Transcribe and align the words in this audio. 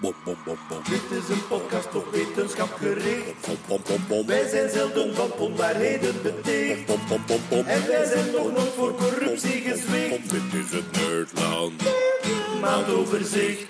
Bom, 0.00 0.14
bom, 0.24 0.36
bom, 0.44 0.58
bom. 0.68 0.82
Dit 0.88 1.18
is 1.18 1.28
een 1.28 1.46
podcast 1.46 1.94
op 1.94 2.10
wetenschap 2.12 2.72
gericht. 2.72 3.46
Bom, 3.46 3.56
bom, 3.66 3.82
bom, 3.86 4.06
bom. 4.08 4.26
Wij 4.26 4.48
zijn 4.48 4.70
zelden 4.70 5.14
van 5.14 5.32
onwaarheden 5.32 6.22
beticht. 6.22 6.86
Bom, 6.86 7.00
bom, 7.08 7.22
bom, 7.26 7.40
bom. 7.48 7.66
En 7.66 7.86
wij 7.86 8.04
zijn 8.04 8.30
nog 8.30 8.52
nooit 8.52 8.74
voor 8.76 8.94
corruptie 8.94 9.60
gezwicht. 9.60 10.30
Dit 10.30 10.64
is 10.64 10.70
het 10.70 10.92
Nerdland. 10.92 11.82
Maandoverzicht. 12.60 13.66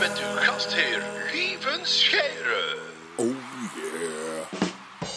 Met 0.00 0.18
uw 0.18 0.36
gastheer 0.36 1.02
Lieven 1.32 1.80
Scheire. 1.82 2.76
Oh 3.16 3.26
yeah. 3.26 4.15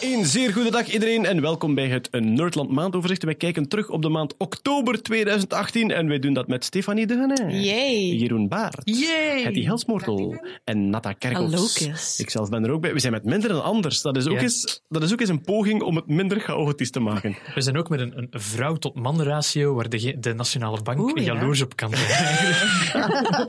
Een 0.00 0.24
zeer 0.26 0.52
goede 0.52 0.70
dag 0.70 0.86
iedereen 0.92 1.24
en 1.26 1.40
welkom 1.40 1.74
bij 1.74 1.88
het 1.88 2.08
Nerdland 2.12 2.70
maandoverzicht. 2.70 3.22
Wij 3.22 3.34
kijken 3.34 3.68
terug 3.68 3.88
op 3.88 4.02
de 4.02 4.08
maand 4.08 4.34
oktober 4.38 5.02
2018 5.02 5.90
en 5.90 6.08
wij 6.08 6.18
doen 6.18 6.32
dat 6.32 6.48
met 6.48 6.64
Stefanie 6.64 7.06
de 7.06 7.14
Henne, 7.14 7.60
Yay. 7.62 8.16
Jeroen 8.16 8.48
Baert, 8.48 8.80
Yay. 8.84 9.42
Hetty 9.42 9.64
Helsmoortel 9.64 10.44
en 10.64 10.90
Natta 10.90 11.12
Kerkhoffs. 11.12 12.18
Ikzelf 12.18 12.48
ben 12.48 12.64
er 12.64 12.70
ook 12.70 12.80
bij. 12.80 12.92
We 12.92 12.98
zijn 12.98 13.12
met 13.12 13.24
minder 13.24 13.48
dan 13.48 13.62
anders. 13.62 14.02
Dat 14.02 14.16
is 14.16 14.26
ook, 14.26 14.32
Ja. 14.36 14.40
eens, 14.40 14.82
dat 14.88 15.02
is 15.02 15.12
ook 15.12 15.20
eens 15.20 15.28
een 15.28 15.42
poging 15.42 15.82
om 15.82 15.96
het 15.96 16.06
minder 16.06 16.40
chaotisch 16.40 16.90
te 16.90 17.00
maken. 17.00 17.36
We 17.54 17.60
zijn 17.60 17.76
ook 17.76 17.88
met 17.88 18.00
een, 18.00 18.12
een 18.16 18.28
vrouw-tot-man 18.30 19.22
ratio 19.22 19.74
waar 19.74 19.88
de, 19.88 20.16
de 20.20 20.34
Nationale 20.34 20.82
Bank 20.82 20.98
Oeh, 20.98 21.12
ja. 21.14 21.22
jaloers 21.22 21.62
op 21.62 21.76
kan 21.76 21.90
zijn. 21.94 23.48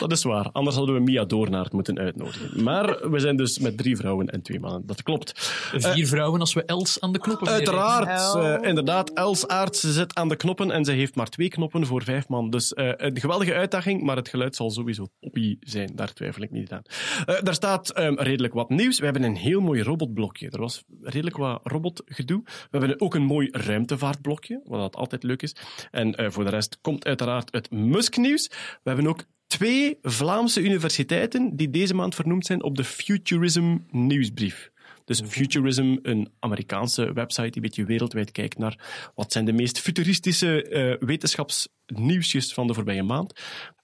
Dat 0.00 0.12
is 0.12 0.22
waar. 0.22 0.48
Anders 0.52 0.76
hadden 0.76 0.94
we 0.94 1.00
Mia 1.00 1.24
Doornaert 1.24 1.72
moeten 1.72 1.98
uitnodigen. 1.98 2.62
Maar 2.62 3.10
we 3.10 3.18
zijn 3.18 3.36
dus 3.36 3.58
met 3.58 3.76
drie 3.76 3.96
vrouwen 3.96 4.28
en 4.28 4.42
twee 4.42 4.60
mannen. 4.60 4.86
Dat 4.86 5.02
klopt. 5.02 5.32
Vier 5.74 6.06
vrouwen 6.06 6.40
als 6.40 6.54
we 6.54 6.64
Els 6.64 7.00
aan 7.00 7.12
de 7.12 7.18
knoppen. 7.18 7.48
Uiteraard, 7.48 8.34
eh, 8.34 8.68
inderdaad. 8.68 9.10
Els 9.10 9.48
Aarts 9.48 9.80
zit 9.80 10.14
aan 10.14 10.28
de 10.28 10.36
knoppen 10.36 10.70
en 10.70 10.84
ze 10.84 10.92
heeft 10.92 11.14
maar 11.14 11.28
twee 11.28 11.48
knoppen 11.48 11.86
voor 11.86 12.02
vijf 12.02 12.28
man. 12.28 12.50
Dus 12.50 12.74
eh, 12.74 12.92
een 12.96 13.20
geweldige 13.20 13.54
uitdaging, 13.54 14.02
maar 14.02 14.16
het 14.16 14.28
geluid 14.28 14.56
zal 14.56 14.70
sowieso 14.70 15.06
toppie 15.20 15.56
zijn. 15.60 15.90
Daar 15.94 16.12
twijfel 16.12 16.42
ik 16.42 16.50
niet 16.50 16.72
aan. 16.72 16.82
Eh, 17.26 17.42
daar 17.42 17.54
staat 17.54 17.90
ehm, 17.90 18.14
redelijk 18.14 18.54
wat 18.54 18.68
nieuws. 18.68 18.98
We 18.98 19.04
hebben 19.04 19.22
een 19.22 19.36
heel 19.36 19.60
mooi 19.60 19.82
robotblokje. 19.82 20.50
Er 20.50 20.60
was 20.60 20.84
redelijk 21.02 21.36
wat 21.36 21.60
robotgedoe. 21.62 22.42
We 22.44 22.78
hebben 22.78 23.00
ook 23.00 23.14
een 23.14 23.22
mooi 23.22 23.48
ruimtevaartblokje, 23.50 24.60
wat 24.64 24.80
dat 24.80 24.96
altijd 24.96 25.22
leuk 25.22 25.42
is. 25.42 25.56
En 25.90 26.14
eh, 26.14 26.30
voor 26.30 26.44
de 26.44 26.50
rest 26.50 26.78
komt 26.80 27.04
uiteraard 27.04 27.52
het 27.52 27.70
Musk-nieuws. 27.70 28.48
We 28.82 28.90
hebben 28.90 29.06
ook 29.06 29.24
twee 29.50 29.98
Vlaamse 30.02 30.62
universiteiten 30.62 31.56
die 31.56 31.70
deze 31.70 31.94
maand 31.94 32.14
vernoemd 32.14 32.46
zijn 32.46 32.62
op 32.62 32.76
de 32.76 32.84
Futurism 32.84 33.76
nieuwsbrief. 33.90 34.70
Dus 35.04 35.20
Futurism, 35.20 35.96
een 36.02 36.28
Amerikaanse 36.38 37.12
website 37.12 37.42
die 37.42 37.54
een 37.54 37.62
beetje 37.62 37.84
wereldwijd 37.84 38.30
kijkt 38.30 38.58
naar 38.58 39.10
wat 39.14 39.32
zijn 39.32 39.44
de 39.44 39.52
meest 39.52 39.80
futuristische 39.80 40.62
eh, 40.62 41.06
wetenschapsnieuwsjes 41.06 42.52
van 42.52 42.66
de 42.66 42.74
voorbije 42.74 43.02
maand. 43.02 43.32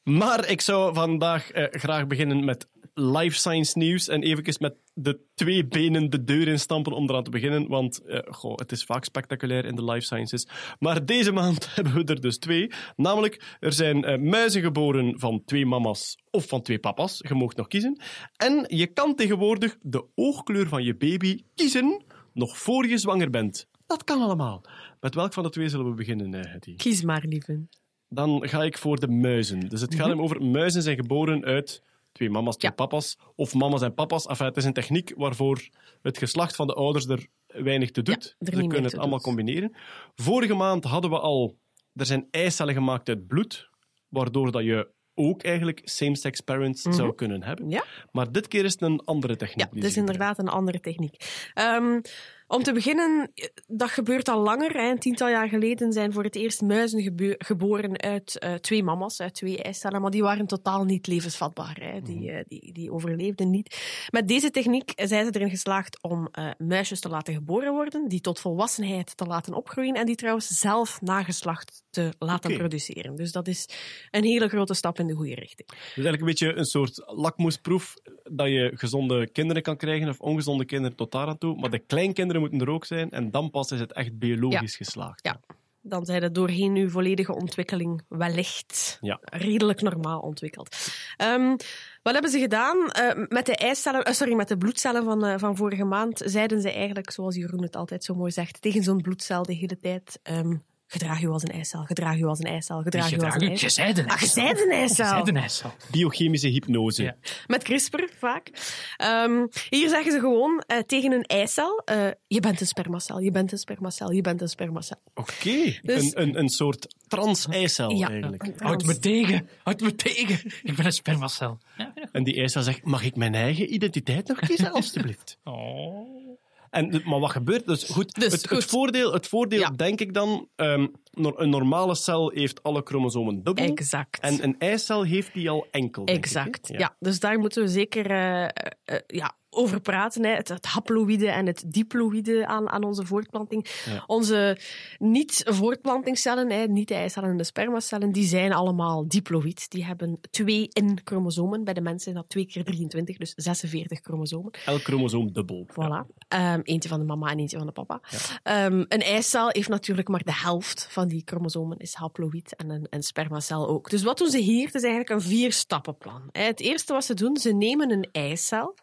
Maar 0.02 0.48
ik 0.48 0.60
zou 0.60 0.94
vandaag 0.94 1.50
eh, 1.50 1.64
graag 1.70 2.06
beginnen 2.06 2.44
met 2.44 2.66
life 2.98 3.36
science 3.36 3.78
nieuws 3.78 4.08
en 4.08 4.22
even 4.22 4.56
met 4.60 4.76
de 4.94 5.20
twee 5.34 5.66
benen 5.66 6.10
de 6.10 6.24
deur 6.24 6.48
instampen 6.48 6.92
om 6.92 7.08
eraan 7.08 7.22
te 7.22 7.30
beginnen, 7.30 7.68
want 7.68 7.98
eh, 7.98 8.18
goh, 8.28 8.56
het 8.56 8.72
is 8.72 8.84
vaak 8.84 9.04
spectaculair 9.04 9.64
in 9.64 9.74
de 9.74 9.84
life 9.84 10.06
sciences. 10.06 10.48
Maar 10.78 11.04
deze 11.04 11.32
maand 11.32 11.68
hebben 11.74 11.94
we 11.94 12.04
er 12.04 12.20
dus 12.20 12.38
twee. 12.38 12.70
Namelijk, 12.96 13.56
er 13.60 13.72
zijn 13.72 14.04
eh, 14.04 14.18
muizen 14.18 14.62
geboren 14.62 15.18
van 15.18 15.42
twee 15.44 15.66
mama's 15.66 16.16
of 16.30 16.48
van 16.48 16.62
twee 16.62 16.78
papa's. 16.78 17.20
Je 17.28 17.34
mag 17.34 17.54
nog 17.54 17.66
kiezen. 17.66 18.00
En 18.36 18.64
je 18.68 18.86
kan 18.86 19.14
tegenwoordig 19.14 19.76
de 19.80 20.04
oogkleur 20.14 20.68
van 20.68 20.82
je 20.82 20.96
baby 20.96 21.42
kiezen 21.54 22.04
nog 22.32 22.58
voor 22.58 22.86
je 22.86 22.98
zwanger 22.98 23.30
bent. 23.30 23.68
Dat 23.86 24.04
kan 24.04 24.20
allemaal. 24.20 24.64
Met 25.00 25.14
welk 25.14 25.32
van 25.32 25.42
de 25.42 25.50
twee 25.50 25.68
zullen 25.68 25.88
we 25.88 25.94
beginnen, 25.94 26.34
eh, 26.34 26.52
Hetty? 26.52 26.76
Kies 26.76 27.02
maar, 27.02 27.24
lieve. 27.28 27.66
Dan 28.08 28.48
ga 28.48 28.62
ik 28.62 28.78
voor 28.78 29.00
de 29.00 29.08
muizen. 29.08 29.60
Dus 29.60 29.80
het 29.80 29.94
gaat 29.94 30.08
hem 30.08 30.20
over 30.20 30.42
muizen 30.42 30.82
zijn 30.82 30.96
geboren 30.96 31.44
uit 31.44 31.82
twee 32.16 32.30
mama's, 32.30 32.56
twee 32.56 32.70
Mhm. 32.70 32.80
Ja. 32.80 32.86
papa's. 32.86 33.18
Of 33.34 33.54
mama's 33.54 33.82
en 33.82 33.94
papa's. 33.94 34.26
Enfin, 34.26 34.46
het 34.46 34.56
is 34.56 34.64
een 34.64 34.72
techniek 34.72 35.12
waarvoor 35.16 35.68
het 36.02 36.18
geslacht 36.18 36.56
van 36.56 36.66
de 36.66 36.72
ouders 36.74 37.06
er 37.06 37.26
weinig 37.46 37.90
te 37.90 38.02
doet. 38.02 38.36
Ze 38.38 38.50
kunnen 38.50 38.82
het 38.84 38.92
allemaal 38.92 39.10
doet. 39.10 39.22
combineren. 39.22 39.76
Vorige 40.14 40.54
maand 40.54 40.84
hadden 40.84 41.10
we 41.10 41.18
al... 41.18 41.56
Er 41.94 42.06
zijn 42.06 42.26
eicellen 42.30 42.74
gemaakt 42.74 43.08
uit 43.08 43.26
bloed, 43.26 43.68
waardoor 44.08 44.50
dat 44.52 44.64
je 44.64 44.88
ook 45.14 45.42
eigenlijk 45.42 45.80
same-sex 45.84 46.40
parents 46.40 46.82
zou 46.82 47.14
kunnen 47.14 47.42
hebben. 47.42 47.64
Mhm. 47.66 47.74
Ja. 47.74 47.84
Maar 48.12 48.32
dit 48.32 48.48
keer 48.48 48.64
is 48.64 48.72
het 48.72 48.82
een 48.82 49.00
andere 49.04 49.36
techniek. 49.36 49.66
Ja, 49.70 49.74
het 49.74 49.84
is 49.84 49.92
ze 49.92 49.98
inderdaad 49.98 50.38
een 50.38 50.48
andere 50.48 50.80
techniek. 50.80 51.48
Ehm, 51.54 52.00
om 52.48 52.62
te 52.62 52.72
beginnen, 52.72 53.32
dat 53.66 53.90
gebeurt 53.90 54.28
al 54.28 54.40
langer. 54.42 54.72
Hè. 54.72 54.90
Een 54.90 54.98
tiental 54.98 55.28
jaar 55.28 55.48
geleden 55.48 55.92
zijn 55.92 56.12
voor 56.12 56.22
het 56.24 56.36
eerst 56.36 56.62
muizen 56.62 57.36
geboren 57.38 58.00
uit 58.00 58.38
eh, 58.38 58.54
twee 58.54 58.82
mama's, 58.82 59.20
uit 59.20 59.34
twee 59.34 59.62
eicellen. 59.62 60.00
Maar 60.00 60.10
die 60.10 60.22
waren 60.22 60.46
totaal 60.46 60.84
niet 60.84 61.06
levensvatbaar. 61.06 61.78
Hè. 61.80 62.02
Die, 62.02 62.30
eh, 62.30 62.44
die, 62.48 62.72
die 62.72 62.92
overleefden 62.92 63.50
niet. 63.50 64.06
Met 64.10 64.28
deze 64.28 64.50
techniek 64.50 64.92
zijn 64.94 65.24
ze 65.24 65.30
erin 65.32 65.50
geslaagd 65.50 66.02
om 66.02 66.28
eh, 66.32 66.50
muisjes 66.58 67.00
te 67.00 67.08
laten 67.08 67.34
geboren 67.34 67.72
worden, 67.72 68.08
die 68.08 68.20
tot 68.20 68.40
volwassenheid 68.40 69.16
te 69.16 69.24
laten 69.24 69.54
opgroeien 69.54 69.94
en 69.94 70.06
die 70.06 70.16
trouwens 70.16 70.46
zelf 70.46 71.00
nageslacht 71.00 71.82
te 71.90 72.12
laten 72.18 72.56
produceren. 72.56 73.16
Dus 73.16 73.32
dat 73.32 73.48
is 73.48 73.68
een 74.10 74.24
hele 74.24 74.48
grote 74.48 74.74
stap 74.74 74.98
in 74.98 75.06
de 75.06 75.14
goede 75.14 75.34
richting. 75.34 75.68
Dus 75.68 75.78
eigenlijk 75.78 76.20
een 76.20 76.26
beetje 76.26 76.54
een 76.54 76.64
soort 76.64 77.02
lakmoesproef 77.06 77.94
dat 78.30 78.48
je 78.48 78.72
gezonde 78.74 79.30
kinderen 79.30 79.62
kan 79.62 79.76
krijgen 79.76 80.08
of 80.08 80.20
ongezonde 80.20 80.64
kinderen 80.64 80.96
tot 80.96 81.12
daar 81.12 81.26
aan 81.26 81.38
toe. 81.38 81.56
Maar 81.56 81.70
de 81.70 81.78
kleinkinderen 81.78 82.35
moeten 82.40 82.60
er 82.60 82.70
ook 82.70 82.84
zijn 82.84 83.10
en 83.10 83.30
dan 83.30 83.50
pas 83.50 83.70
is 83.70 83.80
het 83.80 83.92
echt 83.92 84.18
biologisch 84.18 84.76
geslaagd. 84.76 85.20
Ja. 85.24 85.40
Dan 85.80 86.04
zijn 86.04 86.22
het 86.22 86.34
doorheen 86.34 86.74
uw 86.76 86.88
volledige 86.90 87.34
ontwikkeling 87.34 88.02
wellicht 88.08 88.98
Ja. 89.00 89.18
redelijk 89.22 89.80
normaal 89.80 90.20
ontwikkeld. 90.20 90.76
Ehm, 91.16 91.56
wat 92.02 92.12
hebben 92.12 92.30
ze 92.30 92.38
gedaan? 92.38 92.90
Eh, 92.90 93.24
met 93.28 93.46
de 93.46 93.56
eicellen, 93.56 94.04
eh, 94.04 94.12
sorry, 94.12 94.34
met 94.34 94.48
de 94.48 94.56
bloedcellen 94.56 95.04
van, 95.04 95.24
eh, 95.24 95.38
van 95.38 95.56
vorige 95.56 95.84
maand 95.84 96.22
zeiden 96.24 96.60
ze 96.60 96.70
eigenlijk, 96.72 97.10
zoals 97.10 97.34
Jeroen 97.36 97.62
het 97.62 97.76
altijd 97.76 98.04
zo 98.04 98.14
mooi 98.14 98.30
zegt, 98.30 98.60
tegen 98.62 98.82
zo'n 98.82 99.00
bloedcel 99.02 99.42
de 99.42 99.54
hele 99.54 99.78
tijd. 99.78 100.18
ehm, 100.22 100.54
gedraag 100.86 101.22
u 101.22 101.28
als 101.28 101.42
een 101.42 101.48
eicel, 101.48 101.82
gedraag 101.84 102.18
u 102.18 102.24
als 102.24 102.38
een 102.38 102.44
eicel, 102.46 102.82
gedraag 102.82 103.12
u 103.12 103.18
als 103.20 103.34
een 103.34 103.40
Je 103.40 103.48
eicel. 103.48 103.70
zei 103.70 103.92
een 103.96 104.08
Ah, 104.08 104.20
je 104.20 104.26
zei 104.26 104.48
een 104.48 104.80
Je 104.80 105.48
zei. 105.48 105.72
Biochemische 105.90 106.48
hypnose. 106.48 107.02
Ja. 107.02 107.16
Met 107.46 107.62
CRISPR 107.62 108.02
vaak. 108.18 108.50
Ehm, 108.96 109.46
hier 109.68 109.88
zeggen 109.88 110.12
ze 110.12 110.18
gewoon 110.18 110.62
eh, 110.66 110.78
tegen 110.78 111.12
een 111.12 111.22
eicel: 111.22 111.82
eh, 111.84 112.08
Je 112.26 112.40
bent 112.40 112.60
een 112.60 112.66
spermacel, 112.66 113.20
je 113.20 113.30
bent 113.30 113.52
een 113.52 113.58
spermacel, 113.58 114.10
je 114.12 114.20
bent 114.20 114.40
een 114.40 114.48
spermacel. 114.48 114.96
Oké, 115.14 115.78
Dus- 115.82 116.02
een, 116.14 116.22
een, 116.22 116.38
een 116.38 116.48
soort 116.48 116.94
trans-eicel 117.08 117.90
Ja, 117.90 118.08
eigenlijk. 118.08 118.42
een 118.42 118.54
Houd 118.58 118.76
me 118.76 118.82
trans- 118.82 118.98
tegen. 118.98 119.48
Houd 119.62 119.80
me 119.80 119.94
tegen. 119.94 120.52
Ik 120.62 120.76
ben 120.76 120.84
een 120.86 120.92
spermacel. 120.92 121.58
Ja. 121.76 121.92
En 122.12 122.24
die 122.24 122.34
eicel 122.36 122.62
zegt, 122.62 122.84
mag 122.84 123.04
ik 123.04 123.16
mijn 123.16 123.34
eigen 123.34 123.74
identiteit 123.74 124.28
nog 124.28 124.38
kiezen, 124.38 124.72
alstublieft? 124.78 125.38
Oh. 125.44 126.34
En, 126.70 127.02
maar 127.04 127.20
wat 127.20 127.30
gebeurt? 127.30 127.66
Dus 127.66 127.84
goed, 127.84 128.14
Dus 128.14 128.32
het, 128.32 128.48
goed. 128.48 128.56
het 128.58 128.66
voordeel, 128.70 129.12
het 129.12 129.28
voordeel 129.28 129.58
Ja. 129.60 129.70
denk 129.70 130.00
ik 130.00 130.14
dan, 130.14 130.48
ehm, 130.56 130.86
een 131.12 131.50
normale 131.50 131.94
cel 131.94 132.30
heeft 132.30 132.62
alle 132.62 132.80
chromosomen 132.84 133.42
dubbel. 133.42 133.64
Exact. 133.64 134.20
En 134.20 134.42
een 134.44 134.56
eicel 134.58 135.02
heeft 135.04 135.32
die 135.34 135.50
al 135.50 135.66
enkel. 135.70 136.04
denk 136.04 136.18
ik? 136.18 136.24
Exact. 136.24 136.68
ja. 136.68 136.96
dus 136.98 137.20
daar 137.20 137.38
moeten 137.38 137.62
we 137.62 137.68
zeker 137.68 138.10
eh, 138.10 138.98
ja, 139.06 139.34
over 139.56 139.80
praten. 139.80 140.24
Hè. 140.24 140.34
Het, 140.34 140.48
het 140.48 140.66
haploïde 140.66 141.28
en 141.28 141.46
het 141.46 141.64
diploïde 141.66 142.46
aan, 142.46 142.68
aan 142.68 142.84
onze 142.84 143.06
voortplanting. 143.06 143.66
Ja. 143.84 144.04
Onze 144.06 144.58
niet-voortplantingscellen, 144.98 146.50
hè, 146.50 146.66
niet 146.66 146.88
de 146.88 146.94
eicellen 146.94 147.30
en 147.30 147.36
de 147.36 147.44
spermacellen, 147.44 148.12
die 148.12 148.26
zijn 148.26 148.52
allemaal 148.52 149.08
diploïd. 149.08 149.70
Die 149.70 149.84
hebben 149.84 150.20
twee 150.30 150.68
N-chromosomen. 150.80 151.64
Bij 151.64 151.74
de 151.74 151.80
mensen 151.80 152.02
zijn 152.02 152.14
dat 152.14 152.28
twee 152.28 152.46
keer 152.46 152.64
23, 152.64 153.16
dus 153.16 153.32
46 153.36 154.00
chromosomen. 154.02 154.50
Elk 154.64 154.82
chromosoom 154.82 155.32
dubbel. 155.32 155.66
Voilà. 155.70 156.14
Ehm, 156.28 156.60
eentje 156.62 156.88
van 156.88 156.98
de 156.98 157.06
mama 157.06 157.30
en 157.30 157.38
eentje 157.38 157.56
van 157.56 157.66
de 157.66 157.72
papa. 157.72 158.00
Ehm, 158.42 158.84
een 158.88 159.02
eicel 159.02 159.48
heeft 159.48 159.68
natuurlijk 159.68 160.08
maar 160.08 160.24
de 160.24 160.34
helft 160.34 160.86
van 160.90 161.08
die 161.08 161.22
chromosomen 161.24 161.78
is 161.78 161.94
haploïd 161.94 162.56
en 162.56 162.70
een, 162.70 162.86
een 162.90 163.02
spermacel 163.02 163.68
ook. 163.68 163.90
Dus 163.90 164.02
wat 164.02 164.18
doen 164.18 164.30
ze 164.30 164.38
hier? 164.38 164.66
Het 164.66 164.74
is 164.74 164.82
eigenlijk 164.82 165.10
een 165.10 165.28
vier-stappenplan. 165.28 166.22
Het 166.32 166.60
eerste 166.60 166.92
wat 166.92 167.04
ze 167.04 167.14
doen, 167.14 167.36
ze 167.36 167.52
nemen 167.52 167.90
een 167.90 168.08
eicel 168.12 168.74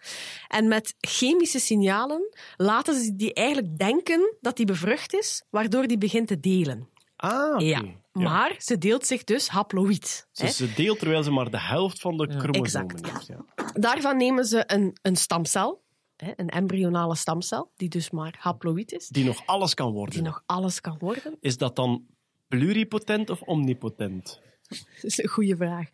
en 0.48 0.63
met 0.68 0.96
chemische 1.00 1.60
signalen 1.60 2.30
laten 2.58 3.04
ze 3.04 3.16
die 3.16 3.34
eigenlijk 3.34 3.78
denken 3.78 4.36
dat 4.42 4.58
die 4.58 4.66
bevrucht 4.66 5.14
is, 5.14 5.44
waardoor 5.50 5.88
die 5.88 5.98
begint 5.98 6.28
te 6.28 6.40
delen. 6.40 6.90
Ah. 7.16 7.62
Ja. 7.62 7.84
Maar 8.12 8.56
ze 8.58 8.78
deelt 8.78 9.06
zich 9.06 9.24
dus 9.24 9.48
haploïd. 9.48 10.28
hè. 10.34 10.46
Dus 10.46 10.56
ze 10.56 10.74
deelt 10.74 11.00
terwijl 11.00 11.24
ze 11.24 11.32
maar 11.32 11.52
de 11.52 11.60
helft 11.60 12.02
van 12.02 12.18
de 12.18 12.24
chromosomen 12.28 12.90
Exact, 12.90 13.12
heeft. 13.12 13.28
Ja. 13.28 13.46
Daarvan 13.74 14.18
nemen 14.18 14.46
ze 14.46 14.64
een, 14.68 14.98
een 15.02 15.16
stamcel, 15.16 15.84
hè, 16.16 16.32
een 16.36 16.50
embryonale 16.50 17.16
stamcel, 17.16 17.72
die 17.76 17.90
dus 17.90 18.12
maar 18.12 18.36
haploïd 18.40 18.92
is. 18.92 19.08
Die 19.08 19.26
nog 19.26 19.42
alles 19.46 19.74
kan 19.74 19.92
worden. 19.92 20.14
die 20.14 20.24
nog 20.24 20.44
alles 20.46 20.82
kan 20.82 20.98
worden? 21.00 21.38
Is 21.40 21.58
dat 21.58 21.76
dan 21.76 22.06
pluripotent 22.48 23.30
of 23.30 23.42
omnipotent? 23.42 24.42
Dat 24.80 25.04
is 25.12 25.24
een 25.24 25.30
goede 25.30 25.56
vraag. 25.56 25.88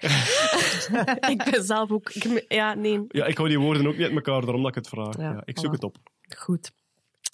ik 1.34 1.48
ben 1.52 1.64
zelf 1.64 1.92
ook... 1.92 2.10
ik- 2.10 2.46
ja, 2.48 2.74
nee. 2.74 3.06
Ja, 3.08 3.26
ik 3.26 3.38
hou 3.38 3.50
die 3.50 3.60
woorden 3.60 3.88
ook 3.88 3.94
niet 3.98 4.04
uit 4.06 4.16
elkaar, 4.16 4.42
daarom 4.42 4.62
dat 4.62 4.70
ik 4.70 4.76
het 4.76 4.88
vraag. 4.88 5.18
Ja, 5.18 5.32
Ja, 5.32 5.42
ik 5.46 5.60
zoek 5.60 5.68
voilà. 5.70 5.72
het 5.72 5.84
op. 5.84 5.98
Goed. 6.38 6.72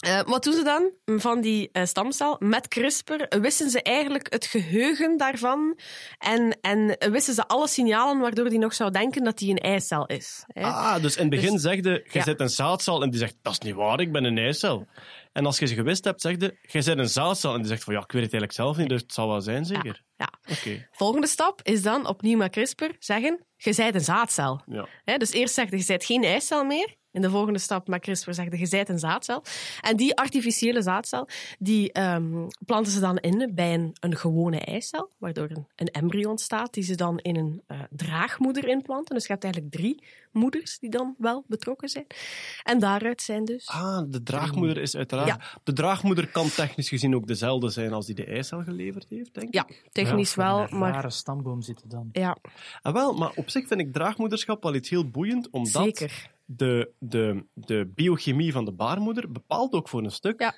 Eh, 0.06 0.20
wat 0.26 0.44
doen 0.44 0.52
ze 0.52 0.62
dan 0.62 0.90
van 1.18 1.40
die 1.40 1.68
eh, 1.72 1.84
stamcel? 1.84 2.36
Met 2.38 2.68
CRISPR 2.68 3.38
wissen 3.40 3.70
ze 3.70 3.82
eigenlijk 3.82 4.32
het 4.32 4.46
geheugen 4.46 5.16
daarvan 5.16 5.78
en, 6.18 6.58
en 6.60 6.96
wissen 7.12 7.34
ze 7.34 7.48
alle 7.48 7.68
signalen 7.68 8.18
waardoor 8.18 8.48
die 8.48 8.58
nog 8.58 8.74
zou 8.74 8.90
denken 8.90 9.24
dat 9.24 9.38
die 9.38 9.50
een 9.50 9.58
eicel 9.58 10.06
is. 10.06 10.44
Hè? 10.46 10.62
Ah, 10.62 11.02
dus 11.02 11.14
in 11.16 11.20
het 11.20 11.30
begin 11.30 11.52
Dus- 11.52 11.62
zegde, 11.62 11.90
je 11.90 12.18
ja. 12.18 12.22
zit 12.24 12.40
een 12.40 12.48
zaadcel 12.48 13.02
en 13.02 13.10
die 13.10 13.18
zegt, 13.18 13.36
dat 13.42 13.52
is 13.52 13.58
niet 13.58 13.74
waar, 13.74 14.00
ik 14.00 14.12
ben 14.12 14.24
een 14.24 14.38
eicel. 14.38 14.86
En 15.32 15.46
als 15.46 15.58
je 15.58 15.66
ze 15.66 15.74
gewist 15.74 16.04
hebt, 16.04 16.20
zegde, 16.20 16.56
je 16.62 16.82
zit 16.82 16.98
een 16.98 17.08
zaadcel 17.08 17.52
en 17.54 17.58
die 17.58 17.68
zegt 17.68 17.84
van, 17.84 17.94
ja, 17.94 18.00
ik 18.00 18.12
weet 18.12 18.22
het 18.22 18.32
eigenlijk 18.32 18.52
zelf 18.52 18.76
niet, 18.76 18.88
dus 18.88 19.02
het 19.02 19.12
zal 19.12 19.28
wel 19.28 19.40
zijn, 19.40 19.64
zeker. 19.64 20.02
Ja. 20.16 20.28
Oké, 20.50 20.88
Volgende 20.90 21.26
stap 21.26 21.60
is 21.62 21.82
dan 21.82 22.06
opnieuw 22.08 22.36
met 22.38 22.50
CRISPR 22.52 22.90
zeggen, 22.98 23.44
je 23.56 23.72
zijt 23.72 23.94
een 23.94 24.00
zaadcel. 24.00 24.60
ja. 24.66 24.86
Hè, 25.04 25.16
dus 25.16 25.30
eerst 25.32 25.54
zegt 25.54 25.70
je, 25.70 25.76
je 25.76 25.82
zijt 25.82 26.04
geen 26.04 26.24
eicel 26.24 26.64
meer. 26.64 26.94
In 27.16 27.22
de 27.22 27.30
volgende 27.30 27.58
stap 27.58 27.88
met 27.88 28.00
CRISPR 28.00 28.32
zegt 28.32 28.58
je, 28.58 28.66
zijt 28.66 28.88
een 28.88 28.98
zaadcel. 28.98 29.42
En 29.80 29.96
die 29.96 30.16
artificiële 30.16 30.82
zaadcel, 30.82 31.28
die 31.58 31.92
ehm, 31.92 32.48
planten 32.66 32.92
ze 32.92 33.00
dan 33.00 33.18
in 33.18 33.54
bij 33.54 33.74
een, 33.74 33.96
een 34.00 34.16
gewone 34.16 34.60
eicel, 34.60 35.10
waardoor 35.18 35.50
een, 35.50 35.66
een 35.76 35.86
embryo 35.86 36.30
ontstaat, 36.30 36.74
die 36.74 36.82
ze 36.82 36.94
dan 36.94 37.18
in 37.18 37.36
een 37.36 37.62
eh, 37.66 37.80
draagmoeder 37.90 38.68
inplanten. 38.68 39.14
Dus 39.14 39.26
je 39.26 39.32
hebt 39.32 39.44
eigenlijk 39.44 39.74
drie 39.74 40.02
moeders 40.32 40.78
die 40.78 40.90
dan 40.90 41.14
wel 41.18 41.44
betrokken 41.46 41.88
zijn. 41.88 42.06
En 42.62 42.78
daaruit 42.78 43.22
zijn 43.22 43.44
dus... 43.44 43.66
Ah, 43.66 44.02
de 44.08 44.22
draagmoeder 44.22 44.78
is 44.78 44.96
uiteraard... 44.96 45.28
Ja. 45.28 45.40
De 45.64 45.72
draagmoeder 45.72 46.28
kan 46.28 46.48
technisch 46.48 46.88
gezien 46.88 47.14
ook 47.14 47.26
dezelfde 47.26 47.68
zijn 47.68 47.92
als 47.92 48.06
die 48.06 48.14
de 48.14 48.24
eicel 48.24 48.62
geleverd 48.62 49.06
heeft, 49.08 49.34
denk 49.34 49.46
ik. 49.46 49.54
Ja, 49.54 49.66
technisch 49.92 50.34
Ja, 50.34 50.34
voor 50.34 50.44
wel, 50.44 50.66
een 50.70 50.78
maar... 50.78 50.92
rare 50.92 51.10
stamboom 51.10 51.62
zitten 51.62 51.88
dan. 51.88 52.08
Ja, 52.12 52.36
Ah, 52.82 52.92
wel, 52.92 53.14
maar 53.14 53.32
op 53.34 53.50
zich 53.50 53.66
vind 53.66 53.80
ik 53.80 53.92
draagmoederschap 53.92 54.62
wel 54.62 54.74
iets 54.74 54.90
heel 54.90 55.10
boeiend, 55.10 55.50
omdat 55.50 55.82
zeker. 55.82 56.34
De, 56.46 56.92
de, 56.98 57.44
de 57.54 57.92
biochemie 57.94 58.52
van 58.52 58.64
de 58.64 58.72
baarmoeder 58.72 59.32
bepaalt 59.32 59.72
ook 59.72 59.88
voor 59.88 60.04
een 60.04 60.10
stuk 60.10 60.40
Ja. 60.40 60.54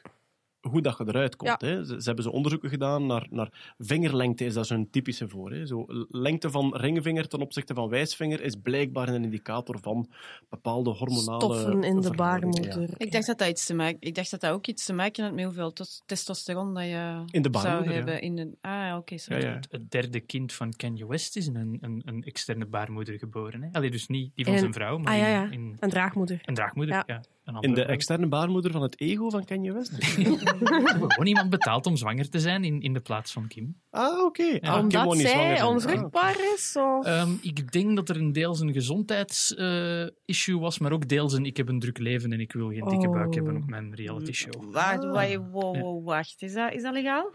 Hoe 0.61 0.83
dat 0.83 0.99
je 0.99 1.05
eruit 1.07 1.37
komt. 1.37 1.61
Hè. 1.61 1.85
Ze, 1.85 1.95
ze 2.01 2.07
hebben 2.07 2.25
zo 2.25 2.31
onderzoeken 2.31 2.71
gedaan 2.71 3.07
naar, 3.07 3.27
naar 3.31 3.75
vingerlengte, 3.79 4.45
is 4.45 4.55
daar 4.55 4.65
zo'n 4.65 4.91
typische 4.91 5.29
voor. 5.29 5.51
Hè. 5.53 5.67
Zo, 5.67 5.85
lengte 6.09 6.51
van 6.51 6.77
ringvinger 6.77 7.29
ten 7.29 7.41
opzichte 7.41 7.75
van 7.75 7.89
wijsvinger 7.89 8.41
is 8.43 8.55
blijkbaar 8.63 9.09
een 9.09 9.23
indicator 9.25 9.79
van 9.81 10.11
bepaalde 10.49 10.91
hormonale... 10.91 11.41
Stoffen 11.41 11.83
in 11.83 12.01
de 12.01 12.11
baarmoeder. 12.11 12.89
Ik 12.97 13.13
dacht 13.13 13.27
dat 13.27 13.39
dat 13.39 13.49
iets 13.49 13.67
te 13.67 13.75
maken, 13.75 13.97
ik 14.01 14.15
dacht 14.15 14.31
dat 14.31 14.41
dat 14.41 14.53
ook 14.53 14.67
iets 14.67 14.85
te 14.85 14.93
maken 14.93 15.25
had 15.25 15.35
met 15.35 15.45
hoeveel 15.45 15.73
tos- 15.73 16.03
testosteron 16.07 16.75
dat 16.75 16.85
je 16.85 17.23
In 17.31 17.43
de 17.43 17.59
zou 17.59 17.85
ja. 17.85 17.91
hebben 17.91 18.21
in 18.21 18.37
de. 18.37 18.57
Ah, 18.61 18.97
oké, 18.97 19.15
ja. 19.25 19.61
Het, 19.71 19.91
derde 19.91 20.21
kind 20.21 20.53
van 20.53 20.73
Kanye 20.73 21.07
West 21.07 21.37
is 21.37 21.47
in 21.47 21.57
een, 21.57 21.79
een, 21.81 22.03
een 22.05 22.23
externe 22.23 22.67
baarmoeder 22.67 23.19
geboren. 23.19 23.63
Hè? 23.63 23.69
Allee, 23.73 23.91
dus 23.91 24.07
niet 24.07 24.31
die 24.35 24.45
van 24.45 24.55
In- 24.55 24.61
zijn 24.61 24.73
vrouw, 24.73 24.99
maar 24.99 25.13
Ah 25.13 25.19
ja, 25.19 25.27
in- 25.27 25.33
ja. 25.33 25.51
In, 25.51 25.77
Een 25.81 25.91
draagmoeder. 25.91 26.41
een 26.45 26.55
draagmoeder. 26.55 27.03
Ja. 27.07 27.23
Ja. 27.53 27.61
In 27.61 27.75
de 27.75 27.85
externe 27.85 28.27
baarmoeder 28.27 28.71
van 28.71 28.83
het 28.83 29.01
ego 29.01 29.31
van 29.31 29.45
Kanye 29.45 29.73
West? 29.73 29.93
Gewoon 30.05 31.27
iemand 31.27 31.51
betaald 31.51 31.87
om 31.87 31.97
zwanger 31.97 32.29
te 32.31 32.41
zijn 32.41 32.65
in, 32.65 32.81
in 32.81 32.93
de 32.93 33.01
plaats 33.01 33.33
van 33.33 33.47
Kim. 33.47 33.81
Ah, 33.91 34.25
oké. 34.25 34.43
Ah, 34.43 34.59
Kim 34.61 34.61
wou 34.71 34.83
Omdat 34.83 35.15
niet 35.15 35.29
zwanger 35.29 35.57
zij 35.57 35.67
onvruchtbaar 35.67 36.37
is? 36.55 36.77
Of... 36.77 37.07
Ehm, 37.07 37.31
ik 37.43 37.73
denk 37.73 37.97
dat 37.97 38.09
er 38.09 38.17
een 38.17 38.33
deels 38.33 38.61
een 38.61 38.73
gezondheidsissue 38.73 40.59
was, 40.59 40.79
maar 40.79 40.93
ook 40.93 41.09
deels 41.09 41.33
een 41.33 41.45
ik 41.45 41.57
heb 41.57 41.69
een 41.69 41.79
druk 41.79 41.99
leven 41.99 42.33
en 42.33 42.41
ik 42.41 42.53
wil 42.53 42.69
geen 42.69 42.85
dikke 42.89 43.09
buik 43.09 43.27
Oh. 43.29 43.35
hebben 43.35 43.57
op 43.57 43.67
mijn 43.67 43.95
reality 43.95 44.33
show. 44.33 44.73
Wacht, 44.73 45.05
wacht, 45.05 45.37
wow, 45.51 45.81
wow, 45.81 46.05
wacht. 46.05 46.43
Is 46.43 46.53
dat, 46.53 46.73
is 46.73 46.83
dat 46.83 46.93
legaal? 46.93 47.31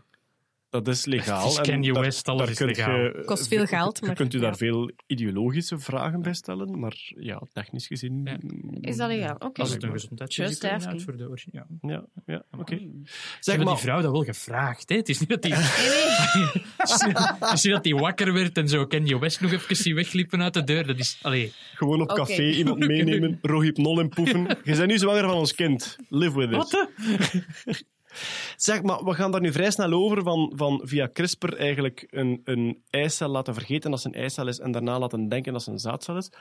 Dat 0.74 0.88
is 0.88 1.06
legaal. 1.06 1.48
Is 1.48 1.58
en 1.58 1.64
Kanye 1.64 1.94
West, 1.94 2.28
alles 2.28 2.50
is 2.50 2.60
legaal. 2.60 3.00
je- 3.00 3.24
Kost 3.26 3.48
veel 3.48 3.66
geld, 3.66 4.00
Je 4.06 4.14
kunt 4.14 4.34
u 4.34 4.38
ja. 4.38 4.44
daar 4.44 4.56
veel 4.56 4.92
ideologische 5.08 5.80
vragen 5.80 6.22
bij 6.22 6.34
stellen, 6.34 6.80
maar 6.80 6.94
ja, 7.20 7.42
technisch 7.52 7.88
gezien... 7.88 8.22
Ja. 8.24 8.38
Is 8.90 8.98
dat 8.98 9.08
legaal? 9.08 9.36
Oké. 9.40 9.62
Als 9.62 9.72
het 9.72 9.84
een 9.84 9.92
gezondheidsrisico 9.92 10.68
inhoudt 10.68 11.04
voor 11.04 11.18
de 11.18 11.30
origine. 11.30 11.66
Ja. 11.82 11.90
Ja, 11.90 12.06
ja 12.26 12.44
oké. 12.58 12.78
Ze 12.78 12.90
Zeg 13.40 13.58
maar, 13.58 13.66
die 13.66 13.76
vrouw 13.76 14.02
dat 14.02 14.12
wel 14.12 14.24
gevraagd. 14.24 14.90
Hè? 14.90 14.96
Het 14.96 15.10
is 15.10 15.20
niet 15.20 15.30
dat 15.30 15.42
die... 15.42 15.54
Het 15.54 17.44
is 17.54 17.64
niet 17.64 17.74
dat 17.74 17.84
die 17.84 17.96
wakker 17.96 18.34
werd 18.34 18.58
en 18.58 18.70
zo 18.70 18.86
Kanye 18.86 19.20
West 19.20 19.42
nog 19.42 19.52
even 19.52 19.76
zien 19.76 19.96
weglippen 19.96 20.42
uit 20.42 20.54
de 20.54 20.64
deur. 20.64 20.88
Dat 20.88 21.00
is... 21.00 21.20
Allee, 21.22 21.54
gewoon 21.74 22.02
op 22.02 22.08
café 22.08 22.50
iemand 22.52 22.80
meenemen, 22.80 23.40
rohypnol 23.42 24.00
inpoefen. 24.00 24.42
Je 24.64 24.76
bent 24.76 24.88
nu 24.88 24.98
zwanger 24.98 25.24
van 25.24 25.34
ons 25.38 25.56
kind. 25.56 25.96
Live 26.10 26.38
with 26.38 26.52
wat 26.52 26.74
it. 26.74 26.88
de? 27.66 27.84
Zeg, 28.56 28.82
maar 28.82 29.04
we 29.04 29.14
gaan 29.14 29.32
daar 29.32 29.42
nu 29.42 29.52
vrij 29.52 29.72
snel 29.72 29.92
over 29.94 30.24
van, 30.24 30.54
van 30.56 30.82
via 30.84 31.10
CRISPR 31.14 31.54
eigenlijk 31.56 32.08
een, 32.10 32.42
een 32.44 32.84
eicel 32.90 33.30
laten 33.30 33.54
vergeten 33.54 33.92
dat 33.92 34.02
ze 34.02 34.08
een 34.08 34.14
eicel 34.14 34.48
is 34.48 34.60
en 34.60 34.72
daarna 34.72 35.00
laten 35.00 35.30
denken 35.30 35.54
dat 35.54 35.64
ze 35.64 35.72
een 35.72 35.80
zaadcel 35.80 36.18
is. 36.18 36.32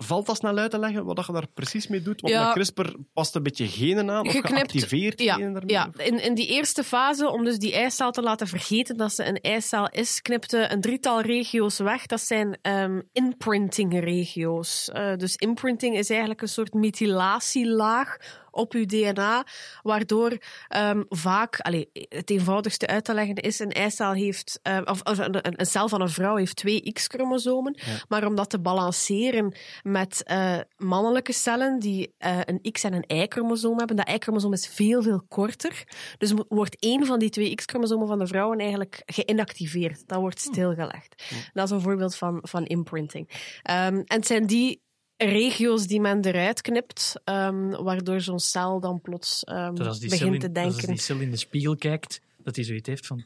Valt 0.00 0.26
dat 0.26 0.36
snel 0.36 0.56
uit 0.58 0.70
te 0.70 0.78
leggen 0.78 1.04
wat 1.04 1.26
je 1.26 1.32
daar 1.32 1.46
precies 1.54 1.86
mee 1.88 2.02
doet? 2.02 2.20
Want 2.20 2.34
Ja. 2.34 2.44
met 2.44 2.52
CRISPR 2.52 2.94
past 3.12 3.34
een 3.34 3.42
beetje 3.42 3.66
genen 3.68 4.10
aan 4.10 4.26
of 4.26 4.32
Je 4.32 4.40
knipt- 4.40 4.54
geactiveerd 4.54 5.20
Ja, 5.20 5.34
genen 5.34 5.52
daarmee? 5.52 5.74
ja. 5.74 5.90
In, 5.96 6.22
in 6.22 6.34
die 6.34 6.46
eerste 6.46 6.84
fase, 6.84 7.30
om 7.30 7.44
dus 7.44 7.58
die 7.58 7.72
eicel 7.74 8.10
te 8.10 8.22
laten 8.22 8.46
vergeten 8.46 8.96
dat 8.96 9.12
ze 9.12 9.24
een 9.26 9.36
eicel 9.40 9.88
is, 9.88 10.22
knipte 10.22 10.70
een 10.72 10.80
drietal 10.80 11.20
regio's 11.20 11.78
weg. 11.78 12.06
Dat 12.06 12.20
zijn 12.20 12.58
ehm 12.62 13.00
imprinting-regio's. 13.12 14.88
Eh, 14.92 15.14
dus 15.16 15.34
imprinting 15.36 15.96
is 15.96 16.10
eigenlijk 16.10 16.42
een 16.42 16.48
soort 16.48 16.74
methylatielaag 16.74 18.16
op 18.58 18.72
uw 18.72 18.84
DNA, 18.86 19.44
waardoor 19.82 20.36
ehm, 20.68 21.02
vaak, 21.08 21.60
allee, 21.60 21.90
het 22.08 22.30
eenvoudigste 22.30 22.86
uit 22.86 23.04
te 23.04 23.14
leggen 23.14 23.34
is, 23.34 23.58
een 23.58 23.70
eicel 23.72 24.12
heeft, 24.12 24.58
eh, 24.62 24.80
of, 24.84 25.00
of 25.02 25.18
een, 25.18 25.58
een- 25.60 25.66
cel 25.66 25.88
van 25.88 26.00
een 26.00 26.08
vrouw 26.08 26.36
heeft 26.36 26.56
twee 26.56 26.92
X-chromosomen, 26.92 27.78
maar 28.08 28.26
om 28.26 28.34
dat 28.34 28.50
te 28.50 28.58
balanceren 28.60 29.54
met 29.82 30.22
eh, 30.22 30.56
mannelijke 30.76 31.32
cellen 31.32 31.78
die 31.78 32.14
eh, 32.18 32.38
een 32.44 32.72
X- 32.72 32.84
en 32.84 32.92
een 32.92 33.16
Y-chromosoom 33.16 33.78
hebben, 33.78 33.96
dat 33.96 34.08
Y-chromosoom 34.08 34.52
is 34.52 34.66
veel, 34.66 35.02
veel 35.02 35.22
korter. 35.28 35.84
Dus 36.18 36.32
wordt 36.48 36.76
één 36.78 37.06
van 37.06 37.18
die 37.18 37.30
twee 37.30 37.54
X-chromosomen 37.54 38.06
van 38.06 38.18
de 38.18 38.26
vrouwen 38.26 38.58
eigenlijk 38.58 39.02
geïnactiveerd. 39.06 40.02
Dat 40.08 40.20
wordt 40.20 40.40
stilgelegd. 40.40 41.22
Dat 41.52 41.64
is 41.64 41.70
een 41.70 41.80
voorbeeld 41.80 42.16
van, 42.16 42.38
van 42.42 42.64
imprinting. 42.64 43.28
Ehm, 43.62 43.94
en 43.94 44.04
het 44.16 44.26
zijn 44.26 44.46
die 44.46 44.82
regio's 45.18 45.86
die 45.86 46.00
men 46.00 46.24
eruit 46.24 46.60
knipt, 46.60 47.14
ehm, 47.24 47.70
waardoor 47.70 48.20
zo'n 48.20 48.40
cel 48.40 48.80
dan 48.80 49.00
plots 49.00 49.44
ehm, 49.44 49.74
begint 49.74 50.34
in, 50.34 50.38
te 50.38 50.52
dat 50.52 50.64
als 50.64 50.74
denken. 50.74 50.88
die 50.88 51.02
cel 51.02 51.18
in 51.18 51.30
de 51.30 51.36
spiegel 51.36 51.76
kijkt, 51.76 52.20
dat 52.36 52.56
hij 52.56 52.64
zoiets 52.64 52.88
heeft 52.88 53.06
van... 53.06 53.24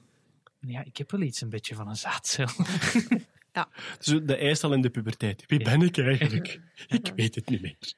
Ja, 0.61 0.85
ik 0.85 0.97
heb 0.97 1.11
wel 1.11 1.21
iets 1.21 1.41
een 1.41 1.49
beetje 1.49 1.75
van 1.75 1.89
een 1.89 1.97
zaadcel. 1.97 2.47
Dus 3.99 4.21
de 4.25 4.37
eicel 4.37 4.73
in 4.73 4.81
de 4.81 4.91
puberteit. 4.91 5.45
Wie 5.47 5.63
ben 5.63 5.83
ik 5.83 5.99
eigenlijk? 5.99 6.61
Ik 6.89 7.13
weet 7.17 7.35
het 7.35 7.49
niet 7.49 7.63
meer. 7.63 7.95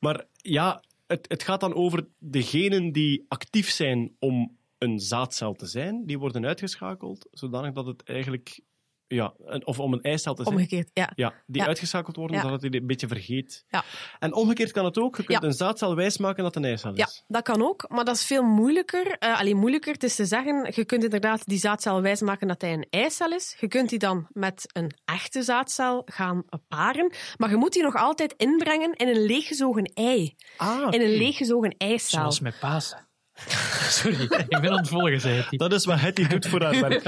Maar 0.00 0.24
ja, 0.36 0.82
het, 1.06 1.26
het 1.28 1.42
gaat 1.42 1.60
dan 1.60 1.74
over 1.74 2.06
de 2.18 2.42
genen 2.42 2.92
die 2.92 3.24
actief 3.28 3.70
zijn 3.70 4.16
om 4.18 4.56
een 4.78 4.98
zaadcel 5.00 5.54
te 5.54 5.66
zijn. 5.66 6.06
Die 6.06 6.18
worden 6.18 6.46
uitgeschakeld, 6.46 7.26
zodanig 7.30 7.72
dat 7.72 7.86
het 7.86 8.02
eigenlijk... 8.02 8.60
Ja, 9.08 9.34
of 9.64 9.80
om 9.80 9.92
een 9.92 10.00
eicel 10.02 10.34
te 10.34 10.42
zijn. 10.42 10.54
Omgekeerd, 10.54 10.90
ja. 10.92 11.12
Ja, 11.14 11.34
die 11.46 11.60
Ja. 11.62 11.66
uitgeschakeld 11.68 12.16
worden, 12.16 12.36
Ja. 12.36 12.42
zodat 12.42 12.60
hij 12.60 12.70
een 12.72 12.86
beetje 12.86 13.08
vergeet. 13.08 13.64
Ja. 13.68 13.84
En 14.18 14.34
omgekeerd 14.34 14.72
kan 14.72 14.84
het 14.84 14.98
ook. 14.98 15.16
Je 15.16 15.24
kunt 15.24 15.42
Ja. 15.42 15.48
een 15.48 15.54
zaadcel 15.54 15.94
wijsmaken 15.94 16.42
dat 16.44 16.54
het 16.54 16.64
een 16.64 16.70
eicel 16.70 16.90
is. 16.92 16.96
Ja, 16.98 17.08
dat 17.28 17.42
kan 17.42 17.62
ook, 17.62 17.84
maar 17.88 18.04
dat 18.04 18.16
is 18.16 18.24
veel 18.26 18.42
moeilijker. 18.42 19.16
Eh 19.18 19.38
alleen 19.40 19.56
moeilijker, 19.56 19.92
het 19.92 20.02
is 20.02 20.14
te 20.14 20.24
zeggen, 20.26 20.72
je 20.74 20.84
kunt 20.84 21.04
inderdaad 21.04 21.46
die 21.46 21.58
zaadcel 21.58 22.02
wijsmaken 22.02 22.48
dat 22.48 22.60
hij 22.60 22.72
een 22.72 22.86
eicel 22.90 23.32
is. 23.32 23.56
Je 23.60 23.68
kunt 23.68 23.88
die 23.88 23.98
dan 23.98 24.26
met 24.32 24.70
een 24.72 24.90
echte 25.04 25.42
zaadcel 25.42 26.02
gaan 26.04 26.44
paren, 26.68 27.12
maar 27.36 27.50
je 27.50 27.56
moet 27.56 27.72
die 27.72 27.82
nog 27.82 27.94
altijd 27.94 28.34
inbrengen 28.36 28.92
in 28.92 29.08
een 29.08 29.24
leeggezogen 29.26 29.84
ei. 29.94 30.34
Ah, 30.56 30.86
In 30.90 31.00
een 31.00 31.16
leeggezogen 31.16 31.74
eicel. 31.78 32.18
Zoals 32.18 32.40
met 32.40 32.58
Pasen. 32.60 33.05
Sorry, 33.88 34.22
ik 34.22 34.48
ben 34.60 34.70
aan 34.70 34.76
het 34.76 34.88
volgen, 34.88 35.20
zei. 35.20 35.44
Dat 35.50 35.72
is 35.72 35.84
wat 35.84 36.00
Hetty 36.00 36.26
doet 36.26 36.46
voor 36.46 36.62
haar 36.62 36.80
werk. 36.88 37.04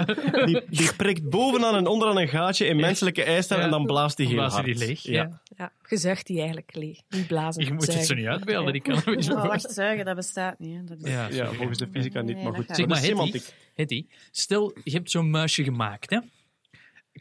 Die, 0.46 0.62
die 0.68 0.94
prikt 0.94 1.28
bovenaan 1.30 1.74
en 1.74 1.86
onderaan 1.86 2.18
een 2.18 2.28
gaatje 2.28 2.66
in 2.66 2.76
menselijke 2.76 3.24
Ja. 3.30 3.58
en 3.58 3.70
dan 3.70 3.86
blaast 3.86 4.16
die 4.16 4.26
heel 4.26 4.36
Blaast 4.36 4.54
hij 4.56 4.64
hard. 4.64 4.78
die 4.78 4.86
leeg? 4.86 5.02
Ja. 5.02 5.40
Ja, 5.56 5.72
je 5.88 5.96
zuigt 5.96 6.26
die 6.26 6.36
eigenlijk 6.38 6.74
leeg. 6.74 7.00
Niet 7.08 7.26
blazen. 7.26 7.64
Je 7.64 7.72
moet 7.72 7.92
het 7.92 8.06
zo 8.06 8.14
niet 8.14 8.26
uitbeelden. 8.26 8.74
Ik 8.74 8.82
kan 8.82 9.02
niet 9.04 9.30
Oh, 9.30 9.46
wacht, 9.46 9.70
zuigen, 9.72 10.04
dat 10.04 10.16
bestaat 10.16 10.58
niet. 10.58 10.76
Hè. 10.76 10.84
Dat 10.84 10.98
is... 11.02 11.36
Ja, 11.36 11.52
volgens 11.52 11.78
de 11.78 11.88
fysica 11.92 12.20
niet, 12.20 12.34
Nee, 12.36 12.44
maar 12.44 12.54
goed. 12.54 12.66
Zeg 12.68 12.86
maar, 12.86 12.96
Hetty, 12.96 13.10
semantiek. 13.10 13.44
Hetty, 13.74 14.06
stel, 14.30 14.72
je 14.84 14.90
hebt 14.90 15.10
zo'n 15.10 15.30
muisje 15.30 15.64
gemaakt. 15.64 16.10
Hè? 16.10 16.18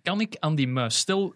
Kan 0.02 0.22
ik 0.22 0.36
aan 0.40 0.56
die 0.56 0.68
muis... 0.68 0.98
Stel, 0.98 1.36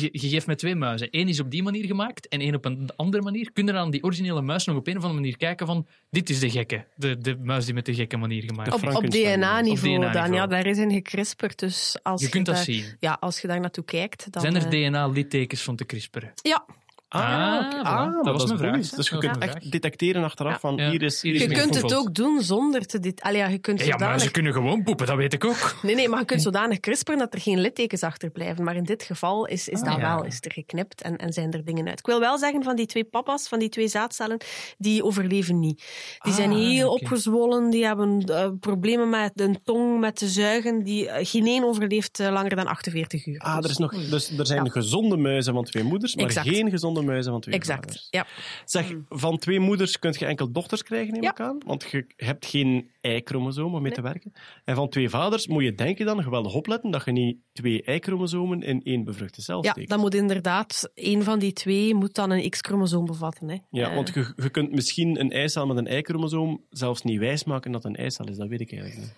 je, 0.00 0.08
je 0.12 0.28
geeft 0.28 0.46
me 0.46 0.54
twee 0.54 0.74
muizen. 0.74 1.08
Eén 1.10 1.28
is 1.28 1.40
op 1.40 1.50
die 1.50 1.62
manier 1.62 1.86
gemaakt 1.86 2.28
en 2.28 2.40
één 2.40 2.54
op 2.54 2.64
een 2.64 2.90
andere 2.96 3.22
manier. 3.22 3.52
Kun 3.52 3.66
je 3.66 3.72
dan 3.72 3.80
aan 3.80 3.90
die 3.90 4.04
originele 4.04 4.42
muis 4.42 4.64
nog 4.64 4.76
op 4.76 4.86
een 4.86 4.96
of 4.96 5.02
andere 5.02 5.20
manier 5.20 5.36
kijken 5.36 5.66
van... 5.66 5.86
Dit 6.10 6.30
is 6.30 6.38
de 6.38 6.50
gekke. 6.50 6.84
De, 6.96 7.18
de 7.18 7.36
muis 7.36 7.64
die 7.64 7.74
met 7.74 7.86
de 7.86 7.94
gekke 7.94 8.16
manier 8.16 8.42
gemaakt 8.42 8.82
is. 8.82 8.94
Op, 8.94 9.10
DNA-niveau 9.10 9.96
Op 9.96 10.02
DNA 10.02 10.12
dan, 10.12 10.32
ja, 10.32 10.46
daar 10.46 10.66
is 10.66 10.78
in 10.78 10.92
gekrisperd. 10.92 11.58
Dus 11.58 11.96
als 12.02 12.20
Je 12.20 12.28
kunt 12.28 12.46
dat 12.46 12.54
daar, 12.54 12.64
zien. 12.64 12.84
Ja, 13.00 13.16
als 13.20 13.40
je 13.40 13.46
daar 13.48 13.60
naartoe 13.60 13.84
kijkt, 13.84 14.32
dan... 14.32 14.42
Zijn 14.42 14.56
er 14.56 14.62
eh, 14.62 14.70
DNA-littekens 14.70 15.62
van 15.62 15.76
te 15.76 15.86
crisperen? 15.86 16.32
Ja, 16.42 16.66
Ah, 17.14 17.66
oké. 17.66 17.76
voilà. 17.76 17.82
Ah, 17.82 18.12
Dat 18.12 18.22
maar 18.24 18.32
was 18.32 18.42
is 18.42 18.48
mijn 18.48 18.60
vraag. 18.60 18.74
goed. 18.74 18.96
Dus 18.96 19.08
je 19.08 19.14
Dat 19.14 19.20
kunt 19.24 19.38
echt 19.42 19.50
vraag. 19.50 19.68
detecteren 19.70 20.24
achteraf 20.24 20.52
Ja. 20.52 20.58
van 20.58 20.76
Ja. 20.76 20.90
hier 20.90 21.02
is... 21.02 21.22
Hier 21.22 21.34
is 21.34 21.40
Je 21.42 21.48
kunt 21.48 21.74
het 21.82 21.94
ook 21.94 22.14
doen 22.14 22.42
zonder 22.42 22.86
te 22.86 23.00
dit. 23.00 23.20
Allee, 23.22 23.38
ja, 23.38 23.46
je 23.48 23.58
kunt 23.58 23.80
Ja, 23.80 23.86
maar 23.86 23.98
zodanig... 23.98 24.22
ze 24.22 24.30
kunnen 24.30 24.52
gewoon 24.52 24.82
poepen, 24.82 25.06
dat 25.06 25.16
weet 25.16 25.32
ik 25.32 25.44
ook. 25.44 25.76
Nee, 25.82 25.94
nee, 25.94 26.08
maar 26.08 26.18
je 26.18 26.24
kunt 26.24 26.42
zodanig 26.42 26.80
crisperen 26.80 27.18
dat 27.18 27.34
er 27.34 27.40
geen 27.40 27.60
littekens 27.60 28.02
achterblijven. 28.02 28.64
Maar 28.64 28.76
in 28.76 28.84
dit 28.84 29.02
geval 29.02 29.46
is, 29.46 29.68
is 29.68 29.80
Ah, 29.80 29.84
dat 29.90 29.96
ja. 30.00 30.14
wel, 30.14 30.24
is 30.24 30.38
er 30.40 30.52
geknipt 30.52 31.02
en, 31.02 31.16
en 31.16 31.32
zijn 31.32 31.52
er 31.52 31.64
dingen 31.64 31.88
uit. 31.88 31.98
Ik 31.98 32.06
wil 32.06 32.20
wel 32.20 32.38
zeggen 32.38 32.62
van 32.62 32.76
die 32.76 32.86
twee 32.86 33.04
papa's, 33.04 33.48
van 33.48 33.58
die 33.58 33.68
twee 33.68 33.88
zaadcellen, 33.88 34.38
die 34.78 35.04
overleven 35.04 35.58
niet. 35.58 35.84
Die 36.18 36.32
zijn 36.32 36.50
Ah, 36.50 36.56
heel 36.56 36.92
opgezwollen, 36.92 37.70
die 37.70 37.84
hebben 37.86 38.22
eh, 38.24 38.48
problemen 38.60 39.08
met 39.10 39.30
de 39.34 39.60
tong, 39.64 40.00
met 40.00 40.16
te 40.16 40.28
zuigen. 40.28 40.82
Die, 40.84 41.08
eh, 41.08 41.26
geen 41.26 41.46
één 41.46 41.64
overleeft 41.64 42.20
eh, 42.20 42.30
langer 42.32 42.56
dan 42.56 42.66
48 42.66 43.26
uur. 43.26 43.38
Ah, 43.38 43.54
er, 43.56 43.62
Dus- 43.62 43.70
is 43.70 43.76
nog, 43.78 43.92
dus 44.08 44.38
er 44.38 44.46
zijn 44.46 44.64
Ja. 44.64 44.70
gezonde 44.70 45.16
muizen 45.16 45.54
van 45.54 45.64
twee 45.64 45.82
moeders, 45.84 46.14
maar 46.16 46.24
Exact. 46.24 46.48
geen 46.48 46.70
gezonde 46.70 47.02
muizen 47.04 47.32
van 47.32 47.40
twee 47.40 47.60
vaders. 47.60 47.78
Exact, 47.78 48.06
ja. 48.10 48.26
Zeg, 48.64 48.94
van 49.08 49.38
twee 49.38 49.60
moeders 49.60 49.98
kun 49.98 50.14
je 50.18 50.26
enkel 50.26 50.52
dochters 50.52 50.82
krijgen, 50.82 51.12
neem 51.12 51.22
Ja. 51.22 51.30
ik 51.30 51.40
aan. 51.40 51.58
Want 51.66 51.90
je 51.90 52.06
hebt 52.16 52.46
geen 52.46 52.90
Y-chromosoom 53.00 53.74
om 53.74 53.82
mee 53.82 53.92
te 53.92 54.02
werken. 54.02 54.32
En 54.64 54.74
van 54.74 54.88
twee 54.88 55.08
vaders 55.08 55.46
moet 55.46 55.62
je 55.62 55.74
denken 55.74 56.06
dan, 56.06 56.22
geweldig 56.22 56.54
opletten, 56.54 56.90
dat 56.90 57.04
je 57.04 57.12
niet 57.12 57.36
twee 57.52 57.82
Y-chromosomen 57.84 58.62
in 58.62 58.82
één 58.82 59.04
bevruchte 59.04 59.42
cel 59.42 59.64
Ja, 59.64 59.70
steekt. 59.70 59.88
dan 59.90 60.00
moet 60.00 60.14
inderdaad, 60.14 60.90
een 60.94 61.22
van 61.22 61.38
die 61.38 61.52
twee 61.52 61.94
moet 61.94 62.14
dan 62.14 62.30
een 62.30 62.50
X-chromosoom 62.50 63.04
bevatten. 63.04 63.48
Hè. 63.48 63.56
Ja, 63.70 63.94
want 63.94 64.08
je, 64.14 64.32
je 64.36 64.50
kunt 64.50 64.72
misschien 64.72 65.20
een 65.20 65.30
eicel 65.32 65.66
met 65.66 65.76
een 65.76 65.96
Y-chromosoom 65.98 66.64
zelfs 66.70 67.02
niet 67.02 67.18
wijsmaken 67.18 67.72
dat 67.72 67.82
het 67.82 67.92
een 67.92 67.98
eicel 68.02 68.28
is. 68.28 68.36
Dat 68.36 68.48
weet 68.48 68.60
ik 68.60 68.72
eigenlijk 68.72 69.00
niet. 69.00 69.14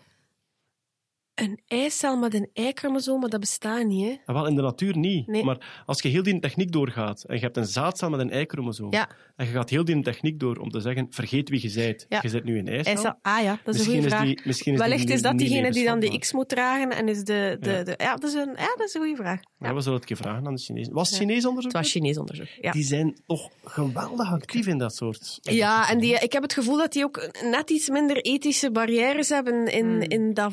Een 1.37 1.61
eicel 1.67 2.17
met 2.17 2.35
een 2.35 2.49
Y-chromosoom, 2.53 3.21
maar 3.21 3.29
dat 3.29 3.41
bestaat 3.41 3.85
niet, 3.87 4.05
hè? 4.07 4.17
Ah, 4.27 4.35
wel, 4.35 4.47
in 4.47 4.55
de 4.55 4.63
natuur 4.63 4.97
niet. 4.97 5.27
Nee. 5.27 5.45
Maar 5.45 5.83
als 5.87 6.03
je 6.03 6.09
heel 6.09 6.23
die 6.23 6.41
techniek 6.41 6.73
doorgaat 6.73 7.23
en 7.25 7.35
je 7.35 7.41
hebt 7.41 7.57
een 7.57 7.67
zaadcel 7.67 8.11
met 8.11 8.21
een 8.21 8.41
Y-chromosoom 8.41 8.93
Ja. 8.93 9.09
en 9.37 9.47
je 9.47 9.53
gaat 9.53 9.71
heel 9.71 9.85
die 9.85 10.03
techniek 10.03 10.41
door 10.41 10.57
om 10.57 10.71
te 10.71 10.81
zeggen, 10.81 11.07
vergeet 11.11 11.49
wie 11.49 11.63
je. 11.63 12.05
Ja. 12.09 12.19
Je 12.23 12.29
zit 12.29 12.45
nu 12.45 12.59
een 12.59 12.69
eicel. 12.69 12.93
Eicel, 12.93 13.15
ah 13.23 13.43
ja, 13.43 13.59
dat 13.65 13.75
is 13.75 13.81
Misschien 13.87 13.95
een 13.95 14.11
goede 14.11 14.17
vraag. 14.45 14.65
die- 14.65 14.77
Wellicht 14.77 15.11
is 15.11 15.23
dat 15.23 15.39
diegene 15.39 15.71
die 15.73 15.85
dan 15.85 16.01
de. 16.01 16.19
X 16.19 16.33
moet 16.33 16.49
dragen 16.49 16.91
en 16.91 17.09
is 17.09 17.19
de... 17.25 17.57
de, 17.61 17.71
Ja. 17.71 17.83
de 17.83 17.95
ja, 17.99 18.17
dat 18.17 18.25
is 18.31 18.35
een, 18.35 18.53
ja, 18.57 18.75
dat 18.77 18.87
is 18.87 18.95
een 18.95 19.01
goede 19.01 19.17
vraag. 19.17 19.41
Ja, 19.59 19.75
we 19.75 19.81
zullen 19.81 19.99
het 19.99 20.07
keer 20.07 20.17
vragen 20.17 20.47
aan 20.47 20.55
de 20.55 20.61
Chinezen. 20.61 20.93
Was 20.93 21.09
het. 21.11 21.19
Chinees 21.19 21.47
onderzoek? 21.47 21.73
Het 21.73 21.83
was 21.83 21.91
Chinees 21.91 22.19
onderzoek. 22.19 22.47
Die 22.73 22.85
zijn 22.85 23.17
toch 23.27 23.51
geweldig 23.65 24.33
actief 24.33 24.67
in 24.67 24.79
dat 24.79 24.95
soort... 24.95 25.39
Ja, 25.43 25.91
en 25.91 25.99
die, 25.99 26.19
ik 26.19 26.33
heb 26.33 26.43
het 26.43 26.53
gevoel 26.53 26.77
dat 26.77 26.93
die 26.93 27.05
ook 27.05 27.29
net 27.51 27.71
iets 27.71 27.89
minder 27.89 28.17
ethische 28.17 28.71
barrières 28.71 29.29
hebben 29.29 29.67
in, 29.73 29.87
Hmm. 29.87 30.01
in 30.01 30.35
dat 30.35 30.53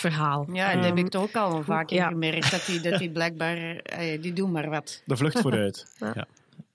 voortplantingsverhaal. 0.00 0.46
Ja, 0.52 0.74
dat 0.74 0.84
heb 0.84 0.96
Ehm, 0.96 1.04
ik 1.04 1.08
toch 1.08 1.22
ook 1.22 1.36
al 1.36 1.62
vaak 1.62 1.90
ja. 1.90 2.08
gemerkt. 2.08 2.50
Dat 2.50 2.66
die, 2.66 2.80
dat 2.80 2.98
die 2.98 3.10
blijkbaar, 3.18 3.76
eh, 3.76 4.22
die 4.22 4.32
doen 4.32 4.50
maar 4.50 4.70
wat. 4.70 5.02
De 5.04 5.16
vlucht 5.16 5.40
vooruit. 5.40 5.84
Ja. 6.14 6.26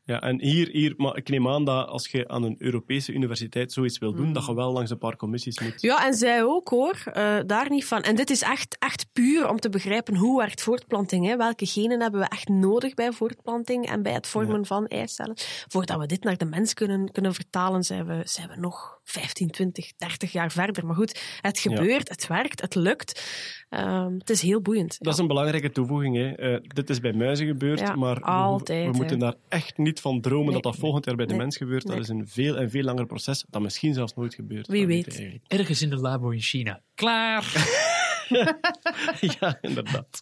ja. 0.03 0.21
En 0.21 0.41
hier, 0.41 0.67
hier, 0.67 0.93
maar 0.97 1.17
ik 1.17 1.29
neem 1.29 1.47
aan 1.47 1.65
dat 1.65 1.87
als 1.87 2.07
je 2.07 2.27
aan 2.27 2.43
een 2.43 2.55
Europese 2.59 3.13
universiteit 3.13 3.73
zoiets 3.73 3.97
wil 3.97 4.13
doen, 4.13 4.33
dat 4.33 4.45
je 4.45 4.55
wel 4.55 4.71
langs 4.71 4.91
een 4.91 4.97
paar 4.97 5.15
commissies 5.15 5.59
moet. 5.59 5.81
Ja, 5.81 6.05
en 6.05 6.13
zij 6.13 6.43
ook 6.43 6.69
hoor. 6.69 7.01
Eh, 7.05 7.37
daar 7.45 7.69
niet 7.69 7.85
van. 7.85 8.01
En 8.01 8.15
dit 8.15 8.29
is 8.29 8.41
echt, 8.41 8.75
echt 8.79 9.05
puur 9.13 9.49
om 9.49 9.59
te 9.59 9.69
begrijpen 9.69 10.15
hoe 10.15 10.37
werkt 10.39 10.61
voortplanting. 10.61 11.25
Hè? 11.25 11.37
Welke 11.37 11.65
genen 11.65 12.01
hebben 12.01 12.19
we 12.19 12.27
echt 12.27 12.47
nodig 12.47 12.93
bij 12.93 13.11
voortplanting 13.11 13.87
en 13.87 14.01
bij 14.03 14.13
het 14.13 14.27
vormen 14.27 14.65
van 14.65 14.87
eicellen. 14.87 15.35
Voordat 15.67 15.99
we 15.99 16.05
dit 16.05 16.23
naar 16.23 16.37
de 16.37 16.45
mens 16.45 16.73
kunnen, 16.73 17.11
kunnen 17.11 17.33
vertalen, 17.33 17.83
zijn 17.83 18.05
we, 18.05 18.21
zijn 18.23 18.49
we 18.49 18.55
nog 18.55 19.00
15, 19.03 19.49
20, 19.49 19.91
30 19.97 20.31
jaar 20.31 20.51
verder. 20.51 20.85
Maar 20.85 20.95
goed, 20.95 21.21
het 21.41 21.59
gebeurt, 21.59 22.09
het 22.09 22.27
werkt, 22.27 22.61
het 22.61 22.75
lukt. 22.75 23.25
Ehm, 23.69 24.13
het 24.17 24.29
is 24.29 24.41
heel 24.41 24.61
boeiend. 24.61 24.95
Dat 24.99 25.13
is 25.13 25.19
een 25.19 25.27
belangrijke 25.27 25.71
toevoeging. 25.71 26.15
Hè. 26.15 26.31
Eh, 26.35 26.59
dit 26.61 26.89
is 26.89 26.99
bij 26.99 27.13
muizen 27.13 27.47
gebeurd, 27.47 27.79
Ja, 27.79 27.95
maar 27.95 28.15
we, 28.15 28.21
altijd, 28.21 28.85
we 28.85 28.91
hè. 28.91 28.97
moeten 28.97 29.19
daar 29.19 29.35
echt 29.49 29.77
niet 29.77 29.99
van 29.99 30.21
dromen 30.21 30.45
Nee. 30.45 30.53
dat 30.53 30.63
dat 30.63 30.75
volgend 30.75 31.05
jaar 31.05 31.15
bij 31.15 31.25
de 31.25 31.35
mens 31.35 31.57
gebeurt. 31.57 31.87
Dat 31.87 31.99
is 31.99 32.07
een 32.09 32.27
veel 32.27 32.57
en 32.57 32.69
veel 32.69 32.83
langer 32.83 33.05
proces, 33.05 33.45
dat 33.49 33.61
misschien 33.61 33.93
zelfs 33.93 34.13
nooit 34.13 34.33
gebeurt. 34.33 34.67
Wie 34.67 34.87
weet. 34.87 35.39
Ergens 35.47 35.81
in 35.81 35.89
de 35.89 35.95
labo 35.97 36.29
in 36.29 36.39
China. 36.41 36.81
Klaar! 36.95 37.43
ja, 39.39 39.57
inderdaad. 39.61 40.21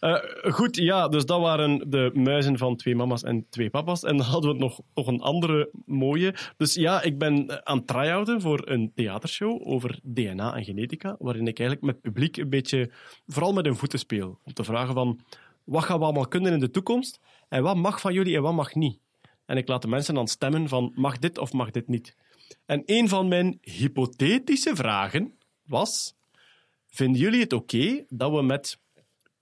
Eh, 0.00 0.16
goed, 0.52 0.76
ja, 0.76 1.08
dus 1.08 1.26
dat 1.26 1.40
waren 1.40 1.90
de 1.90 2.10
muizen 2.14 2.58
van 2.58 2.76
twee 2.76 2.96
mama's 2.96 3.22
en 3.22 3.46
twee 3.50 3.70
papa's. 3.70 4.02
En 4.02 4.16
dan 4.16 4.26
hadden 4.26 4.52
we 4.52 4.58
nog, 4.58 4.80
nog 4.94 5.06
een 5.06 5.20
andere 5.20 5.70
mooie. 5.86 6.34
Dus 6.56 6.74
ja, 6.74 7.02
ik 7.02 7.18
ben 7.18 7.66
aan 7.66 7.76
het 7.76 7.86
try-outen 7.86 8.40
voor 8.40 8.62
een 8.64 8.92
theatershow 8.94 9.68
over 9.68 9.98
DNA 10.02 10.54
en 10.54 10.64
genetica, 10.64 11.16
waarin 11.18 11.46
ik 11.46 11.58
eigenlijk 11.58 11.92
met 11.92 12.00
publiek 12.00 12.36
een 12.36 12.48
beetje, 12.48 12.90
vooral 13.26 13.52
met 13.52 13.64
hun 13.64 13.76
voeten 13.76 13.98
speel. 13.98 14.38
Om 14.44 14.52
te 14.52 14.64
vragen 14.64 14.94
van, 14.94 15.20
wat 15.64 15.84
gaan 15.84 15.98
we 15.98 16.04
allemaal 16.04 16.28
kunnen 16.28 16.52
in 16.52 16.60
de 16.60 16.70
toekomst? 16.70 17.20
En 17.48 17.62
wat 17.62 17.76
mag 17.76 18.00
van 18.00 18.12
jullie 18.12 18.36
en 18.36 18.42
wat 18.42 18.54
mag 18.54 18.74
niet? 18.74 18.98
En 19.46 19.56
ik 19.56 19.68
laat 19.68 19.82
de 19.82 19.88
mensen 19.88 20.14
dan 20.14 20.28
stemmen 20.28 20.68
van, 20.68 20.92
mag 20.94 21.18
dit 21.18 21.38
of 21.38 21.52
mag 21.52 21.70
dit 21.70 21.88
niet? 21.88 22.16
En 22.66 22.82
een 22.86 23.08
van 23.08 23.28
mijn 23.28 23.58
hypothetische 23.60 24.76
vragen 24.76 25.34
was... 25.66 26.18
Vinden 26.90 27.20
jullie 27.20 27.40
het 27.40 27.52
oké 27.52 28.04
dat 28.08 28.30
we 28.32 28.42
met 28.42 28.78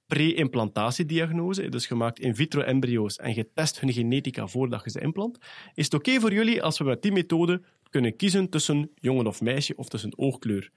pre-implantatiediagnose, 0.06 1.68
dus 1.68 1.86
gemaakt 1.86 2.18
in 2.20 2.34
vitro 2.34 2.60
embryo's 2.60 3.16
en 3.16 3.34
getest 3.34 3.80
hun 3.80 3.92
genetica 3.92 4.46
voordat 4.46 4.84
je 4.84 4.90
ze 4.90 5.00
implant, 5.00 5.38
is 5.74 5.84
het 5.84 5.94
oké 5.94 6.20
voor 6.20 6.32
jullie 6.32 6.62
als 6.62 6.78
we 6.78 6.84
met 6.84 7.02
die 7.02 7.12
methode 7.12 7.60
kunnen 7.90 8.16
kiezen 8.16 8.48
tussen 8.48 8.90
jongen 8.94 9.26
of 9.26 9.40
meisje 9.40 9.76
of 9.76 9.88
tussen 9.88 10.18
oogkleur? 10.18 10.70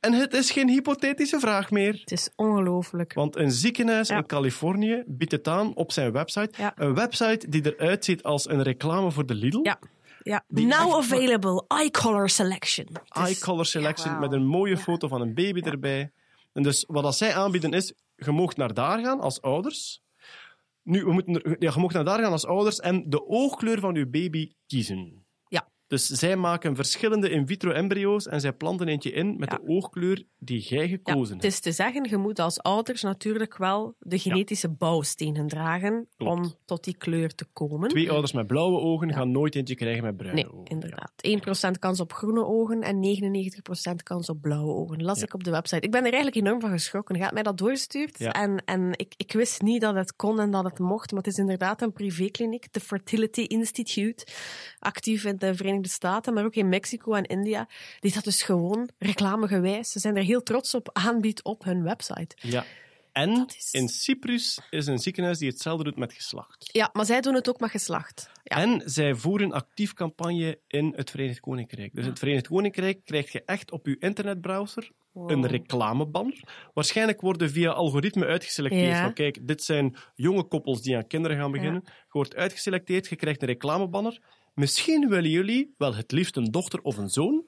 En 0.00 0.12
het 0.12 0.34
is 0.34 0.50
geen 0.50 0.68
hypothetische 0.68 1.40
vraag 1.40 1.70
meer. 1.70 1.92
Het 2.00 2.10
is 2.12 2.30
ongelooflijk. 2.36 3.12
Want 3.14 3.36
een 3.36 3.50
ziekenhuis 3.50 4.08
Ja. 4.08 4.16
in 4.16 4.26
Californië 4.26 5.02
biedt 5.06 5.32
het 5.32 5.48
aan 5.48 5.74
op 5.74 5.92
zijn 5.92 6.12
website. 6.12 6.50
Ja. 6.62 6.72
Een 6.76 6.94
website 6.94 7.48
die 7.48 7.74
eruit 7.76 8.04
ziet 8.04 8.22
als 8.22 8.48
een 8.48 8.62
reclame 8.62 9.10
voor 9.10 9.26
de 9.26 9.34
Lidl. 9.34 9.60
Ja. 9.62 9.78
Ja. 10.24 10.44
Die 10.48 10.66
Now 10.66 10.86
echt- 10.86 10.94
available, 10.96 11.64
eye 11.68 11.90
color 11.90 12.28
selection. 12.28 12.86
Is- 12.86 13.22
Eye 13.22 13.38
color 13.38 13.66
selection 13.66 14.18
met 14.18 14.32
een 14.32 14.46
mooie 14.46 14.76
foto 14.76 15.08
van 15.08 15.20
een 15.20 15.34
baby 15.34 15.60
erbij. 15.60 16.12
En 16.52 16.62
dus 16.62 16.84
wat 16.88 17.02
dat 17.02 17.16
zij 17.16 17.34
aanbieden 17.34 17.72
is, 17.72 17.92
je 18.16 18.32
mag 18.32 18.56
naar 18.56 18.74
daar 18.74 18.98
gaan 18.98 19.20
als 19.20 19.42
ouders. 19.42 20.02
Nu, 20.82 21.04
we 21.04 21.12
moeten 21.12 21.42
er- 21.42 21.56
ja, 21.62 21.72
je 21.74 21.80
mag 21.80 21.92
naar 21.92 22.04
daar 22.04 22.18
gaan 22.18 22.32
als 22.32 22.46
ouders 22.46 22.80
en 22.80 23.10
de 23.10 23.26
oogkleur 23.28 23.80
van 23.80 23.94
je 23.94 24.06
baby 24.06 24.52
kiezen. 24.66 25.23
Ja. 25.94 26.00
Dus 26.00 26.06
zij 26.06 26.36
maken 26.36 26.74
verschillende 26.76 27.30
in 27.30 27.46
vitro 27.46 27.70
embryo's 27.70 28.26
en 28.26 28.40
zij 28.40 28.52
planten 28.52 28.88
eentje 28.88 29.10
in 29.12 29.36
met 29.38 29.50
Ja. 29.50 29.56
de 29.58 29.68
oogkleur 29.68 30.22
die 30.38 30.60
jij 30.60 30.82
Ja, 30.82 30.88
gekozen 30.88 31.34
het 31.34 31.42
hebt. 31.42 31.44
is 31.54 31.60
te 31.60 31.72
zeggen, 31.72 32.08
je 32.08 32.16
moet 32.16 32.38
als 32.38 32.60
ouders 32.60 33.02
natuurlijk 33.02 33.56
wel 33.56 33.94
de 33.98 34.18
genetische 34.18 34.68
bouwstenen 34.68 35.46
dragen 35.48 36.08
Klopt. 36.16 36.32
om 36.32 36.54
tot 36.64 36.84
die 36.84 36.96
kleur 36.96 37.34
te 37.34 37.44
komen. 37.52 37.88
Twee 37.88 38.10
ouders 38.10 38.32
met 38.32 38.46
blauwe 38.46 38.78
ogen 38.80 39.12
gaan 39.12 39.30
nooit 39.30 39.54
eentje 39.54 39.74
krijgen 39.74 40.02
met 40.04 40.16
bruine 40.16 40.42
Nee, 40.42 40.52
ogen. 40.52 40.64
inderdaad. 40.66 41.12
1% 41.16 41.78
kans 41.78 42.00
op 42.00 42.12
groene 42.12 42.44
ogen 42.44 42.80
en 42.82 43.00
99% 43.00 44.02
kans 44.02 44.28
op 44.28 44.40
blauwe 44.40 44.72
ogen. 44.72 45.02
Las 45.02 45.18
Ja. 45.18 45.24
ik 45.24 45.34
op 45.34 45.44
de 45.44 45.50
website. 45.50 45.80
Ik 45.80 45.90
ben 45.90 46.00
er 46.04 46.12
eigenlijk 46.12 46.36
enorm 46.36 46.60
van 46.60 46.70
geschrokken. 46.70 47.20
Had 47.20 47.32
mij 47.32 47.42
dat 47.42 47.58
doorgestuurd. 47.58 48.18
Ja. 48.18 48.32
En, 48.32 48.62
en 48.64 48.90
ik, 48.96 49.14
ik 49.16 49.32
wist 49.32 49.62
niet 49.62 49.80
dat 49.80 49.94
het 49.94 50.16
kon 50.16 50.40
en 50.40 50.50
dat 50.50 50.64
het 50.64 50.78
mocht. 50.78 51.10
Maar 51.12 51.22
het 51.22 51.32
is 51.32 51.38
inderdaad 51.38 51.82
een 51.82 51.92
privékliniek, 51.92 52.72
de 52.72 52.80
Fertility 52.80 53.40
Institute. 53.40 54.26
Actief 54.84 55.24
in 55.24 55.36
de 55.36 55.54
Verenigde 55.54 55.88
Staten, 55.88 56.34
maar 56.34 56.44
ook 56.44 56.54
in 56.54 56.68
Mexico 56.68 57.12
en 57.14 57.24
India. 57.24 57.68
Die 58.00 58.12
dat 58.12 58.24
dus 58.24 58.42
gewoon 58.42 58.88
reclamegewijs. 58.98 59.90
Ze 59.90 59.98
zijn 59.98 60.16
er 60.16 60.22
heel 60.22 60.42
trots 60.42 60.74
op 60.74 60.90
aanbiedt 60.92 61.42
op 61.44 61.64
hun 61.64 61.82
website. 61.82 62.36
Ja. 62.40 62.64
En 63.12 63.46
is- 63.56 63.72
in 63.72 63.88
Cyprus 63.88 64.58
is 64.70 64.86
een 64.86 64.98
ziekenhuis 64.98 65.38
die 65.38 65.48
hetzelfde 65.48 65.84
doet 65.84 65.96
met 65.96 66.12
geslacht. 66.12 66.68
Ja, 66.72 66.90
maar 66.92 67.04
zij 67.04 67.20
doen 67.20 67.34
het 67.34 67.48
ook 67.48 67.60
met 67.60 67.70
geslacht. 67.70 68.30
Ja. 68.42 68.56
En 68.56 68.82
zij 68.84 69.14
voeren 69.14 69.52
actief 69.52 69.92
campagne 69.92 70.58
in 70.68 70.92
het 70.96 71.10
Verenigd 71.10 71.40
Koninkrijk. 71.40 71.94
Dus 71.94 72.04
in 72.04 72.10
het 72.10 72.18
Verenigd 72.18 72.48
Koninkrijk 72.48 73.04
krijg 73.04 73.32
je 73.32 73.42
echt 73.44 73.70
op 73.70 73.86
je 73.86 73.96
internetbrowser 73.98 74.90
een 75.26 75.46
reclamebanner. 75.46 76.40
Waarschijnlijk 76.74 77.20
worden 77.20 77.50
via 77.50 77.70
algoritme 77.70 78.26
uitgeselecteerd 78.26 78.88
Ja. 78.90 79.02
van 79.02 79.12
kijk, 79.12 79.46
dit 79.46 79.62
zijn 79.62 79.96
jonge 80.14 80.42
koppels 80.42 80.82
die 80.82 80.96
aan 80.96 81.06
kinderen 81.06 81.36
gaan 81.36 81.50
beginnen. 81.50 81.82
Je 81.84 81.90
wordt 82.10 82.34
uitgeselecteerd, 82.36 83.08
je 83.08 83.16
krijgt 83.16 83.42
een 83.42 83.48
reclamebanner. 83.48 84.18
Misschien 84.54 85.08
willen 85.08 85.30
jullie 85.30 85.74
wel 85.78 85.94
het 85.94 86.12
liefst 86.12 86.36
een 86.36 86.50
dochter 86.50 86.80
of 86.80 86.96
een 86.96 87.08
zoon. 87.08 87.44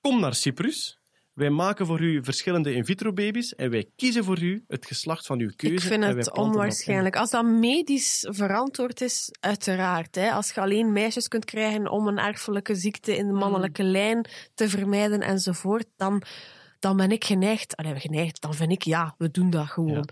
Kom 0.00 0.20
naar 0.20 0.34
Cyprus. 0.34 0.98
Wij 1.32 1.50
maken 1.50 1.86
voor 1.86 2.00
u 2.00 2.24
verschillende 2.24 2.74
in 2.74 2.84
vitro 2.84 3.12
baby's 3.12 3.54
en 3.54 3.70
wij 3.70 3.90
kiezen 3.96 4.24
voor 4.24 4.42
u 4.42 4.64
het 4.66 4.86
geslacht 4.86 5.26
van 5.26 5.40
uw 5.40 5.50
keuze. 5.56 5.74
Ik 5.74 5.80
vind 5.80 6.04
het 6.04 6.36
onwaarschijnlijk. 6.36 7.16
Als 7.16 7.30
dat 7.30 7.44
medisch 7.44 8.26
verantwoord 8.30 9.00
is, 9.00 9.28
uiteraard. 9.40 10.14
Hè. 10.14 10.30
Als 10.30 10.52
je 10.52 10.60
alleen 10.60 10.92
meisjes 10.92 11.28
kunt 11.28 11.44
krijgen 11.44 11.90
om 11.90 12.06
een 12.06 12.18
erfelijke 12.18 12.74
ziekte 12.74 13.16
in 13.16 13.26
de 13.26 13.32
mannelijke 13.32 13.82
Hmm. 13.82 13.90
lijn 13.90 14.28
te 14.54 14.68
vermijden 14.68 15.20
enzovoort, 15.20 15.86
dan, 15.96 16.22
dan 16.78 16.96
ben 16.96 17.10
ik 17.10 17.24
geneigd. 17.24 17.76
Allee, 17.76 18.00
geneigd, 18.00 18.40
dan 18.40 18.54
vind 18.54 18.72
ik 18.72 18.82
ja, 18.82 19.14
we 19.18 19.30
doen 19.30 19.50
dat 19.50 19.66
gewoon. 19.66 20.08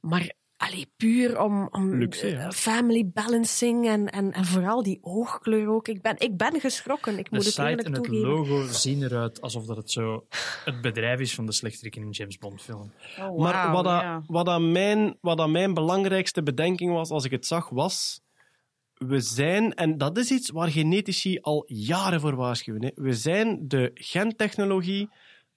Maar 0.00 0.32
allee, 0.66 0.92
puur 0.96 1.40
om, 1.40 1.68
om 1.70 1.94
Luxe, 1.94 2.26
ja. 2.26 2.38
eh, 2.38 2.50
family 2.50 3.10
balancing 3.12 3.88
en, 3.88 4.10
en, 4.10 4.32
en 4.32 4.44
vooral 4.44 4.82
die 4.82 4.98
oogkleur 5.02 5.68
ook. 5.68 5.88
Ik 5.88 6.02
ben, 6.02 6.18
ik 6.18 6.36
ben 6.36 6.60
geschrokken, 6.60 7.18
ik 7.18 7.30
De 7.30 7.36
moet 7.36 7.44
het 7.44 7.58
eerlijk 7.58 7.82
en 7.82 7.92
het 7.92 8.02
toegeven. 8.02 8.28
logo 8.28 8.66
zien 8.66 9.02
eruit 9.02 9.40
alsof 9.40 9.66
dat 9.66 9.76
het 9.76 9.90
zo 9.90 10.26
het 10.64 10.80
bedrijf 10.80 11.20
is 11.20 11.34
van 11.34 11.46
de 11.46 11.52
slechteriken 11.52 12.00
in 12.00 12.06
een 12.06 12.12
James 12.12 12.38
Bond 12.38 12.62
film. 12.62 12.92
Oh, 13.20 13.38
Maar 13.38 13.72
wat, 13.72 13.84
dat, 13.84 14.00
ja. 14.00 14.22
wat, 14.26 14.46
dat 14.46 14.60
mijn, 14.60 15.18
wat 15.20 15.36
dat 15.36 15.48
mijn 15.48 15.74
belangrijkste 15.74 16.42
bedenking 16.42 16.92
was 16.92 17.10
als 17.10 17.24
ik 17.24 17.30
het 17.30 17.46
zag, 17.46 17.68
was... 17.68 18.20
we 18.94 19.20
zijn, 19.20 19.74
en 19.74 19.98
dat 19.98 20.18
is 20.18 20.30
iets 20.30 20.50
waar 20.50 20.68
genetici 20.70 21.38
al 21.40 21.64
jaren 21.66 22.20
voor 22.20 22.36
waarschuwen, 22.36 22.84
hè. 22.84 22.90
we 22.94 23.12
zijn 23.12 23.68
de 23.68 23.90
gentechnologie 23.94 25.08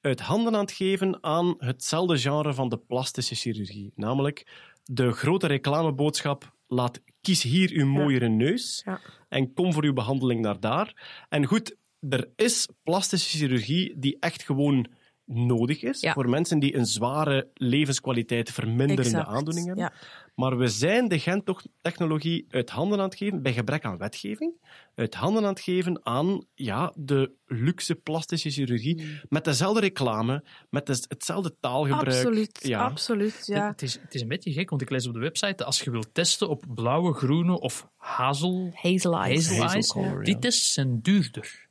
uit 0.02 0.20
handen 0.20 0.54
aan 0.54 0.62
het 0.62 0.72
geven 0.72 1.24
aan 1.24 1.56
hetzelfde 1.58 2.18
genre 2.18 2.54
van 2.54 2.70
de 2.70 2.78
plastische 2.78 3.36
chirurgie. 3.36 3.92
Namelijk 3.96 4.46
de 4.88 5.12
grote 5.12 5.48
reclameboodschap, 5.48 6.51
laat, 6.67 7.01
kies 7.22 7.44
hier 7.44 7.72
uw 7.72 7.86
mooiere 7.86 8.27
neus 8.27 8.82
Ja. 8.86 9.00
en 9.29 9.53
kom 9.53 9.74
voor 9.74 9.84
uw 9.84 9.94
behandeling 9.94 10.41
naar 10.41 10.60
daar. 10.60 11.25
En 11.29 11.46
goed, 11.46 11.75
er 12.10 12.29
is 12.36 12.67
plastische 12.84 13.38
chirurgie 13.38 13.94
die 13.98 14.17
echt 14.20 14.44
gewoon 14.44 14.88
nodig 15.30 15.82
is 15.84 16.00
Ja. 16.02 16.14
voor 16.14 16.30
mensen 16.30 16.60
die 16.60 16.76
een 16.76 16.86
zware 16.86 17.48
levenskwaliteit 17.54 18.52
verminderende 18.52 19.02
Exact. 19.18 19.28
aandoening 19.28 19.66
hebben. 19.66 19.84
Ja. 19.84 19.94
Maar 20.36 20.58
we 20.58 20.68
zijn 20.68 21.08
de 21.08 21.20
gentechnologie 21.20 22.46
uit 22.50 22.70
handen 22.70 23.00
aan 23.00 23.06
het 23.06 23.16
geven, 23.18 23.42
bij 23.42 23.54
gebrek 23.54 23.86
aan 23.86 23.98
wetgeving, 23.98 24.54
uit 24.96 25.16
handen 25.16 25.44
aan 25.44 25.50
het 25.50 25.60
geven 25.60 26.06
aan 26.06 26.46
ja, 26.56 26.94
de 26.96 27.32
luxe 27.46 27.96
plastische 27.96 28.50
chirurgie, 28.50 29.02
Hmm. 29.02 29.20
met 29.30 29.46
dezelfde 29.46 29.80
reclame, 29.80 30.44
met 30.70 30.86
des- 30.86 31.06
hetzelfde 31.08 31.56
taalgebruik. 31.60 32.06
Absoluut, 32.08 32.60
Ja. 32.64 32.84
absoluut. 32.84 33.44
Ja. 33.46 33.68
Het, 33.68 33.82
is, 33.82 33.94
het 34.02 34.14
is 34.16 34.22
een 34.22 34.28
beetje 34.28 34.52
gek, 34.52 34.70
want 34.70 34.82
ik 34.82 34.90
lees 34.90 35.08
op 35.08 35.14
de 35.14 35.20
website 35.20 35.54
dat 35.56 35.66
als 35.66 35.82
je 35.82 35.92
wilt 35.92 36.14
testen 36.14 36.50
op 36.50 36.64
blauwe, 36.74 37.14
groene 37.14 37.60
of 37.60 37.88
hazel, 37.96 38.72
Hazel 38.74 39.14
eyes. 39.18 39.48
hazel 39.48 39.62
Hazel 39.62 39.70
eyes, 39.74 39.92
color, 39.92 40.24
die 40.24 40.34
ja. 40.34 40.40
tests 40.40 40.74
zijn 40.74 41.02
duurder. 41.02 41.66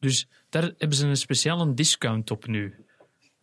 Dus 0.00 0.28
daar 0.48 0.62
hebben 0.78 0.96
ze 0.98 1.06
een 1.06 1.16
speciale 1.16 1.74
discount 1.74 2.30
op 2.30 2.46
nu. 2.46 2.84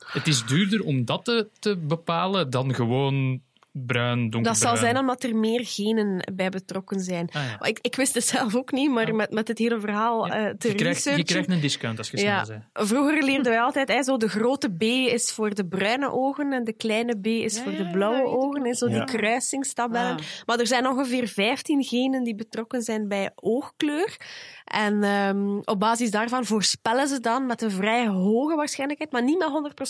Het 0.06 0.28
is 0.28 0.46
duurder 0.46 0.84
om 0.84 1.06
dat 1.06 1.26
te, 1.26 1.48
te 1.60 1.78
bepalen 1.78 2.50
dan 2.50 2.74
gewoon 2.76 3.42
bruin, 3.72 4.18
donkerbruin. 4.20 4.44
Dat 4.44 4.58
zal 4.58 4.78
zijn 4.78 4.98
omdat 4.98 5.24
er 5.24 5.36
meer 5.36 5.62
genen 5.66 6.32
bij 6.34 6.50
betrokken 6.50 7.00
zijn. 7.00 7.30
Ah, 7.32 7.44
ja. 7.44 7.64
Ik, 7.68 7.80
ik 7.82 7.96
wist 7.96 8.14
het 8.14 8.26
zelf 8.28 8.56
ook 8.56 8.72
niet, 8.72 8.92
maar 8.92 9.08
Ja. 9.08 9.14
met, 9.14 9.32
met 9.32 9.48
het 9.48 9.58
hele 9.58 9.80
verhaal 9.80 10.28
Ja, 10.28 10.34
eh, 10.48 10.54
te 10.58 10.68
je, 10.68 10.76
krijgt, 10.76 11.04
je 11.04 11.24
krijgt 11.24 11.50
een 11.50 11.60
discount 11.60 11.98
als 11.98 12.10
je 12.12 12.18
snel 12.18 12.30
Ja, 12.32 12.46
bent. 12.48 12.64
vroeger 12.90 13.24
leerden 13.24 13.52
wij 13.52 13.62
altijd, 13.62 13.88
hè, 13.88 14.04
zo 14.04 14.18
de 14.18 14.28
grote 14.30 14.70
B 14.76 14.82
is 14.84 15.32
voor 15.32 15.54
de 15.54 15.66
bruine 15.66 16.12
ogen 16.12 16.54
en 16.54 16.64
de 16.64 16.74
kleine 16.74 17.20
B 17.20 17.26
is 17.26 17.56
Ja, 17.56 17.64
voor 17.64 17.72
de 17.72 17.90
blauwe 17.92 18.28
ogen. 18.28 18.66
En 18.66 18.76
zo 18.76 18.90
Ja. 18.90 18.94
die 19.06 19.18
kruisingstabellen. 19.18 20.18
Ah. 20.18 20.24
Maar 20.46 20.60
er 20.60 20.68
zijn 20.68 20.88
ongeveer 20.88 21.28
15 21.28 21.84
genen 21.84 22.24
die 22.24 22.36
betrokken 22.36 22.82
zijn 22.82 23.08
bij 23.08 23.32
oogkleur. 23.36 24.18
En 24.66 25.04
ehm, 25.04 25.58
op 25.64 25.80
basis 25.80 26.12
daarvan 26.12 26.46
voorspellen 26.46 27.08
ze 27.08 27.20
dan 27.20 27.46
met 27.46 27.62
een 27.62 27.72
vrij 27.72 28.08
hoge 28.08 28.56
waarschijnlijkheid, 28.56 29.12
maar 29.12 29.24
niet 29.24 29.38
met 29.40 29.50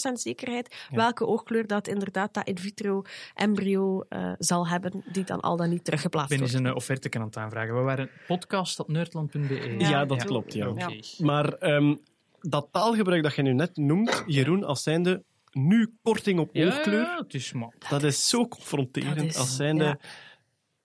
100% 0.09 0.11
zekerheid, 0.13 0.75
welke 0.91 1.25
oogkleur 1.27 1.67
dat 1.67 1.87
inderdaad 1.87 2.33
dat 2.33 2.47
in 2.47 2.57
vitro 2.57 3.01
embryo 3.33 4.05
eh, 4.09 4.31
zal 4.37 4.67
hebben, 4.67 5.03
die 5.11 5.23
dan 5.23 5.39
al 5.39 5.57
dan 5.57 5.69
niet 5.69 5.77
Ik 5.77 5.83
teruggeplaatst 5.83 6.29
ben 6.29 6.39
wordt. 6.39 6.53
eens 6.53 6.63
een 6.63 6.75
offerte 6.75 7.11
aan 7.19 7.25
het 7.25 7.37
aanvragen. 7.37 7.75
We 7.75 7.81
waren 7.81 8.09
podcast.nerdland.be. 8.27 9.75
Ja, 9.77 10.05
dat 10.05 10.23
klopt, 10.25 10.53
ja. 10.53 10.73
Maar 11.17 11.53
ehm, 11.53 11.95
dat 12.39 12.67
taalgebruik 12.71 13.23
dat 13.23 13.35
je 13.35 13.41
nu 13.41 13.53
net 13.53 13.77
noemt, 13.77 14.23
Jeroen, 14.25 14.63
als 14.63 14.83
zijnde 14.83 15.23
nu 15.51 15.93
korting 16.03 16.39
op 16.39 16.49
Ja, 16.55 16.65
oogkleur, 16.67 17.15
het 17.17 17.33
is 17.33 17.53
maar. 17.53 17.73
dat 17.89 18.03
is 18.03 18.27
zo 18.27 18.47
confronterend. 18.47 19.15
Dat 19.15 19.25
is- 19.25 19.37
als 19.37 19.55
zijnde... 19.55 19.83
ja. 19.83 19.97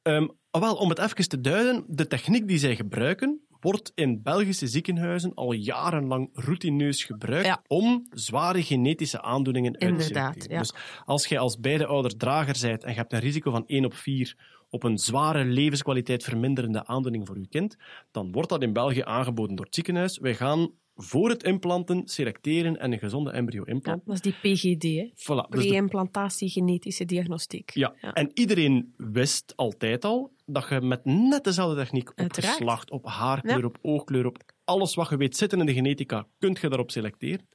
Ehm, 0.02 0.26
ah, 0.50 0.61
wel, 0.62 0.75
om 0.76 0.88
het 0.88 0.99
even 0.99 1.28
te 1.28 1.40
duiden, 1.40 1.85
de 1.87 2.07
techniek 2.07 2.49
die 2.49 2.59
zij 2.59 2.76
gebruiken, 2.76 3.40
wordt 3.60 3.92
in 3.94 4.22
Belgische 4.22 4.66
ziekenhuizen 4.66 5.34
al 5.34 5.52
jarenlang 5.52 6.30
routineus 6.32 7.04
gebruikt 7.04 7.46
Ja. 7.46 7.62
om 7.66 8.06
zware 8.10 8.62
genetische 8.62 9.22
aandoeningen 9.22 9.78
uit 9.78 9.98
te 9.98 10.04
selecteren. 10.04 10.52
ja. 10.52 10.58
Dus 10.58 10.72
als 11.04 11.26
jij 11.26 11.38
als 11.38 11.58
beide 11.60 11.86
ouders 11.86 12.14
drager 12.16 12.56
bent 12.68 12.84
en 12.84 12.90
je 12.90 12.96
hebt 12.96 13.12
een 13.12 13.20
risico 13.20 13.50
van 13.50 13.64
1 13.66 13.84
op 13.84 13.94
4 13.94 14.36
op 14.70 14.82
een 14.82 14.98
zware 14.98 15.44
levenskwaliteit 15.44 16.24
verminderende 16.24 16.86
aandoening 16.86 17.26
voor 17.26 17.38
je 17.38 17.48
kind, 17.48 17.76
dan 18.10 18.32
wordt 18.32 18.48
dat 18.48 18.62
in 18.62 18.72
België 18.72 19.02
aangeboden 19.04 19.56
door 19.56 19.64
het 19.64 19.74
ziekenhuis. 19.74 20.18
Wij 20.18 20.34
gaan 20.34 20.70
voor 21.00 21.28
het 21.28 21.42
implanten 21.42 22.02
selecteren 22.08 22.78
en 22.78 22.92
een 22.92 22.98
gezonde 22.98 23.30
embryo 23.30 23.62
Ja, 23.66 23.72
implanten. 23.72 24.06
dat 24.06 24.14
is 24.14 24.20
die 24.20 24.54
PGD, 24.54 24.82
hè? 24.82 25.10
Voilà, 25.14 25.48
dus 25.48 25.62
de 25.62 25.68
pre-implantatie 25.68 26.48
genetische 26.50 27.04
diagnostiek. 27.04 27.70
ja. 27.74 27.94
Ja. 28.00 28.12
en 28.12 28.30
iedereen 28.34 28.94
wist 28.96 29.52
altijd 29.56 30.04
al 30.04 30.32
dat 30.46 30.68
je 30.68 30.80
met 30.80 31.04
net 31.04 31.44
dezelfde 31.44 31.76
techniek 31.76 32.10
op 32.10 32.18
Uiteraard. 32.18 32.56
geslacht, 32.56 32.90
op 32.90 33.06
haarkleur, 33.06 33.58
Ja. 33.58 33.64
op 33.66 33.78
oogkleur, 33.82 34.26
op 34.26 34.38
alles 34.64 34.94
wat 34.94 35.08
je 35.08 35.16
weet 35.16 35.36
zitten 35.36 35.60
in 35.60 35.66
de 35.66 35.72
genetica, 35.74 36.26
kunt 36.38 36.58
je 36.58 36.68
daarop 36.68 36.90
selecteren. 36.90 37.48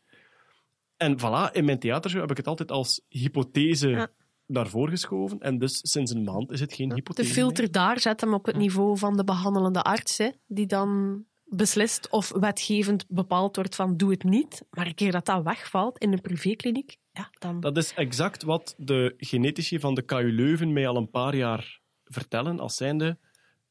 En 0.97 1.17
voilà, 1.19 1.51
in 1.51 1.65
mijn 1.65 1.79
theatershow 1.79 2.21
heb 2.21 2.31
ik 2.31 2.37
het 2.37 2.47
altijd 2.47 2.71
als 2.71 3.01
hypothese 3.09 4.11
daarvoor 4.47 4.89
geschoven. 4.89 5.39
En 5.39 5.57
dus 5.57 5.79
sinds 5.81 6.11
een 6.13 6.23
maand 6.23 6.51
is 6.51 6.59
het 6.59 6.73
geen 6.73 6.89
De 6.89 6.95
hypothese 6.95 7.33
filter 7.33 7.71
daar 7.71 7.99
zet 7.99 8.21
hem 8.21 8.33
op 8.33 8.45
het 8.45 8.55
niveau 8.57 8.97
van 8.97 9.17
de 9.17 9.23
behandelende 9.23 9.81
arts, 9.81 10.17
hè, 10.17 10.29
die 10.47 10.65
dan 10.65 11.23
beslist 11.55 12.09
of 12.09 12.29
wetgevend 12.29 13.05
bepaald 13.07 13.55
wordt 13.55 13.75
van 13.75 13.97
doe 13.97 14.11
het 14.11 14.23
niet. 14.23 14.65
Maar 14.69 14.87
een 14.87 14.95
keer 14.95 15.11
dat 15.11 15.25
dat 15.25 15.43
wegvalt 15.43 15.97
in 15.97 16.13
een 16.13 16.21
privékliniek, 16.21 16.97
ja, 17.11 17.29
dan... 17.39 17.59
Dat 17.59 17.77
is 17.77 17.93
exact 17.93 18.43
wat 18.43 18.75
de 18.77 19.13
genetici 19.17 19.79
van 19.79 19.93
de 19.93 20.01
KU 20.01 20.31
Leuven 20.31 20.73
mij 20.73 20.87
al 20.87 20.95
een 20.95 21.09
paar 21.09 21.35
jaar 21.35 21.81
vertellen, 22.05 22.59
als 22.59 22.75
zijnde 22.75 23.17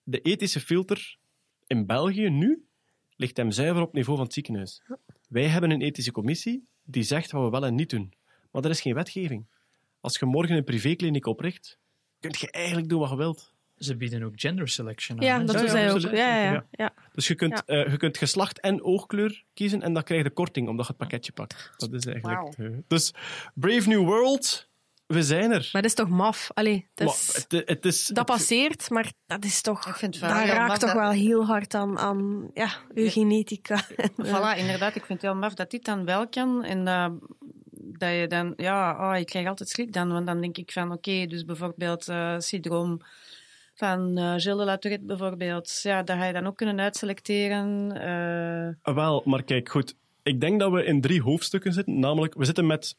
de 0.03 0.21
ethische 0.21 0.61
filter 0.61 1.17
in 1.67 1.87
België 1.87 2.29
nu 2.29 2.67
ligt 3.17 3.37
hem 3.37 3.51
zuiver 3.51 3.83
op 3.83 3.93
niveau 3.93 4.17
van 4.17 4.25
het 4.25 4.35
ziekenhuis. 4.35 4.83
Wij 5.29 5.49
hebben 5.49 5.71
een 5.71 5.81
ethische 5.81 6.13
commissie 6.13 6.67
die 6.85 7.03
zegt 7.03 7.31
wat 7.31 7.45
we 7.45 7.51
wel 7.51 7.67
en 7.67 7.75
niet 7.75 7.91
doen. 7.91 8.13
Maar 8.51 8.65
er 8.65 8.71
is 8.71 8.81
geen 8.81 8.95
wetgeving. 8.95 9.47
Als 10.01 10.19
je 10.19 10.27
morgen 10.27 10.57
een 10.57 10.65
privékliniek 10.65 11.27
opricht, 11.27 11.79
kun 12.21 12.35
je 12.39 12.51
eigenlijk 12.51 12.89
doen 12.89 13.01
wat 13.01 13.11
je 13.11 13.17
wilt. 13.17 13.52
Ze 13.85 13.97
bieden 13.97 14.23
ook 14.23 14.33
gender 14.41 14.69
selection 14.69 15.19
aan. 15.19 15.25
ja, 15.27 15.39
hè. 15.39 15.45
dat 15.45 15.55
doen 15.57 15.65
ja, 15.65 15.71
zij 15.71 15.93
ook. 15.93 16.01
Ja, 16.01 16.11
ja, 16.11 16.37
Ja. 16.43 16.53
ja. 16.53 16.65
ja. 16.71 16.95
Dus 17.13 17.27
je 17.29 17.35
kunt, 17.35 17.63
eh, 17.65 17.91
je 17.91 17.97
kunt 17.97 18.19
geslacht 18.19 18.61
en 18.61 18.83
oogkleur 18.85 19.45
kiezen 19.55 19.83
en 19.83 19.93
dan 19.93 20.03
krijg 20.03 20.23
je 20.23 20.31
korting, 20.31 20.69
omdat 20.69 20.87
je 20.87 20.93
het 20.93 21.01
pakketje 21.01 21.33
pakt. 21.33 21.71
Dat 21.77 21.93
is 21.93 22.07
eigenlijk... 22.07 22.55
Eh, 22.59 22.67
Dus 22.89 23.15
Brave 23.55 23.89
New 23.89 24.05
World, 24.05 24.69
we 25.07 25.23
zijn 25.23 25.51
er. 25.53 25.69
Maar 25.73 25.83
dat 25.83 25.91
is 25.91 25.95
toch 25.97 26.09
maf? 26.09 26.51
Allee, 26.55 26.89
dat, 26.95 27.07
Maar 27.07 27.17
is- 27.17 27.47
het, 27.49 27.69
het 27.69 27.85
is, 27.85 28.07
dat 28.07 28.27
passeert, 28.27 28.91
maar 28.91 29.13
dat 29.27 29.45
is 29.45 29.61
toch... 29.61 29.87
Ik 29.87 29.95
vind 29.95 30.15
het 30.15 30.25
wel 30.25 30.35
dat 30.35 30.45
raakt 30.49 30.69
maf 30.69 30.79
toch 30.79 30.93
dat- 30.93 30.99
wel 31.01 31.11
heel 31.11 31.47
hard 31.47 31.75
aan, 31.75 31.99
aan 31.99 32.51
ja, 32.55 32.69
uw 32.95 33.05
Ja. 33.05 33.11
genetica. 33.11 33.85
Voilà, 34.27 34.59
inderdaad. 34.59 34.95
Ik 34.97 35.05
vind 35.05 35.23
het 35.23 35.31
heel 35.31 35.35
maf 35.41 35.55
dat 35.55 35.71
dit 35.71 35.85
dan 35.85 36.05
wel 36.05 36.29
kan. 36.29 36.65
En 36.65 36.85
dat, 36.85 37.13
dat 37.99 38.11
je 38.15 38.27
dan... 38.29 38.53
Ja, 38.57 39.11
oh, 39.13 39.19
ik 39.19 39.27
krijg 39.27 39.47
altijd 39.49 39.69
schrik 39.69 39.93
dan. 39.93 40.13
Want 40.13 40.27
dan 40.27 40.41
denk 40.41 40.57
ik 40.59 40.73
van, 40.73 40.93
oké, 40.93 41.27
dus 41.27 41.45
bijvoorbeeld 41.45 42.09
eh 42.09 42.35
syndroom 42.39 43.01
van 43.75 44.17
eh 44.19 44.35
Gilles 44.37 44.65
de 44.81 44.99
bijvoorbeeld. 45.07 45.81
Ja, 45.83 46.03
dat 46.03 46.17
ga 46.17 46.25
je 46.25 46.33
dan 46.33 46.47
ook 46.47 46.57
kunnen 46.57 46.81
uitselecteren. 46.81 47.93
eh, 47.93 48.75
Ah, 48.83 48.95
Wel, 48.95 49.23
maar 49.25 49.43
kijk, 49.43 49.69
goed. 49.69 49.95
Ik 50.23 50.41
denk 50.41 50.61
dat 50.61 50.73
we 50.73 50.85
in 50.85 51.01
drie 51.01 51.23
hoofdstukken 51.23 51.73
zitten. 51.73 51.99
Namelijk, 51.99 52.35
we 52.35 52.45
zitten 52.45 52.67
met 52.67 52.97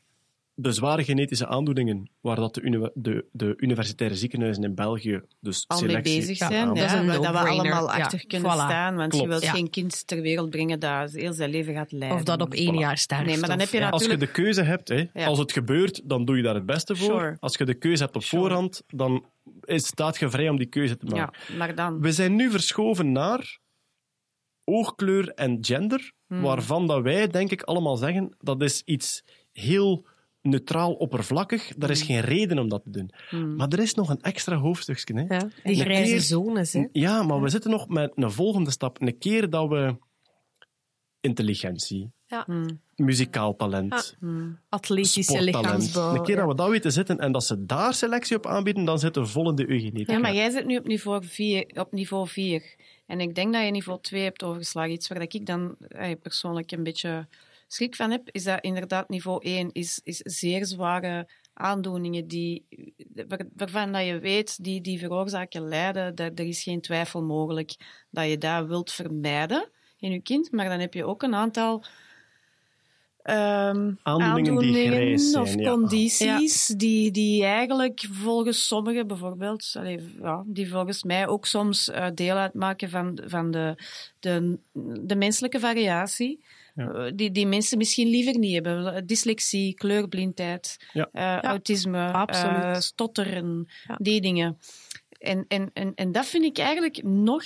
de 0.56 0.72
zware 0.72 1.04
genetische 1.04 1.48
aandoeningen, 1.48 2.10
waar 2.22 2.36
dat 2.36 2.54
de, 2.54 2.62
uni- 2.62 2.90
de, 2.94 3.26
de 3.32 3.54
universitaire 3.58 4.16
ziekenhuizen 4.16 4.64
in 4.64 4.76
België 4.76 5.22
dus 5.40 5.64
al 5.68 5.80
mee 5.80 5.90
selectie... 5.90 6.20
bezig 6.20 6.40
Ja, 6.40 6.48
zijn. 6.48 6.68
dat 6.68 6.78
Ja, 6.78 6.86
is 6.86 6.92
een 6.92 7.06
waar 7.06 7.22
dat 7.22 7.32
we 7.32 7.38
allemaal 7.50 7.88
Ja, 7.88 8.04
achter 8.04 8.28
kunnen 8.28 8.52
voilà. 8.52 8.56
staan. 8.56 8.96
Want 8.96 9.10
Klopt. 9.10 9.24
je 9.24 9.30
wilt 9.30 9.44
Ja. 9.44 9.52
geen 9.52 9.70
kind 9.70 10.08
ter 10.08 10.22
wereld 10.22 10.50
brengen 10.50 10.80
dat 10.80 11.12
heel 11.12 11.34
zijn 11.34 11.50
leven 11.50 11.74
gaat 11.74 11.92
leiden. 11.92 12.18
Of 12.20 12.24
dat 12.24 12.42
op 12.42 12.54
één 12.54 12.74
Voilà. 12.76 12.78
jaar 12.80 12.98
sterft. 12.98 13.26
Nee, 13.26 13.38
maar 13.38 13.50
dan 13.50 13.60
heb 13.60 13.70
je 13.70 13.78
ja. 13.78 13.90
Als 13.90 14.02
je 14.02 14.08
de 14.08 14.14
natuurlijk- 14.14 14.44
keuze 14.44 14.62
hebt, 14.64 14.88
hè, 14.90 15.06
Ja. 15.14 15.26
als 15.26 15.40
het 15.40 15.52
gebeurt, 15.52 16.02
dan 16.10 16.26
doe 16.26 16.38
je 16.38 16.44
daar 16.44 16.56
het 16.56 16.66
beste 16.66 16.96
voor. 16.96 17.20
Sure. 17.20 17.38
Als 17.40 17.58
je 17.58 17.66
de 17.66 17.74
keuze 17.74 18.04
hebt 18.04 18.16
op 18.16 18.24
Sure. 18.24 18.42
voorhand, 18.42 18.84
dan 18.88 19.26
is, 19.64 19.88
staat 19.88 20.18
je 20.18 20.30
vrij 20.30 20.50
om 20.50 20.58
die 20.58 20.68
keuze 20.68 20.98
te 20.98 21.06
maken. 21.06 21.40
Ja, 21.50 21.56
maar 21.58 21.76
dan... 21.76 22.02
We 22.02 22.12
zijn 22.12 22.36
nu 22.36 22.52
verschoven 22.52 23.12
naar 23.12 23.60
oogkleur 24.64 25.28
en 25.30 25.58
gender, 25.62 26.12
Hmm. 26.28 26.42
waarvan 26.42 26.88
dat 26.88 27.02
wij, 27.02 27.28
denk 27.28 27.52
ik, 27.52 27.62
allemaal 27.62 27.96
zeggen 27.98 28.36
dat 28.40 28.62
is 28.62 28.82
iets 28.86 29.24
heel 29.52 30.06
neutraal 30.44 30.94
oppervlakkig. 30.94 31.72
Er 31.80 31.90
is 31.90 31.98
Hmm. 32.02 32.08
geen 32.08 32.22
reden 32.22 32.60
om 32.60 32.70
dat 32.70 32.84
te 32.84 32.90
doen. 32.90 33.12
Maar 33.56 33.68
er 33.68 33.80
is 33.80 33.94
nog 33.94 34.10
een 34.10 34.22
extra 34.22 34.56
hoofdstukje. 34.56 35.14
Hè? 35.14 35.36
Ja, 35.36 35.40
die 35.40 35.50
Een 35.64 35.76
grijze 35.76 36.12
keer- 36.12 36.22
zones, 36.22 36.74
hè. 36.74 36.88
Ja, 36.92 37.24
maar 37.24 37.42
we 37.42 37.50
zitten 37.50 37.72
nog 37.72 37.88
met 37.88 38.12
een 38.16 38.32
volgende 38.32 38.72
stap. 38.72 39.02
Een 39.02 39.18
keer 39.18 39.50
dat 39.50 39.70
we 39.70 39.96
intelligentie, 41.22 42.12
Ja. 42.28 42.44
Hmm. 42.46 42.80
muzikaal 42.96 43.56
talent, 43.56 44.18
Atletische 44.70 45.42
lichaamsbouw. 45.42 46.16
een 46.16 46.24
keer 46.24 46.36
ja. 46.36 46.42
dat 46.42 46.50
we 46.50 46.56
dat 46.56 46.70
weten 46.70 46.92
zitten 46.92 47.18
en 47.20 47.32
dat 47.32 47.44
ze 47.44 47.66
daar 47.66 47.94
selectie 47.94 48.38
op 48.38 48.46
aanbieden, 48.48 48.86
dan 48.86 49.00
zitten 49.00 49.22
we 49.22 49.28
vol 49.28 49.50
in 49.50 49.56
de 49.56 49.70
eugenetica. 49.70 50.14
Ja, 50.14 50.20
maar 50.20 50.34
jij 50.34 50.50
zit 50.50 50.66
nu 50.66 50.78
op 50.78 50.88
niveau 50.88 51.24
4. 51.26 51.66
Op 51.74 51.92
niveau 51.92 52.28
4. 52.28 52.76
En 53.06 53.20
ik 53.20 53.36
denk 53.36 53.54
dat 53.54 53.66
je 53.66 53.72
niveau 53.72 54.00
2 54.02 54.24
hebt 54.24 54.44
overgeslagen. 54.44 54.92
Iets 54.92 55.08
waar 55.08 55.22
ik 55.22 55.46
dan 55.46 55.76
eh, 55.88 56.12
persoonlijk 56.22 56.72
een 56.72 56.84
beetje 56.84 57.28
schrik 57.74 57.96
van 57.96 58.12
heb, 58.12 58.30
is 58.32 58.44
dat 58.44 58.62
inderdaad 58.62 59.10
niveau 59.10 59.46
1 59.46 59.70
is, 59.72 60.02
is 60.04 60.18
zeer 60.18 60.66
zware 60.66 61.28
aandoeningen 61.54 62.28
die, 62.28 62.66
waar- 63.28 63.48
waarvan 63.56 63.92
dat 63.92 64.06
je 64.06 64.20
weet, 64.20 64.64
die, 64.64 64.82
die 64.82 65.00
veroorzaken 65.00 65.68
lijden. 65.68 66.16
Dat, 66.16 66.40
er 66.40 66.46
is 66.46 66.64
geen 66.64 66.82
twijfel 66.82 67.24
mogelijk 67.24 67.76
dat 68.10 68.30
je 68.30 68.38
dat 68.38 68.68
wilt 68.68 68.92
vermijden 68.92 69.70
in 70.00 70.12
je 70.12 70.20
kind. 70.20 70.52
Maar 70.52 70.70
dan 70.70 70.80
heb 70.80 70.94
je 70.94 71.06
ook 71.06 71.24
een 71.24 71.36
aantal 71.36 71.84
ehm, 73.24 73.92
Aandoeningen 74.04 75.20
zijn, 75.20 75.42
of 75.42 75.56
ja. 75.56 75.72
condities 75.72 76.68
die, 76.68 77.12
die 77.12 77.44
eigenlijk 77.44 78.08
volgens 78.12 78.68
sommigen 78.68 79.08
bijvoorbeeld, 79.08 79.74
allee, 79.78 80.16
ja, 80.22 80.44
die 80.46 80.70
volgens 80.70 81.04
mij 81.04 81.28
ook 81.28 81.46
soms 81.46 81.90
eh, 81.90 82.08
deel 82.14 82.36
uitmaken 82.36 82.90
van, 82.90 83.20
van 83.26 83.52
de, 83.52 83.76
de, 84.20 84.58
de 85.02 85.16
menselijke 85.16 85.60
variatie. 85.60 86.44
Eh, 86.76 87.06
Die, 87.16 87.32
die 87.32 87.48
mensen 87.48 87.78
misschien 87.78 88.08
liever 88.08 88.38
niet 88.38 88.54
hebben. 88.54 89.06
Dyslexie, 89.08 89.74
kleurblindheid, 89.74 90.78
Ja. 90.94 91.10
eh, 91.12 91.40
autisme, 91.40 92.12
absoluut. 92.12 92.64
eh, 92.64 92.76
stotteren, 92.76 93.68
Ja. 93.88 93.96
die 94.02 94.22
dingen. 94.22 94.58
En, 95.18 95.46
en, 95.48 95.70
en, 95.74 95.92
en 95.96 96.12
dat 96.12 96.26
vind 96.26 96.44
ik 96.44 96.58
eigenlijk 96.58 97.04
nog 97.04 97.44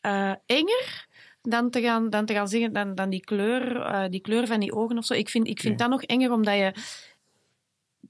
eh, 0.00 0.32
enger 0.46 1.06
dan 1.42 1.70
te 1.70 1.80
gaan, 1.80 2.10
dan 2.10 2.26
te 2.26 2.32
gaan 2.32 2.48
zeggen, 2.48 2.72
dan, 2.72 2.94
dan 2.94 3.10
die, 3.10 3.20
kleur, 3.24 3.80
eh, 3.80 4.08
die 4.10 4.20
kleur 4.20 4.46
van 4.46 4.60
die 4.60 4.72
ogen 4.74 4.98
of 4.98 5.04
zo. 5.04 5.14
Ik 5.14 5.28
vind, 5.28 5.48
ik 5.48 5.60
vind 5.60 5.78
dat 5.78 5.90
nog 5.90 6.02
enger, 6.02 6.32
omdat 6.32 6.54
je, 6.54 6.72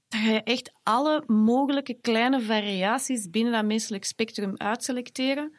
dat 0.08 0.20
je 0.24 0.42
echt 0.44 0.72
alle 0.82 1.22
mogelijke 1.26 1.94
kleine 2.00 2.40
variaties 2.40 3.30
binnen 3.30 3.52
dat 3.52 3.64
menselijk 3.64 4.04
spectrum 4.04 4.52
uitselecteren. 4.56 5.52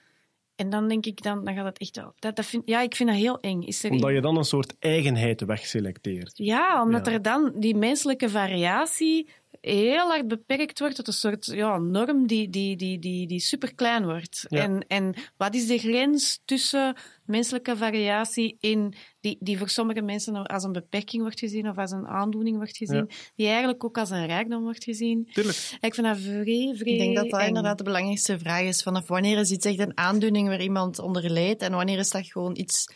En 0.57 0.69
dan 0.69 0.87
denk 0.87 1.05
ik, 1.05 1.21
dan, 1.23 1.45
dan 1.45 1.53
gaat 1.55 1.65
het 1.65 1.77
echt... 1.77 1.95
wel- 1.95 2.13
Dat, 2.19 2.35
dat 2.35 2.45
vind, 2.45 2.63
ja, 2.65 2.81
ik 2.81 2.95
vind 2.95 3.09
dat 3.09 3.17
heel 3.17 3.39
eng. 3.39 3.61
Is 3.61 3.83
er 3.83 3.91
Omdat 3.91 4.11
je 4.11 4.21
dan 4.21 4.37
een 4.37 4.43
soort 4.43 4.75
eigenheid 4.79 5.41
wegselecteert. 5.45 6.31
ja, 6.33 6.81
omdat 6.83 7.05
Ja. 7.05 7.11
er 7.11 7.21
dan 7.21 7.51
die 7.55 7.75
menselijke 7.75 8.29
variatie 8.29 9.27
heel 9.61 10.07
hard 10.07 10.27
beperkt 10.27 10.79
wordt 10.79 10.95
tot 10.95 11.07
een 11.07 11.13
soort 11.13 11.45
ja, 11.45 11.77
norm 11.77 12.27
die, 12.27 12.49
die, 12.49 12.75
die, 12.75 12.99
die, 12.99 13.27
die 13.27 13.39
super 13.39 13.75
klein 13.75 14.05
wordt. 14.05 14.45
Ja. 14.49 14.61
En, 14.61 14.85
en 14.87 15.13
wat 15.37 15.55
is 15.55 15.67
de 15.67 15.77
grens 15.77 16.41
tussen 16.45 16.95
menselijke 17.25 17.77
variatie 17.77 18.57
in 18.59 18.93
die, 19.19 19.37
die 19.39 19.57
voor 19.57 19.69
sommige 19.69 20.01
mensen 20.01 20.45
als 20.45 20.63
een 20.63 20.71
beperking 20.71 21.21
wordt 21.21 21.39
gezien 21.39 21.69
of 21.69 21.77
als 21.77 21.91
een 21.91 22.07
aandoening 22.07 22.57
wordt 22.57 22.77
gezien, 22.77 23.09
die 23.35 23.47
eigenlijk 23.47 23.83
ook 23.83 23.97
als 23.97 24.09
een 24.09 24.25
rijkdom 24.25 24.63
wordt 24.63 24.83
gezien. 24.83 25.29
Tuurlijk. 25.33 25.77
Ik 25.81 25.93
vind 25.93 26.07
dat 26.07 26.17
vrij, 26.17 26.73
vrij 26.75 26.93
Ik 26.93 26.97
denk 26.97 27.15
dat 27.15 27.29
dat 27.29 27.47
inderdaad 27.47 27.77
de 27.77 27.83
belangrijkste 27.83 28.39
vraag 28.39 28.61
is. 28.61 28.83
Vanaf 28.83 29.07
wanneer 29.07 29.37
is 29.37 29.51
iets 29.51 29.65
echt 29.65 29.79
een 29.79 29.97
aandoening 29.97 30.47
waar 30.47 30.61
iemand 30.61 30.99
onder 30.99 31.29
lijdt 31.29 31.61
en 31.61 31.71
wanneer 31.71 31.97
is 31.97 32.09
dat 32.09 32.25
gewoon 32.25 32.57
iets 32.57 32.87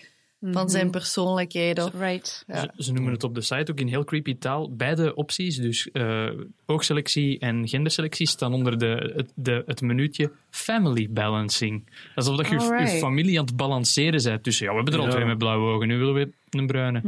van 0.42 0.70
zijn 0.70 0.90
persoonlijkheid? 0.92 1.84
Of... 1.84 1.94
Right. 2.00 2.44
Ja. 2.48 2.60
Ze, 2.60 2.84
ze 2.84 2.94
noemen 2.94 3.14
het 3.14 3.24
op 3.24 3.36
de 3.36 3.42
site 3.42 3.72
ook 3.72 3.80
in 3.80 3.88
heel 3.88 4.04
creepy 4.04 4.38
taal. 4.38 4.76
Beide 4.76 5.16
opties, 5.16 5.56
dus 5.58 5.92
eh 5.92 6.30
oogselectie 6.66 7.40
en 7.40 7.68
genderselectie, 7.68 8.28
staan 8.28 8.54
onder 8.54 8.78
de, 8.78 9.14
het, 9.16 9.32
de, 9.36 9.64
het 9.66 9.82
minuutje 9.82 10.32
family 10.50 11.08
balancing. 11.12 11.90
Alsof 12.16 12.38
dat 12.38 12.48
je 12.48 12.54
je- 12.56 12.98
familie 13.00 13.40
aan 13.40 13.46
het 13.46 13.56
balanceren 13.56 14.24
bent. 14.24 14.44
Dus 14.44 14.60
ja, 14.60 14.70
we 14.70 14.76
hebben 14.76 14.94
er 14.94 15.00
al 15.00 15.10
twee 15.10 15.26
met 15.26 15.38
blauwe 15.38 15.74
ogen, 15.74 15.88
nu 15.88 15.98
willen 15.98 16.14
we 16.14 16.32
een 16.54 16.68
bruine. 16.68 17.02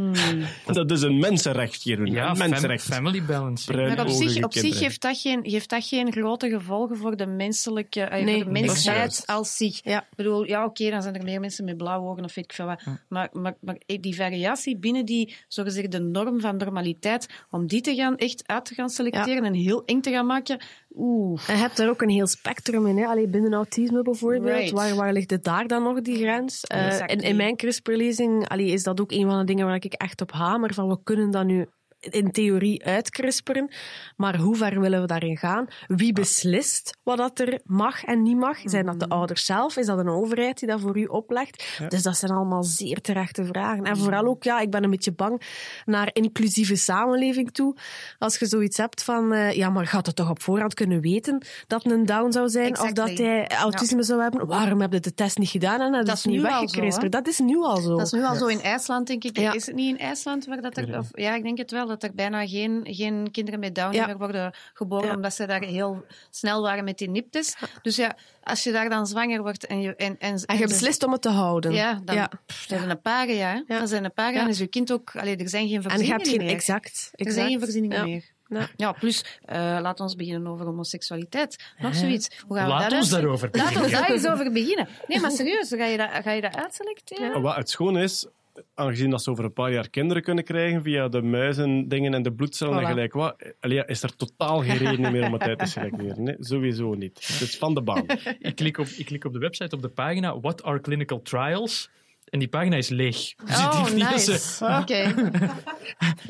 Dat 0.66 0.92
is 0.92 1.02
een 1.02 1.18
mensenrecht, 1.20 1.84
Jeroen. 1.84 2.06
Ja, 2.06 2.30
een 2.30 2.38
mensenrecht. 2.38 2.84
family. 2.84 3.22
Bruin- 3.22 3.58
Maar 3.68 4.02
op 4.02 4.10
zich, 4.10 4.44
op 4.44 4.54
zich 4.54 4.78
geeft, 4.78 5.02
dat 5.02 5.18
geen, 5.18 5.40
geeft 5.44 5.70
dat 5.70 5.86
geen 5.86 6.12
grote 6.12 6.50
gevolgen 6.50 6.98
voor 6.98 7.18
de 7.18 7.26
menselijke 7.26 8.02
eh, 8.02 8.24
Nee, 8.24 8.36
voor 8.36 8.54
de 8.54 8.60
mensheid 8.60 9.24
als 9.26 9.58
zich. 9.58 9.80
Ja. 9.84 10.02
Ik 10.02 10.16
bedoel, 10.16 10.46
ja, 10.48 10.66
oké, 10.66 10.90
dan 10.90 11.02
zijn 11.02 11.16
er 11.16 11.24
meer 11.24 11.40
mensen 11.40 11.66
met 11.66 11.78
blauwe 11.78 12.10
ogen 12.10 12.24
of 12.24 12.34
weet 12.36 12.46
ik 12.46 12.54
veel 12.54 12.66
wat. 12.66 12.84
Maar, 13.10 13.30
maar, 13.32 13.54
maar 13.62 13.78
die 13.86 14.16
variatie 14.16 14.78
binnen 14.78 15.06
die, 15.06 15.36
zogezegd, 15.48 15.92
de 15.92 16.00
norm 16.00 16.42
van 16.42 16.58
normaliteit, 16.58 17.30
om 17.50 17.68
die 17.68 17.82
te 17.82 17.96
gaan, 17.96 18.18
echt 18.18 18.44
uit 18.46 18.66
te 18.66 18.74
gaan 18.74 18.90
selecteren 18.90 19.44
en 19.44 19.54
heel 19.54 19.84
eng 19.86 20.02
te 20.02 20.12
gaan 20.12 20.26
maken, 20.26 20.60
oeh. 20.96 21.42
En 21.48 21.56
je 21.56 21.62
hebt 21.62 21.80
er 21.80 21.90
ook 21.90 22.02
een 22.02 22.10
heel 22.10 22.28
spectrum 22.28 22.88
in. 22.88 22.98
Hè? 22.98 23.06
Allee, 23.06 23.28
binnen 23.28 23.54
autisme 23.54 24.02
bijvoorbeeld. 24.02 24.58
Right. 24.58 24.72
Waar, 24.72 24.96
waar 24.96 25.14
ligt 25.14 25.30
het 25.30 25.44
daar 25.44 25.68
dan 25.68 25.84
nog, 25.84 26.02
die 26.02 26.18
grens? 26.18 26.64
Eh, 26.64 26.86
Exactly. 26.86 27.16
in, 27.16 27.24
in 27.24 27.36
mijn 27.36 27.56
CRISPR-lezing 27.56 28.48
allee, 28.48 28.68
is 28.68 28.84
dat 28.84 29.02
ook 29.02 29.12
een 29.12 29.26
van 29.30 29.40
de 29.40 29.46
dingen 29.46 29.66
waar 29.66 29.76
ik 29.76 29.94
echt 29.94 30.22
op 30.22 30.32
hamer. 30.32 30.74
Van 30.74 30.88
we 30.88 31.04
kunnen 31.04 31.32
dat 31.32 31.46
nu 31.46 31.68
in 32.10 32.32
theorie 32.32 32.86
uitcrisperen. 32.86 33.72
Maar 34.16 34.38
hoe 34.38 34.56
ver 34.56 34.80
willen 34.80 35.02
we 35.02 35.08
daarin 35.08 35.38
gaan? 35.38 35.68
Wie 35.88 36.13
beslist 36.13 36.98
wat 37.04 37.18
dat 37.18 37.39
er 37.39 37.60
mag 37.63 38.04
en 38.04 38.22
niet 38.22 38.38
mag? 38.38 38.58
Zijn 38.63 38.86
dat 38.86 39.00
de 39.00 39.10
ouders 39.10 39.46
zelf? 39.46 39.78
Is 39.78 39.86
dat 39.86 39.98
een 39.98 40.10
overheid 40.10 40.60
die 40.60 40.68
dat 40.68 40.82
voor 40.82 40.98
u 40.98 41.06
oplegt? 41.06 41.78
Dus 41.89 42.04
dat 42.04 42.18
zijn 42.18 42.32
allemaal 42.32 42.63
zeer 42.63 43.02
terechte 43.02 43.46
vragen. 43.46 43.84
En 43.84 43.98
vooral 43.98 44.26
ook, 44.26 44.44
ja, 44.44 44.60
ik 44.60 44.72
ben 44.72 44.84
een 44.84 44.89
beetje 44.89 45.13
bang 45.13 45.42
naar 45.86 46.10
inclusieve 46.13 46.76
samenleving 46.76 47.52
toe. 47.52 47.76
Als 48.20 48.38
je 48.38 48.46
zoiets 48.46 48.78
hebt 48.78 49.04
van, 49.04 49.34
eh, 49.34 49.52
ja, 49.52 49.70
maar 49.70 49.88
gaat 49.88 50.06
het 50.06 50.16
toch 50.16 50.30
op 50.30 50.42
voorhand 50.42 50.74
kunnen 50.74 51.02
weten 51.02 51.46
dat 51.68 51.86
een 51.86 52.06
down 52.06 52.32
zou 52.32 52.50
zijn 52.50 52.80
of 52.80 52.92
dat 52.92 53.18
hij 53.18 53.48
autisme 53.48 54.04
zou 54.04 54.22
hebben? 54.22 54.48
Waarom 54.48 54.82
heb 54.82 54.94
je 54.94 55.00
de 55.00 55.13
test 55.13 55.38
niet 55.38 55.50
gedaan 55.50 55.82
en 55.82 55.92
dat, 55.92 56.06
Dat 56.06 56.18
is 56.18 56.24
niet 56.24 56.36
nu 56.36 56.44
al 56.44 56.50
zo, 56.52 56.60
weggekrisperd? 56.60 57.12
Dat 57.12 57.28
is 57.28 57.39
nu 57.39 57.58
al 57.58 57.78
zo. 57.78 57.98
Dat 57.98 58.06
is 58.06 58.12
nu 58.12 58.24
al 58.24 58.36
zo 58.36 58.46
in 58.46 58.62
IJsland, 58.62 59.08
denk 59.08 59.24
ik. 59.24 59.38
Ja. 59.38 59.54
Is 59.54 59.66
het 59.66 59.76
niet 59.76 59.89
in 59.89 60.00
IJsland 60.00 60.46
waar 60.46 60.62
dat 60.62 60.78
er... 60.78 60.98
Of, 60.98 61.08
ja, 61.12 61.36
ik 61.36 61.44
denk 61.44 61.58
het 61.58 61.72
wel, 61.72 61.88
dat 62.00 62.04
er 62.10 62.16
bijna 62.16 62.48
geen, 62.48 62.80
geen 62.90 63.32
kinderen 63.32 63.60
met 63.60 63.76
Down 63.76 63.96
Ja. 63.96 64.06
meer 64.06 64.18
worden 64.18 64.54
geboren, 64.74 65.08
Ja. 65.08 65.16
omdat 65.16 65.34
ze 65.34 65.46
daar 65.48 65.62
heel 65.64 66.06
snel 66.30 66.62
waren 66.62 66.84
met 66.84 66.98
die 66.98 67.10
niptes. 67.10 67.56
Dus 67.82 67.96
ja, 67.96 68.16
als 68.44 68.64
je 68.64 68.72
daar 68.72 68.90
dan 68.90 69.08
zwanger 69.08 69.42
wordt 69.42 69.66
en 69.66 69.82
je... 69.82 69.96
En, 69.96 70.16
en, 70.20 70.44
en 70.46 70.58
je 70.58 70.68
beslist 70.68 71.04
om 71.04 71.12
het 71.12 71.22
te 71.22 71.30
houden. 71.30 71.74
Ja, 71.74 72.02
dan 72.06 72.16
Ja. 72.16 72.30
pff, 72.46 72.68
dat 72.68 72.78
zijn 72.78 72.90
een 72.90 73.02
paar 73.02 73.30
jaar. 73.32 73.64
Ja. 73.68 73.80
Dat 73.80 73.90
zijn 73.90 74.04
een 74.04 74.14
paar 74.14 74.26
jaar. 74.32 74.34
Ja. 74.42 74.44
En 74.44 74.50
is 74.50 74.58
je 74.58 74.68
kind 74.68 74.92
ook... 74.92 75.16
Allee, 75.16 75.36
er 75.38 75.50
zijn 75.50 75.68
geen 75.68 75.76
En 75.76 75.82
je 75.82 75.90
voorzieningen 75.90 76.18
hebt 76.18 76.30
geen 76.30 76.46
meer. 76.46 76.56
exact. 76.56 77.10
Er 77.14 77.32
zijn 77.32 77.34
geen 77.34 77.44
exact. 77.46 77.64
voorzieningen 77.64 77.98
Ja. 77.98 78.04
meer. 78.06 78.32
Ja. 78.48 78.68
Ja, 78.76 78.92
plus, 78.92 79.26
eh 79.46 79.78
laat 79.82 80.00
ons 80.00 80.16
beginnen 80.16 80.52
over 80.52 80.66
homoseksualiteit. 80.66 81.64
Nog 81.78 81.96
zoiets. 81.96 82.30
Hoe 82.48 82.58
gaan 82.58 82.66
we 82.66 82.72
Laat 82.72 82.90
dat 82.90 82.92
ons 83.00 83.14
uit- 83.14 83.22
daarover 83.22 83.50
Laat 83.52 83.76
ons 83.82 83.92
daar 83.92 84.12
eens 84.12 84.28
over 84.28 84.52
beginnen. 84.52 84.88
Nee, 85.08 85.20
maar 85.20 85.32
serieus, 85.32 85.70
ga 85.70 85.86
je 85.86 85.98
dat, 85.98 86.10
ga 86.24 86.32
je 86.32 86.42
dat 86.42 86.56
uitselecteren? 86.56 87.42
Wat 87.42 87.56
het 87.56 87.70
schoon 87.70 87.98
is, 87.98 88.28
aangezien 88.74 89.10
dat 89.10 89.24
ze 89.24 89.30
over 89.30 89.44
een 89.44 89.54
paar 89.54 89.72
jaar 89.72 89.89
kinderen 89.89 90.24
kunnen 90.24 90.44
krijgen 90.44 90.82
via 90.84 91.08
de 91.08 91.22
muizen, 91.22 91.88
dingen 91.88 92.13
en 92.13 92.24
de 92.24 92.34
bloedcellen 92.34 92.80
en 92.80 92.86
gelijk 92.86 93.13
wat, 93.13 93.36
allee, 93.60 93.86
is 93.86 94.04
er 94.04 94.16
totaal 94.16 94.62
geen 94.62 94.78
reden 94.88 95.12
meer 95.12 95.26
om 95.26 95.34
het 95.34 95.42
uit 95.42 95.60
te 95.60 95.66
selecteren. 95.66 96.24
Nee, 96.24 96.36
sowieso 96.39 96.94
niet. 96.94 97.28
Het 97.28 97.42
is 97.42 97.58
van 97.58 97.74
de 97.74 97.82
baan. 97.82 98.06
Ik 98.39 98.56
klik, 98.56 98.78
op, 98.78 98.88
ik 98.88 99.06
klik 99.06 99.26
op 99.26 99.34
de 99.34 99.39
website 99.39 99.76
op 99.76 99.82
de 99.82 99.89
pagina 99.89 100.39
What 100.39 100.63
are 100.63 100.82
clinical 100.82 101.22
trials? 101.22 101.89
En 102.30 102.39
die 102.39 102.48
pagina 102.48 102.76
is 102.76 102.89
leeg. 102.89 103.36
Dus 103.46 103.58
Oh, 103.58 103.89
nice. 103.89 104.66
Oké. 104.82 105.13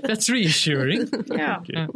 That's 0.01 0.27
reassuring. 0.27 1.23
Ja. 1.25 1.59
Ja. 1.63 1.89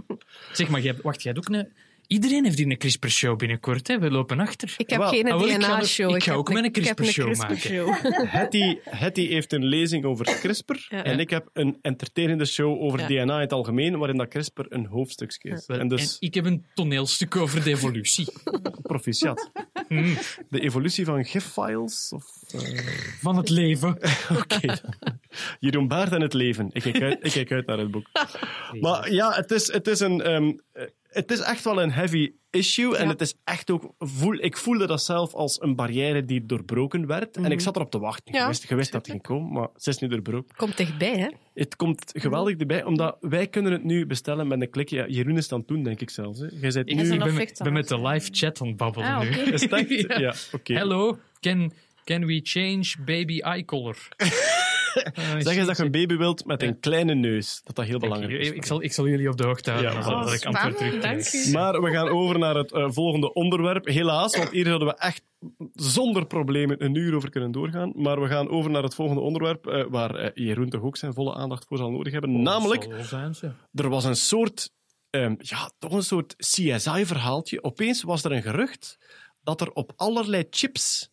Zeg 0.52 0.70
maar, 0.70 0.82
jij, 0.82 0.96
wacht, 1.02 1.22
jij 1.22 1.34
hebt 1.34 1.48
ook 1.48 1.56
een... 1.56 1.74
Iedereen 2.08 2.44
heeft 2.44 2.58
hier 2.58 2.68
een 2.70 2.78
CRISPR-show 2.78 3.38
binnenkort. 3.38 3.88
Hè? 3.88 4.00
We 4.00 4.12
lopen 4.12 4.40
achter. 4.40 4.74
Ik 4.78 4.90
heb 4.90 5.00
Wel, 5.00 5.10
geen 5.10 5.24
wel, 5.24 5.48
ik 5.48 5.56
DNA-show. 5.60 6.16
ik 6.16 6.24
ga 6.24 6.34
ook 6.34 6.54
met 6.54 6.64
een 6.64 6.72
CRISPR-show 6.72 7.26
CRISPR-show. 7.34 7.94
Hetty, 8.38 8.78
Hetty 8.84 9.28
heeft 9.28 9.54
een 9.54 9.66
lezing 9.66 10.06
over 10.06 10.26
CRISPR 10.26 10.86
Ja. 10.90 11.04
en 11.04 11.20
ik 11.20 11.30
heb 11.30 11.50
een 11.54 11.78
entertainende 11.82 12.46
show 12.46 12.82
over 12.82 13.00
Ja. 13.00 13.08
DNA 13.08 13.36
in 13.36 13.42
het 13.42 13.54
algemeen, 13.54 13.98
waarin 13.98 14.18
dat 14.18 14.28
CRISPR 14.28 14.66
een 14.70 14.86
hoofdstukje 14.86 15.50
is. 15.50 15.66
En 15.66 15.88
dus, 15.88 16.02
en 16.20 16.28
ik 16.28 16.34
heb 16.34 16.46
een 16.46 16.66
toneelstuk 16.74 17.36
over 17.36 17.64
de 17.64 17.70
evolutie 17.70 18.28
proficiat. 18.82 19.52
Hmm. 19.88 20.18
De 20.50 20.60
evolutie 20.60 21.06
van 21.06 21.26
gif-files? 21.26 22.12
Of, 22.16 22.24
eh, 22.52 22.78
van 23.20 23.38
het 23.38 23.50
leven. 23.50 23.98
Oké. 24.42 24.78
Jeroen 25.60 25.88
Baert 25.88 26.12
en 26.12 26.22
het 26.22 26.34
leven. 26.34 26.70
Ik 26.72 26.82
kijk 26.82 27.02
uit, 27.02 27.18
ik 27.22 27.32
kijk 27.32 27.52
uit 27.52 27.66
naar 27.66 27.78
het 27.78 27.92
boek. 27.92 28.08
Maar 28.80 29.12
ja, 29.12 29.32
het 29.34 29.52
is, 29.52 29.72
het 29.72 29.88
is, 29.88 30.00
een, 30.00 30.22
ehm, 30.22 30.44
eh, 30.48 30.54
het 31.10 31.32
is 31.32 31.40
echt 31.40 31.64
wel 31.64 31.82
een 31.82 31.92
heavy 31.92 32.32
issue. 32.50 32.96
En 32.98 33.08
het 33.08 33.22
is 33.22 33.34
echt 33.44 33.72
ook... 33.72 33.94
Voel, 34.00 34.38
ik 34.44 34.58
voelde 34.58 34.88
dat 34.88 35.02
zelf 35.04 35.34
als 35.34 35.62
een 35.62 35.76
barrière 35.76 36.26
die 36.26 36.46
doorbroken 36.46 37.08
werd. 37.08 37.38
En 37.38 37.52
ik 37.52 37.60
zat 37.60 37.76
erop 37.76 37.92
te 37.92 38.00
wachten. 38.00 38.34
Ja, 38.34 38.42
je 38.42 38.48
wist, 38.48 38.70
je 38.70 38.76
wist 38.76 38.92
dat 38.92 39.02
het 39.02 39.10
ging 39.12 39.24
komen, 39.24 39.52
maar 39.52 39.68
ze 39.76 39.90
is 39.90 39.98
nu 40.00 40.08
doorbroken. 40.08 40.56
Komt 40.56 40.78
dichtbij, 40.78 41.18
hè? 41.18 41.28
Het 41.54 41.76
komt 41.76 42.12
geweldig 42.14 42.58
erbij, 42.58 42.84
omdat 42.84 43.18
wij 43.20 43.48
kunnen 43.48 43.72
het 43.72 43.84
nu 43.84 44.06
bestellen 44.06 44.48
met 44.48 44.62
een 44.62 44.70
klikje. 44.70 44.96
Ja, 44.98 45.08
Jeroen 45.08 45.38
is 45.38 45.48
dan 45.48 45.66
toen, 45.66 45.84
denk 45.84 46.02
ik 46.02 46.10
zelfs. 46.10 46.40
Hè. 46.40 46.46
Jij 46.46 46.60
bent 46.60 46.76
Ik, 46.76 47.00
is 47.00 47.08
nu... 47.10 47.14
ik 47.14 47.24
ben, 47.24 47.34
met- 47.34 47.60
ben 47.64 47.74
met 47.74 47.88
de 47.88 48.02
live 48.02 48.30
chat 48.32 48.62
aan 48.62 48.68
het 48.68 48.78
babbelen 48.78 49.08
Ah, 49.08 49.22
nu. 49.22 49.28
Is? 49.30 49.62
Ja. 50.08 50.20
Ja, 50.20 50.34
oké. 50.52 50.74
Hello, 50.74 51.18
can, 51.40 51.72
can 52.04 52.26
we 52.26 52.40
change 52.44 52.94
baby 53.06 53.40
eye 53.40 53.66
color? 53.66 53.98
Uh, 54.98 55.24
Zeg 55.40 55.56
eens 55.56 55.68
dat 55.68 55.78
je 55.78 55.84
een 55.84 55.92
baby 55.92 56.18
wilt 56.18 56.46
met 56.46 56.64
een 56.64 56.80
kleine 56.80 57.14
neus. 57.14 57.62
Dat 57.64 57.76
dat 57.76 57.86
heel 57.86 58.00
belangrijk 58.00 58.40
is. 58.40 58.50
ik, 58.50 58.66
zal, 58.66 58.84
ik 58.84 58.94
zal 58.94 59.08
jullie 59.08 59.30
op 59.30 59.38
de 59.38 59.46
hoogte 59.46 59.72
houden. 59.72 59.94
Ja, 59.94 60.04
voilà. 60.04 60.34
ik 60.34 60.46
antwoord 60.46 61.02
dank 61.02 61.34
u. 61.34 61.52
Maar 61.52 61.82
we 61.82 61.92
gaan 61.92 62.08
over 62.08 62.40
naar 62.40 62.56
het 62.56 62.72
eh, 62.72 62.86
volgende 62.90 63.34
onderwerp. 63.34 63.86
Helaas, 63.86 64.38
want 64.38 64.50
hier 64.50 64.70
hadden 64.70 64.88
we 64.88 64.98
echt 64.98 65.24
zonder 65.74 66.26
problemen 66.26 66.84
een 66.84 66.96
uur 66.96 67.16
over 67.16 67.30
kunnen 67.30 67.52
doorgaan. 67.52 67.92
Maar 67.96 68.22
we 68.22 68.28
gaan 68.28 68.50
over 68.50 68.72
naar 68.72 68.84
het 68.84 68.96
volgende 68.96 69.22
onderwerp, 69.22 69.68
eh, 69.68 69.86
waar 69.90 70.16
eh, 70.16 70.32
Jeroen 70.34 70.70
toch 70.70 70.82
ook 70.82 70.98
zijn 70.98 71.14
volle 71.14 71.36
aandacht 71.36 71.66
voor 71.66 71.78
zal 71.78 71.92
nodig 71.92 72.14
hebben. 72.14 72.42
Namelijk, 72.42 72.88
zijn, 73.02 73.36
ze. 73.36 73.52
er 73.74 73.90
was 73.90 74.04
een 74.04 74.16
soort, 74.16 74.72
ehm, 75.10 75.36
ja, 75.38 75.72
toch 75.78 75.92
een 75.92 76.04
soort 76.04 76.36
CSI-verhaaltje. 76.36 77.64
Opeens 77.64 78.04
was 78.04 78.24
er 78.24 78.32
een 78.32 78.42
gerucht 78.42 78.98
dat 79.42 79.62
er 79.62 79.72
op 79.72 79.94
allerlei 79.96 80.48
chips 80.50 81.10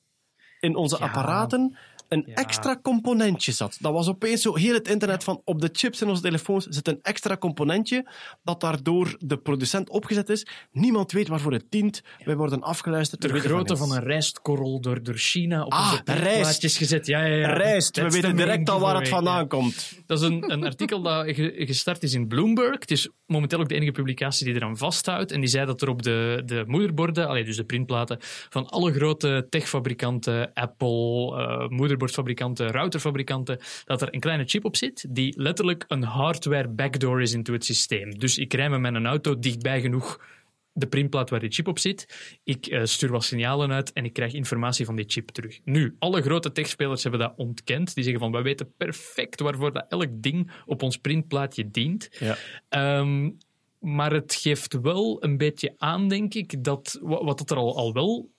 in 0.61 0.77
onze 0.77 0.99
apparaten 0.99 1.77
een 2.09 2.23
Ja. 2.27 2.35
extra 2.35 2.79
componentje 2.83 3.53
zat. 3.53 3.77
Dat 3.81 3.93
was 3.93 4.09
opeens 4.09 4.43
zo 4.43 4.55
heel 4.57 4.75
het 4.75 4.89
internet 4.89 5.25
van 5.25 5.41
op 5.45 5.61
de 5.61 5.69
chips 5.73 6.03
in 6.03 6.09
onze 6.09 6.23
telefoons 6.23 6.67
zit 6.67 6.89
een 6.89 6.99
extra 7.03 7.37
componentje 7.37 8.09
dat 8.43 8.61
daardoor 8.61 9.17
de 9.19 9.37
producent 9.37 9.91
opgezet 9.91 10.29
is. 10.29 10.47
Niemand 10.73 11.13
weet 11.13 11.29
waarvoor 11.29 11.53
het 11.53 11.65
dient. 11.69 12.03
Wij 12.25 12.37
worden 12.37 12.61
afgeluisterd. 12.63 13.23
Weten 13.25 13.41
grootte 13.41 13.77
van 13.77 13.93
een 13.93 14.03
rijstkorrel 14.03 14.81
door, 14.81 15.03
door 15.03 15.15
China 15.17 15.65
op 15.65 15.73
Ah, 15.73 15.91
onze 15.91 16.03
rijst. 16.23 16.77
gezet. 16.77 17.07
Ja, 17.07 17.25
ja, 17.25 17.35
ja. 17.37 17.53
Rijst, 17.53 17.97
we 17.97 18.11
weten 18.11 18.37
direct 18.37 18.71
al 18.71 18.81
waar 18.81 18.97
het 18.97 19.09
vandaan 19.09 19.41
ja. 19.41 19.47
komt. 19.47 19.93
Dat 20.07 20.21
is 20.21 20.25
een, 20.29 20.53
een 20.53 20.65
artikel 20.65 21.03
dat 21.03 21.25
ge- 21.27 21.53
gestart 21.57 22.03
is 22.03 22.15
in 22.15 22.29
Bloomberg. 22.29 22.79
Het 22.79 22.91
is 22.91 23.09
momenteel 23.27 23.61
ook 23.61 23.69
de 23.69 23.75
enige 23.75 23.93
publicatie 23.93 24.45
die 24.47 24.55
eraan 24.55 24.77
vasthoudt. 24.77 25.33
En 25.33 25.41
die 25.41 25.49
zei 25.49 25.67
dat 25.67 25.83
er 25.83 25.89
op 25.89 26.03
de, 26.03 26.43
de 26.45 26.65
moederborden, 26.67 27.29
allee, 27.29 27.45
dus 27.45 27.57
de 27.57 27.65
printplaten, 27.65 28.19
van 28.49 28.69
alle 28.69 28.93
grote 28.93 29.47
techfabrikanten, 29.51 30.53
Apple, 30.53 31.37
eh, 31.37 31.69
moederbordfabrikanten, 31.99 32.71
routerfabrikanten, 32.71 33.59
dat 33.85 34.03
er 34.03 34.15
een 34.15 34.21
kleine 34.21 34.45
chip 34.45 34.65
op 34.65 34.77
zit 34.77 35.07
die 35.09 35.35
letterlijk 35.37 35.85
een 35.89 36.03
hardware 36.03 36.69
backdoor 36.69 37.23
is 37.23 37.33
into 37.33 37.53
het 37.53 37.65
systeem. 37.65 38.19
Dus 38.19 38.39
ik 38.39 38.53
rij 38.55 38.71
met 38.71 38.81
mijn 38.81 39.07
auto 39.07 39.39
dichtbij 39.39 39.81
genoeg 39.81 40.21
de 40.73 40.87
printplaat 40.87 41.31
waar 41.31 41.41
die 41.41 41.51
chip 41.51 41.67
op 41.69 41.79
zit. 41.79 42.39
Ik 42.45 42.67
eh, 42.67 42.85
stuur 42.85 43.11
wat 43.11 43.25
signalen 43.25 43.73
uit 43.73 43.93
en 43.93 44.05
ik 44.05 44.13
krijg 44.13 44.33
informatie 44.33 44.85
van 44.85 44.97
die 44.97 45.05
chip 45.09 45.31
terug. 45.31 45.61
Nu, 45.65 45.97
alle 45.99 46.23
grote 46.23 46.53
techspelers 46.53 47.03
hebben 47.03 47.21
dat 47.21 47.33
ontkend. 47.37 47.95
Die 47.95 48.05
zeggen 48.05 48.23
van, 48.23 48.33
wij 48.33 48.43
weten 48.43 48.73
perfect 48.77 49.41
waarvoor 49.41 49.73
dat 49.73 49.87
elk 49.89 50.09
ding 50.11 50.51
op 50.67 50.83
ons 50.83 50.97
printplaatje 50.97 51.71
dient. 51.71 52.09
Ja. 52.19 52.37
Ehm, 52.69 53.31
maar 53.79 54.13
het 54.13 54.35
geeft 54.35 54.81
wel 54.81 55.25
een 55.25 55.37
beetje 55.37 55.75
aan, 55.77 56.09
denk 56.09 56.35
ik, 56.35 56.65
dat 56.65 56.99
wa- 57.03 57.25
wat 57.25 57.39
dat 57.39 57.51
er 57.51 57.57
al, 57.57 57.77
al 57.77 57.93
wel 57.93 58.31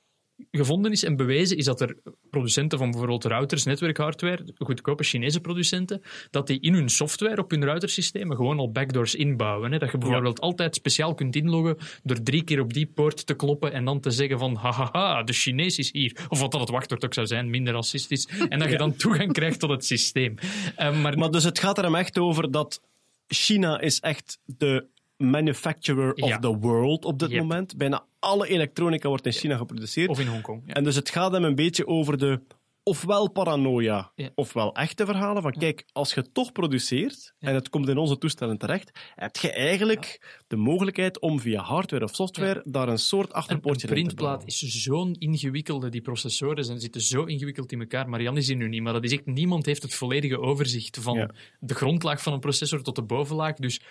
gevonden 0.51 0.91
is 0.91 1.03
en 1.03 1.15
bewezen, 1.15 1.57
is 1.57 1.65
dat 1.65 1.81
er 1.81 1.97
producenten 2.29 2.77
van 2.77 2.89
bijvoorbeeld 2.89 3.25
routers, 3.25 3.63
netwerkhardware, 3.63 4.53
goedkope 4.57 5.03
Chinese 5.03 5.39
producenten, 5.41 6.01
dat 6.29 6.47
die 6.47 6.59
in 6.59 6.73
hun 6.73 6.89
software 6.89 7.41
op 7.41 7.51
hun 7.51 7.65
routersystemen 7.65 8.35
gewoon 8.35 8.59
al 8.59 8.71
backdoors 8.71 9.15
inbouwen. 9.15 9.71
Hè? 9.71 9.77
Dat 9.77 9.91
je 9.91 9.97
bijvoorbeeld 9.97 10.39
altijd 10.39 10.75
speciaal 10.75 11.13
kunt 11.13 11.35
inloggen 11.35 11.77
door 12.03 12.23
drie 12.23 12.43
keer 12.43 12.59
op 12.59 12.73
die 12.73 12.85
poort 12.85 13.25
te 13.25 13.33
kloppen 13.33 13.73
en 13.73 13.85
dan 13.85 13.99
te 13.99 14.11
zeggen 14.11 14.39
van 14.39 14.55
hahaha, 14.55 15.23
de 15.23 15.33
Chinees 15.33 15.77
is 15.77 15.91
hier. 15.91 16.17
Of 16.29 16.39
wat 16.39 16.51
dat 16.51 16.61
het 16.61 16.69
wachtwoord 16.69 17.05
ook 17.05 17.13
zou 17.13 17.27
zijn, 17.27 17.49
minder 17.49 17.73
racistisch. 17.73 18.27
En 18.49 18.59
dat 18.59 18.69
je 18.69 18.77
dan 18.77 18.95
toegang 18.95 19.33
krijgt 19.33 19.59
tot 19.59 19.69
het 19.69 19.85
systeem. 19.85 20.35
Eh, 20.75 21.01
maar, 21.01 21.17
Maar 21.17 21.31
dus 21.31 21.43
het 21.43 21.59
gaat 21.59 21.77
er 21.77 21.83
hem 21.83 21.95
echt 21.95 22.17
over 22.17 22.51
dat 22.51 22.81
China 23.27 23.79
is 23.79 23.99
echt 23.99 24.39
de 24.45 24.87
manufacturer 25.17 26.13
of 26.13 26.29
Ja. 26.29 26.39
the 26.39 26.57
world 26.57 27.05
op 27.05 27.19
dit 27.19 27.29
Yep. 27.29 27.39
moment. 27.41 27.77
Bijna 27.77 28.05
alle 28.19 28.47
elektronica 28.47 29.07
wordt 29.09 29.25
in 29.25 29.31
China 29.31 29.57
geproduceerd. 29.57 30.09
of 30.09 30.19
in 30.19 30.27
Hongkong. 30.27 30.63
Ja. 30.65 30.73
En 30.73 30.83
dus 30.83 30.95
het 30.95 31.09
gaat 31.09 31.31
hem 31.31 31.43
een 31.43 31.55
beetje 31.55 31.87
over 31.87 32.17
de 32.17 32.41
ofwel 32.83 33.31
paranoia, 33.31 34.11
Ja. 34.15 34.29
ofwel 34.35 34.75
echte 34.75 35.05
verhalen 35.05 35.41
van 35.41 35.51
kijk, 35.51 35.85
als 35.91 36.13
je 36.13 36.31
toch 36.31 36.51
produceert 36.51 37.33
en 37.39 37.53
het 37.55 37.69
komt 37.69 37.87
in 37.89 37.97
onze 37.97 38.17
toestellen 38.17 38.57
terecht, 38.57 38.99
heb 39.15 39.35
je 39.35 39.51
eigenlijk 39.51 40.21
de 40.47 40.55
mogelijkheid 40.55 41.19
om 41.19 41.39
via 41.39 41.61
hardware 41.61 42.03
of 42.03 42.15
software 42.15 42.61
daar 42.65 42.87
een 42.87 42.97
soort 42.99 43.33
achterpoortje 43.33 43.87
een 43.89 43.95
in 43.95 44.07
te 44.07 44.13
printplaat 44.15 44.43
is 44.45 44.59
zo'n 44.59 45.13
ingewikkelde, 45.13 45.89
die 45.89 46.01
processoren 46.01 46.65
zijn, 46.65 46.79
zitten 46.79 47.01
zo 47.01 47.23
ingewikkeld 47.23 47.71
in 47.71 47.79
elkaar. 47.79 48.09
Marianne 48.09 48.39
is 48.39 48.47
hier 48.47 48.55
nu 48.57 48.67
niet, 48.69 48.81
maar 48.81 48.93
dat 48.93 49.03
is 49.03 49.11
echt, 49.11 49.25
niemand 49.25 49.65
heeft 49.65 49.81
het 49.83 49.93
volledige 49.93 50.39
overzicht 50.39 50.97
van 51.01 51.31
de 51.59 51.73
grondlaag 51.73 52.21
van 52.21 52.33
een 52.33 52.39
processor 52.39 52.81
tot 52.81 52.95
de 52.95 53.03
bovenlaag. 53.03 53.53
Dus 53.55 53.81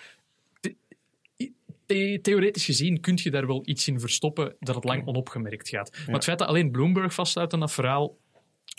the- 1.87 1.95
the- 1.95 2.19
theoretisch 2.23 2.65
gezien 2.65 3.01
kun 3.01 3.19
je 3.23 3.31
daar 3.31 3.47
wel 3.47 3.63
iets 3.65 3.89
in 3.89 4.01
verstoppen 4.01 4.57
dat 4.61 4.75
het 4.75 4.85
lang 4.85 5.07
onopgemerkt 5.07 5.69
gaat. 5.69 5.91
Maar 6.07 6.15
het 6.15 6.25
feit 6.25 6.39
dat 6.39 6.49
alleen 6.49 6.71
Bloomberg 6.71 7.15
vasthoudt 7.15 7.53
aan 7.53 7.61
dat 7.61 7.73
verhaal, 7.73 8.17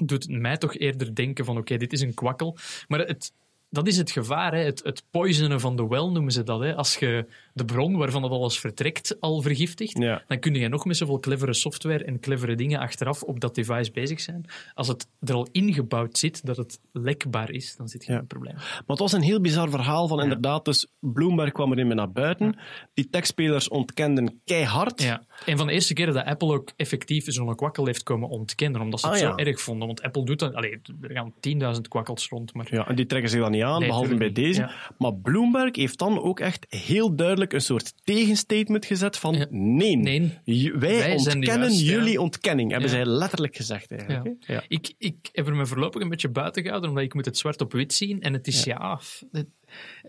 doet 0.06 0.30
mij 0.30 0.58
toch 0.58 0.76
eerder 0.78 1.16
denken 1.16 1.46
van 1.46 1.58
oké, 1.58 1.78
dit 1.78 1.94
is 1.94 2.02
een 2.02 2.14
kwakkel. 2.14 2.58
Maar 2.88 3.00
het, 3.00 3.34
dat 3.70 3.88
is 3.88 3.98
het 3.98 4.12
gevaar, 4.12 4.54
hè. 4.54 4.64
Het, 4.64 4.84
het 4.84 5.04
poisonen 5.12 5.60
van 5.60 5.76
de 5.76 5.88
well 5.88 6.10
noemen 6.10 6.32
ze 6.32 6.44
dat. 6.44 6.60
Hè. 6.60 6.76
Als 6.76 6.96
je 6.96 7.26
de 7.56 7.66
bron 7.66 7.98
waarvan 7.98 8.24
het 8.24 8.32
alles 8.32 8.60
vertrekt 8.60 9.18
al 9.20 9.42
vergiftigt, 9.42 9.98
Ja. 9.98 10.24
dan 10.28 10.40
kun 10.40 10.54
je 10.56 10.68
nog 10.68 10.86
met 10.86 10.98
zoveel 10.98 11.20
clevere 11.20 11.54
software 11.54 12.04
en 12.04 12.20
clevere 12.20 12.56
dingen 12.56 12.80
achteraf 12.80 13.24
op 13.24 13.40
dat 13.40 13.56
device 13.56 13.92
bezig 13.92 14.20
zijn. 14.20 14.46
Als 14.74 14.88
het 14.88 15.08
er 15.20 15.34
al 15.34 15.48
ingebouwd 15.52 16.18
zit 16.18 16.46
dat 16.46 16.58
het 16.58 16.80
lekbaar 16.92 17.52
is, 17.52 17.76
dan 17.76 17.88
zit 17.88 18.06
je 18.06 18.12
Ja. 18.12 18.18
een 18.20 18.28
probleem. 18.28 18.54
Maar 18.56 18.84
het 18.86 19.00
was 19.00 19.12
een 19.14 19.22
heel 19.22 19.42
bizar 19.42 19.70
verhaal 19.70 20.08
van 20.08 20.22
inderdaad, 20.22 20.66
dus 20.66 20.88
Bloomberg 21.00 21.52
kwam 21.52 21.72
erin 21.72 21.88
naar 21.96 22.12
buiten. 22.12 22.58
Die 22.94 23.10
techspelers 23.10 23.68
ontkenden 23.70 24.42
keihard. 24.46 25.02
Ja. 25.02 25.24
Een 25.46 25.58
van 25.58 25.68
de 25.68 25.74
eerste 25.74 25.94
keren 25.94 26.14
dat 26.14 26.26
Apple 26.26 26.54
ook 26.54 26.72
effectief 26.76 27.26
zo'n 27.28 27.56
kwakkel 27.56 27.86
heeft 27.86 28.04
komen 28.04 28.30
ontkennen, 28.30 28.82
omdat 28.82 29.00
ze 29.00 29.08
het 29.08 29.16
Ah, 29.16 29.22
zo 29.22 29.36
erg 29.36 29.62
vonden. 29.62 29.88
Want 29.88 30.02
Apple 30.02 30.26
doet 30.26 30.40
dat... 30.40 30.54
Allee, 30.54 30.80
er 31.02 31.12
gaan 31.12 31.34
10.000 31.76 31.82
kwakkels 31.88 32.28
rond, 32.30 32.54
maar... 32.54 32.68
Ja, 32.70 32.88
en 32.88 32.96
die 32.96 33.06
trekken 33.06 33.30
zich 33.30 33.40
dan 33.42 33.52
niet 33.52 33.64
aan, 33.64 33.80
Nee, 33.80 33.88
behalve 33.88 34.16
bij 34.16 34.32
deze. 34.32 34.72
Maar 34.98 35.14
Bloomberg 35.14 35.76
heeft 35.76 36.00
dan 36.00 36.22
ook 36.22 36.40
echt 36.40 36.66
heel 36.70 37.16
duidelijk 37.16 37.45
een 37.54 37.62
soort 37.62 37.94
tegenstatement 38.04 38.86
gezet 38.86 39.18
van 39.18 39.34
Ja. 39.34 39.48
nee, 39.50 40.74
wij, 40.74 41.16
ontkennen 41.16 41.74
ja. 41.74 41.84
jullie 41.84 42.22
ontkenning, 42.22 42.72
hebben 42.72 42.90
zij 42.90 43.06
letterlijk 43.06 43.56
gezegd 43.56 43.92
eigenlijk. 43.92 44.64
Ik, 44.68 44.94
ik 44.98 45.30
heb 45.32 45.48
er 45.48 45.56
me 45.56 45.66
voorlopig 45.66 46.02
een 46.02 46.10
beetje 46.10 46.30
buiten 46.30 46.62
gehouden, 46.64 46.90
omdat 46.90 47.04
ik 47.04 47.14
moet 47.14 47.26
het 47.26 47.38
zwart 47.38 47.62
op 47.62 47.72
wit 47.72 47.94
zien. 47.94 48.22
En 48.22 48.34
het 48.34 48.48
is, 48.48 48.64
ja... 48.64 49.00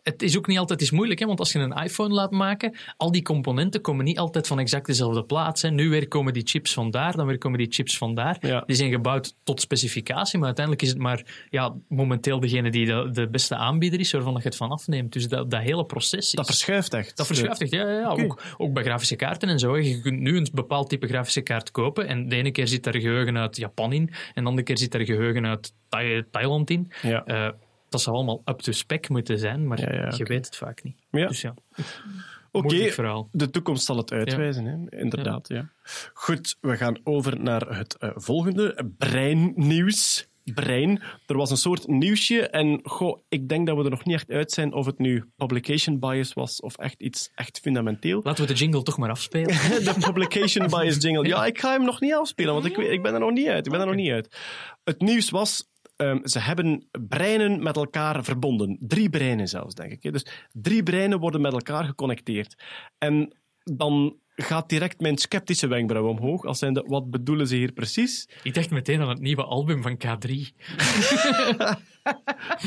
het, 0.03 0.23
is 0.23 0.37
ook 0.37 0.47
niet 0.47 0.59
altijd 0.59 0.81
is 0.81 0.91
moeilijk, 0.91 1.21
hè, 1.21 1.27
want 1.27 1.39
als 1.39 1.53
je 1.53 1.59
een 1.59 1.73
iPhone 1.73 2.15
laat 2.15 2.31
maken, 2.31 2.77
al 2.97 3.13
die 3.13 3.23
componenten 3.23 3.81
komen 3.81 4.05
niet 4.05 4.19
altijd 4.19 4.47
van 4.47 4.59
exact 4.59 4.87
dezelfde 4.87 5.25
plaats. 5.25 5.63
Hè. 5.63 5.71
Nu 5.71 5.89
weer 5.89 6.09
komen 6.09 6.33
die 6.33 6.43
chips 6.47 6.73
van 6.73 6.91
daar, 6.91 7.17
dan 7.17 7.27
weer 7.27 7.39
komen 7.39 7.59
die 7.59 7.67
chips 7.71 7.99
van 7.99 8.15
daar. 8.15 8.37
Ja. 8.41 8.63
Die 8.67 8.77
zijn 8.77 8.91
gebouwd 8.91 9.35
tot 9.45 9.61
specificatie, 9.61 10.39
maar 10.39 10.47
uiteindelijk 10.47 10.85
is 10.85 10.91
het 10.91 10.99
maar 10.99 11.47
ja, 11.51 11.75
momenteel 11.89 12.41
degene 12.41 12.71
die 12.71 12.87
de, 12.87 13.09
de 13.13 13.29
beste 13.29 13.57
aanbieder 13.57 14.01
is, 14.01 14.13
waarvan 14.13 14.33
je 14.33 14.41
het 14.43 14.57
van 14.57 14.71
afneemt. 14.71 15.13
Dus 15.13 15.29
dat, 15.29 15.51
dat 15.51 15.61
hele 15.61 15.85
proces 15.85 16.19
is... 16.19 16.31
Dat 16.31 16.47
verschuift 16.47 16.95
echt. 16.95 17.17
Dat 17.17 17.27
verschuift 17.27 17.61
echt, 17.61 17.71
ja. 17.71 17.89
ja, 17.89 17.99
ja. 17.99 18.09
Ook, 18.09 18.43
ook 18.57 18.73
bij 18.73 18.83
grafische 18.83 19.17
kaarten 19.17 19.49
en 19.49 19.59
zo. 19.59 19.73
hè. 19.73 19.79
Je 19.79 20.01
kunt 20.01 20.21
nu 20.21 20.37
een 20.37 20.49
bepaald 20.53 20.89
type 20.89 21.07
grafische 21.07 21.41
kaart 21.41 21.71
kopen 21.71 22.07
en 22.07 22.29
de 22.29 22.37
ene 22.37 22.51
keer 22.51 22.69
zit 22.69 22.85
daar 22.85 23.01
geheugen 23.01 23.37
uit 23.39 23.57
Japan 23.57 23.93
in 23.93 24.11
en 24.35 24.43
de 24.43 24.49
andere 24.49 24.67
keer 24.67 24.79
zit 24.79 24.93
daar 24.93 25.05
geheugen 25.05 25.47
uit 25.47 25.73
Thai- 25.89 26.25
Thailand 26.31 26.71
in. 26.71 26.93
Ja. 27.03 27.25
Eh, 27.25 27.49
dat 27.97 28.05
zou 28.05 28.17
allemaal 28.17 28.43
up 28.45 28.59
to 28.59 28.73
spec 28.73 29.09
moeten 29.09 29.39
zijn, 29.39 29.67
maar 29.67 29.81
Ja, 29.81 29.93
ja, 29.93 30.13
je 30.17 30.25
weet 30.25 30.47
het 30.47 30.57
vaak 30.57 30.83
niet. 30.83 30.97
Ja. 31.11 31.27
Dus 31.27 31.41
ja, 31.41 31.55
Oké, 32.51 32.91
de 33.33 33.51
toekomst 33.51 33.85
zal 33.85 33.97
het 33.97 34.13
uitwijzen, 34.13 34.65
hè? 34.65 34.99
inderdaad. 34.99 35.49
Ja. 35.49 35.71
Goed, 36.13 36.57
we 36.61 36.77
gaan 36.77 36.99
over 37.05 37.41
naar 37.41 37.77
het 37.77 37.97
eh, 37.97 38.11
volgende, 38.15 38.93
breinnieuws. 38.99 40.29
Brein. 40.55 41.03
Er 41.27 41.37
was 41.37 41.51
een 41.51 41.57
soort 41.57 41.87
nieuwsje 41.87 42.49
en 42.49 42.81
goh, 42.83 43.21
ik 43.29 43.49
denk 43.49 43.67
dat 43.67 43.77
we 43.77 43.85
er 43.85 43.91
nog 43.91 44.05
niet 44.05 44.15
echt 44.15 44.31
uit 44.31 44.53
zijn 44.53 44.73
of 44.73 44.87
het 44.87 44.99
nu 44.99 45.25
publication 45.37 45.99
bias 45.99 46.33
was 46.33 46.61
of 46.61 46.79
echt 46.79 47.01
iets 47.01 47.31
echt 47.35 47.59
fundamenteel. 47.59 48.21
Laten 48.23 48.47
we 48.47 48.53
de 48.53 48.59
jingle 48.59 48.83
toch 48.83 48.99
maar 48.99 49.11
afspelen. 49.11 49.47
De 49.85 49.95
publication 50.01 50.67
bias 50.67 50.97
jingle. 51.03 51.27
Ja, 51.27 51.47
ik 51.47 51.61
ga 51.61 51.73
hem 51.73 51.85
nog 51.85 52.01
niet 52.01 52.15
afspelen, 52.15 52.53
want 52.53 52.65
ik, 52.65 52.77
ik 52.77 53.03
ben 53.03 53.15
er 53.15 53.21
nog 53.21 53.33
niet 53.33 53.47
uit. 53.47 53.67
Ik 53.67 53.73
ben 53.73 53.81
er 53.81 53.87
nog 53.87 53.95
niet 53.95 54.11
uit. 54.11 54.37
Het 54.85 55.01
nieuws 55.01 55.31
was, 55.31 55.69
ehm, 55.97 56.27
ze 56.27 56.39
hebben 56.39 56.89
breinen 57.09 57.63
met 57.63 57.77
elkaar 57.77 58.25
verbonden. 58.25 58.79
Drie 58.81 59.11
breinen 59.11 59.49
zelfs, 59.49 59.75
denk 59.75 59.93
ik. 59.93 60.13
Dus 60.13 60.27
drie 60.53 60.83
breinen 60.83 61.19
worden 61.19 61.41
met 61.41 61.53
elkaar 61.53 61.85
geconnecteerd. 61.85 62.63
En 62.99 63.37
dan 63.63 64.21
gaat 64.37 64.69
direct 64.69 65.01
mijn 65.01 65.19
sceptische 65.19 65.67
wenkbrauw 65.67 66.09
omhoog. 66.09 66.45
Als 66.45 66.59
zijnde, 66.59 66.85
wat 66.87 67.11
bedoelen 67.11 67.47
ze 67.47 67.57
hier 67.57 67.73
precies? 67.73 68.29
Ik 68.43 68.55
dacht 68.55 68.71
meteen 68.71 69.01
aan 69.01 69.09
het 69.09 69.21
nieuwe 69.21 69.45
album 69.45 69.83
van 69.83 69.99
K3. 70.05 70.31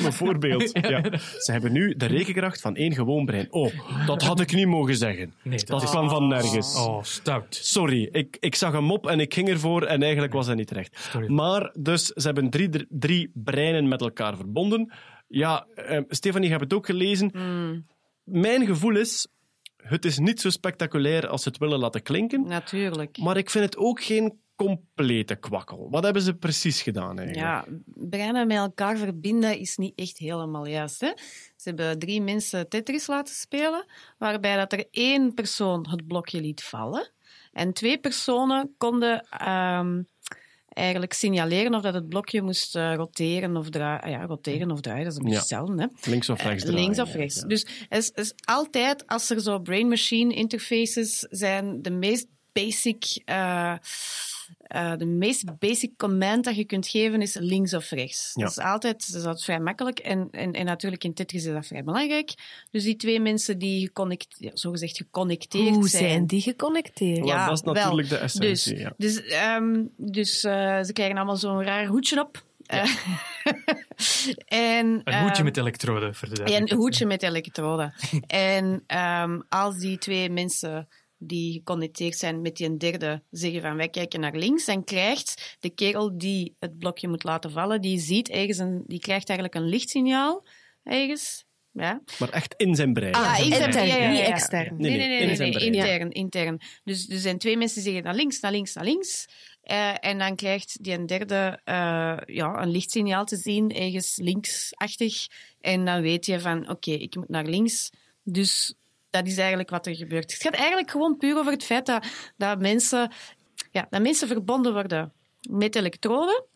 Bijvoorbeeld. 0.01 0.71
Ja. 0.89 1.01
Ze 1.39 1.51
hebben 1.51 1.71
nu 1.71 1.95
de 1.95 2.05
rekenkracht 2.05 2.61
van 2.61 2.75
één 2.75 2.93
gewoon 2.93 3.25
brein. 3.25 3.47
Oh, 3.53 3.73
dat 4.05 4.21
had 4.21 4.39
ik 4.39 4.53
niet 4.53 4.67
mogen 4.67 4.95
zeggen. 4.95 5.33
Nee, 5.43 5.57
dat 5.57 5.67
dat 5.67 5.83
is- 5.83 5.89
kwam 5.89 6.09
van 6.09 6.27
nergens. 6.27 6.75
Oh, 6.75 7.03
stout. 7.03 7.55
Sorry, 7.61 8.09
ik, 8.11 8.37
ik 8.39 8.55
zag 8.55 8.71
hem 8.71 8.91
op 8.91 9.07
en 9.07 9.19
ik 9.19 9.33
ging 9.33 9.49
ervoor 9.49 9.83
en 9.83 10.01
eigenlijk 10.03 10.33
was 10.33 10.45
hij 10.45 10.55
niet 10.55 10.67
terecht. 10.67 11.07
Sorry. 11.11 11.31
Maar 11.31 11.75
dus, 11.79 12.05
ze 12.05 12.25
hebben 12.25 12.49
drie, 12.49 12.69
drie 12.89 13.31
breinen 13.33 13.87
met 13.87 14.01
elkaar 14.01 14.35
verbonden. 14.35 14.91
Ja, 15.27 15.67
eh, 15.75 15.99
Stefanie, 16.07 16.45
je 16.49 16.53
hebt 16.53 16.63
het 16.63 16.73
ook 16.73 16.85
gelezen. 16.85 17.31
Mijn 18.23 18.65
gevoel 18.65 18.95
is, 18.97 19.27
het 19.83 20.05
is 20.05 20.17
niet 20.17 20.41
zo 20.41 20.49
spectaculair 20.49 21.27
als 21.27 21.43
ze 21.43 21.49
het 21.49 21.57
willen 21.57 21.79
laten 21.79 22.01
klinken. 22.01 22.47
Natuurlijk. 22.47 23.17
Maar 23.17 23.37
ik 23.37 23.49
vind 23.49 23.65
het 23.65 23.77
ook 23.77 24.03
geen 24.03 24.39
complete 24.55 25.35
kwakkel. 25.35 25.89
Wat 25.89 26.03
hebben 26.03 26.21
ze 26.21 26.33
precies 26.33 26.81
gedaan 26.81 27.19
eigenlijk? 27.19 27.47
Ja, 27.47 27.65
breinen 27.85 28.47
met 28.47 28.57
elkaar 28.57 28.97
verbinden 28.97 29.59
is 29.59 29.77
niet 29.77 29.93
echt 29.95 30.17
helemaal 30.17 30.67
juist. 30.67 31.01
Hè? 31.01 31.11
Ze 31.55 31.69
hebben 31.69 31.99
drie 31.99 32.21
mensen 32.21 32.69
Tetris 32.69 33.07
laten 33.07 33.35
spelen, 33.35 33.85
waarbij 34.17 34.55
dat 34.55 34.73
er 34.73 34.87
één 34.91 35.33
persoon 35.33 35.87
het 35.89 36.07
blokje 36.07 36.41
liet 36.41 36.63
vallen 36.63 37.11
en 37.51 37.73
twee 37.73 37.99
personen 37.99 38.73
konden 38.77 39.27
ehm, 39.29 40.01
eigenlijk 40.69 41.13
signaleren 41.13 41.73
of 41.73 41.81
dat 41.81 41.93
het 41.93 42.09
blokje 42.09 42.41
moest 42.41 42.75
eh, 42.75 42.93
roteren 42.95 43.57
of 43.57 43.69
draaien. 43.69 44.09
Ja, 44.19 44.25
roteren 44.25 44.71
of 44.71 44.81
draaien, 44.81 45.03
dat 45.03 45.11
is 45.13 45.17
een 45.17 45.23
beetje 45.23 45.37
Ja. 45.37 45.41
hetzelfde. 45.57 45.81
Hè? 46.01 46.09
Links 46.11 46.29
of 46.29 46.41
rechts 46.43 46.63
Eh, 46.63 46.69
draaien, 46.69 46.85
Links 46.85 46.99
of 47.09 47.13
rechts. 47.15 47.35
ja. 47.35 47.47
Dus 47.47 47.65
het 47.89 47.97
is, 48.03 48.09
is 48.23 48.33
altijd, 48.45 49.07
als 49.07 49.29
er 49.29 49.41
zo 49.41 49.59
brain-machine 49.59 50.33
interfaces 50.33 51.19
zijn, 51.19 51.81
de 51.81 51.91
meest 51.91 52.27
basic 52.53 53.21
eh, 53.25 53.73
eh, 54.69 54.95
de 54.97 55.05
meest 55.05 55.57
basic 55.59 55.97
command 55.97 56.43
dat 56.43 56.55
je 56.55 56.65
kunt 56.65 56.87
geven 56.87 57.21
is 57.21 57.37
links 57.39 57.73
of 57.73 57.89
rechts. 57.89 58.31
Ja. 58.33 58.43
Dat 58.43 58.51
is 58.51 58.63
altijd, 58.63 59.11
dat 59.11 59.21
is 59.21 59.25
altijd 59.25 59.43
vrij 59.43 59.59
makkelijk. 59.59 59.99
En, 59.99 60.27
en, 60.31 60.53
en 60.53 60.65
natuurlijk 60.65 61.03
in 61.03 61.13
Tetris 61.13 61.45
is 61.45 61.53
dat 61.53 61.65
vrij 61.65 61.83
belangrijk. 61.83 62.33
Dus 62.71 62.83
die 62.83 62.95
twee 62.95 63.19
mensen 63.19 63.57
die 63.57 63.85
geconnect, 63.85 64.35
ja, 64.37 64.51
zogezegd 64.53 64.97
geconnecteerd 64.97 65.75
Hoe 65.75 65.87
zijn 65.87 66.25
die 66.25 66.41
geconnecteerd? 66.41 67.25
Ja, 67.25 67.47
dat 67.47 67.57
is 67.57 67.63
natuurlijk 67.63 68.09
wel. 68.09 68.19
de 68.19 68.23
essentie, 68.23 68.49
Dus, 68.49 68.65
ja. 68.65 68.93
dus, 68.97 69.21
ehm, 69.23 69.85
dus 69.97 70.43
eh, 70.43 70.81
ze 70.83 70.93
krijgen 70.93 71.17
allemaal 71.17 71.37
zo'n 71.37 71.63
raar 71.63 71.85
hoedje 71.85 72.19
op. 72.19 72.43
Eh, 72.65 72.83
en, 74.45 74.85
Een 74.87 75.03
ehm, 75.03 75.23
hoedje 75.23 75.43
met 75.43 75.57
elektroden 75.57 76.15
voor 76.15 76.29
de 76.33 76.55
een 76.55 76.71
hoedje 76.71 77.05
met 77.05 77.23
elektroden. 77.23 77.93
en 78.27 78.83
ehm, 78.87 79.39
als 79.49 79.77
die 79.77 79.97
twee 79.97 80.29
mensen 80.29 80.87
die 81.19 81.53
geconnecteerd 81.53 82.17
zijn 82.17 82.41
met 82.41 82.57
die 82.57 82.67
een 82.67 82.77
derde 82.77 83.23
zeggen 83.29 83.61
van 83.61 83.75
wij 83.75 83.89
kijken 83.89 84.19
naar 84.19 84.35
links, 84.35 84.65
dan 84.65 84.83
krijgt 84.83 85.57
de 85.59 85.69
kerel 85.69 86.17
die 86.17 86.55
het 86.59 86.77
blokje 86.77 87.07
moet 87.07 87.23
laten 87.23 87.51
vallen, 87.51 87.81
die 87.81 87.99
ziet 87.99 88.29
ergens 88.29 88.57
een, 88.57 88.83
die 88.87 88.99
krijgt 88.99 89.29
eigenlijk 89.29 89.59
een 89.59 89.69
lichtsignaal 89.69 90.45
ergens. 90.83 91.47
Ja. 91.71 92.01
Maar 92.19 92.29
echt 92.29 92.53
in 92.57 92.75
zijn 92.75 92.93
brein. 92.93 93.13
Ah, 93.13 93.39
in 93.39 93.51
zijn- 93.51 93.63
intern, 93.63 93.87
ja, 93.87 93.95
ja, 93.95 94.03
ja, 94.03 94.09
niet 94.11 94.19
extern. 94.19 94.75
Nee, 94.77 94.89
Nee, 94.89 94.97
nee, 94.99 95.07
nee, 95.07 95.19
in 95.19 95.27
nee, 95.27 95.35
zijn 95.35 95.49
nee, 95.49 95.69
brein. 95.69 95.73
intern, 95.73 96.11
intern. 96.11 96.61
Dus 96.83 97.09
er 97.09 97.19
zijn 97.19 97.37
twee 97.37 97.57
mensen 97.57 97.75
die 97.75 97.85
zeggen 97.85 98.03
naar 98.03 98.15
links, 98.15 98.39
naar 98.39 98.51
links, 98.51 98.73
naar 98.73 98.83
links. 98.83 99.27
Eh, 99.61 99.93
en 100.05 100.17
dan 100.17 100.35
krijgt 100.35 100.83
die 100.83 100.93
een 100.93 101.05
derde 101.05 101.59
eh, 101.63 102.17
ja, 102.25 102.61
een 102.61 102.69
lichtsignaal 102.71 103.25
te 103.25 103.35
zien, 103.35 103.71
ergens 103.71 104.17
linksachtig. 104.17 105.27
En 105.61 105.85
dan 105.85 106.01
weet 106.01 106.25
je 106.25 106.39
van, 106.39 106.69
oké, 106.69 106.91
ik 106.91 107.15
moet 107.15 107.29
naar 107.29 107.45
links. 107.45 107.89
Dus 108.23 108.73
dat 109.09 109.27
is 109.27 109.37
eigenlijk 109.37 109.69
wat 109.69 109.85
er 109.85 109.95
gebeurt. 109.95 110.31
Het 110.31 110.41
gaat 110.41 110.53
eigenlijk 110.53 110.91
gewoon 110.91 111.17
puur 111.17 111.37
over 111.37 111.51
het 111.51 111.63
feit 111.63 111.85
dat, 111.85 112.05
dat, 112.37 112.59
mensen, 112.59 113.11
ja, 113.71 113.87
dat 113.89 114.01
mensen 114.01 114.27
verbonden 114.27 114.73
worden 114.73 115.13
met 115.49 115.75
elektroden. 115.75 116.47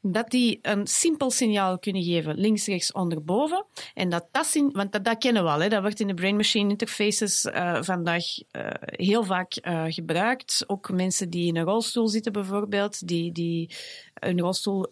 Dat 0.00 0.30
die 0.30 0.58
een 0.62 0.86
simpel 0.86 1.30
signaal 1.30 1.78
kunnen 1.78 2.02
geven, 2.02 2.34
links, 2.34 2.66
rechts, 2.66 2.92
onderboven. 2.92 3.66
En 3.94 4.08
dat 4.08 4.28
dat, 4.30 4.54
want 4.72 4.92
dat, 4.92 5.04
dat 5.04 5.18
kennen 5.18 5.44
we 5.44 5.50
al, 5.50 5.60
hè. 5.60 5.68
dat 5.68 5.80
wordt 5.80 6.00
in 6.00 6.06
de 6.06 6.14
brain-machine 6.14 6.70
interfaces 6.70 7.44
eh, 7.44 7.82
vandaag 7.82 8.24
eh, 8.50 8.70
heel 8.80 9.24
vaak 9.24 9.54
eh, 9.54 9.84
gebruikt. 9.88 10.64
Ook 10.66 10.90
mensen 10.90 11.30
die 11.30 11.46
in 11.46 11.56
een 11.56 11.64
rolstoel 11.64 12.08
zitten 12.08 12.32
bijvoorbeeld, 12.32 13.06
die, 13.06 13.32
die 13.32 13.74
een 14.14 14.40
rolstoel 14.40 14.88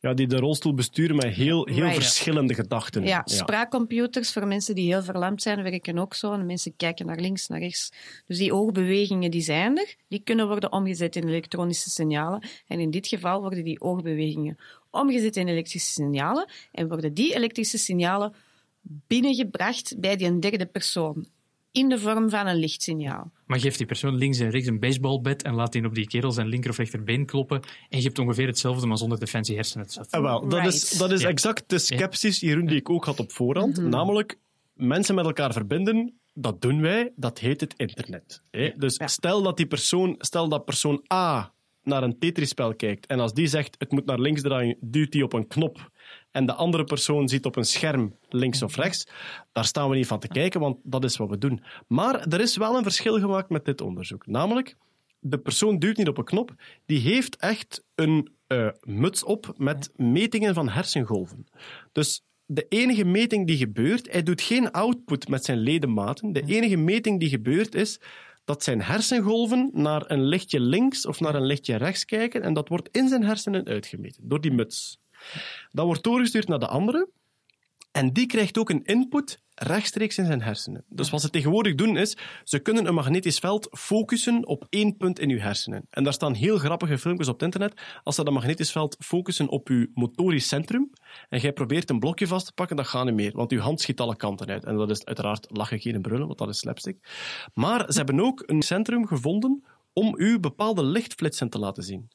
Ja, 0.00 0.14
die 0.14 0.26
de 0.26 0.36
rolstoel 0.36 0.74
besturen 0.74 1.16
met 1.16 1.24
heel, 1.24 1.66
heel 1.66 1.90
verschillende 1.90 2.54
gedachten. 2.54 3.04
ja, 3.04 3.22
spraakcomputers 3.24 4.32
voor 4.32 4.46
mensen 4.46 4.74
die 4.74 4.86
heel 4.86 5.02
verlamd 5.02 5.42
zijn 5.42 5.62
werken 5.62 5.98
ook 5.98 6.14
zo. 6.14 6.32
En 6.32 6.46
mensen 6.46 6.76
kijken 6.76 7.06
naar 7.06 7.20
links, 7.20 7.48
naar 7.48 7.58
rechts. 7.58 7.92
Dus 8.26 8.38
die 8.38 8.52
oogbewegingen 8.52 9.30
die 9.30 9.40
zijn 9.40 9.78
er. 9.78 9.94
Die 10.08 10.20
kunnen 10.24 10.46
worden 10.48 10.72
omgezet 10.72 11.16
in 11.16 11.28
elektronische 11.28 11.90
signalen. 11.90 12.48
En 12.66 12.80
in 12.80 12.90
dit 12.90 13.06
geval 13.06 13.40
worden 13.40 13.64
die 13.64 13.80
oogbewegingen 13.80 14.58
omgezet 14.90 15.36
in 15.36 15.48
elektrische 15.48 15.92
signalen. 15.92 16.50
En 16.72 16.88
worden 16.88 17.14
die 17.14 17.34
elektrische 17.34 17.78
signalen 17.78 18.34
binnengebracht 18.82 20.00
bij 20.00 20.16
die 20.16 20.38
derde 20.38 20.66
persoon. 20.66 21.26
In 21.72 21.88
de 21.88 21.98
vorm 21.98 22.30
van 22.30 22.46
een 22.46 22.56
lichtsignaal. 22.56 23.32
Maar 23.46 23.60
geeft 23.60 23.78
die 23.78 23.86
persoon 23.86 24.14
links 24.16 24.38
en 24.38 24.50
rechts 24.50 24.68
een 24.68 24.78
baseballbed 24.80 25.42
en 25.42 25.54
laat 25.54 25.72
die 25.72 25.84
op 25.86 25.94
die 25.94 26.06
kerel 26.06 26.30
zijn 26.30 26.46
linker 26.48 26.70
of 26.70 26.76
rechterbeen 26.76 27.26
kloppen 27.26 27.60
en 27.88 27.98
je 27.98 28.04
hebt 28.04 28.18
ongeveer 28.18 28.46
hetzelfde, 28.46 28.86
maar 28.86 28.98
zonder 28.98 29.18
de 29.18 29.26
fancy 29.26 29.54
hersenen. 29.54 29.86
Ah, 30.10 30.22
wel, 30.22 30.48
dat 30.48 30.66
is, 30.66 30.90
dat 30.90 31.12
is 31.12 31.20
Ja. 31.20 31.28
exact 31.28 31.64
de 31.66 31.78
sceptisch, 31.78 32.40
Jeroen, 32.40 32.66
die 32.66 32.76
ik 32.76 32.90
ook 32.90 33.04
had 33.04 33.20
op 33.20 33.32
voorhand. 33.32 33.76
Namelijk, 33.82 34.38
mensen 34.74 35.14
met 35.14 35.24
elkaar 35.24 35.52
verbinden, 35.52 36.18
dat 36.34 36.60
doen 36.60 36.80
wij, 36.80 37.12
dat 37.16 37.38
heet 37.38 37.60
het 37.60 37.74
internet. 37.76 38.42
Hè? 38.50 38.70
Dus 38.76 39.00
stel, 39.04 39.42
dat 39.42 39.56
die 39.56 39.66
persoon, 39.66 40.14
stel 40.18 40.48
dat 40.48 40.64
persoon 40.64 41.04
A 41.12 41.52
naar 41.82 42.02
een 42.02 42.18
Tetris-spel 42.18 42.74
kijkt 42.74 43.06
en 43.06 43.20
als 43.20 43.32
die 43.32 43.46
zegt, 43.46 43.74
het 43.78 43.92
moet 43.92 44.04
naar 44.06 44.20
links 44.20 44.42
draaien, 44.42 44.76
duwt 44.80 45.12
hij 45.14 45.22
op 45.22 45.32
een 45.32 45.46
knop 45.46 45.90
en 46.30 46.46
de 46.46 46.54
andere 46.54 46.84
persoon 46.84 47.28
ziet 47.28 47.44
op 47.44 47.56
een 47.56 47.64
scherm 47.64 48.16
links 48.28 48.62
of 48.62 48.76
rechts, 48.76 49.06
daar 49.52 49.64
staan 49.64 49.90
we 49.90 49.96
niet 49.96 50.06
van 50.06 50.18
te 50.18 50.28
kijken, 50.28 50.60
want 50.60 50.76
dat 50.82 51.04
is 51.04 51.16
wat 51.16 51.28
we 51.28 51.38
doen. 51.38 51.62
Maar 51.86 52.26
er 52.26 52.40
is 52.40 52.56
wel 52.56 52.76
een 52.76 52.82
verschil 52.82 53.18
gemaakt 53.18 53.50
met 53.50 53.64
dit 53.64 53.80
onderzoek. 53.80 54.26
Namelijk, 54.26 54.76
de 55.20 55.38
persoon 55.38 55.78
duwt 55.78 55.96
niet 55.96 56.08
op 56.08 56.18
een 56.18 56.24
knop, 56.24 56.54
die 56.86 56.98
heeft 56.98 57.36
echt 57.36 57.84
een 57.94 58.28
eh, 58.46 58.68
muts 58.80 59.24
op 59.24 59.52
met 59.56 59.90
metingen 59.96 60.54
van 60.54 60.68
hersengolven. 60.68 61.46
Dus 61.92 62.22
de 62.46 62.66
enige 62.68 63.04
meting 63.04 63.46
die 63.46 63.56
gebeurt, 63.56 64.12
hij 64.12 64.22
doet 64.22 64.40
geen 64.40 64.70
output 64.70 65.28
met 65.28 65.44
zijn 65.44 65.58
ledematen. 65.58 66.32
De 66.32 66.42
enige 66.46 66.76
meting 66.76 67.20
die 67.20 67.28
gebeurt 67.28 67.74
is 67.74 68.00
dat 68.44 68.62
zijn 68.62 68.82
hersengolven 68.82 69.70
naar 69.72 70.10
een 70.10 70.24
lichtje 70.24 70.60
links 70.60 71.06
of 71.06 71.20
naar 71.20 71.34
een 71.34 71.46
lichtje 71.46 71.76
rechts 71.76 72.04
kijken 72.04 72.42
en 72.42 72.52
dat 72.52 72.68
wordt 72.68 72.88
in 72.92 73.08
zijn 73.08 73.24
hersenen 73.24 73.64
uitgemeten 73.64 74.28
door 74.28 74.40
die 74.40 74.52
muts. 74.52 74.98
Dat 75.70 75.86
wordt 75.86 76.02
doorgestuurd 76.02 76.48
naar 76.48 76.58
de 76.58 76.68
andere 76.68 77.08
en 77.92 78.12
die 78.12 78.26
krijgt 78.26 78.58
ook 78.58 78.70
een 78.70 78.84
input 78.84 79.42
rechtstreeks 79.54 80.18
in 80.18 80.26
zijn 80.26 80.42
hersenen. 80.42 80.84
Dus 80.88 81.10
wat 81.10 81.20
ze 81.20 81.30
tegenwoordig 81.30 81.74
doen 81.74 81.96
is, 81.96 82.16
ze 82.44 82.58
kunnen 82.58 82.86
een 82.86 82.94
magnetisch 82.94 83.38
veld 83.38 83.68
focussen 83.70 84.46
op 84.46 84.66
één 84.68 84.96
punt 84.96 85.18
in 85.18 85.30
uw 85.30 85.38
hersenen. 85.38 85.86
En 85.90 86.04
daar 86.04 86.12
staan 86.12 86.34
heel 86.34 86.58
grappige 86.58 86.98
filmpjes 86.98 87.28
op 87.28 87.34
het 87.34 87.42
internet. 87.42 87.80
Als 88.02 88.14
ze 88.14 88.24
dat 88.24 88.32
magnetisch 88.32 88.72
veld 88.72 88.96
focussen 88.98 89.48
op 89.48 89.68
uw 89.68 89.86
motorisch 89.94 90.48
centrum 90.48 90.90
en 91.28 91.40
jij 91.40 91.52
probeert 91.52 91.90
een 91.90 91.98
blokje 91.98 92.26
vast 92.26 92.46
te 92.46 92.52
pakken, 92.52 92.76
dat 92.76 92.86
gaat 92.86 93.04
niet 93.04 93.14
meer, 93.14 93.32
want 93.32 93.52
uw 93.52 93.60
hand 93.60 93.80
schiet 93.80 94.00
alle 94.00 94.16
kanten 94.16 94.48
uit. 94.48 94.64
En 94.64 94.76
dat 94.76 94.90
is 94.90 95.04
uiteraard 95.04 95.46
lachen, 95.50 95.80
geen 95.80 96.02
brullen, 96.02 96.26
want 96.26 96.38
dat 96.38 96.48
is 96.48 96.58
slapstick. 96.58 97.08
Maar 97.54 97.92
ze 97.92 97.96
hebben 97.96 98.20
ook 98.20 98.42
een 98.46 98.62
centrum 98.62 99.06
gevonden 99.06 99.64
om 99.92 100.14
u 100.16 100.40
bepaalde 100.40 100.84
lichtflitsen 100.84 101.48
te 101.48 101.58
laten 101.58 101.82
zien. 101.82 102.08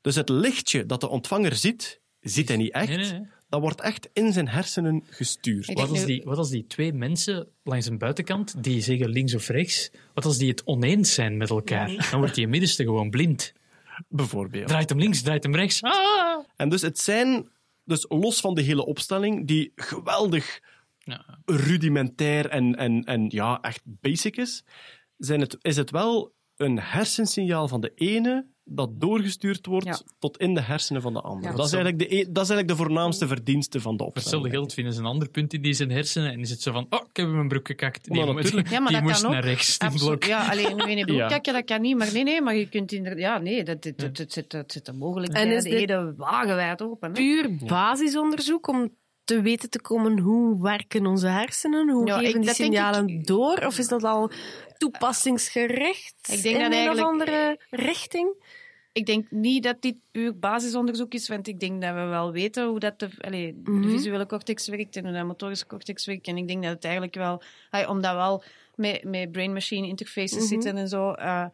Dus 0.00 0.14
het 0.14 0.28
lichtje 0.28 0.86
dat 0.86 1.00
de 1.00 1.08
ontvanger 1.08 1.56
ziet, 1.56 2.02
ziet 2.30 2.48
hij 2.48 2.56
niet 2.56 2.72
echt. 2.72 2.88
Nee, 2.88 2.96
nee, 2.96 3.12
nee. 3.12 3.26
Dat 3.48 3.60
wordt 3.60 3.80
echt 3.80 4.08
in 4.12 4.32
zijn 4.32 4.48
hersenen 4.48 5.02
gestuurd. 5.08 5.72
Wat 5.72 5.90
als, 5.90 6.04
die, 6.04 6.22
wat 6.24 6.38
als 6.38 6.50
die 6.50 6.66
twee 6.66 6.92
mensen 6.92 7.48
langs 7.62 7.86
een 7.86 7.98
buitenkant, 7.98 8.62
die 8.62 8.80
zeggen 8.80 9.08
links 9.08 9.34
of 9.34 9.48
rechts, 9.48 9.90
wat 10.14 10.24
als 10.24 10.38
die 10.38 10.48
het 10.48 10.64
oneens 10.64 11.14
zijn 11.14 11.36
met 11.36 11.50
elkaar? 11.50 12.08
Dan 12.10 12.18
wordt 12.18 12.34
die 12.34 12.48
middenste 12.48 12.82
gewoon 12.84 13.10
blind. 13.10 13.52
Bijvoorbeeld. 14.08 14.68
Draait 14.68 14.88
hem 14.88 14.98
links, 14.98 15.22
draait 15.22 15.42
hem 15.42 15.54
rechts. 15.54 15.82
Ah! 15.82 16.44
En 16.56 16.68
dus 16.68 16.82
het 16.82 16.98
zijn, 16.98 17.48
dus 17.84 18.04
los 18.08 18.40
van 18.40 18.54
de 18.54 18.62
hele 18.62 18.86
opstelling, 18.86 19.46
die 19.46 19.72
geweldig 19.74 20.60
Ja. 20.98 21.38
rudimentair 21.44 22.48
en, 22.48 22.76
en, 22.76 23.04
en 23.04 23.26
ja, 23.28 23.58
echt 23.60 23.80
basic 23.84 24.36
is, 24.36 24.64
zijn 25.16 25.40
het, 25.40 25.56
is 25.60 25.76
het 25.76 25.90
wel 25.90 26.34
een 26.56 26.78
hersensignaal 26.80 27.68
van 27.68 27.80
de 27.80 27.92
ene 27.94 28.46
dat 28.66 29.00
doorgestuurd 29.00 29.66
wordt 29.66 29.86
Ja. 29.86 30.00
tot 30.18 30.38
in 30.38 30.54
de 30.54 30.60
hersenen 30.60 31.02
van 31.02 31.12
de 31.12 31.20
andere. 31.20 31.50
Ja. 31.50 31.56
dat, 31.56 31.66
is 31.66 31.72
eigenlijk 31.72 32.10
de, 32.10 32.16
e- 32.16 32.24
dat 32.32 32.44
is 32.44 32.50
eigenlijk 32.50 32.68
de 32.68 32.76
voornaamste 32.76 33.26
verdienste 33.26 33.80
van 33.80 33.96
de 33.96 34.04
opstelling. 34.04 34.14
hetzelfde 34.42 34.50
geld 34.50 34.74
vinden 34.74 34.92
ze 34.92 35.00
een 35.00 35.06
ander 35.06 35.28
punt 35.28 35.52
in 35.52 35.62
die 35.62 35.72
zijn 35.72 35.90
hersenen 35.90 36.32
en 36.32 36.40
is 36.40 36.50
het 36.50 36.62
zo 36.62 36.72
van, 36.72 36.86
oh, 36.90 37.00
ik 37.08 37.16
heb 37.16 37.26
in 37.26 37.34
mijn 37.34 37.48
broek 37.48 37.66
gekakt. 37.66 38.08
Maar 38.08 38.26
moet- 38.26 38.34
natuurlijk. 38.34 38.68
Ja, 38.70 38.78
maar 38.78 38.88
die 38.88 38.96
dat 38.96 39.06
moest 39.08 39.20
kan 39.20 39.26
ook. 39.26 39.32
naar 39.34 39.44
rechts, 39.44 39.78
die 39.78 39.88
Absoluut. 39.88 40.18
blok. 40.18 40.30
Ja, 40.30 40.48
alleen 40.50 40.76
nu 40.76 40.82
in 40.90 40.96
je 40.98 41.04
broek 41.04 41.18
Ja. 41.24 41.26
kijken, 41.28 41.52
dat 41.52 41.64
kan 41.64 41.80
niet. 41.80 41.96
Maar 41.96 42.12
nee, 42.12 42.22
nee, 42.24 42.42
maar 42.42 42.56
je 42.56 42.68
kunt 42.68 42.92
inderdaad... 42.92 43.20
Ja, 43.20 43.38
nee, 43.38 43.64
dat, 43.64 43.82
dat, 43.82 43.98
dat, 43.98 44.16
dat 44.16 44.32
zit, 44.32 44.50
dat 44.50 44.72
zit 44.72 44.86
de 44.86 44.92
mogelijkheden 44.92 45.50
En 45.50 45.56
is 45.56 45.62
dit- 45.62 45.72
hele 45.72 46.14
wagenwijd 46.16 46.82
open. 46.82 47.08
Hè? 47.08 47.14
Puur 47.14 47.50
basisonderzoek 47.66 48.68
om 48.68 48.90
te 49.24 49.40
weten 49.40 49.70
te 49.70 49.80
komen 49.80 50.18
hoe 50.18 50.62
werken 50.62 51.06
onze 51.06 51.26
hersenen, 51.26 51.90
hoe 51.90 52.06
Ja, 52.06 52.18
ik- 52.18 52.24
geven 52.26 52.40
die 52.40 52.54
signalen 52.54 53.08
ik- 53.08 53.26
door, 53.26 53.56
of 53.66 53.78
is 53.78 53.88
dat 53.88 54.04
al 54.04 54.30
toepassingsgericht 54.78 56.28
Ik 56.32 56.42
denk 56.42 56.56
in 56.56 56.62
dat 56.70 56.72
een 56.72 56.90
of 56.90 57.00
andere 57.00 57.58
richting? 57.70 58.34
Ik 58.92 59.06
denk 59.06 59.30
niet 59.30 59.62
dat 59.62 59.82
dit 59.82 59.96
puur 60.10 60.38
basisonderzoek 60.38 61.14
is, 61.14 61.28
want 61.28 61.48
ik 61.48 61.60
denk 61.60 61.82
dat 61.82 61.94
we 61.94 62.00
wel 62.04 62.32
weten 62.32 62.66
hoe 62.66 62.78
dat 62.78 62.98
de, 62.98 63.08
allee, 63.20 63.60
Mhm. 63.64 63.80
de 63.82 63.88
visuele 63.88 64.26
cortex 64.26 64.68
werkt 64.68 64.96
en 64.96 65.04
hoe 65.04 65.12
de 65.12 65.22
motorische 65.22 65.66
cortex 65.66 66.06
werkt. 66.06 66.26
En 66.26 66.36
ik 66.36 66.48
denk 66.48 66.62
dat 66.62 66.72
het 66.72 66.84
eigenlijk 66.84 67.14
wel, 67.14 67.42
allee, 67.70 67.88
omdat 67.88 68.12
we 68.14 68.18
al 68.20 68.42
met, 68.74 69.04
met 69.04 69.32
brain-machine 69.32 69.86
interfaces 69.86 70.38
Mhm. 70.38 70.46
zitten 70.46 70.76
en 70.76 70.88
zo, 70.88 71.10
eh, 71.12 71.46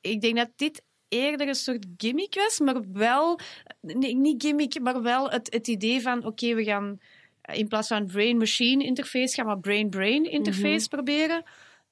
ik 0.00 0.20
denk 0.20 0.36
dat 0.36 0.48
dit 0.56 0.82
eerder 1.08 1.48
een 1.48 1.54
soort 1.54 1.86
gimmick 1.96 2.34
was, 2.34 2.58
maar 2.58 2.76
wel, 2.92 3.38
nee, 3.80 4.14
niet 4.16 4.42
gimmick, 4.42 4.80
maar 4.80 5.02
wel 5.02 5.30
het, 5.30 5.52
het 5.52 5.68
idee 5.68 6.00
van, 6.02 6.24
oké, 6.24 6.54
we 6.54 6.64
gaan 6.64 7.00
eh, 7.40 7.58
in 7.58 7.68
plaats 7.68 7.88
van 7.88 8.06
brain-machine 8.06 8.84
interface, 8.84 9.34
gaan 9.34 9.46
we 9.46 9.58
brain-brain 9.58 10.24
interface 10.30 10.86
Mhm. 10.86 10.88
proberen. 10.88 11.42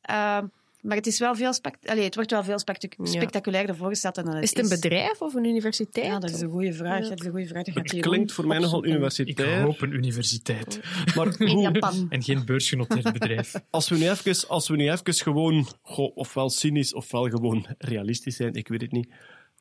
Eh, 0.01 0.43
maar 0.87 0.97
het, 0.97 1.07
is 1.07 1.19
wel 1.19 1.35
veel 1.35 1.53
spect- 1.53 1.89
allee, 1.89 2.05
het 2.05 2.15
wordt 2.15 2.31
wel 2.31 2.45
veel 2.45 2.59
spectac- 2.59 2.95
spectaculairder 3.03 3.77
voorgesteld 3.77 4.15
dan 4.15 4.25
dat 4.25 4.35
het 4.35 4.43
Is 4.43 4.51
het 4.51 4.59
een 4.59 4.69
bedrijf 4.69 5.21
of 5.23 5.35
een 5.35 5.45
universiteit? 5.45 6.07
ja, 6.07 6.19
dat 6.19 6.31
is 6.31 6.41
een 6.41 6.51
goede 6.51 6.73
vraag. 6.73 7.03
Ja. 7.03 7.09
Dat 7.09 7.21
is 7.21 7.25
een 7.27 7.31
goede 7.31 7.47
vraag. 7.47 7.65
Dat 7.65 7.75
gaat 7.75 7.91
Het 7.91 8.01
klinkt 8.01 8.33
voor 8.33 8.47
mij 8.47 8.59
nogal 8.59 8.79
opzoeken. 8.79 9.27
Ik 9.27 9.61
hoop 9.63 9.81
een 9.81 9.93
universiteit. 9.93 10.81
Maar 11.17 11.41
In 11.41 11.49
hoe, 11.49 11.63
Japan. 11.63 12.07
En 12.09 12.23
geen 12.23 12.45
beursgenoteerd 12.45 13.13
bedrijf. 13.13 13.55
als, 13.71 13.89
we 13.89 13.97
nu 13.97 14.09
even, 14.11 14.49
als 14.49 14.69
we 14.69 14.77
nu 14.77 14.91
even 14.91 15.15
gewoon, 15.15 15.67
goh, 15.83 16.17
ofwel 16.17 16.51
cynisch 16.51 16.95
ofwel 16.95 17.29
gewoon 17.29 17.67
realistisch 17.79 18.37
zijn, 18.37 18.55
ik 18.55 18.69
weet 18.69 18.81
het 18.81 18.93
niet. 18.93 19.09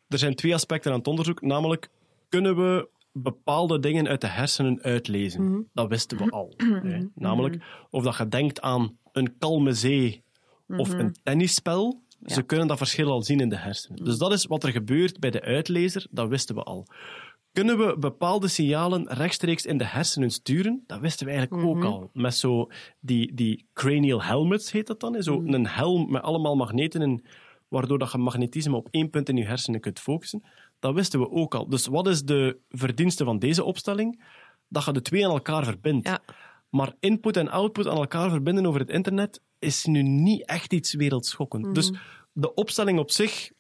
Er 0.07 0.17
zijn 0.17 0.35
twee 0.35 0.53
aspecten 0.53 0.91
aan 0.91 0.97
het 0.97 1.07
onderzoek, 1.07 1.41
namelijk 1.41 1.89
kunnen 2.29 2.55
we 2.55 2.87
bepaalde 3.11 3.79
dingen 3.79 4.07
uit 4.07 4.21
de 4.21 4.27
hersenen 4.27 4.81
uitlezen. 4.81 5.69
Dat 5.73 5.89
wisten 5.89 6.17
we 6.17 6.29
al. 6.29 6.53
hè. 6.57 6.99
Namelijk, 7.15 7.63
of 7.89 8.03
dat 8.03 8.17
je 8.17 8.27
denkt 8.27 8.61
aan 8.61 8.97
een 9.11 9.37
kalme 9.37 9.73
zee 9.73 10.23
of 10.67 10.89
een 10.89 11.15
tennisspel, 11.23 12.03
Ze 12.25 12.43
kunnen 12.43 12.67
dat 12.67 12.77
verschil 12.77 13.11
al 13.11 13.21
zien 13.21 13.39
in 13.39 13.49
de 13.49 13.57
hersenen. 13.57 14.03
Dus 14.03 14.17
dat 14.17 14.31
is 14.31 14.45
wat 14.45 14.63
er 14.63 14.71
gebeurt 14.71 15.19
bij 15.19 15.31
de 15.31 15.41
uitlezer, 15.41 16.07
dat 16.11 16.29
wisten 16.29 16.55
we 16.55 16.63
al. 16.63 16.87
Kunnen 17.51 17.77
we 17.77 17.97
bepaalde 17.99 18.47
signalen 18.47 19.07
rechtstreeks 19.07 19.65
in 19.65 19.77
de 19.77 19.85
hersenen 19.85 20.29
sturen? 20.29 20.83
Dat 20.87 20.99
wisten 20.99 21.25
we 21.25 21.31
eigenlijk 21.31 21.67
ook 21.67 21.83
al. 21.83 22.09
Met 22.13 22.35
zo 22.35 22.69
die, 22.99 23.33
die 23.33 23.67
cranial 23.73 24.23
helmets 24.23 24.71
heet 24.71 24.87
dat 24.87 24.99
dan. 24.99 25.23
Zo 25.23 25.41
een 25.45 25.67
helm 25.67 26.11
met 26.11 26.21
allemaal 26.21 26.55
magneten 26.55 27.01
in, 27.01 27.25
waardoor 27.67 27.99
dat 27.99 28.11
je 28.11 28.17
magnetisme 28.17 28.75
op 28.75 28.87
één 28.91 29.09
punt 29.09 29.29
in 29.29 29.37
je 29.37 29.45
hersenen 29.45 29.79
kunt 29.79 29.99
focussen. 29.99 30.43
Dat 30.79 30.93
wisten 30.93 31.19
we 31.19 31.29
ook 31.29 31.55
al. 31.55 31.69
Dus 31.69 31.87
wat 31.87 32.07
is 32.07 32.23
de 32.23 32.57
verdienste 32.69 33.23
van 33.23 33.39
deze 33.39 33.63
opstelling? 33.63 34.23
Dat 34.67 34.85
je 34.85 34.91
de 34.91 35.01
twee 35.01 35.25
aan 35.25 35.31
elkaar 35.31 35.63
verbindt. 35.63 36.07
Ja. 36.07 36.19
Maar 36.69 36.93
input 36.99 37.37
en 37.37 37.49
output 37.49 37.87
aan 37.87 37.97
elkaar 37.97 38.29
verbinden 38.29 38.65
over 38.65 38.79
het 38.79 38.89
internet 38.89 39.41
is 39.65 39.85
nu 39.85 40.01
niet 40.01 40.45
echt 40.45 40.73
iets 40.73 40.93
wereldschokkend. 40.93 41.75
Dus 41.75 41.91
de 42.33 42.53
opstelling 42.53 42.99
op 42.99 43.11
zich 43.11 43.51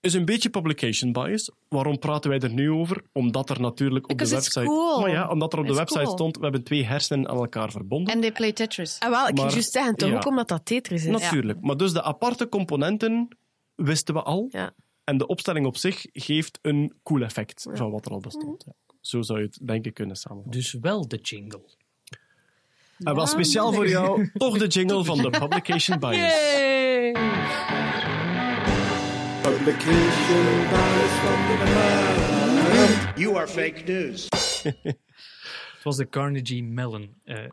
is 0.00 0.14
een 0.14 0.24
beetje 0.24 0.50
publication 0.50 1.12
bias. 1.12 1.50
Waarom 1.68 1.98
praten 1.98 2.30
wij 2.30 2.38
er 2.38 2.52
nu 2.52 2.70
over? 2.70 3.02
Omdat 3.12 3.50
er 3.50 3.60
natuurlijk 3.60 4.04
op 4.04 4.16
Because 4.16 4.34
de 4.34 4.40
website... 4.40 4.66
cool. 4.66 5.00
Maar 5.00 5.10
ja, 5.10 5.28
omdat 5.28 5.52
er 5.52 5.58
op 5.58 5.66
de 5.66 5.74
website 5.74 6.02
cool. 6.04 6.12
stond, 6.12 6.36
we 6.36 6.42
hebben 6.42 6.64
twee 6.64 6.84
hersenen 6.84 7.28
aan 7.28 7.36
elkaar 7.36 7.70
verbonden. 7.70 8.14
En 8.14 8.20
they 8.20 8.32
play 8.32 8.52
Tetris. 8.52 8.96
Ah, 8.98 9.10
wel, 9.10 9.18
ik 9.28 9.34
Maar- 9.34 9.44
kan 9.44 9.52
juist 9.52 9.72
zeggen, 9.72 9.96
toch 9.96 10.08
ja. 10.08 10.16
ook 10.16 10.26
omdat 10.26 10.48
dat 10.48 10.66
Tetris 10.66 11.04
is. 11.04 11.10
Natuurlijk. 11.10 11.60
Maar 11.60 11.76
dus 11.76 11.92
de 11.92 12.02
aparte 12.02 12.48
componenten 12.48 13.28
wisten 13.74 14.14
we 14.14 14.22
al. 14.22 14.46
Ja. 14.50 14.74
En 15.04 15.18
de 15.18 15.26
opstelling 15.26 15.66
op 15.66 15.76
zich 15.76 16.06
geeft 16.12 16.58
een 16.62 16.92
cool 17.02 17.22
effect 17.22 17.66
van 17.72 17.90
wat 17.90 18.06
er 18.06 18.12
al 18.12 18.20
bestond. 18.20 18.64
Ja. 18.66 18.72
Zo 19.00 19.22
zou 19.22 19.38
je 19.38 19.44
het 19.44 19.58
denk 19.62 19.84
ik 19.86 19.94
kunnen 19.94 20.16
samenvatten. 20.16 20.60
Dus 20.60 20.72
wel 20.80 21.08
de 21.08 21.16
jingle. 21.16 21.62
En 22.98 23.14
wel 23.14 23.26
speciaal 23.26 23.72
voor 23.72 23.88
jou, 23.88 24.30
toch 24.34 24.58
de 24.58 24.66
jingle 24.66 25.04
van 25.04 25.18
de 25.18 25.30
publication 25.30 25.98
bias. 25.98 26.32
Publication 29.42 30.68
bias 30.70 31.12
van 31.22 31.46
de. 31.46 33.12
You 33.22 33.36
are 33.36 33.48
fake 33.48 33.82
news. 33.86 34.28
Het 35.74 35.82
was 35.92 35.96
de 35.96 36.08
Carnegie 36.08 36.64
Mellon. 36.64 37.14
eh, 37.24 37.44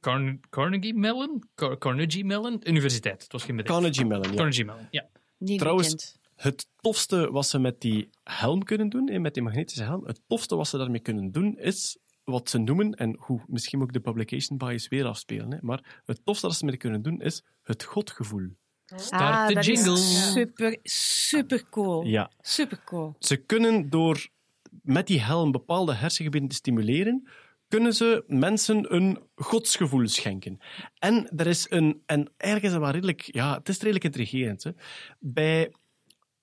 Carne- 0.00 0.38
Carnegie 0.50 0.94
Mellon? 0.94 1.42
Car- 1.54 1.78
Carnegie 1.78 2.24
Mellon? 2.24 2.60
Universiteit. 2.64 3.22
Het 3.22 3.32
was 3.32 3.44
geen 3.44 3.56
bedrijf. 3.56 3.78
Carnegie 3.80 4.06
Mellon, 4.06 4.28
ja. 4.30 4.34
Carnegie 4.36 4.64
Mellon, 4.64 4.86
ja. 4.90 5.06
Niet 5.38 5.58
Trouwens, 5.58 5.88
bekend. 5.90 6.18
het 6.36 6.66
tofste 6.80 7.30
wat 7.30 7.46
ze 7.46 7.58
met 7.58 7.80
die 7.80 8.10
helm 8.24 8.64
kunnen 8.64 8.88
doen, 8.88 9.10
hè, 9.10 9.18
met 9.18 9.34
die 9.34 9.42
magnetische 9.42 9.82
helm, 9.82 10.06
het 10.06 10.20
tofste 10.26 10.56
wat 10.56 10.68
ze 10.68 10.78
daarmee 10.78 11.00
kunnen 11.00 11.30
doen, 11.32 11.58
is 11.58 11.98
wat 12.26 12.50
ze 12.50 12.58
noemen, 12.58 12.92
en 12.94 13.16
hoe, 13.18 13.40
misschien 13.46 13.78
moet 13.78 13.88
ik 13.88 13.94
de 13.94 14.00
publication 14.10 14.58
bias 14.58 14.88
weer 14.88 15.04
afspelen, 15.04 15.52
hè, 15.52 15.58
maar 15.60 16.00
het 16.04 16.20
tofste 16.24 16.46
dat 16.46 16.56
ze 16.56 16.64
mee 16.64 16.76
kunnen 16.76 17.02
doen, 17.02 17.20
is 17.20 17.44
het 17.62 17.84
godgevoel. 17.84 18.48
Start 18.86 19.48
de 19.48 19.54
dat 19.54 19.66
is- 19.66 19.74
jingle. 19.76 19.96
Super, 19.96 20.78
super 20.82 21.68
cool. 21.70 22.04
Ja. 22.04 22.30
Super 22.40 22.80
cool. 22.84 23.14
Ze 23.18 23.36
kunnen 23.36 23.90
door 23.90 24.28
met 24.82 25.06
die 25.06 25.20
helm 25.20 25.50
bepaalde 25.52 25.94
hersengebieden 25.94 26.48
te 26.48 26.54
stimuleren, 26.56 27.28
kunnen 27.68 27.92
ze 27.94 28.24
mensen 28.26 28.94
een 28.94 29.18
godsgevoel 29.34 30.08
schenken. 30.08 30.58
En 30.98 31.30
er 31.36 31.46
is 31.46 31.66
een, 31.70 32.02
en 32.06 32.32
eigenlijk 32.36 32.62
is 32.64 32.70
dat 32.72 32.80
wel 32.80 32.90
redelijk, 32.90 33.20
ja, 33.34 33.54
het 33.56 33.68
is 33.68 33.78
redelijk 33.78 34.04
intrigerend. 34.04 34.62
Hè. 34.62 34.70
Bij 35.18 35.72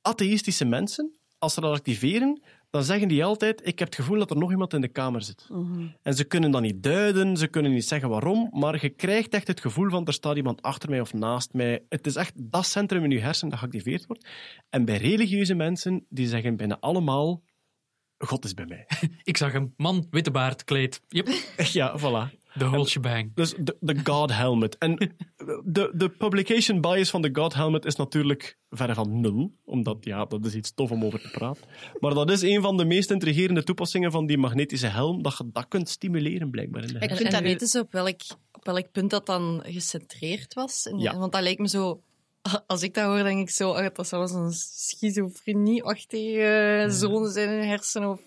atheïstische 0.01 0.65
mensen, 0.65 1.17
als 1.38 1.53
ze 1.53 1.61
dat 1.61 1.73
activeren, 1.75 2.41
dan 2.74 2.84
zeggen 2.84 3.07
die 3.07 3.24
altijd: 3.24 3.67
Ik 3.67 3.80
heb 3.80 3.88
het 3.88 3.97
gevoel 3.97 4.19
dat 4.19 4.30
er 4.30 4.38
nog 4.38 4.51
iemand 4.51 4.74
in 4.74 4.82
de 4.82 4.88
kamer 4.88 5.21
zit. 5.21 5.47
En 6.01 6.13
ze 6.13 6.24
kunnen 6.24 6.51
dat 6.51 6.61
niet 6.61 6.84
duiden, 6.84 7.38
ze 7.38 7.47
kunnen 7.47 7.71
niet 7.71 7.86
zeggen 7.86 8.09
waarom, 8.09 8.49
maar 8.51 8.82
je 8.82 8.89
krijgt 8.89 9.34
echt 9.34 9.47
het 9.47 9.59
gevoel 9.59 9.89
van: 9.89 10.05
er 10.05 10.13
staat 10.13 10.36
iemand 10.36 10.61
achter 10.61 10.89
mij 10.89 10.99
of 11.01 11.13
naast 11.13 11.53
mij. 11.53 11.86
Het 11.89 12.07
is 12.07 12.15
echt 12.15 12.51
dat 12.51 12.65
centrum 12.65 13.03
in 13.03 13.09
je 13.09 13.19
hersenen 13.19 13.49
dat 13.49 13.59
geactiveerd 13.59 14.05
wordt. 14.05 14.28
En 14.69 14.86
bij 14.86 14.97
religieuze 14.97 15.53
mensen, 15.53 16.05
die 16.09 16.28
zeggen 16.28 16.55
bijna 16.55 16.78
allemaal: 16.80 17.43
God 18.17 18.45
is 18.45 18.53
bij 18.53 18.65
mij. 18.65 18.88
Ik 19.24 19.38
zag 19.38 19.53
een 19.53 19.74
man, 19.78 20.07
witte 20.09 20.32
baard, 20.32 20.63
kleed. 20.63 21.01
Yep, 21.07 21.28
ja, 21.57 21.99
voilà. 21.99 22.43
De 22.54 22.66
whole 22.66 22.88
shebang. 22.88 23.32
Dus 23.36 23.54
de, 23.60 23.78
de 23.80 23.95
God 24.04 24.34
Helmet. 24.34 24.78
En 24.78 24.95
de, 25.64 25.91
de 25.93 26.10
publication 26.10 26.82
bias 26.82 27.10
van 27.10 27.22
de 27.22 27.30
God 27.34 27.54
Helmet 27.54 27.86
is 27.86 27.95
natuurlijk 27.95 28.58
verre 28.70 28.93
van 28.93 29.22
nul. 29.22 29.54
Omdat, 29.66 29.97
ja, 30.01 30.26
dat 30.26 30.45
is 30.45 30.56
iets 30.56 30.74
tof 30.74 30.91
om 30.91 31.06
over 31.06 31.22
te 31.22 31.30
praten. 31.30 31.64
Maar 31.99 32.14
dat 32.14 32.32
is 32.32 32.41
een 32.41 32.62
van 32.62 32.78
de 32.78 32.86
meest 32.86 33.12
intrigerende 33.12 33.64
toepassingen 33.64 34.12
van 34.12 34.26
die 34.26 34.38
magnetische 34.38 34.88
helm, 34.88 35.22
dat 35.22 35.38
je 35.38 35.49
dat 35.51 35.68
kunt 35.68 35.89
stimuleren, 35.89 36.49
blijkbaar. 36.49 36.84
In 36.84 36.93
de 36.93 36.99
Ik 36.99 37.16
vind 37.16 37.32
dat 37.32 37.41
weten 37.41 37.68
ze 37.68 37.80
op 37.80 37.91
welk, 37.91 38.22
op 38.51 38.66
welk 38.66 38.91
punt 38.91 39.10
dat 39.10 39.26
dan 39.26 39.64
gecentreerd 39.66 40.54
was? 40.54 40.88
En, 40.88 40.99
Ja. 40.99 41.18
Want 41.18 41.32
dat 41.32 41.41
lijkt 41.41 41.60
me 41.60 41.68
zo... 41.68 42.01
Als 42.68 42.84
ik 42.84 42.93
dat 42.93 43.04
hoor, 43.04 43.24
denk 43.24 43.39
ik 43.39 43.49
zo... 43.49 43.72
ah, 43.72 43.88
dat 43.93 44.08
zou 44.08 44.28
zo'n 44.28 44.51
schizofrenie-achtige 44.51 46.86
zone 46.89 47.32
zijn 47.32 47.49
in 47.49 47.56
je 47.56 47.64
hersenen. 47.64 48.10
Of 48.10 48.20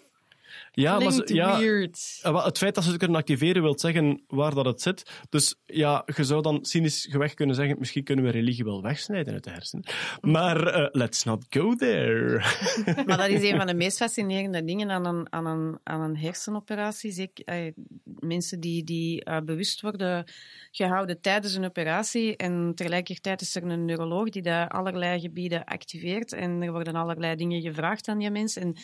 ja, 0.82 0.98
maar 0.98 1.12
ze- 1.12 1.34
ja, 1.34 1.58
weird. 1.58 2.18
Eh, 2.22 2.44
Het 2.44 2.58
feit 2.58 2.74
dat 2.74 2.84
ze 2.84 2.90
het 2.90 2.98
kunnen 2.98 3.16
activeren 3.16 3.62
wil 3.62 3.78
zeggen 3.78 4.22
waar 4.26 4.54
dat 4.54 4.64
het 4.64 4.82
zit. 4.82 5.10
Dus 5.28 5.54
ja, 5.66 6.02
je 6.16 6.24
zou 6.24 6.42
dan 6.42 6.64
cynisch 6.64 7.06
geweg 7.10 7.34
kunnen 7.34 7.56
zeggen, 7.56 7.76
misschien 7.78 8.04
kunnen 8.04 8.24
we 8.24 8.30
religie 8.30 8.64
wel 8.64 8.82
wegsnijden 8.82 9.32
uit 9.34 9.44
de 9.44 9.50
hersenen. 9.50 9.84
Maar 10.20 10.66
eh, 10.66 10.88
let's 10.92 11.24
not 11.24 11.44
go 11.48 11.74
there. 11.74 12.40
Maar 13.06 13.16
dat 13.16 13.28
is 13.28 13.42
een 13.50 13.56
van 13.56 13.66
de 13.66 13.74
meest 13.84 13.96
fascinerende 13.96 14.64
dingen 14.64 14.90
aan 14.90 15.06
een, 15.06 15.32
aan 15.32 15.46
een, 15.46 15.78
aan 15.82 16.00
een 16.00 16.16
hersenoperatie. 16.16 17.10
Zeker, 17.12 17.44
eh, 17.44 17.72
mensen 18.04 18.60
die, 18.60 18.84
die 18.84 19.40
bewust 19.44 19.80
worden 19.80 20.24
gehouden 20.70 21.20
tijdens 21.20 21.54
een 21.54 21.64
operatie 21.64 22.36
en 22.36 22.72
tegelijkertijd 22.74 23.40
is 23.40 23.54
er 23.56 23.62
een 23.64 23.84
neuroloog 23.84 24.28
die 24.28 24.42
daar 24.42 24.68
allerlei 24.68 25.20
gebieden 25.20 25.64
activeert 25.64 26.32
en 26.32 26.62
er 26.62 26.72
worden 26.72 26.94
allerlei 26.94 27.36
dingen 27.36 27.60
gevraagd 27.60 28.08
aan 28.08 28.18
die 28.18 28.30
mensen. 28.30 28.62
En 28.62 28.76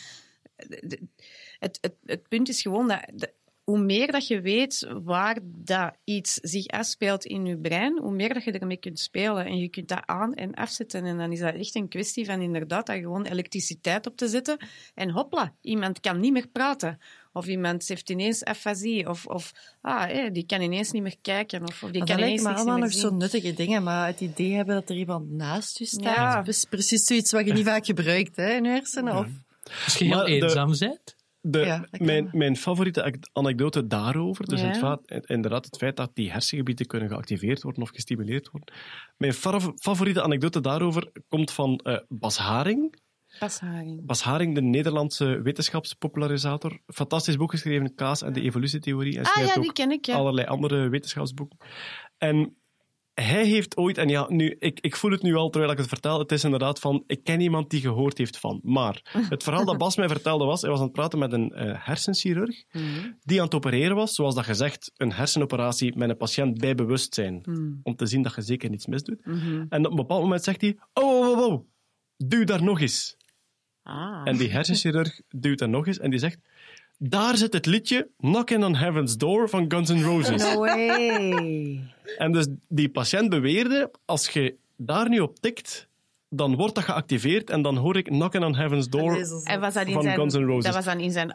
het, 1.63 1.77
het, 1.81 1.93
het 2.05 2.27
punt 2.27 2.49
is 2.49 2.61
gewoon 2.61 2.87
dat... 2.87 3.31
hoe 3.63 3.79
meer 3.79 4.11
dat 4.11 4.27
je 4.27 4.41
weet 4.41 4.87
waar 5.03 5.37
dat 5.43 5.93
iets 6.03 6.33
zich 6.33 6.67
afspeelt 6.67 7.25
in 7.25 7.45
je 7.45 7.57
brein, 7.57 7.99
hoe 7.99 8.11
meer 8.13 8.33
dat 8.33 8.43
je 8.43 8.51
ermee 8.51 8.77
kunt 8.77 8.99
spelen. 8.99 9.45
En 9.45 9.57
je 9.57 9.67
kunt 9.69 9.87
dat 9.87 10.01
aan- 10.05 10.33
en 10.33 10.53
afzetten. 10.53 11.05
En 11.05 11.17
dan 11.17 11.31
is 11.31 11.39
dat 11.39 11.55
echt 11.55 11.75
een 11.75 11.87
kwestie 11.87 12.25
van 12.25 12.41
inderdaad 12.41 12.85
daar 12.85 12.97
gewoon 12.97 13.25
elektriciteit 13.25 14.07
op 14.07 14.17
te 14.17 14.27
zetten. 14.27 14.57
En 14.95 15.09
hopla, 15.09 15.53
iemand 15.61 15.99
kan 15.99 16.19
niet 16.19 16.31
meer 16.33 16.47
praten. 16.47 16.99
Of 17.33 17.47
iemand 17.47 17.87
heeft 17.87 18.09
ineens 18.09 18.43
afasie. 18.43 19.09
Of, 19.09 19.25
of 19.25 19.51
ah, 19.81 20.07
hé, 20.07 20.31
die 20.31 20.45
kan 20.45 20.61
ineens 20.61 20.91
niet 20.91 21.01
meer 21.01 21.17
kijken. 21.21 21.61
Of, 21.61 21.83
of 21.83 21.89
die 21.89 21.99
Maar 21.99 22.07
kan 22.07 22.17
dat 22.17 22.25
ineens 22.25 22.41
lijkt 22.43 22.43
me 22.43 22.49
niks 22.49 22.59
allemaal 22.61 22.77
nog 22.77 22.91
zien. 22.91 23.01
zo 23.01 23.15
nuttige 23.15 23.53
dingen, 23.53 23.83
maar 23.83 24.07
het 24.07 24.21
idee 24.21 24.53
hebben 24.53 24.75
dat 24.75 24.89
er 24.89 24.95
iemand 24.95 25.31
naast 25.31 25.77
je 25.79 25.85
staat, 25.85 26.15
Ja. 26.15 26.43
is 26.45 26.65
precies 26.69 27.03
zoiets 27.05 27.31
wat 27.31 27.45
je 27.45 27.53
niet 27.53 27.65
vaak 27.65 27.85
gebruikt 27.85 28.35
hè, 28.35 28.51
in 28.53 28.63
je 28.63 28.69
hersenen. 28.69 29.17
Of, 29.17 29.27
Misschien 29.83 30.07
heel 30.07 30.15
Maar 30.17 30.25
de- 30.25 30.31
eenzaam 30.31 30.75
bent. 30.79 31.15
De, 31.45 31.59
Ja, 31.59 31.85
mijn, 31.91 32.29
mijn 32.31 32.55
favoriete 32.57 33.19
anekdote 33.33 33.87
daarover, 33.87 34.45
dus 34.45 34.61
Ja. 34.61 34.67
het 34.67 34.77
feit- 34.77 35.25
inderdaad 35.29 35.65
het 35.65 35.77
feit 35.77 35.95
dat 35.95 36.11
die 36.13 36.31
hersengebieden 36.31 36.85
kunnen 36.85 37.09
geactiveerd 37.09 37.61
worden 37.61 37.81
of 37.83 37.89
gestimuleerd 37.89 38.49
worden. 38.51 38.73
Mijn 39.17 39.33
fa- 39.33 39.73
favoriete 39.75 40.21
anekdote 40.21 40.61
daarover 40.61 41.11
komt 41.27 41.51
van 41.51 41.77
eh, 41.77 41.97
Bas 42.07 42.37
Haring. 42.37 43.01
Pasharing. 43.39 44.05
Bas 44.05 44.23
Haring, 44.23 44.55
de 44.55 44.61
Nederlandse 44.61 45.41
wetenschapspopularisator. 45.41 46.79
Fantastisch 46.87 47.37
boek 47.37 47.51
geschreven, 47.51 47.95
Kaas 47.95 48.21
en 48.21 48.33
de 48.33 48.41
evolutietheorie. 48.41 49.17
En 49.17 49.23
Ah 49.25 49.45
ja, 49.45 49.53
ook 49.55 49.61
die 49.61 49.73
ken 49.73 49.91
ik, 49.91 50.05
ja. 50.05 50.15
allerlei 50.15 50.47
andere 50.47 50.89
wetenschapsboeken. 50.89 51.57
En 52.17 52.53
hij 53.13 53.45
heeft 53.45 53.77
ooit, 53.77 53.97
en 53.97 54.09
ja, 54.09 54.25
nu, 54.29 54.55
ik, 54.59 54.79
ik 54.79 54.95
voel 54.95 55.11
het 55.11 55.21
nu 55.21 55.35
al 55.35 55.49
terwijl 55.49 55.71
ik 55.71 55.77
het 55.77 55.87
vertel, 55.87 56.19
het 56.19 56.31
is 56.31 56.43
inderdaad 56.43 56.79
van, 56.79 57.03
ik 57.07 57.23
ken 57.23 57.39
iemand 57.39 57.69
die 57.69 57.81
gehoord 57.81 58.17
heeft 58.17 58.37
van. 58.37 58.59
Maar 58.63 59.01
het 59.29 59.43
verhaal 59.43 59.65
dat 59.65 59.77
Bas 59.77 59.95
mij 59.95 60.07
vertelde 60.07 60.45
was, 60.45 60.61
hij 60.61 60.69
was 60.69 60.79
aan 60.79 60.85
het 60.85 60.93
praten 60.93 61.19
met 61.19 61.33
een 61.33 61.51
eh, 61.51 61.85
hersenchirurg, 61.85 62.63
die 63.21 63.39
aan 63.39 63.45
het 63.45 63.55
opereren 63.55 63.95
was, 63.95 64.15
zoals 64.15 64.35
dat 64.35 64.43
gezegd, 64.43 64.91
een 64.97 65.11
hersenoperatie 65.11 65.97
met 65.97 66.09
een 66.09 66.17
patiënt 66.17 66.57
bij 66.57 66.75
bewustzijn, 66.75 67.43
om 67.83 67.95
te 67.95 68.05
zien 68.05 68.21
dat 68.21 68.35
je 68.35 68.41
zeker 68.41 68.69
niets 68.69 68.85
misdoet. 68.85 69.21
En 69.69 69.85
op 69.85 69.91
een 69.91 69.95
bepaald 69.95 70.21
moment 70.21 70.43
zegt 70.43 70.61
hij, 70.61 70.77
oh, 70.93 71.19
oh, 71.19 71.37
oh, 71.37 71.51
oh, 71.51 71.65
duw 72.17 72.43
daar 72.43 72.63
nog 72.63 72.81
eens. 72.81 73.17
Ah. 73.83 74.21
En 74.23 74.37
die 74.37 74.51
hersenchirurg 74.51 75.21
duwt 75.29 75.59
daar 75.59 75.69
nog 75.69 75.87
eens 75.87 75.99
en 75.99 76.09
die 76.09 76.19
zegt, 76.19 76.39
daar 76.97 77.37
zit 77.37 77.53
het 77.53 77.65
liedje 77.65 78.09
Knocking 78.17 78.63
on 78.63 78.75
Heaven's 78.75 79.17
Door 79.17 79.49
van 79.49 79.71
Guns 79.71 79.89
N' 79.89 80.03
Roses. 80.03 80.53
No 80.53 80.59
way. 80.59 81.92
En 82.17 82.31
dus 82.31 82.47
die 82.67 82.89
patiënt 82.89 83.29
beweerde, 83.29 83.91
als 84.05 84.29
je 84.29 84.55
daar 84.77 85.09
nu 85.09 85.19
op 85.19 85.39
tikt, 85.39 85.87
dan 86.29 86.55
wordt 86.55 86.75
dat 86.75 86.83
geactiveerd 86.83 87.49
en 87.49 87.61
dan 87.61 87.77
hoor 87.77 87.97
ik 87.97 88.05
Knocking 88.05 88.43
on 88.43 88.55
Heaven's 88.55 88.89
Door. 88.89 89.17
En 89.43 89.59
was 89.59 89.73
dat 89.73 89.87
in 89.87 89.93
Van 89.93 90.03
zijn, 90.03 90.15
Guns 90.15 90.33
N' 90.33 90.43
Roses. 90.43 90.63
Dat 90.63 90.73
was 90.73 90.85
dan 90.85 90.99
in 90.99 91.11
zijn, 91.11 91.31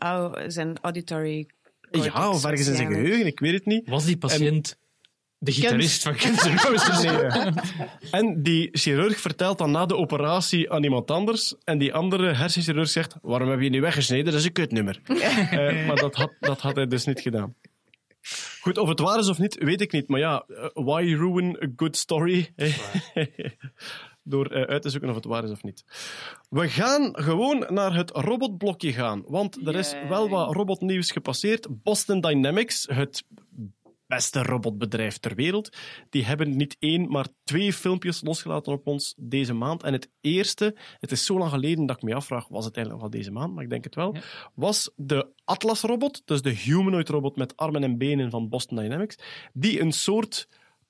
zijn 0.46 0.78
auditory 0.80 1.46
cortex 1.90 2.14
Ja, 2.14 2.30
of 2.30 2.44
ergens 2.44 2.68
in 2.68 2.76
zijn 2.76 2.88
geheugen, 2.88 3.26
ik 3.26 3.40
weet 3.40 3.52
het 3.52 3.66
niet. 3.66 3.88
Was 3.88 4.04
die 4.04 4.16
patiënt 4.16 4.78
de 5.38 5.52
gitarist 5.52 6.02
van 6.02 6.18
Guns 6.18 6.44
N' 6.44 6.56
Roses? 6.56 7.02
Nee. 7.02 7.52
En 8.10 8.42
die 8.42 8.68
chirurg 8.72 9.20
vertelt 9.20 9.58
dan 9.58 9.70
na 9.70 9.86
de 9.86 9.96
operatie 9.96 10.70
aan 10.70 10.82
iemand 10.82 11.10
anders. 11.10 11.54
En 11.64 11.78
die 11.78 11.94
andere 11.94 12.34
hersenchirurg 12.34 12.88
zegt: 12.88 13.14
Waarom 13.22 13.48
heb 13.48 13.60
je 13.60 13.68
niet 13.68 13.80
weggesneden? 13.80 14.24
Dat 14.24 14.34
is 14.34 14.44
een 14.44 14.52
kutnummer. 14.52 15.00
Eh, 15.48 15.86
maar 15.86 15.96
dat 15.96 16.14
had, 16.14 16.32
dat 16.40 16.60
had 16.60 16.76
hij 16.76 16.86
dus 16.86 17.04
niet 17.04 17.20
gedaan. 17.20 17.54
Goed, 18.60 18.78
of 18.78 18.88
het 18.88 19.00
waar 19.00 19.18
is 19.18 19.28
of 19.28 19.38
niet, 19.38 19.58
weet 19.58 19.80
ik 19.80 19.92
niet. 19.92 20.08
Maar 20.08 20.20
ja, 20.20 20.44
eh, 20.48 20.68
why 20.72 21.14
ruin 21.14 21.56
a 21.62 21.66
good 21.76 21.96
story? 21.96 22.52
door 24.28 24.46
eh, 24.46 24.62
uit 24.62 24.82
te 24.82 24.90
zoeken 24.90 25.08
of 25.08 25.14
het 25.14 25.24
waar 25.24 25.44
is 25.44 25.50
of 25.50 25.62
niet. 25.62 25.84
We 26.50 26.68
gaan 26.68 27.08
gewoon 27.12 27.66
naar 27.68 27.94
het 27.94 28.10
robotblokje 28.10 28.92
gaan, 28.92 29.22
want 29.26 29.66
er 29.66 29.74
is 29.74 29.94
wel 30.08 30.28
wat 30.28 30.54
robotnieuws 30.54 31.10
gepasseerd. 31.10 31.66
Boston 31.82 32.20
Dynamics, 32.20 32.86
het 32.90 33.24
beste 34.08 34.42
robotbedrijf 34.42 35.18
ter 35.18 35.34
wereld, 35.34 35.76
die 36.10 36.24
hebben 36.24 36.56
niet 36.56 36.76
één, 36.78 37.08
maar 37.08 37.26
twee 37.44 37.72
filmpjes 37.72 38.22
losgelaten 38.22 38.72
op 38.72 38.86
ons 38.86 39.14
deze 39.16 39.52
maand. 39.52 39.82
En 39.82 39.92
het 39.92 40.10
eerste, 40.20 40.76
het 40.98 41.12
is 41.12 41.24
zo 41.24 41.38
lang 41.38 41.50
geleden 41.50 41.86
dat 41.86 41.96
ik 41.96 42.02
me 42.02 42.14
afvraag, 42.14 42.48
was 42.48 42.64
het 42.64 42.76
eigenlijk 42.76 43.04
nog 43.04 43.12
wel 43.12 43.20
deze 43.22 43.32
maand, 43.32 43.54
maar 43.54 43.64
ik 43.64 43.70
denk 43.70 43.84
het 43.84 43.94
wel, 43.94 44.16
was 44.54 44.90
de 44.96 45.28
Atlas-robot, 45.44 46.22
dus 46.24 46.42
de 46.42 46.50
humanoid-robot 46.50 47.36
met 47.36 47.56
armen 47.56 47.82
en 47.82 47.98
benen 47.98 48.30
van 48.30 48.48
Boston 48.48 48.76
Dynamics, 48.76 49.18
die 49.52 49.80
een 49.80 49.92
soort 49.92 50.48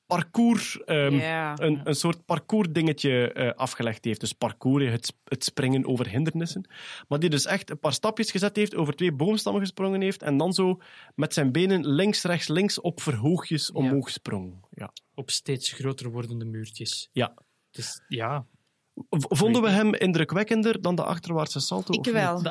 parcours, 0.09 0.85
ehm, 0.85 1.15
een, 1.61 1.81
een 1.85 1.95
soort 1.95 2.25
parcours-dingetje 2.25 3.33
eh, 3.33 3.53
afgelegd 3.53 4.05
heeft. 4.05 4.21
Dus 4.21 4.33
parcours, 4.33 4.85
het, 4.85 5.15
het 5.25 5.45
springen 5.45 5.87
over 5.87 6.09
hindernissen. 6.09 6.69
Maar 7.09 7.19
die 7.19 7.31
dus 7.31 7.47
echt 7.47 7.71
een 7.71 7.79
paar 7.79 7.93
stapjes 7.93 8.31
gezet 8.31 8.57
heeft, 8.57 8.75
over 8.75 8.95
twee 8.95 9.13
boomstammen 9.13 9.63
gesprongen 9.63 10.01
heeft 10.01 10.23
en 10.23 10.37
dan 10.37 10.53
zo 10.53 10.81
met 11.15 11.35
zijn 11.35 11.53
benen 11.53 11.87
links, 11.87 12.23
rechts, 12.23 12.49
links 12.49 12.81
op 12.81 13.01
verhoogjes 13.01 13.73
omhoog 13.73 14.11
sprong. 14.11 14.65
Ja. 14.71 14.93
Op 15.15 15.31
steeds 15.31 15.73
groter 15.73 16.11
wordende 16.11 16.45
muurtjes. 16.45 17.09
ja. 17.13 17.35
Dus 17.71 18.01
ja, 18.09 18.47
Vonden 19.09 19.62
we 19.62 19.68
hem 19.68 19.94
indrukwekkender 19.94 20.82
dan 20.82 20.94
de 20.94 21.05
achterwaartse 21.05 21.61
salto? 21.61 21.92
Ik 21.92 22.05
wel. 22.05 22.38
Ik 22.38 22.44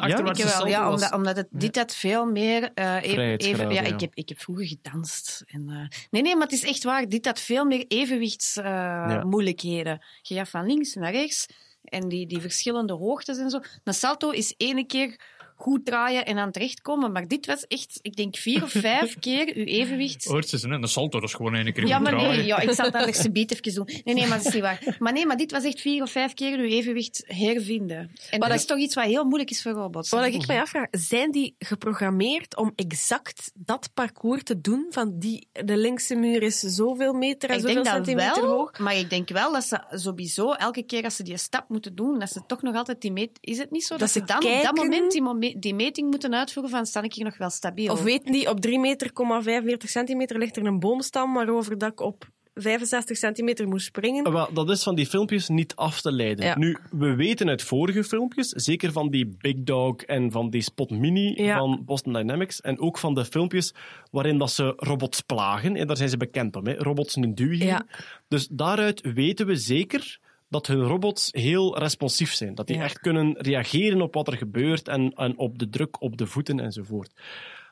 ja, 0.67 0.91
omdat, 0.91 1.13
omdat 1.13 1.35
het, 1.35 1.47
dit 1.51 1.75
had 1.75 1.95
veel 1.95 2.25
meer... 2.25 2.71
eh, 2.73 3.03
even, 3.03 3.37
even, 3.37 3.69
ja, 3.69 3.81
ja. 3.81 3.93
Ik, 3.93 3.99
heb, 3.99 4.15
ik 4.15 4.29
heb 4.29 4.39
vroeger 4.39 4.65
gedanst. 4.65 5.43
En, 5.47 5.69
eh, 5.69 5.87
nee, 6.09 6.21
nee, 6.21 6.35
maar 6.35 6.43
het 6.43 6.51
is 6.51 6.63
echt 6.63 6.83
waar. 6.83 7.09
Dit 7.09 7.25
had 7.25 7.39
veel 7.39 7.65
meer 7.65 7.85
evenwichtsmoeilijkheden. 7.87 10.05
Je 10.21 10.35
gaat 10.35 10.49
van 10.49 10.65
links 10.65 10.93
naar 10.93 11.11
rechts 11.11 11.45
en 11.83 12.07
die, 12.07 12.27
die 12.27 12.41
verschillende 12.41 12.93
hoogtes 12.93 13.37
en 13.37 13.49
zo. 13.49 13.59
Een 13.83 13.93
salto 13.93 14.29
is 14.29 14.53
ene 14.57 14.85
keer 14.85 15.19
goed 15.59 15.85
draaien 15.85 16.25
en 16.25 16.37
aan 16.37 16.51
terechtkomen, 16.51 17.11
maar 17.11 17.27
dit 17.27 17.45
was 17.45 17.67
echt, 17.67 17.99
ik 18.01 18.15
denk, 18.15 18.35
vier 18.35 18.63
of 18.63 18.71
vijf 18.71 19.19
keer 19.19 19.55
uw 19.55 19.63
evenwicht 19.63 20.25
hoort 20.25 20.49
ze, 20.49 20.67
hè? 20.67 20.73
een 20.73 20.87
salto, 20.87 21.19
dat 21.19 21.29
is 21.29 21.35
gewoon 21.35 21.55
één 21.55 21.73
keer 21.73 21.87
ja, 21.87 21.99
maar 21.99 22.11
draaien. 22.11 22.29
nee, 22.29 22.45
ja, 22.45 22.59
ik 22.59 22.71
zal 22.71 22.85
het 22.85 22.95
anders 22.95 23.21
subiet 23.21 23.51
even 23.51 23.73
doen. 23.73 23.85
Nee, 24.03 24.15
nee, 24.15 24.27
maar 24.27 24.37
dat 24.37 24.47
is 24.47 24.53
niet 24.53 24.61
waar. 24.61 24.95
Maar 24.99 25.13
nee, 25.13 25.25
maar 25.25 25.37
dit 25.37 25.51
was 25.51 25.63
echt 25.63 25.81
vier 25.81 26.01
of 26.01 26.11
vijf 26.11 26.33
keer 26.33 26.57
uw 26.57 26.65
evenwicht 26.65 27.23
hervinden. 27.25 28.11
En 28.29 28.39
dat 28.39 28.53
is 28.53 28.65
toch 28.65 28.77
iets 28.77 28.95
wat 28.95 29.05
heel 29.05 29.23
moeilijk 29.23 29.49
is 29.49 29.61
voor 29.61 29.71
robots. 29.71 30.09
Wat 30.09 30.25
ik 30.25 30.47
mij 30.47 30.61
afvraag, 30.61 30.87
zijn 30.91 31.31
die 31.31 31.55
geprogrammeerd 31.59 32.57
om 32.57 32.71
exact 32.75 33.51
dat 33.53 33.89
parcours 33.93 34.43
te 34.43 34.61
doen? 34.61 34.85
Van 34.89 35.19
die, 35.19 35.47
de 35.51 35.77
linkse 35.77 36.15
muur 36.15 36.43
is 36.43 36.59
zoveel 36.59 37.13
meter 37.13 37.49
en 37.49 37.55
Ik 37.55 37.61
zoveel 37.61 37.83
denk 37.83 37.85
dat 37.85 38.05
centimeter 38.05 38.41
wel, 38.41 38.57
hoog. 38.57 38.79
maar 38.79 38.95
ik 38.95 39.09
denk 39.09 39.29
wel 39.29 39.51
dat 39.51 39.63
ze 39.63 39.83
sowieso 39.89 40.51
elke 40.51 40.83
keer 40.83 41.03
als 41.03 41.15
ze 41.15 41.23
die 41.23 41.37
stap 41.37 41.69
moeten 41.69 41.95
doen, 41.95 42.19
dat 42.19 42.31
ze 42.31 42.41
toch 42.47 42.61
nog 42.61 42.75
altijd 42.75 43.01
die 43.01 43.11
meet... 43.11 43.37
Is 43.41 43.57
het 43.57 43.71
niet 43.71 43.83
zo 43.83 43.97
dat, 43.97 43.99
Dat 43.99 44.09
ze 44.09 44.23
dan 44.23 44.45
op 44.45 44.63
dat 44.63 44.75
moment 44.75 45.11
die, 45.11 45.21
die 45.57 45.73
meting 45.73 46.09
moeten 46.09 46.35
uitvoeren 46.35 46.71
van 46.71 46.85
sta 46.85 47.01
ik 47.01 47.13
hier 47.13 47.25
nog 47.25 47.37
wel 47.37 47.49
stabiel? 47.49 47.91
Of 47.91 48.03
weten 48.03 48.31
die, 48.31 48.49
op 48.49 48.59
3 48.59 48.79
meter, 48.79 49.11
45 49.13 49.89
centimeter 49.89 50.37
ligt 50.37 50.57
er 50.57 50.65
een 50.65 50.79
boomstam 50.79 51.33
waarover 51.33 51.77
dat 51.77 51.91
ik 51.91 51.99
op 51.99 52.29
65 52.53 53.17
centimeter 53.17 53.67
moest 53.67 53.85
springen? 53.85 54.31
Wel, 54.31 54.53
dat 54.53 54.69
is 54.69 54.83
van 54.83 54.95
die 54.95 55.05
filmpjes 55.05 55.47
niet 55.47 55.75
af 55.75 56.01
te 56.01 56.11
leiden. 56.11 56.45
Ja. 56.45 56.57
Nu, 56.57 56.77
we 56.91 57.15
weten 57.15 57.49
uit 57.49 57.61
vorige 57.61 58.03
filmpjes, 58.03 58.49
zeker 58.49 58.91
van 58.91 59.09
die 59.09 59.35
Big 59.37 59.55
Dog 59.57 59.95
en 59.95 60.31
van 60.31 60.49
die 60.49 60.61
Spot 60.61 60.89
Mini 60.89 61.43
Ja. 61.43 61.57
van 61.57 61.81
Boston 61.85 62.13
Dynamics, 62.13 62.61
en 62.61 62.79
ook 62.79 62.97
van 62.97 63.13
de 63.13 63.25
filmpjes 63.25 63.73
waarin 64.11 64.37
dat 64.37 64.51
ze 64.51 64.73
robots 64.75 65.21
plagen, 65.21 65.75
en 65.75 65.87
daar 65.87 65.97
zijn 65.97 66.09
ze 66.09 66.17
bekend 66.17 66.55
om, 66.55 66.67
hè, 66.67 66.73
robots 66.73 67.15
een 67.15 67.35
duw 67.35 67.51
geven. 67.51 67.65
Ja. 67.65 67.85
Dus 68.27 68.47
daaruit 68.47 69.13
weten 69.13 69.45
we 69.45 69.55
zeker 69.55 70.19
dat 70.49 70.67
hun 70.67 70.81
robots 70.81 71.29
heel 71.31 71.77
responsief 71.77 72.33
zijn. 72.33 72.55
Dat 72.55 72.67
die 72.67 72.75
Ja. 72.75 72.83
echt 72.83 72.99
kunnen 72.99 73.35
reageren 73.37 74.01
op 74.01 74.13
wat 74.13 74.27
er 74.27 74.37
gebeurt 74.37 74.87
en, 74.87 75.13
en 75.13 75.37
op 75.37 75.59
de 75.59 75.69
druk 75.69 76.01
op 76.01 76.17
de 76.17 76.27
voeten 76.27 76.59
enzovoort. 76.59 77.11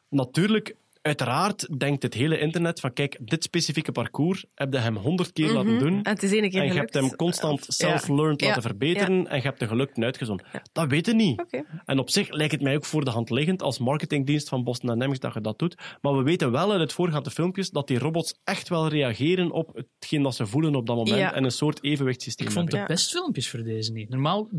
Natuurlijk, 0.09 0.75
uiteraard 1.05 1.79
denkt 1.79 2.03
het 2.03 2.13
hele 2.13 2.39
internet 2.39 2.79
van 2.79 2.93
kijk, 2.93 3.17
dit 3.21 3.43
specifieke 3.43 3.91
parcours 3.91 4.45
heb 4.55 4.73
je 4.73 4.79
hem 4.79 4.95
honderd 4.95 5.31
keer 5.33 5.51
laten 5.51 5.79
doen. 5.79 6.03
En 6.03 6.11
het 6.13 6.23
is 6.23 6.31
ene 6.31 6.49
keer 6.49 6.59
En 6.59 6.65
je 6.65 6.71
gelukt. 6.71 6.93
hebt 6.93 7.05
hem 7.05 7.15
constant 7.15 7.65
self-learned 7.67 8.41
Ja. 8.41 8.47
laten 8.47 8.61
Ja. 8.61 8.67
verbeteren 8.67 9.27
en 9.27 9.35
je 9.35 9.41
hebt 9.41 9.59
de 9.59 9.67
geluk 9.67 9.91
uitgezonden. 9.99 10.45
Dat 10.71 10.89
weten 10.89 11.15
niet. 11.15 11.39
Oké. 11.41 11.63
En 11.85 11.99
op 11.99 12.09
zich 12.09 12.29
lijkt 12.29 12.51
het 12.51 12.61
mij 12.61 12.75
ook 12.75 12.85
voor 12.85 13.05
de 13.05 13.11
hand 13.11 13.29
liggend 13.29 13.61
als 13.61 13.79
marketingdienst 13.79 14.49
van 14.49 14.63
Boston 14.63 14.89
Dynamics 14.89 15.19
dat 15.19 15.33
je 15.33 15.41
dat 15.41 15.59
doet. 15.59 15.75
Maar 16.01 16.17
we 16.17 16.23
weten 16.23 16.51
wel 16.51 16.71
uit 16.71 16.79
het 16.81 16.93
voorgaande 16.93 17.31
filmpjes 17.31 17.69
dat 17.69 17.87
die 17.87 17.99
robots 17.99 18.39
echt 18.43 18.69
wel 18.69 18.87
reageren 18.87 19.51
op 19.51 19.83
hetgeen 19.99 20.21
dat 20.23 20.35
ze 20.35 20.45
voelen 20.45 20.75
op 20.75 20.85
dat 20.87 20.95
moment 20.95 21.17
Ja. 21.17 21.33
en 21.33 21.43
een 21.43 21.51
soort 21.51 21.83
evenwichtssysteem 21.83 22.47
Ik 22.47 22.53
vond 22.53 22.71
de 22.71 22.83
best 22.87 23.11
filmpjes 23.11 23.49
voor 23.49 23.63
deze 23.63 23.91
niet. 23.91 24.09
Normaal 24.09 24.49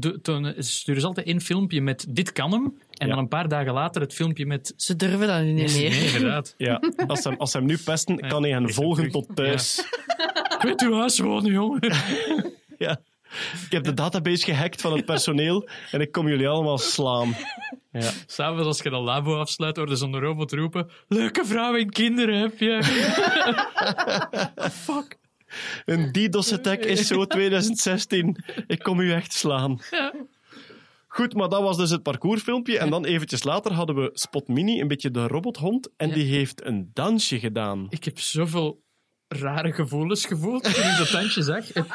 sturen 0.59 1.01
ze 1.01 1.07
altijd 1.07 1.27
één 1.27 1.41
filmpje 1.41 1.81
met 1.81 2.07
dit 2.11 2.33
kan 2.33 2.53
hem. 2.53 2.79
En 2.97 3.07
Ja. 3.07 3.15
dan 3.15 3.23
een 3.23 3.29
paar 3.29 3.49
dagen 3.49 3.73
later 3.73 4.01
het 4.01 4.15
filmpje 4.15 4.47
met... 4.47 4.73
Ze 4.77 4.97
durven 4.97 5.27
dat 5.27 5.43
nu 5.43 5.53
niet 5.53 5.77
meer. 5.77 5.91
Nee, 5.91 6.07
inderdaad. 6.07 6.55
Ja, 6.57 6.81
als 7.07 7.23
ze, 7.23 7.29
hem- 7.29 7.39
als 7.39 7.51
ze 7.51 7.57
hem 7.59 7.67
nu 7.67 7.79
pesten, 7.85 8.21
kan 8.29 8.43
hij 8.43 8.53
hen 8.53 8.73
volgen 8.75 9.11
tot 9.11 9.27
thuis. 9.35 9.79
Ik 10.57 10.63
weet 10.63 10.83
uw 10.83 10.95
huis 10.99 11.19
wonen, 11.19 11.53
jongen. 11.53 11.81
Ja. 12.79 13.01
Ik 13.67 13.73
heb 13.73 13.85
de 13.85 13.95
database 13.95 14.45
gehackt 14.45 14.81
van 14.81 14.93
het 14.97 15.05
personeel 15.05 15.69
en 15.91 16.01
ik 16.01 16.13
kom 16.13 16.29
jullie 16.29 16.49
allemaal 16.49 16.79
slaan. 16.79 17.37
Ja. 17.93 18.11
S'avonds 18.27 18.67
als 18.67 18.83
je 18.83 18.91
dat 18.91 19.03
labo 19.03 19.39
afsluit, 19.39 19.77
hoorde 19.77 19.97
zo'n 19.97 20.19
robot 20.21 20.53
roepen... 20.53 20.91
Leuke 21.09 21.45
vrouw 21.45 21.77
en 21.77 21.91
kinderen 21.91 22.39
heb 22.41 22.59
je. 22.59 22.83
Fuck. 24.85 25.17
Een 25.85 26.13
DDoS-attack 26.13 26.85
is 26.85 27.07
zo 27.07 27.25
2016. 27.37 28.45
Ik 28.67 28.79
kom 28.79 29.01
u 29.01 29.13
echt 29.13 29.33
slaan. 29.33 29.81
Goed, 31.17 31.35
maar 31.35 31.49
dat 31.49 31.63
was 31.63 31.77
dus 31.77 31.91
het 31.91 32.03
parcoursfilmpje. 32.03 32.79
En 32.79 32.91
dan 32.91 33.05
eventjes 33.05 33.43
later 33.43 33.73
hadden 33.73 33.97
we 33.97 34.11
Spot 34.13 34.49
Mini, 34.49 34.81
een 34.81 34.89
beetje 34.89 35.11
de 35.11 35.27
robothond. 35.27 35.91
En 35.97 36.13
die 36.13 36.25
heeft 36.25 36.65
een 36.65 36.91
dansje 36.93 37.39
gedaan. 37.39 37.87
Ik 37.89 38.05
heb 38.05 38.19
zoveel 38.19 38.83
rare 39.29 39.73
gevoelens 39.73 40.27
gevoeld 40.27 40.63
toen 40.63 40.85
ik 40.85 40.97
dat 40.99 41.11
tandje 41.11 41.43
zag. 41.43 41.73
Het, 41.75 41.87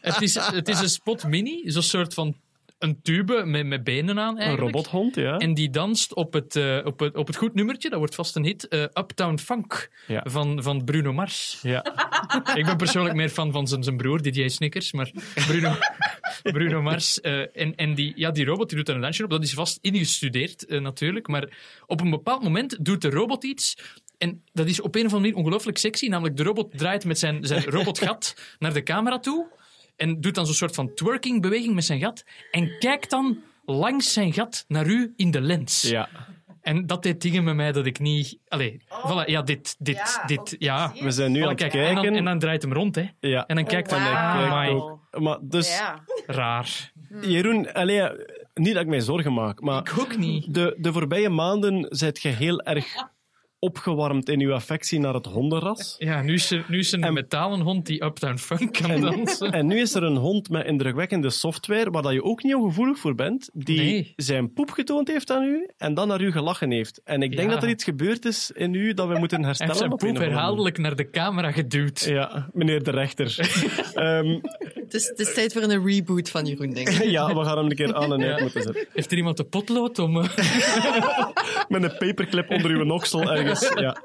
het, 0.00 0.22
is, 0.22 0.34
het 0.34 0.68
is 0.68 0.80
een 0.80 0.88
spot 0.88 1.24
mini, 1.24 1.70
zo'n 1.70 1.82
soort 1.82 2.14
van 2.14 2.36
een 2.78 3.02
tube 3.02 3.44
met, 3.44 3.66
met 3.66 3.84
benen 3.84 4.18
aan 4.18 4.34
Een 4.36 4.40
eigenlijk. 4.42 4.74
robothond, 4.74 5.14
ja. 5.14 5.36
En 5.38 5.54
die 5.54 5.70
danst 5.70 6.14
op 6.14 6.32
het, 6.32 6.56
eh, 6.56 6.78
op, 6.84 6.98
het, 7.00 7.16
op 7.16 7.26
het 7.26 7.36
goed 7.36 7.54
nummertje, 7.54 7.88
dat 7.88 7.98
wordt 7.98 8.14
vast 8.14 8.36
een 8.36 8.44
hit, 8.44 8.68
eh, 8.68 8.82
Uptown 8.82 9.38
Funk 9.38 9.90
Ja. 10.06 10.22
van, 10.24 10.62
van 10.62 10.84
Bruno 10.84 11.12
Mars. 11.12 11.58
Ja. 11.62 11.84
Ik 12.54 12.64
ben 12.64 12.76
persoonlijk 12.76 13.14
meer 13.14 13.28
fan 13.28 13.52
van 13.52 13.66
zijn, 13.68 13.82
zijn 13.82 13.96
broer, 13.96 14.22
DJ 14.22 14.48
Snickers, 14.48 14.92
maar 14.92 15.10
Bruno, 15.46 15.74
Bruno 16.42 16.82
Mars. 16.82 17.20
eh, 17.20 17.56
en 17.56 17.74
en 17.74 17.94
die, 17.94 18.12
ja, 18.16 18.30
die 18.30 18.44
robot 18.44 18.68
die 18.68 18.76
doet 18.78 18.88
een 18.88 19.00
dansje 19.00 19.24
op, 19.24 19.30
dat 19.30 19.42
is 19.42 19.54
vast 19.54 19.78
ingestudeerd 19.80 20.64
natuurlijk, 20.68 21.28
maar 21.28 21.48
op 21.86 22.00
een 22.00 22.10
bepaald 22.10 22.42
moment 22.42 22.84
doet 22.84 23.02
de 23.02 23.10
robot 23.10 23.44
iets 23.44 23.76
en 24.18 24.42
dat 24.52 24.66
is 24.66 24.80
op 24.80 24.94
een 24.94 25.06
of 25.06 25.12
andere 25.12 25.20
manier 25.20 25.36
ongelooflijk 25.36 25.78
sexy, 25.78 26.06
namelijk 26.06 26.36
de 26.36 26.42
robot 26.42 26.78
draait 26.78 27.04
met 27.04 27.18
zijn, 27.18 27.44
zijn 27.44 27.64
robotgat 27.64 28.34
naar 28.58 28.72
de 28.72 28.82
camera 28.82 29.18
toe 29.18 29.46
en 29.98 30.20
doet 30.20 30.34
dan 30.34 30.46
zo'n 30.46 30.54
soort 30.54 30.74
van 30.74 30.94
twerking-beweging 30.94 31.74
met 31.74 31.84
zijn 31.84 32.00
gat 32.00 32.24
en 32.50 32.78
kijkt 32.78 33.10
dan 33.10 33.38
langs 33.64 34.12
zijn 34.12 34.32
gat 34.32 34.64
naar 34.68 34.86
u 34.86 35.12
in 35.16 35.30
de 35.30 35.40
lens. 35.40 35.82
ja. 35.82 36.08
En 36.60 36.86
dat 36.86 37.02
deed 37.02 37.20
dingen 37.22 37.44
met 37.44 37.54
mij 37.54 37.72
dat 37.72 37.86
ik 37.86 37.98
niet... 37.98 38.38
Allee, 38.48 38.82
voilà, 38.88 39.24
ja, 39.26 39.42
dit, 39.42 39.76
dit, 39.78 40.20
dit, 40.26 40.56
ja. 40.58 40.92
We 41.00 41.10
zijn 41.10 41.32
nu 41.32 41.38
Voilà, 41.38 41.42
aan 41.42 41.48
het 41.48 41.58
kijk, 41.58 41.70
kijken. 41.72 41.96
En 41.96 42.04
dan, 42.04 42.14
en 42.14 42.24
dan 42.24 42.38
draait 42.38 42.62
hem 42.62 42.72
rond, 42.72 42.94
hè. 42.94 43.04
ja. 43.20 43.46
En 43.46 43.56
dan 43.56 43.64
kijkt 43.64 43.90
hij... 43.90 44.00
Ah, 44.00 44.68
ook. 44.74 44.98
Maar 45.18 45.38
dus, 45.42 45.78
Ja. 45.78 46.04
Raar. 46.26 46.92
Jeroen, 47.20 47.72
allee, 47.72 48.02
niet 48.54 48.72
dat 48.74 48.82
ik 48.82 48.88
mij 48.88 49.00
zorgen 49.00 49.32
maak, 49.32 49.60
maar 49.60 49.78
Ik 49.80 49.98
ook 49.98 50.16
niet. 50.16 50.54
de, 50.54 50.76
de 50.78 50.92
voorbije 50.92 51.28
maanden 51.28 51.86
zijt 51.88 52.22
je 52.22 52.28
heel 52.28 52.60
erg 52.62 52.86
opgewarmd 53.58 54.28
in 54.28 54.40
uw 54.40 54.52
affectie 54.52 55.00
naar 55.00 55.14
het 55.14 55.26
hondenras. 55.26 55.94
Ja, 55.98 56.22
nu 56.22 56.32
is 56.34 56.50
er, 56.50 56.64
nu 56.68 56.78
is 56.78 56.92
er 56.92 56.98
een 56.98 57.04
En- 57.04 57.12
metalen 57.12 57.60
hond 57.60 57.86
die 57.86 58.04
Uptown 58.04 58.36
Funk 58.36 58.72
kan 58.72 58.90
En, 58.90 59.00
dansen. 59.00 59.52
en 59.52 59.66
nu 59.66 59.80
is 59.80 59.94
er 59.94 60.02
een 60.02 60.16
hond 60.16 60.48
met 60.50 60.66
indrukwekkende 60.66 61.30
software 61.30 61.90
waar 61.90 62.02
dat 62.02 62.12
je 62.12 62.22
ook 62.22 62.42
niet 62.42 62.54
ongevoelig 62.54 62.98
voor 62.98 63.14
bent, 63.14 63.50
die 63.52 63.78
Nee. 63.80 64.12
zijn 64.16 64.52
poep 64.52 64.70
getoond 64.70 65.08
heeft 65.08 65.30
aan 65.30 65.42
u 65.42 65.68
en 65.76 65.94
dan 65.94 66.08
naar 66.08 66.20
u 66.20 66.32
gelachen 66.32 66.70
heeft. 66.70 67.00
En 67.04 67.22
ik 67.22 67.36
denk 67.36 67.48
Ja. 67.48 67.54
dat 67.54 67.62
er 67.62 67.68
iets 67.68 67.84
gebeurd 67.84 68.24
is 68.24 68.50
in 68.54 68.74
u 68.74 68.94
dat 68.94 69.08
we 69.08 69.18
moeten 69.18 69.38
Hij 69.38 69.46
herstellen. 69.46 69.74
heeft 69.88 70.00
zijn 70.00 70.12
poep 70.14 70.22
herhaaldelijk 70.22 70.78
naar 70.78 70.96
de 70.96 71.10
camera 71.10 71.52
geduwd. 71.52 72.00
Ja, 72.00 72.48
meneer 72.52 72.82
de 72.82 72.90
rechter. 72.90 73.36
Ehm, 73.94 74.38
Het 74.74 74.94
is, 74.94 75.08
het 75.08 75.18
is 75.18 75.34
tijd 75.34 75.52
voor 75.52 75.62
een 75.62 75.84
reboot 75.86 76.30
van 76.30 76.46
Jeroen, 76.46 76.70
denk 76.70 76.88
ik. 76.88 77.02
ja, 77.04 77.34
we 77.34 77.44
gaan 77.44 77.56
hem 77.56 77.66
een 77.66 77.74
keer 77.76 77.94
aan 77.94 78.12
en 78.12 78.22
uit 78.22 78.36
Ja. 78.36 78.42
moeten 78.42 78.62
zetten. 78.62 78.86
Heeft 78.92 79.10
er 79.10 79.16
iemand 79.16 79.36
de 79.36 79.44
potlood 79.44 79.98
om... 79.98 80.16
eh, 80.20 80.28
Met 81.68 81.82
een 81.82 81.96
paperclip 81.98 82.50
onder 82.50 82.70
uw 82.70 82.90
oksel 82.92 83.20
ergens. 83.32 83.46
Ja. 83.56 84.02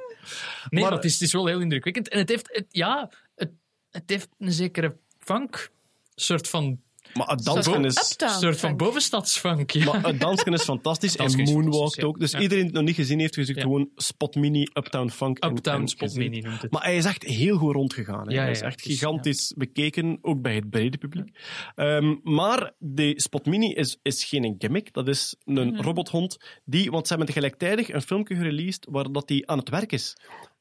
Nee, 0.69 0.81
Maar- 0.81 0.81
maar 0.81 0.91
het 0.91 1.03
is, 1.05 1.13
het 1.13 1.21
is 1.21 1.33
wel 1.33 1.45
heel 1.47 1.59
indrukwekkend. 1.59 2.07
En 2.09 2.19
het 2.19 2.29
heeft... 2.29 2.49
Het, 2.51 2.65
ja, 2.69 3.09
het, 3.35 3.51
het 3.91 4.03
heeft 4.05 4.29
een 4.39 4.51
zekere 4.51 4.97
funk. 5.19 5.71
Soort 6.15 6.47
van... 6.47 6.81
Maar 7.13 7.27
het 7.27 7.43
dansken 7.43 7.85
is... 7.85 8.15
Een 8.17 8.29
soort 8.29 8.41
van 8.41 8.69
Funk. 8.69 8.77
bovenstadsfunk. 8.77 9.71
Ja. 9.71 9.85
Maar 9.85 10.03
het 10.03 10.19
dansken 10.19 10.53
is 10.53 10.63
fantastisch 10.63 11.15
Dansken 11.17 11.45
en 11.45 11.71
ja. 11.71 12.03
ook. 12.07 12.19
Dus 12.19 12.31
Ja. 12.31 12.39
iedereen 12.39 12.63
die 12.63 12.71
het 12.71 12.73
nog 12.73 12.83
niet 12.83 12.95
gezien 12.95 13.19
heeft, 13.19 13.35
gezegd 13.35 13.57
Ja. 13.57 13.63
gewoon 13.63 13.89
Spot 13.95 14.35
Mini, 14.35 14.67
Uptown 14.73 15.09
Funk. 15.09 15.43
Uptown 15.45 15.81
en 15.81 15.87
Spot 15.87 16.07
gezien. 16.11 16.29
Mini 16.29 16.41
noemt 16.41 16.61
het. 16.61 16.71
Maar 16.71 16.83
hij 16.83 16.97
is 16.97 17.05
echt 17.05 17.23
heel 17.23 17.57
goed 17.57 17.73
rondgegaan. 17.73 18.27
hè. 18.31 18.39
Hij 18.39 18.51
is 18.51 18.61
echt 18.61 18.81
gigantisch 18.81 19.53
bekeken, 19.57 20.17
ook 20.21 20.41
bij 20.41 20.55
het 20.55 20.69
brede 20.69 20.97
publiek. 20.97 21.37
Ehm, 21.75 22.15
maar 22.23 22.71
de 22.77 23.13
Spot 23.15 23.45
Mini 23.45 23.73
is, 23.73 23.97
is 24.01 24.23
geen 24.23 24.55
gimmick. 24.57 24.93
Dat 24.93 25.07
is 25.07 25.35
een 25.45 25.67
Mhm. 25.67 25.81
robothond 25.81 26.37
die... 26.65 26.91
Want 26.91 27.07
ze 27.07 27.13
hebben 27.13 27.33
tegelijkertijd 27.33 27.93
een 27.93 28.01
filmpje 28.01 28.35
gereleased 28.35 28.87
waar 28.91 29.11
dat 29.11 29.27
die 29.27 29.49
aan 29.49 29.57
het 29.57 29.69
werk 29.69 29.91
is 29.91 30.13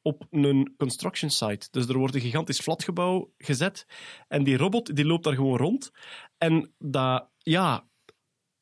op 0.03 0.27
een 0.31 0.75
construction 0.77 1.31
site. 1.31 1.69
Dus 1.71 1.87
er 1.87 1.99
wordt 1.99 2.15
een 2.15 2.21
gigantisch 2.21 2.61
flatgebouw 2.61 3.33
gezet 3.39 3.87
en 4.29 4.45
die 4.45 4.57
robot 4.57 4.97
die 4.97 5.05
loopt 5.05 5.25
daar 5.25 5.35
gewoon 5.35 5.57
rond. 5.57 5.91
En 6.39 6.75
dat... 6.79 7.31
Ja, 7.39 7.87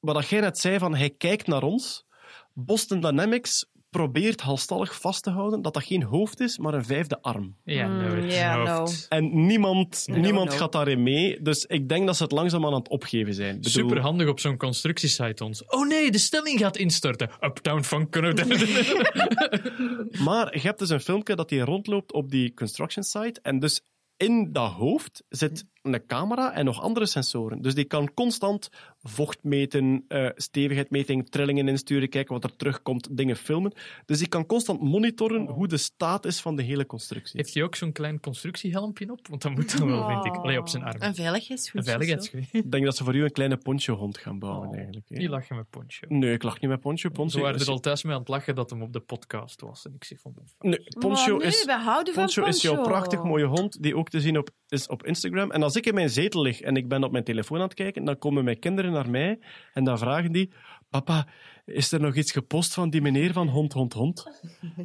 wat 0.01 0.29
jij 0.29 0.41
net 0.41 0.59
zei, 0.59 0.79
van 0.79 0.95
hij 0.95 1.11
kijkt 1.11 1.47
naar 1.47 1.63
ons. 1.63 2.07
Boston 2.53 3.01
Dynamics 3.01 3.67
probeert 3.91 4.41
halstallig 4.41 5.01
vast 5.01 5.23
te 5.23 5.31
houden 5.31 5.63
dat 5.63 5.75
dat 5.75 5.85
geen 5.85 6.03
hoofd 6.03 6.41
is, 6.41 6.59
maar 6.59 6.75
een 6.75 6.85
vijfde 6.85 7.23
arm. 7.23 7.57
Ja, 7.65 7.89
no, 7.89 8.15
het 8.15 8.33
ja, 8.33 8.79
hoofd. 8.79 9.07
En 9.09 9.47
niemand, 9.47 10.07
niemand 10.09 10.51
no. 10.51 10.57
gaat 10.57 10.73
daarin 10.73 11.03
mee. 11.03 11.43
Dus 11.43 11.67
ik 11.67 11.89
denk 11.89 12.07
dat 12.07 12.17
ze 12.17 12.23
het 12.23 12.33
langzaam 12.33 12.67
aan 12.67 12.75
het 12.75 12.89
opgeven 12.89 13.35
zijn. 13.35 13.55
Bedoel, 13.55 13.71
Super 13.71 14.01
handig 14.01 14.29
op 14.29 14.41
zo'n 14.41 14.57
constructiesite 14.57 15.45
ons. 15.45 15.65
Oh 15.65 15.87
nee, 15.87 16.11
de 16.11 16.19
stelling 16.19 16.59
gaat 16.59 16.77
instorten. 16.77 17.31
Uptown 17.41 17.83
Funk 17.83 18.11
kunnen 18.11 18.37
we 18.37 20.19
Maar 20.25 20.55
je 20.55 20.61
hebt 20.61 20.79
dus 20.79 20.91
een 20.91 21.01
filmpje 21.01 21.35
dat 21.35 21.49
die 21.49 21.61
rondloopt 21.61 22.13
op 22.13 22.31
die 22.31 22.55
construction 22.55 23.05
site. 23.05 23.41
En 23.43 23.59
dus 23.59 23.81
in 24.17 24.53
dat 24.53 24.71
hoofd 24.71 25.25
zit 25.29 25.65
een 25.83 26.07
camera 26.07 26.53
en 26.53 26.65
nog 26.65 26.81
andere 26.81 27.07
sensoren. 27.07 27.63
Dus 27.63 27.75
die 27.75 27.85
kan 27.85 28.15
constant 28.15 28.69
vocht 29.03 29.39
meten, 29.43 30.05
eh 30.09 30.29
stevigheidmeting, 30.35 31.29
trillingen 31.31 31.69
insturen, 31.69 32.09
kijken 32.09 32.35
wat 32.35 32.45
er 32.45 32.57
terugkomt, 32.57 33.17
dingen 33.17 33.37
filmen. 33.37 33.73
Dus 34.07 34.19
die 34.19 34.29
kan 34.29 34.47
constant 34.47 34.81
monitoren 34.81 35.49
hoe 35.49 35.69
de 35.69 35.77
staat 35.77 36.25
is 36.25 36.41
van 36.41 36.57
de 36.57 36.63
hele 36.63 36.87
constructie. 36.87 37.37
Heeft 37.37 37.55
hij 37.55 37.63
ook 37.63 37.75
zo'n 37.75 37.93
klein 37.93 38.21
constructiehelmpje 38.21 39.11
op? 39.11 39.29
Want 39.29 39.43
dat 39.43 39.55
moet 39.55 39.79
dan 39.79 39.89
wel, 39.89 40.09
vind 40.09 40.25
ik. 40.25 40.35
Allee, 40.35 40.59
op 40.59 40.69
zijn 40.69 40.83
arm. 40.83 41.03
Een 41.03 41.15
veiligheidsgoed. 41.15 41.81
Een 41.81 41.87
veiligheidsgoed. 41.87 42.49
Ik 42.53 42.71
denk 42.71 42.85
dat 42.85 42.97
ze 42.97 43.05
voor 43.05 43.15
u 43.15 43.25
een 43.25 43.33
kleine 43.33 43.57
poncho-hond 43.57 44.19
gaan 44.19 44.39
bouwen, 44.39 44.75
eigenlijk. 44.75 45.09
hè. 45.09 45.17
Die 45.17 45.29
lachen 45.29 45.57
met 45.57 45.71
Poncho. 45.71 46.07
Nee, 46.09 46.33
ik 46.33 46.43
lach 46.43 46.61
niet 46.61 46.71
met 46.71 46.81
poncho. 46.81 47.09
Poncho 47.09 47.39
Ze 47.39 47.45
waren 47.45 47.61
er 47.61 47.69
al 47.69 47.81
thuis 47.81 48.03
mee 48.03 48.13
aan 48.15 48.21
het 48.21 48.29
lachen 48.29 48.55
dat 48.55 48.71
hem 48.71 48.83
op 48.83 48.93
de 48.93 49.01
podcast 49.01 49.61
was. 49.61 49.87
En 49.87 49.95
ik 49.95 50.05
zeg 50.05 50.21
van... 50.21 50.35
Nee, 50.59 50.83
Poncho 50.99 51.31
Maar 51.31 51.39
nee, 51.39 51.47
is... 51.47 51.65
we 51.65 51.73
houden 51.73 52.15
van 52.15 52.23
Poncho 52.23 52.45
is 52.45 52.63
jouw 52.63 52.83
prachtig 52.83 53.23
mooie 53.23 53.45
hond, 53.45 53.83
die 53.83 53.97
ook 53.97 54.09
te 54.09 54.21
zien 54.21 54.39
op, 54.39 54.51
is 54.69 54.87
op 54.87 55.07
Instagram. 55.07 55.51
En 55.51 55.63
als 55.63 55.70
ik 55.77 55.87
in 55.87 55.95
mijn 55.95 56.11
zetel 56.11 56.43
lig 56.43 56.61
en 56.61 56.77
ik 56.77 56.89
ben 56.89 57.05
op 57.05 57.13
mijn 57.13 57.25
telefoon 57.25 57.59
aan 57.59 57.65
het 57.65 57.75
kijken, 57.75 58.05
dan 58.05 58.19
komen 58.19 58.45
mijn 58.45 58.59
kinderen 58.59 58.93
naar 58.93 59.11
mij 59.11 59.39
en 59.73 59.85
dan 59.85 59.99
vragen 59.99 60.33
die... 60.33 60.53
Papa, 60.91 61.27
is 61.65 61.93
er 61.93 62.01
nog 62.01 62.15
iets 62.17 62.33
gepost 62.33 62.75
van 62.75 62.91
die 62.91 63.01
meneer 63.01 63.33
van 63.33 63.49
hond, 63.49 63.73
hond, 63.73 63.93
hond? 63.93 64.27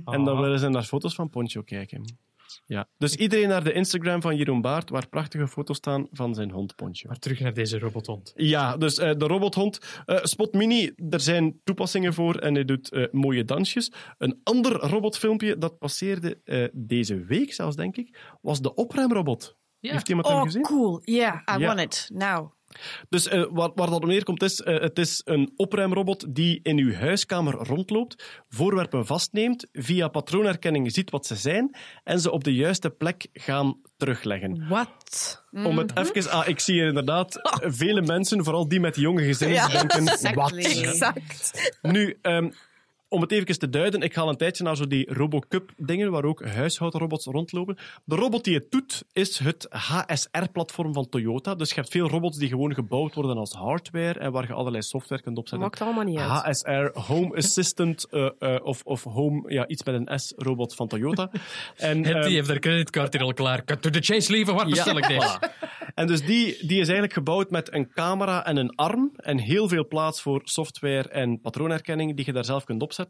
En 0.06 0.24
dan 0.24 0.28
Ah. 0.36 0.40
willen 0.40 0.60
ze 0.60 0.70
naar 0.70 0.84
foto's 0.84 1.16
van 1.16 1.30
Poncho 1.30 1.62
kijken. 1.62 2.18
Ja. 2.66 2.88
Dus 2.98 3.16
iedereen 3.16 3.48
naar 3.48 3.64
de 3.64 3.72
Instagram 3.74 4.22
van 4.22 4.36
Jeroen 4.36 4.62
Baart, 4.62 4.90
waar 4.90 5.08
prachtige 5.10 5.48
foto's 5.48 5.78
staan 5.78 6.08
van 6.12 6.34
zijn 6.36 6.52
hond 6.52 6.76
Poncho. 6.76 7.08
Maar 7.08 7.20
terug 7.20 7.40
naar 7.40 7.54
deze 7.54 7.80
robothond. 7.80 8.34
Ja, 8.36 8.78
dus 8.78 8.98
eh, 8.98 9.12
de 9.18 9.26
robothond. 9.26 9.80
eh, 10.06 10.24
Spot 10.24 10.54
Mini, 10.54 10.92
er 11.10 11.20
zijn 11.20 11.60
toepassingen 11.64 12.14
voor 12.14 12.36
en 12.36 12.54
hij 12.54 12.66
doet 12.66 12.92
eh, 12.92 13.06
mooie 13.12 13.44
dansjes. 13.44 13.92
Een 14.18 14.40
ander 14.44 14.72
robotfilmpje 14.72 15.58
dat 15.58 15.78
passeerde 15.78 16.40
deze 16.74 17.24
week 17.24 17.54
zelfs, 17.54 17.76
denk 17.76 17.98
ik, 17.98 18.38
was 18.42 18.62
de 18.62 18.74
opruimrobot. 18.74 19.56
Ja. 19.86 19.92
Heeft 19.92 20.10
iemand 20.10 20.28
hem 20.28 20.38
Oh, 20.38 20.44
gezien? 20.44 20.62
cool. 20.62 21.02
Yeah, 21.04 21.36
I 21.56 21.60
Ja. 21.60 21.68
want 21.76 21.80
it. 21.80 22.10
Now. 22.14 22.54
Dus 23.10 23.28
eh, 23.28 23.46
waar, 23.50 23.70
waar 23.76 23.88
dat 23.88 23.96
op 23.96 24.06
neerkomt 24.06 24.42
is, 24.44 24.62
eh, 24.62 24.80
het 24.80 25.00
is 25.00 25.22
een 25.26 25.54
opruimrobot 25.56 26.36
die 26.36 26.60
in 26.64 26.78
uw 26.78 26.94
huiskamer 26.94 27.54
rondloopt, 27.54 28.44
voorwerpen 28.50 29.06
vastneemt, 29.06 29.68
via 29.72 30.08
patroonherkenning 30.08 30.92
ziet 30.92 31.10
wat 31.12 31.26
ze 31.26 31.36
zijn 31.36 31.76
en 32.04 32.20
ze 32.20 32.32
op 32.32 32.44
de 32.44 32.54
juiste 32.54 32.90
plek 32.90 33.28
gaan 33.34 33.82
terugleggen. 33.98 34.68
What? 34.70 35.44
Om 35.52 35.78
het 35.78 35.98
even... 35.98 36.32
Ah, 36.32 36.48
ik 36.48 36.60
zie 36.60 36.74
hier 36.76 36.88
inderdaad 36.88 37.40
vele 37.82 38.02
mensen, 38.02 38.44
vooral 38.44 38.68
die 38.68 38.80
met 38.80 38.96
jonge 38.96 39.24
gezinnen, 39.24 39.58
Ja, 39.58 39.68
denken, 39.68 40.08
exactly. 40.08 40.36
wat? 40.42 40.54
Exact. 40.84 41.72
Nu, 41.82 42.18
ehm, 42.22 42.50
om 43.16 43.22
het 43.22 43.32
even 43.32 43.60
te 43.60 43.70
duiden, 43.70 44.02
ik 44.02 44.14
ga 44.14 44.22
al 44.22 44.30
een 44.30 44.38
tijdje 44.38 44.64
naar 44.64 44.76
zo 44.76 44.88
die 44.88 45.14
Robocup-dingen, 45.14 46.12
waar 46.12 46.24
ook 46.24 46.46
huishoudrobots 46.46 47.26
rondlopen. 47.26 47.78
De 48.04 48.16
robot 48.16 48.44
die 48.44 48.54
het 48.54 48.72
doet, 48.72 49.04
is 49.14 49.40
het 49.40 49.68
HSR-platform 49.70 50.94
van 50.94 51.10
Toyota. 51.10 51.56
Dus 51.56 51.70
je 51.70 51.76
hebt 51.76 51.90
veel 51.90 52.10
robots 52.10 52.38
die 52.38 52.50
gewoon 52.50 52.74
gebouwd 52.74 53.14
worden 53.14 53.38
als 53.38 53.54
hardware 53.54 54.20
en 54.20 54.32
waar 54.32 54.48
je 54.48 54.54
allerlei 54.54 54.84
software 54.84 55.22
kunt 55.22 55.38
opzetten. 55.38 55.68
Maakt 55.68 55.82
allemaal 55.82 56.04
niet 56.04 56.20
uit. 56.20 56.30
HSR, 56.30 57.00
Home 57.00 57.36
Assistant 57.42 58.08
eh, 58.10 58.30
eh, 58.40 58.66
of, 58.66 58.82
of 58.84 59.04
Home, 59.04 59.54
ja, 59.54 59.68
iets 59.68 59.84
met 59.84 59.96
een 59.96 60.20
S-robot 60.20 60.76
van 60.76 60.88
Toyota. 60.88 61.30
En, 61.76 62.04
Het, 62.04 62.16
ehm, 62.16 62.26
die 62.26 62.36
heeft 62.36 62.48
haar 62.48 62.60
creditcard 62.60 63.14
hier 63.14 63.22
al 63.22 63.34
klaar. 63.34 63.64
Cut 63.64 63.82
to 63.82 63.90
the 63.90 64.02
chase, 64.02 64.32
lieve. 64.32 64.54
Waar 64.54 64.66
bestel 64.66 64.98
ik 64.98 65.08
deze? 65.08 65.38
Voilà. 65.38 65.76
En 65.96 66.08
dus 66.08 66.26
die, 66.26 66.46
die 66.46 66.80
is 66.80 66.86
eigenlijk 66.86 67.14
gebouwd 67.14 67.50
met 67.50 67.74
een 67.74 67.92
camera 67.94 68.46
en 68.46 68.58
een 68.58 68.76
arm 68.76 69.12
en 69.16 69.38
heel 69.38 69.68
veel 69.68 69.88
plaats 69.88 70.22
voor 70.22 70.42
software 70.44 71.10
en 71.10 71.42
patroonherkenning 71.42 72.16
die 72.16 72.26
je 72.26 72.34
daar 72.34 72.46
zelf 72.46 72.64
kunt 72.64 72.82
opzetten. 72.82 73.05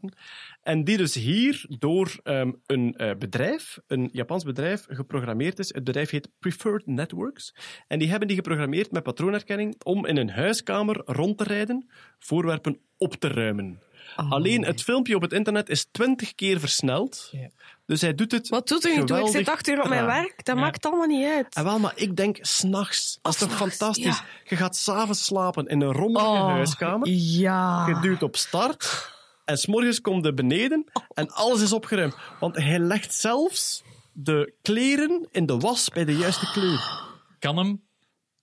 En 0.62 0.84
die 0.84 0.96
dus 0.96 1.14
hier 1.14 1.64
door 1.78 2.18
ehm, 2.22 2.52
een 2.66 2.94
eh, 2.94 3.16
bedrijf, 3.18 3.78
een 3.86 4.08
Japans 4.12 4.44
bedrijf, 4.44 4.84
geprogrammeerd 4.88 5.58
is. 5.58 5.74
Het 5.74 5.84
bedrijf 5.84 6.10
heet 6.10 6.28
Preferred 6.38 6.86
Networks. 6.86 7.54
En 7.86 7.98
die 7.98 8.08
hebben 8.10 8.28
die 8.28 8.36
geprogrammeerd 8.36 8.90
met 8.90 9.02
patroonherkenning 9.02 9.74
om 9.84 10.06
in 10.06 10.16
een 10.16 10.30
huiskamer 10.30 11.02
rond 11.04 11.38
te 11.38 11.44
rijden, 11.44 11.90
voorwerpen 12.18 12.78
op 12.96 13.14
te 13.14 13.28
ruimen. 13.28 13.80
Alleen 14.16 14.64
het 14.64 14.82
filmpje 14.82 15.16
op 15.16 15.22
het 15.22 15.32
internet 15.32 15.68
is 15.68 15.84
twintig 15.90 16.34
keer 16.34 16.60
versneld. 16.60 17.28
Ja. 17.32 17.48
Dus 17.86 18.00
hij 18.00 18.14
doet 18.14 18.32
het 18.32 18.48
Wat 18.48 18.68
doet 18.68 18.80
toe? 19.06 19.18
Ik 19.20 19.26
zit 19.28 19.48
acht 19.48 19.68
uur 19.68 19.82
op 19.82 19.88
mijn 19.88 20.06
werk. 20.06 20.44
Dat 20.44 20.54
Ja. 20.56 20.60
maakt 20.62 20.86
allemaal 20.86 21.06
niet 21.06 21.26
uit. 21.26 21.54
En 21.54 21.64
wel, 21.64 21.78
maar 21.78 21.92
ik 21.94 22.16
denk 22.16 22.38
s'nachts. 22.40 23.18
Dat 23.22 23.32
is 23.32 23.38
toch 23.38 23.56
fantastisch? 23.56 24.04
ja. 24.04 24.24
Je 24.44 24.56
gaat 24.56 24.76
s'avonds 24.76 25.24
slapen 25.24 25.66
in 25.66 25.80
een 25.80 25.92
rommelige 25.92 26.30
Oh, 26.30 26.46
huiskamer. 26.48 27.08
Ja. 27.10 27.86
Je 27.88 28.00
duwt 28.00 28.22
op 28.22 28.36
start. 28.36 29.14
En 29.46 29.58
s'morgens 29.58 30.00
komt 30.00 30.22
de 30.22 30.34
beneden 30.34 30.84
en 31.14 31.30
alles 31.30 31.62
is 31.62 31.72
opgeruimd. 31.72 32.14
Want 32.40 32.56
hij 32.56 32.78
legt 32.78 33.14
zelfs 33.14 33.84
de 34.12 34.54
kleren 34.62 35.28
in 35.30 35.46
de 35.46 35.56
was 35.56 35.88
bij 35.88 36.04
de 36.04 36.16
juiste 36.16 36.50
kleur. 36.52 37.04
Kan 37.38 37.56
hem 37.56 37.82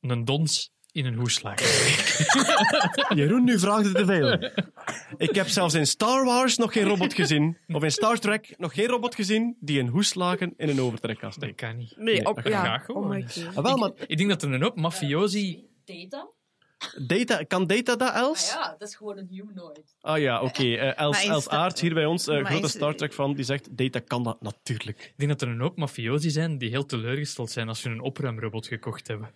een 0.01 0.25
dons 0.25 0.71
in 0.91 1.05
een 1.05 1.15
hoes 1.15 1.33
slagen. 1.33 1.65
Jeroen, 3.17 3.43
nu 3.43 3.59
vraagt 3.59 3.85
het 3.85 3.95
te 3.95 4.05
veel. 4.05 4.31
Ik 5.17 5.35
heb 5.35 5.47
zelfs 5.47 5.73
in 5.73 5.87
Star 5.87 6.25
Wars 6.25 6.57
nog 6.57 6.73
geen 6.73 6.83
robot 6.83 7.13
gezien. 7.13 7.57
Of 7.67 7.83
in 7.83 7.91
Star 7.91 8.19
Trek 8.19 8.53
nog 8.57 8.73
geen 8.73 8.87
robot 8.87 9.15
gezien 9.15 9.57
die 9.59 9.79
een 9.79 9.87
hoeslagen 9.87 10.53
in 10.57 10.69
een 10.69 10.81
overtrek 10.81 11.19
kan 11.19 11.33
Dat 11.37 11.55
kan 11.55 11.77
niet. 11.77 11.93
Nee, 11.97 12.25
op, 12.25 12.35
dat 12.35 12.43
kan 12.43 12.51
ja. 12.51 12.63
graag 12.63 12.85
gewoon. 12.85 13.03
Oh 13.03 13.09
my 13.09 13.21
god. 13.21 13.57
Ah, 13.57 13.63
wel, 13.63 13.77
maar 13.77 13.91
Ik 14.07 14.17
denk 14.17 14.29
dat 14.29 14.43
er 14.43 14.53
een 14.53 14.61
hoop 14.61 14.75
mafiosi... 14.75 15.63
Data? 15.85 16.27
Data, 17.07 17.43
kan 17.43 17.67
data 17.67 17.95
dat, 17.95 18.13
Els? 18.13 18.49
Ja, 18.51 18.75
dat 18.79 18.87
is 18.87 18.95
gewoon 18.95 19.17
een 19.17 19.27
humanoid. 19.31 19.95
Ah 20.01 20.19
ja, 20.19 20.41
oké. 20.41 20.63
Eh, 20.63 20.97
Els, 20.99 21.15
Maar 21.15 21.23
is 21.23 21.29
Els 21.29 21.49
Aert, 21.49 21.79
hier 21.79 21.93
bij 21.93 22.05
ons, 22.05 22.27
eh, 22.27 22.41
Maar 22.41 22.51
grote 22.51 22.67
Star 22.67 22.95
Trek 22.95 23.13
fan, 23.13 23.33
die 23.33 23.45
zegt, 23.45 23.77
data 23.77 23.99
kan 23.99 24.23
dat 24.23 24.41
natuurlijk. 24.41 24.99
Ik 25.01 25.13
denk 25.17 25.31
dat 25.31 25.41
er 25.41 25.47
een 25.47 25.59
hoop 25.59 25.77
mafiosi 25.77 26.29
zijn 26.29 26.57
die 26.57 26.69
heel 26.69 26.85
teleurgesteld 26.85 27.51
zijn 27.51 27.67
als 27.67 27.81
ze 27.81 27.89
een 27.89 28.01
opruimrobot 28.01 28.67
gekocht 28.67 29.07
hebben. 29.07 29.29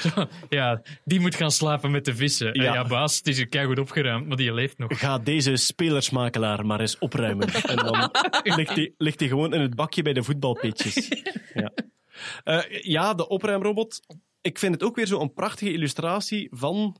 Zo, 0.00 0.26
ja, 0.48 0.82
die 1.04 1.20
moet 1.20 1.34
gaan 1.34 1.50
slapen 1.50 1.90
met 1.90 2.04
de 2.04 2.14
vissen. 2.14 2.52
Eh, 2.52 2.62
Ja. 2.62 2.74
Ja, 2.74 2.84
baas, 2.84 3.16
het 3.16 3.26
is 3.26 3.36
hier 3.36 3.48
keigoed 3.48 3.78
opgeruimd, 3.78 4.26
maar 4.28 4.36
die 4.36 4.52
leeft 4.54 4.78
nog. 4.78 4.98
Ga 4.98 5.18
deze 5.18 5.56
spelersmakelaar 5.56 6.66
maar 6.66 6.80
eens 6.80 6.98
opruimen. 6.98 7.48
En 7.64 7.76
dan 7.76 8.10
ligt 8.42 8.74
hij 8.74 8.92
ligt 8.96 9.18
die 9.18 9.28
gewoon 9.28 9.54
in 9.54 9.60
het 9.60 9.74
bakje 9.74 10.02
bij 10.02 10.12
de 10.12 10.22
voetbalpitches. 10.22 11.08
Ja. 11.54 11.72
Eh, 12.44 12.82
ja, 12.82 13.14
de 13.14 13.28
opruimrobot. 13.28 14.00
Ik 14.44 14.58
vind 14.58 14.74
het 14.74 14.82
ook 14.82 14.96
weer 14.96 15.06
zo'n 15.06 15.32
prachtige 15.32 15.72
illustratie 15.72 16.48
van 16.50 16.96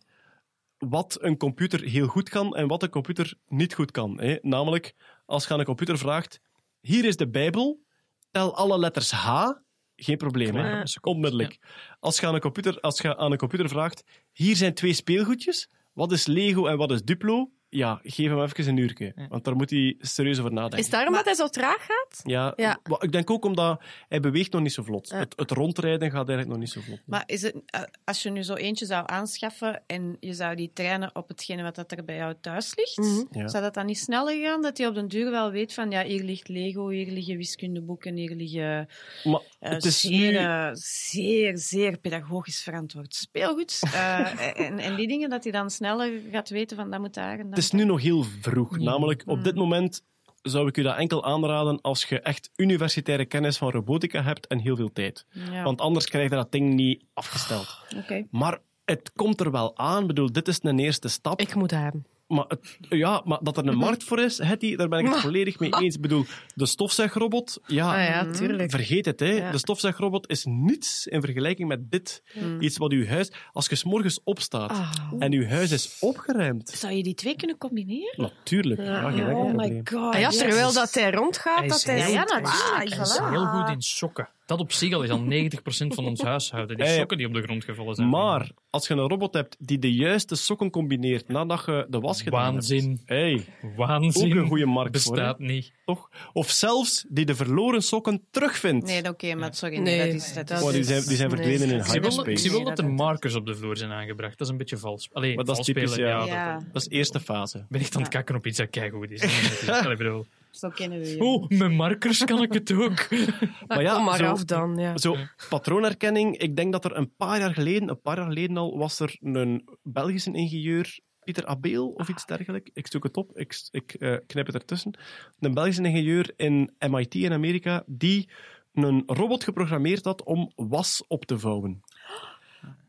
wat 0.78 1.18
een 1.20 1.36
computer 1.36 1.80
heel 1.80 2.06
goed 2.06 2.28
kan 2.28 2.56
en 2.56 2.68
wat 2.68 2.82
een 2.82 2.90
computer 2.90 3.34
niet 3.46 3.74
goed 3.74 3.90
kan. 3.90 4.20
Hè. 4.20 4.36
Namelijk, 4.40 4.94
als 5.26 5.46
je 5.46 5.52
aan 5.52 5.58
een 5.58 5.64
computer 5.64 5.98
vraagt, 5.98 6.40
hier 6.80 7.04
is 7.04 7.16
de 7.16 7.28
Bijbel, 7.28 7.84
tel 8.30 8.56
alle 8.56 8.78
letters 8.78 9.10
H, 9.10 9.50
geen 9.96 10.16
probleem, 10.16 10.54
hè. 10.54 10.62
Klaar. 10.62 10.96
onmiddellijk. 11.00 11.58
Als, 12.00 12.20
je 12.20 12.26
aan 12.26 12.34
een 12.34 12.40
computer, 12.40 12.80
als 12.80 13.00
je 13.00 13.16
aan 13.16 13.32
een 13.32 13.38
computer 13.38 13.68
vraagt, 13.68 14.04
hier 14.32 14.56
zijn 14.56 14.74
twee 14.74 14.92
speelgoedjes, 14.92 15.70
wat 15.92 16.12
is 16.12 16.26
Lego 16.26 16.66
en 16.66 16.76
wat 16.76 16.90
is 16.90 17.02
Duplo? 17.02 17.50
Ja, 17.76 18.00
geef 18.02 18.28
hem 18.28 18.42
even 18.42 18.68
een 18.68 18.76
uurtje. 18.76 19.14
Want 19.28 19.44
daar 19.44 19.56
moet 19.56 19.70
hij 19.70 19.94
serieus 20.00 20.38
over 20.38 20.52
nadenken. 20.52 20.78
Is 20.78 20.84
het 20.84 20.94
daarom 20.94 21.14
dat 21.14 21.24
hij 21.24 21.34
zo 21.34 21.48
traag 21.48 21.86
gaat? 21.86 22.20
Ja, 22.24 22.52
Ja. 22.56 22.78
ik 22.98 23.12
denk 23.12 23.30
ook 23.30 23.44
omdat 23.44 23.82
hij 24.08 24.20
beweegt 24.20 24.52
nog 24.52 24.62
niet 24.62 24.72
zo 24.72 24.82
vlot. 24.82 25.08
Ja. 25.08 25.16
Het, 25.18 25.32
het 25.36 25.50
rondrijden 25.50 26.10
gaat 26.10 26.28
eigenlijk 26.28 26.48
nog 26.48 26.58
niet 26.58 26.70
zo 26.70 26.80
vlot. 26.80 27.00
Maar 27.06 27.22
is 27.26 27.42
het, 27.42 27.54
eh, 27.66 27.82
als 28.04 28.22
je 28.22 28.30
nu 28.30 28.42
zo 28.42 28.54
eentje 28.54 28.86
zou 28.86 29.02
aanschaffen 29.06 29.82
en 29.86 30.16
je 30.20 30.34
zou 30.34 30.54
die 30.54 30.70
trainen 30.74 31.10
op 31.14 31.28
hetgene 31.28 31.62
wat 31.62 31.74
dat 31.74 31.92
er 31.92 32.04
bij 32.04 32.16
jou 32.16 32.34
thuis 32.40 32.72
ligt, 32.76 32.96
Mhm. 32.98 33.38
Ja. 33.38 33.48
zou 33.48 33.62
dat 33.62 33.74
dan 33.74 33.86
niet 33.86 33.98
sneller 33.98 34.42
gaan? 34.46 34.62
Dat 34.62 34.78
hij 34.78 34.86
op 34.86 34.94
den 34.94 35.08
duur 35.08 35.30
wel 35.30 35.50
weet 35.50 35.74
van, 35.74 35.90
ja, 35.90 36.02
hier 36.04 36.22
ligt 36.22 36.48
Lego, 36.48 36.88
hier 36.88 37.10
liggen 37.12 37.36
wiskundeboeken, 37.36 38.16
hier 38.16 38.34
liggen 38.34 38.88
Maar 39.24 39.40
eh, 39.60 39.70
het 39.70 39.84
is 39.84 40.00
zeer, 40.00 40.30
nu... 40.30 40.36
eh, 40.36 40.70
zeer, 40.72 41.58
zeer 41.58 41.98
pedagogisch 41.98 42.62
verantwoord 42.62 43.14
speelgoed. 43.14 43.78
Eh, 43.82 44.56
en, 44.66 44.78
en 44.78 44.94
die 44.96 45.08
dingen, 45.08 45.28
dat 45.30 45.42
hij 45.42 45.52
dan 45.52 45.70
sneller 45.70 46.20
gaat 46.32 46.48
weten 46.48 46.76
van, 46.76 46.90
dat 46.90 47.00
moet 47.00 47.14
daar 47.14 47.38
en 47.38 47.50
dat 47.50 47.63
is 47.64 47.70
nu 47.70 47.84
nog 47.84 48.00
heel 48.02 48.22
vroeg. 48.40 48.78
Namelijk, 48.78 49.22
op 49.26 49.44
dit 49.44 49.54
moment 49.54 50.02
zou 50.42 50.68
ik 50.68 50.76
u 50.76 50.82
dat 50.82 50.96
enkel 50.96 51.24
aanraden 51.24 51.80
als 51.80 52.04
je 52.04 52.20
echt 52.20 52.50
universitaire 52.56 53.24
kennis 53.24 53.56
van 53.56 53.70
robotica 53.70 54.22
hebt 54.22 54.46
en 54.46 54.58
heel 54.58 54.76
veel 54.76 54.92
tijd. 54.92 55.26
Ja, 55.30 55.62
Want 55.62 55.80
anders 55.80 56.08
krijg 56.08 56.30
je 56.30 56.36
dat 56.36 56.52
ding 56.52 56.74
niet 56.74 57.04
afgesteld. 57.14 57.78
oké. 57.96 58.26
Maar 58.30 58.58
het 58.84 59.12
komt 59.14 59.40
er 59.40 59.50
wel 59.50 59.78
aan. 59.78 60.00
Ik 60.00 60.06
bedoel, 60.06 60.32
dit 60.32 60.48
is 60.48 60.58
een 60.62 60.78
eerste 60.78 61.08
stap. 61.08 61.40
Ik 61.40 61.54
moet 61.54 61.70
hebben. 61.70 62.06
Maar, 62.34 62.44
het- 62.48 62.76
ja, 62.88 63.22
maar 63.24 63.38
dat 63.42 63.56
er 63.56 63.66
een 63.66 63.76
markt 63.76 64.04
voor 64.04 64.20
is, 64.20 64.38
Hetty, 64.38 64.76
daar 64.76 64.88
ben 64.88 64.98
ik 64.98 65.06
het 65.08 65.16
volledig 65.20 65.58
mee 65.58 65.70
eens. 65.80 65.94
Ik 65.94 66.00
bedoel, 66.00 66.24
de 66.54 66.66
stofzuigrobot, 66.66 67.58
ja, 67.66 67.92
Ah 68.02 68.08
ja, 68.08 68.30
tuurlijk. 68.32 68.70
vergeet 68.70 69.04
het. 69.06 69.20
Hè. 69.20 69.26
Ja. 69.32 69.50
De 69.50 69.58
stofzuigrobot 69.58 70.28
is 70.30 70.44
niets 70.48 71.06
in 71.06 71.20
vergelijking 71.20 71.68
met 71.68 71.90
dit. 71.90 72.22
Iets 72.60 72.76
wat 72.76 72.92
uw 72.92 73.06
huis... 73.06 73.32
Als 73.52 73.66
je 73.66 73.74
's 73.74 73.84
morgens 73.84 74.20
opstaat 74.24 74.70
Ah. 74.70 74.90
en 75.18 75.32
uw 75.32 75.46
huis 75.46 75.70
is 75.70 75.96
opgeruimd... 76.00 76.68
Zou 76.68 76.92
je 76.92 77.02
die 77.02 77.14
twee 77.14 77.36
kunnen 77.36 77.58
combineren? 77.58 78.14
Natuurlijk, 78.16 78.80
ja, 78.80 79.32
Oh 79.34 79.54
my 79.54 79.80
god. 79.84 80.14
Ah 80.14 80.20
ja, 80.20 80.28
yes. 80.28 80.36
terwijl 80.38 80.72
dat 80.72 80.94
hij 80.94 81.10
rondgaat, 81.10 81.68
dat 81.68 81.84
hij... 81.84 81.98
Ja, 82.12 82.18
natuurlijk. 82.18 82.46
Ah, 82.46 82.76
Hij 82.76 82.84
is 82.86 83.18
heel 83.18 83.46
goed 83.46 83.68
in 83.70 83.82
sokken. 83.82 84.28
Dat 84.46 84.58
op 84.60 84.72
zich 84.72 84.92
al 84.92 85.02
is 85.02 85.10
al 85.10 85.20
90% 85.20 85.94
van 85.94 86.04
ons 86.06 86.22
huishouden. 86.22 86.76
Die 86.76 86.86
Hey. 86.86 86.96
sokken 86.98 87.16
die 87.18 87.26
op 87.26 87.32
de 87.34 87.42
grond 87.42 87.64
gevallen 87.64 87.94
zijn. 87.94 88.08
Maar 88.08 88.50
als 88.70 88.86
je 88.86 88.94
een 88.94 89.08
robot 89.08 89.34
hebt 89.34 89.56
die 89.58 89.78
de 89.78 89.92
juiste 89.94 90.34
sokken 90.34 90.70
combineert 90.70 91.28
nadat 91.28 91.62
je 91.66 91.86
de 91.88 91.98
was 92.00 92.22
gedaan 92.22 92.52
Waanzin. 92.52 92.88
hebt... 92.88 93.08
Hey, 93.08 93.44
Waanzin. 93.76 94.32
Ook 94.32 94.38
een 94.42 94.46
goede 94.48 94.66
markt 94.66 95.02
voor, 95.02 95.12
Bestaat 95.14 95.38
niet. 95.38 95.72
toch? 95.84 96.10
Of 96.32 96.50
zelfs 96.50 97.04
die 97.08 97.24
de 97.24 97.34
verloren 97.34 97.82
sokken 97.82 98.22
terugvindt. 98.30 98.86
Nee, 98.86 99.08
oké, 99.08 99.34
maar 99.34 99.54
sorry, 99.54 99.78
Nee, 99.78 99.98
nee, 99.98 100.06
dat 100.12 100.22
is... 100.22 100.34
Dat 100.34 100.50
is 100.50 100.62
Oh, 100.62 100.70
die 100.72 100.84
zijn, 100.84 101.02
die 101.04 101.16
zijn 101.16 101.28
Nee. 101.30 101.38
verdwenen 101.38 101.68
in 101.68 101.78
Ik 101.80 101.84
wel, 101.86 101.94
ik 101.94 102.02
hyperspace. 102.02 102.36
zie 102.36 102.50
wel 102.50 102.64
dat 102.64 102.76
dat- 102.76 102.84
er 102.86 102.92
markers 102.92 103.34
op 103.34 103.46
de 103.46 103.54
vloer 103.56 103.76
zijn 103.76 103.90
aangebracht. 103.90 104.38
Dat 104.38 104.46
is 104.46 104.52
een 104.52 104.58
beetje 104.58 104.76
vals. 104.78 105.08
Alleen, 105.12 105.34
Maar 105.34 105.44
dat 105.44 105.58
is 105.58 105.64
vals 105.64 105.66
typisch, 105.66 105.92
spelen, 105.92 106.08
ja. 106.08 106.26
Ja, 106.26 106.54
Dat 106.72 106.82
is 106.82 106.88
de 106.88 106.94
eerste 106.94 107.20
fase. 107.20 107.58
Ik 107.58 107.64
ben 107.68 107.80
echt 107.80 107.94
aan 107.96 108.02
het 108.02 108.10
kakken 108.10 108.34
op 108.34 108.46
iets 108.46 108.58
dat 108.58 108.70
keigoed 108.70 109.10
is. 109.10 109.22
Allee, 109.68 109.92
ik 109.92 109.98
bedoel, 109.98 110.26
zo 110.56 110.68
kennen 110.68 111.00
we 111.00 111.08
je. 111.08 111.20
oh, 111.20 111.48
met 111.48 111.72
markers 111.72 112.24
kan 112.24 112.42
ik 112.42 112.52
het 112.52 112.72
ook. 112.72 113.08
Maar 113.66 113.82
ja, 113.82 113.94
Kom 113.94 114.04
maar 114.04 114.16
zo- 114.16 114.24
af 114.30 114.44
dan, 114.44 114.76
ja. 114.76 114.96
Zo, 114.98 115.16
patroonherkenning. 115.48 116.36
Ik 116.36 116.56
denk 116.56 116.72
dat 116.72 116.84
er 116.84 116.96
een 116.96 117.14
paar 117.16 117.38
jaar 117.38 117.54
geleden, 117.54 117.88
een 117.88 118.00
paar 118.00 118.16
jaar 118.16 118.26
geleden 118.26 118.56
al, 118.56 118.78
was 118.78 119.00
er 119.00 119.16
een 119.20 119.68
Belgische 119.82 120.32
ingenieur, 120.32 120.98
Pieter 121.24 121.46
Abeel 121.46 121.88
of 121.88 122.08
iets 122.08 122.26
dergelijks. 122.26 122.70
Ik 122.74 122.86
zoek 122.86 123.02
het 123.04 123.16
op, 123.16 123.38
ik, 123.38 123.68
ik 123.70 123.94
eh, 123.94 124.16
knip 124.26 124.46
het 124.46 124.54
ertussen. 124.54 124.98
Een 125.40 125.54
Belgische 125.54 125.82
ingenieur 125.82 126.32
in 126.36 126.70
MIT 126.88 127.14
in 127.14 127.32
Amerika, 127.32 127.82
die 127.86 128.28
een 128.72 129.02
robot 129.06 129.44
geprogrammeerd 129.44 130.04
had 130.04 130.22
om 130.24 130.52
was 130.54 131.04
op 131.08 131.24
te 131.24 131.38
vouwen. 131.38 131.80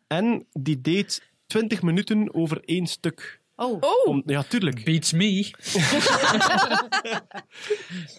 En 0.08 0.46
die 0.52 0.82
deed 0.82 1.32
20 1.48 1.82
minuten 1.82 2.34
over 2.34 2.62
één 2.64 2.86
stuk. 2.88 3.42
Oh, 3.56 3.82
Om, 4.06 4.24
ja, 4.26 4.44
tuurlijk. 4.44 4.84
Beats 4.84 5.14
me. 5.14 5.52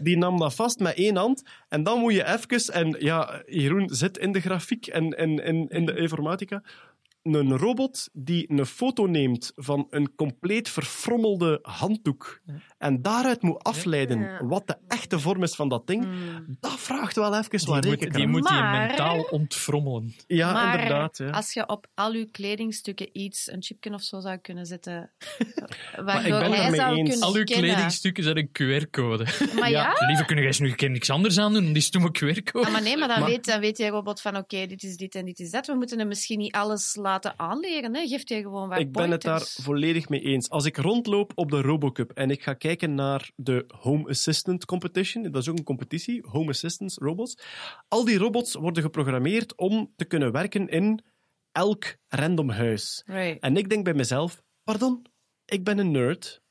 Die 0.02 0.16
nam 0.16 0.38
dat 0.38 0.54
vast 0.54 0.78
met 0.78 0.94
één 0.94 1.16
hand. 1.16 1.42
En 1.68 1.82
dan 1.82 2.00
moet 2.00 2.12
je 2.12 2.26
even, 2.26 2.74
en 2.74 2.96
ja, 2.98 3.42
Jeroen 3.46 3.88
zit 3.88 4.18
in 4.18 4.32
de 4.32 4.40
grafiek 4.40 4.86
en 4.86 5.10
in, 5.10 5.44
in, 5.44 5.68
in 5.68 5.86
de 5.86 5.96
informatica, 5.96 6.62
een 7.34 7.56
robot 7.56 8.08
die 8.12 8.50
een 8.52 8.66
foto 8.66 9.06
neemt 9.06 9.52
van 9.56 9.86
een 9.90 10.14
compleet 10.14 10.68
verfrommelde 10.68 11.58
handdoek 11.62 12.40
en 12.78 13.02
daaruit 13.02 13.42
moet 13.42 13.62
afleiden 13.62 14.18
Ja. 14.20 14.44
wat 14.46 14.66
de 14.66 14.76
echte 14.88 15.18
vorm 15.20 15.42
is 15.42 15.54
van 15.54 15.68
dat 15.68 15.86
ding, 15.86 16.06
dat 16.60 16.80
vraagt 16.80 17.16
wel 17.16 17.36
even 17.38 17.66
wat 17.66 17.82
Die 17.82 17.90
moet, 17.90 18.00
rekenkracht. 18.00 18.14
die 18.14 18.26
moet 18.26 18.48
je 18.48 18.54
mentaal 18.86 19.20
ontfrommelen. 19.22 20.14
Ja, 20.26 20.52
maar 20.52 20.74
inderdaad. 20.74 21.18
Ja. 21.18 21.30
als 21.30 21.52
je 21.52 21.68
op 21.68 21.86
al 21.94 22.12
je 22.12 22.30
kledingstukken 22.30 23.08
iets, 23.12 23.52
een 23.52 23.62
chipje 23.62 23.92
of 23.92 24.02
zo 24.02 24.20
zou 24.20 24.36
kunnen 24.36 24.66
zetten, 24.66 25.10
ik 25.38 26.02
waardoor 26.04 26.38
ben 26.38 26.52
hij 26.52 26.74
zou 26.74 26.96
eens. 26.96 27.20
Al 27.20 27.34
uw 27.34 27.44
kledingstukken 27.44 28.22
zijn 28.24 28.36
een 28.38 28.48
QR-code. 28.48 29.24
Maar 29.60 29.70
ja, 29.70 29.94
Lieve, 30.06 30.24
kunnen 30.24 30.44
jij 30.44 30.54
nu 30.58 30.68
een 30.68 30.76
keer 30.76 30.90
niks 30.90 31.10
anders 31.10 31.38
aan 31.38 31.52
doen? 31.52 31.72
Die 31.72 31.82
stomme 31.82 32.08
QR-code. 32.08 32.66
Ah, 32.66 32.72
maar 32.72 32.82
nee, 32.82 32.96
maar 32.96 33.08
dan, 33.08 33.20
Maar- 33.20 33.28
weet, 33.28 33.44
dan 33.44 33.60
weet 33.60 33.76
die 33.76 33.88
robot 33.88 34.20
van 34.20 34.36
oké, 34.36 34.66
dit 34.66 34.82
is 34.82 34.96
dit 34.96 35.14
en 35.14 35.24
dit 35.24 35.38
is 35.38 35.50
dat. 35.50 35.66
We 35.66 35.74
moeten 35.74 35.98
hem 35.98 36.08
misschien 36.08 36.38
niet 36.38 36.54
alles 36.54 36.94
laten 36.94 37.14
aanleren. 37.36 37.94
Hè. 37.94 38.06
Geeft 38.06 38.28
hij 38.28 38.42
gewoon 38.42 38.68
wat 38.68 38.78
Ik 38.78 38.92
ben 38.92 39.10
het 39.10 39.22
daar 39.22 39.40
volledig 39.40 40.08
mee 40.08 40.20
eens. 40.20 40.50
Als 40.50 40.64
ik 40.64 40.76
rondloop 40.76 41.32
op 41.34 41.50
de 41.50 41.60
Robocup 41.60 42.10
en 42.10 42.30
ik 42.30 42.42
ga 42.42 42.54
kijken 42.54 42.94
naar 42.94 43.30
de 43.36 43.64
Home 43.80 44.08
Assistant 44.08 44.64
Competition, 44.64 45.22
dat 45.22 45.42
is 45.42 45.48
ook 45.48 45.58
een 45.58 45.64
competitie, 45.64 46.22
Home 46.28 46.48
Assistants 46.48 46.96
robots. 46.96 47.38
Al 47.88 48.04
die 48.04 48.18
robots 48.18 48.54
worden 48.54 48.82
geprogrammeerd 48.82 49.56
om 49.56 49.92
te 49.96 50.04
kunnen 50.04 50.32
werken 50.32 50.68
in 50.68 51.04
elk 51.52 51.96
random 52.08 52.50
huis. 52.50 53.02
Right. 53.06 53.42
En 53.42 53.56
ik 53.56 53.68
denk 53.68 53.84
bij 53.84 53.94
mezelf, 53.94 54.42
pardon, 54.64 55.06
ik 55.44 55.64
ben 55.64 55.78
een 55.78 55.90
nerd. 55.90 56.42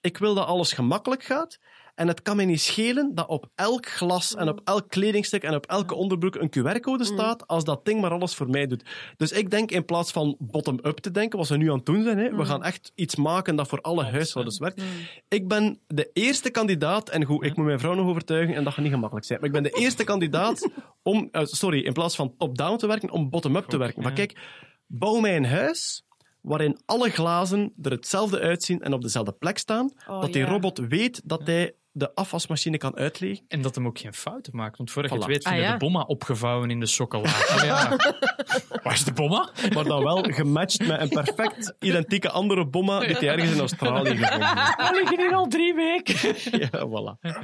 Ik 0.00 0.18
wil 0.18 0.34
dat 0.34 0.46
alles 0.46 0.72
gemakkelijk 0.72 1.22
gaat. 1.22 1.58
En 2.00 2.08
het 2.08 2.22
kan 2.22 2.36
mij 2.36 2.44
niet 2.44 2.60
schelen 2.60 3.14
dat 3.14 3.26
op 3.26 3.50
elk 3.54 3.86
glas 3.86 4.34
en 4.34 4.48
op 4.48 4.60
elk 4.64 4.88
kledingstuk 4.88 5.42
en 5.42 5.54
op 5.54 5.66
elke 5.66 5.94
onderbroek 5.94 6.34
een 6.34 6.50
QR-code 6.50 7.04
staat, 7.04 7.46
als 7.46 7.64
dat 7.64 7.84
ding 7.84 8.00
maar 8.00 8.10
alles 8.10 8.34
voor 8.34 8.50
mij 8.50 8.66
doet. 8.66 8.84
Dus 9.16 9.32
ik 9.32 9.50
denk 9.50 9.70
in 9.70 9.84
plaats 9.84 10.12
van 10.12 10.36
bottom-up 10.38 10.98
te 10.98 11.10
denken, 11.10 11.38
wat 11.38 11.48
we 11.48 11.56
nu 11.56 11.70
aan 11.70 11.76
het 11.76 11.86
doen 11.86 12.02
zijn, 12.02 12.18
hè, 12.18 12.36
we 12.36 12.44
gaan 12.44 12.64
echt 12.64 12.92
iets 12.94 13.16
maken 13.16 13.56
dat 13.56 13.68
voor 13.68 13.80
alle 13.80 14.04
huishoudens 14.04 14.58
werkt. 14.58 14.82
Ik 15.28 15.48
ben 15.48 15.80
de 15.86 16.10
eerste 16.12 16.50
kandidaat, 16.50 17.08
en 17.08 17.24
goed, 17.24 17.44
ik 17.44 17.56
moet 17.56 17.66
mijn 17.66 17.78
vrouw 17.78 17.94
nog 17.94 18.08
overtuigen 18.08 18.54
en 18.54 18.64
dat 18.64 18.72
gaat 18.72 18.82
niet 18.82 18.92
gemakkelijk 18.92 19.26
zijn, 19.26 19.38
maar 19.38 19.48
ik 19.48 19.54
ben 19.54 19.62
de 19.62 19.78
eerste 19.78 20.04
kandidaat 20.04 20.68
om, 21.02 21.28
eh, 21.32 21.42
sorry, 21.44 21.80
in 21.84 21.92
plaats 21.92 22.16
van 22.16 22.34
top-down 22.38 22.76
te 22.76 22.86
werken, 22.86 23.10
om 23.10 23.30
bottom-up 23.30 23.64
te 23.64 23.76
werken. 23.76 24.02
Maar 24.02 24.12
kijk, 24.12 24.38
bouw 24.86 25.18
mij 25.18 25.36
een 25.36 25.46
huis 25.46 26.04
waarin 26.40 26.78
alle 26.84 27.10
glazen 27.10 27.72
er 27.82 27.90
hetzelfde 27.90 28.40
uitzien 28.40 28.80
en 28.80 28.92
op 28.92 29.02
dezelfde 29.02 29.32
plek 29.32 29.58
staan, 29.58 29.92
Oh, 30.08 30.20
dat 30.20 30.32
die 30.32 30.44
robot 30.44 30.78
weet 30.78 31.20
dat 31.24 31.46
hij 31.46 31.74
de 31.92 32.14
afwasmachine 32.14 32.78
kan 32.78 32.96
uitlegen. 32.96 33.44
En 33.48 33.62
dat 33.62 33.74
hem 33.74 33.86
ook 33.86 33.98
geen 33.98 34.14
fouten 34.14 34.56
maakt. 34.56 34.76
Want 34.76 34.90
voordat 34.90 35.10
je 35.12 35.16
Voilà. 35.16 35.20
het 35.20 35.28
weet, 35.30 35.42
vind 35.42 35.54
je 35.54 35.60
Ah, 35.60 35.66
ja. 35.66 35.72
de 35.72 35.84
bomma 35.84 36.02
opgevouwen 36.02 36.70
in 36.70 36.80
de 36.80 36.86
sokkela. 36.86 37.22
Oh, 37.28 37.62
ja. 37.64 37.96
Waar 38.82 38.92
is 38.92 39.04
de 39.04 39.12
bomma? 39.12 39.50
Maar 39.74 39.84
dan 39.84 40.02
wel 40.04 40.22
gematcht 40.22 40.86
met 40.86 41.00
een 41.00 41.08
perfect 41.08 41.74
identieke 41.80 42.30
andere 42.30 42.66
bomma 42.66 42.98
die 43.00 43.16
hij 43.16 43.28
ergens 43.28 43.50
in 43.52 43.58
Australië 43.60 44.16
gevonden 44.16 44.58
heeft. 44.58 44.76
We 44.76 44.90
liggen 44.98 45.18
hier 45.20 45.34
al 45.34 45.46
drie 45.46 45.74
weken. 45.74 46.34
Ja, 46.58 46.68
voilà. 46.88 47.38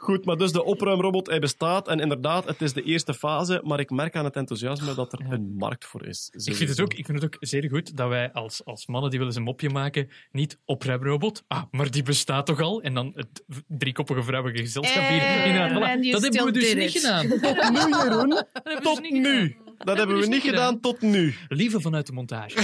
Goed, 0.00 0.24
maar 0.24 0.36
dus 0.36 0.52
de 0.52 0.64
opruimrobot, 0.64 1.26
hij 1.26 1.38
bestaat. 1.38 1.88
En 1.88 2.00
inderdaad, 2.00 2.44
het 2.44 2.62
is 2.62 2.72
de 2.72 2.82
eerste 2.82 3.14
fase. 3.14 3.60
Maar 3.64 3.80
ik 3.80 3.90
merk 3.90 4.16
aan 4.16 4.24
het 4.24 4.36
enthousiasme 4.36 4.94
dat 4.94 5.12
er 5.12 5.20
een 5.30 5.54
markt 5.56 5.84
voor 5.84 6.06
is. 6.06 6.30
Ik 6.32 6.54
vind, 6.54 6.70
het 6.70 6.80
ook, 6.80 6.94
ik 6.94 7.06
vind 7.06 7.22
het 7.22 7.34
ook 7.34 7.36
zeer 7.40 7.68
goed 7.70 7.96
dat 7.96 8.08
wij 8.08 8.32
als, 8.32 8.64
als 8.64 8.86
mannen 8.86 9.10
die 9.10 9.18
willen 9.18 9.36
een 9.36 9.42
mopje 9.42 9.70
maken, 9.70 10.08
niet 10.30 10.58
opruimrobot, 10.64 11.44
ah, 11.48 11.62
maar 11.70 11.90
die 11.90 12.02
bestaat 12.02 12.46
toch 12.46 12.60
al? 12.60 12.82
En 12.82 12.94
dan 12.94 13.12
het 13.14 13.44
driekoppige 13.66 14.22
vrouwelijke 14.22 14.62
gezelschap 14.62 15.08
hier. 15.08 15.22
You 15.52 16.10
Dat 16.10 16.22
hebben 16.22 16.44
we 16.44 16.52
dus 16.52 16.74
niet 16.74 16.90
gedaan. 16.90 17.26
Nu, 17.72 17.96
Jeroen. 18.02 18.44
Tot 18.82 19.10
nu. 19.10 19.56
Dat 19.78 19.96
hebben 19.96 20.16
we 20.16 20.22
niet 20.22 20.30
niet 20.30 20.42
gedaan 20.42 20.80
tot 20.80 21.00
nu. 21.00 21.34
Lieve 21.48 21.80
vanuit 21.80 22.06
de 22.06 22.12
montage. 22.12 22.60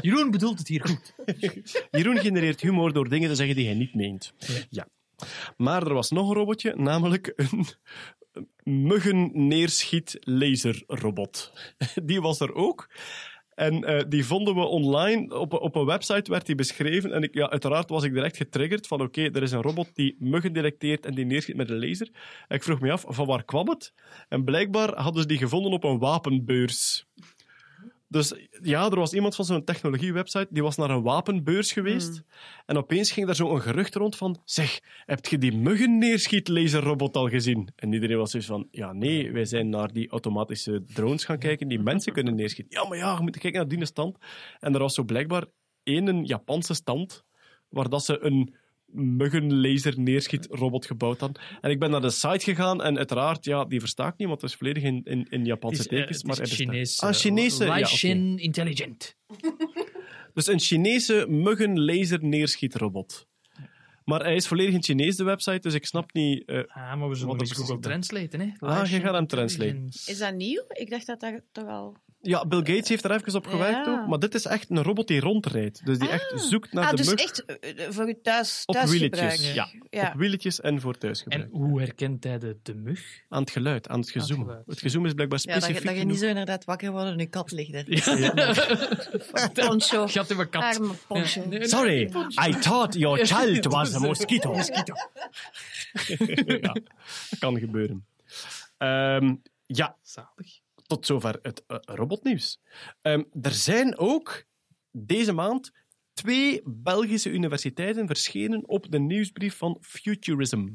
Jeroen 0.00 0.30
bedoelt 0.30 0.58
het 0.58 0.68
hier 0.68 0.80
goed. 0.84 1.14
Jeroen 1.90 2.18
genereert 2.18 2.60
humor 2.60 2.92
door 2.92 3.08
dingen 3.08 3.28
te 3.28 3.34
zeggen 3.34 3.56
die 3.56 3.66
hij 3.66 3.74
niet 3.74 3.94
meent. 3.94 4.32
Ja. 4.70 4.86
Maar 5.56 5.86
er 5.86 5.94
was 5.94 6.10
nog 6.10 6.28
een 6.28 6.34
robotje, 6.34 6.74
namelijk 6.76 7.32
een 7.36 7.66
muggen-neerschiet 8.86 10.16
laserrobot. 10.20 11.52
Die 12.04 12.20
was 12.20 12.40
er 12.40 12.54
ook. 12.54 12.88
En 13.54 13.84
eh, 13.84 14.04
die 14.08 14.24
vonden 14.24 14.54
we 14.54 14.60
online. 14.60 15.38
Op, 15.38 15.52
op 15.52 15.74
een 15.74 15.84
website 15.84 16.30
werd 16.30 16.46
die 16.46 16.54
beschreven. 16.54 17.12
En 17.12 17.22
ik, 17.22 17.34
ja, 17.34 17.50
uiteraard 17.50 17.88
was 17.88 18.04
ik 18.04 18.12
direct 18.12 18.36
getriggerd 18.36 18.86
van 18.86 19.00
oké, 19.00 19.22
er 19.22 19.42
is 19.42 19.52
een 19.52 19.62
robot 19.62 19.94
die 19.94 20.16
muggen 20.18 20.52
detecteert 20.52 21.06
en 21.06 21.14
die 21.14 21.24
neerschiet 21.24 21.56
met 21.56 21.70
een 21.70 21.88
laser. 21.88 22.08
Ik 22.48 22.62
vroeg 22.62 22.80
me 22.80 22.92
af, 22.92 23.04
van 23.06 23.26
waar 23.26 23.44
kwam 23.44 23.68
het? 23.68 23.92
En 24.28 24.44
blijkbaar 24.44 25.00
hadden 25.00 25.22
ze 25.22 25.28
die 25.28 25.38
gevonden 25.38 25.72
op 25.72 25.84
een 25.84 25.98
wapenbeurs. 25.98 27.06
Dus 28.14 28.34
ja, 28.62 28.90
er 28.90 28.98
was 28.98 29.12
iemand 29.12 29.34
van 29.34 29.44
zo'n 29.44 29.64
technologiewebsite 29.64 30.46
die 30.50 30.62
was 30.62 30.76
naar 30.76 30.90
een 30.90 31.02
wapenbeurs 31.02 31.72
geweest. 31.72 32.22
En 32.66 32.76
opeens 32.76 33.12
ging 33.12 33.26
daar 33.26 33.34
zo 33.34 33.54
een 33.54 33.60
gerucht 33.60 33.94
rond 33.94 34.16
van: 34.16 34.40
zeg, 34.44 34.80
heb 35.04 35.26
je 35.26 35.38
die 35.38 35.56
muggen 35.56 35.98
neerschietlaserrobot 35.98 37.16
al 37.16 37.28
gezien? 37.28 37.68
En 37.76 37.92
iedereen 37.92 38.16
was 38.16 38.32
dus 38.32 38.46
van: 38.46 38.68
ja, 38.70 38.92
nee, 38.92 39.32
wij 39.32 39.44
zijn 39.44 39.68
naar 39.68 39.92
die 39.92 40.10
automatische 40.10 40.84
drones 40.84 41.24
gaan 41.24 41.38
kijken 41.38 41.68
die 41.68 41.78
mensen 41.78 42.12
kunnen 42.18 42.34
neerschieten. 42.34 42.80
Ja, 42.80 42.88
maar 42.88 42.98
ja, 42.98 43.14
je 43.16 43.22
moet 43.22 43.38
kijken 43.38 43.60
naar 43.60 43.68
die 43.68 43.86
stand. 43.86 44.18
En 44.60 44.74
er 44.74 44.80
was 44.80 44.94
zo 44.94 45.04
blijkbaar 45.04 45.44
één 45.82 46.24
Japanse 46.24 46.74
stand 46.74 47.24
waar 47.68 47.88
dat 47.88 48.04
ze 48.04 48.24
een 48.24 48.54
muggenlaser 48.94 50.00
neerschietrobot 50.00 50.86
gebouwd 50.86 51.20
hadden. 51.20 51.42
En 51.60 51.70
ik 51.70 51.78
ben 51.78 51.90
naar 51.90 52.00
de 52.00 52.10
site 52.10 52.44
gegaan 52.44 52.82
en 52.82 52.96
uiteraard, 52.96 53.44
ja, 53.44 53.64
die 53.64 53.80
versta 53.80 54.06
ik 54.06 54.16
niet, 54.16 54.28
want 54.28 54.40
het 54.40 54.50
is 54.50 54.56
volledig 54.56 54.82
in, 54.82 55.00
in, 55.04 55.26
in 55.30 55.44
Japanse 55.44 55.80
is, 55.80 55.86
eh, 55.86 55.98
tekens. 55.98 56.16
het 56.16 56.26
maar 56.26 56.40
is. 56.40 56.52
Chinees. 56.54 57.00
Ah, 57.00 57.12
Chinese, 57.12 57.64
ja, 57.64 57.70
oké. 57.70 57.78
Laishin 57.80 58.38
Intelligent. 58.38 59.16
Dus 60.34 60.46
een 60.46 60.60
Chinese 60.60 61.26
muggenlaser 61.28 62.24
neerschietrobot. 62.24 63.26
Maar 64.04 64.20
hij 64.22 64.34
is 64.34 64.46
volledig 64.46 64.74
in 64.74 64.82
Chinees, 64.82 65.16
de 65.16 65.24
website, 65.24 65.58
dus 65.58 65.74
ik 65.74 65.86
snap 65.86 66.12
niet... 66.12 66.44
eh, 66.48 66.58
Ah, 66.58 66.98
maar 66.98 67.08
we 67.08 67.14
zullen 67.14 67.38
dat 67.38 67.52
Google 67.52 67.78
translaten, 67.78 68.40
hè. 68.40 68.48
Ah, 68.58 68.86
je 68.90 69.00
gaat 69.00 69.14
hem 69.14 69.26
translaten. 69.26 69.86
Is 70.06 70.18
dat 70.18 70.34
nieuw? 70.34 70.64
Ik 70.68 70.90
dacht 70.90 71.06
dat 71.06 71.20
dat 71.20 71.42
toch 71.52 71.66
al... 71.68 71.96
Ja, 72.26 72.46
Bill 72.46 72.58
Gates 72.58 72.88
heeft 72.88 73.04
er 73.04 73.10
even 73.10 73.34
op 73.34 73.46
gewerkt 73.46 73.86
Ja. 73.86 74.00
ook, 74.00 74.08
maar 74.08 74.18
dit 74.18 74.34
is 74.34 74.44
echt 74.44 74.70
een 74.70 74.82
robot 74.82 75.08
die 75.08 75.20
rondrijdt. 75.20 75.86
Dus 75.86 75.98
die 75.98 76.08
echt 76.08 76.32
zoekt 76.36 76.72
naar 76.72 76.84
ah, 76.84 76.90
de 76.90 76.96
dus 76.96 77.06
mug 77.06 77.18
echt 77.20 77.44
eh, 77.44 77.86
voor 77.90 78.14
thuis, 78.22 78.62
op 78.66 78.74
thuisgebruik. 78.74 79.30
wieltjes. 79.30 79.52
Ja, 79.54 79.68
Ja. 79.90 80.08
op 80.08 80.18
wieltjes 80.18 80.60
en 80.60 80.80
voor 80.80 80.92
En 80.92 80.98
thuisgebruik. 80.98 81.48
hoe 81.52 81.80
herkent 81.80 82.24
hij 82.24 82.38
de, 82.38 82.56
de 82.62 82.74
mug? 82.74 83.20
Aan 83.28 83.40
het 83.40 83.50
geluid, 83.50 83.88
aan 83.88 84.00
het 84.00 84.10
gezoem. 84.10 84.40
geluid. 84.44 84.66
Het 84.66 84.78
gezoem 84.80 85.06
is 85.06 85.12
blijkbaar 85.12 85.38
Ja, 85.42 85.54
dat, 85.54 85.62
specifiek 85.62 85.88
dat 85.88 85.98
je 85.98 86.04
niet 86.04 86.18
zo 86.18 86.26
inderdaad 86.26 86.64
wakker 86.64 86.90
wordt 86.90 87.06
en 87.10 87.18
je 87.18 87.26
kat 87.26 87.52
ligt 87.52 87.74
er. 87.74 87.84
Poncho. 89.66 90.06
Gat 90.06 90.30
in 90.30 90.36
mijn 90.36 90.48
kat. 90.48 90.62
Arme 90.62 90.92
poncho. 91.08 91.40
Ja. 91.40 91.48
Nee, 91.48 91.58
nee. 91.58 91.68
Sorry, 91.68 92.02
I 92.48 92.58
thought 92.58 92.94
your 92.94 93.26
child 93.26 93.64
was 93.64 93.94
a 93.94 93.98
mosquito. 93.98 94.54
ja, 96.46 96.76
kan 97.38 97.58
gebeuren. 97.58 98.06
Ehm, 98.78 99.34
ja, 99.66 99.96
Zalig. 100.02 100.62
Tot 100.86 101.06
zover 101.06 101.38
het 101.42 101.64
eh, 101.66 101.76
robotnieuws. 101.80 102.60
Ehm, 103.02 103.22
er 103.42 103.52
zijn 103.52 103.98
ook 103.98 104.44
deze 104.90 105.32
maand 105.32 105.72
twee 106.12 106.60
Belgische 106.64 107.30
universiteiten 107.30 108.06
verschenen 108.06 108.68
op 108.68 108.90
de 108.90 108.98
nieuwsbrief 108.98 109.56
van 109.56 109.78
Futurism. 109.80 110.68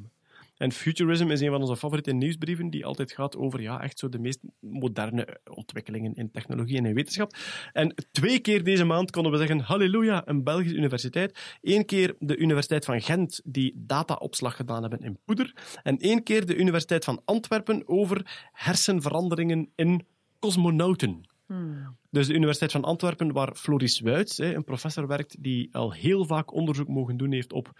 En 0.59 0.71
Futurism 0.71 1.29
is 1.29 1.41
een 1.41 1.49
van 1.49 1.61
onze 1.61 1.77
favoriete 1.77 2.11
nieuwsbrieven 2.11 2.69
die 2.69 2.85
altijd 2.85 3.11
gaat 3.11 3.37
over 3.37 3.61
ja, 3.61 3.81
echt 3.81 3.99
zo 3.99 4.09
de 4.09 4.19
meest 4.19 4.39
moderne 4.59 5.39
ontwikkelingen 5.53 6.13
in 6.13 6.31
technologie 6.31 6.77
en 6.77 6.85
in 6.85 6.93
wetenschap. 6.93 7.35
En 7.73 7.95
twee 8.11 8.39
keer 8.39 8.63
deze 8.63 8.83
maand 8.83 9.11
konden 9.11 9.31
we 9.31 9.37
zeggen, 9.37 9.59
halleluja, 9.59 10.21
een 10.25 10.43
Belgische 10.43 10.77
universiteit. 10.77 11.57
Eén 11.61 11.85
keer 11.85 12.15
de 12.19 12.37
Universiteit 12.37 12.85
van 12.85 13.01
Gent, 13.01 13.41
die 13.43 13.73
dataopslag 13.75 14.55
gedaan 14.55 14.81
hebben 14.81 14.99
in 14.99 15.19
poeder. 15.25 15.79
En 15.83 15.97
één 15.97 16.23
keer 16.23 16.45
de 16.45 16.55
Universiteit 16.55 17.03
van 17.03 17.21
Antwerpen 17.25 17.87
over 17.87 18.49
hersenveranderingen 18.51 19.69
in 19.75 20.05
cosmonauten. 20.39 21.27
Dus 22.11 22.27
de 22.27 22.33
Universiteit 22.33 22.71
van 22.71 22.83
Antwerpen, 22.83 23.31
waar 23.31 23.55
Floris 23.55 23.99
Wuits, 23.99 24.37
een 24.37 24.63
professor 24.63 25.07
werkt 25.07 25.43
die 25.43 25.69
al 25.71 25.93
heel 25.93 26.25
vaak 26.25 26.53
onderzoek 26.53 26.87
mogen 26.87 27.17
doen 27.17 27.31
heeft 27.31 27.53
op 27.53 27.71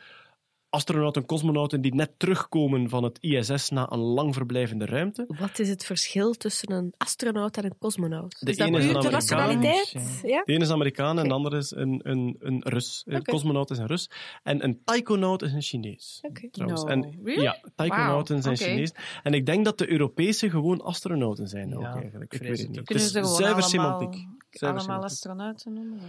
astronauten, 0.70 1.26
cosmonauten 1.26 1.82
die 1.82 1.96
net 1.96 2.12
terugkomen 2.18 2.90
van 2.90 3.04
het 3.04 3.18
ISS 3.22 3.70
na 3.70 3.92
een 3.92 4.00
lang 4.00 4.34
verblijf 4.34 4.72
in 4.72 4.80
de 4.80 4.86
ruimte. 4.86 5.26
Wat 5.28 5.60
is 5.60 5.70
het 5.70 5.86
verschil 5.86 6.34
tussen 6.34 6.72
een 6.72 6.94
astronaut 6.98 7.58
en 7.58 7.66
een 7.66 7.78
cosmonaut? 7.80 8.40
De 8.40 8.52
is 8.52 8.58
dat 8.58 8.68
ene 8.68 8.78
is 8.78 8.86
een 8.86 9.12
nationaliteit? 9.12 9.94
Ja? 10.24 10.44
De 10.46 10.54
ene 10.54 10.64
is 10.64 10.70
Amerikaan 10.70 11.20
en 11.20 11.28
de 11.28 11.34
andere 11.34 11.58
is 11.58 11.72
een, 11.72 12.00
een, 12.04 12.36
een 12.40 12.62
Rus. 12.64 13.04
Een 13.06 13.24
cosmonaut 13.24 13.70
is 13.70 13.78
een 13.78 13.88
Rus. 13.88 14.10
En 14.44 14.64
een 14.64 14.82
taikonaut 14.84 15.42
is 15.42 15.54
een 15.54 15.62
Chinees. 15.62 16.20
Oké. 16.22 16.50
Trouwens. 16.50 16.84
No, 16.84 16.90
en, 16.90 17.20
really? 17.24 17.42
Ja, 17.42 17.62
taikonauten 17.76 18.42
zijn. 18.42 18.58
Chinees. 18.58 18.92
En 19.24 19.34
ik 19.34 19.46
denk 19.46 19.66
dat 19.66 19.78
de 19.78 19.92
Europese 19.92 20.50
gewoon 20.50 20.82
astronauten 20.82 21.48
zijn 21.48 21.78
ook 21.78 21.84
eigenlijk. 21.84 22.34
ik 22.34 22.42
weet 22.42 22.60
het 22.60 22.70
niet. 22.70 22.78
Het 22.78 22.92
is 22.92 23.12
zuiver 23.12 23.40
allemaal, 23.40 23.62
semantiek. 23.62 24.28
Allemaal 24.58 25.04
astronauten 25.04 25.74
noemen? 25.74 26.00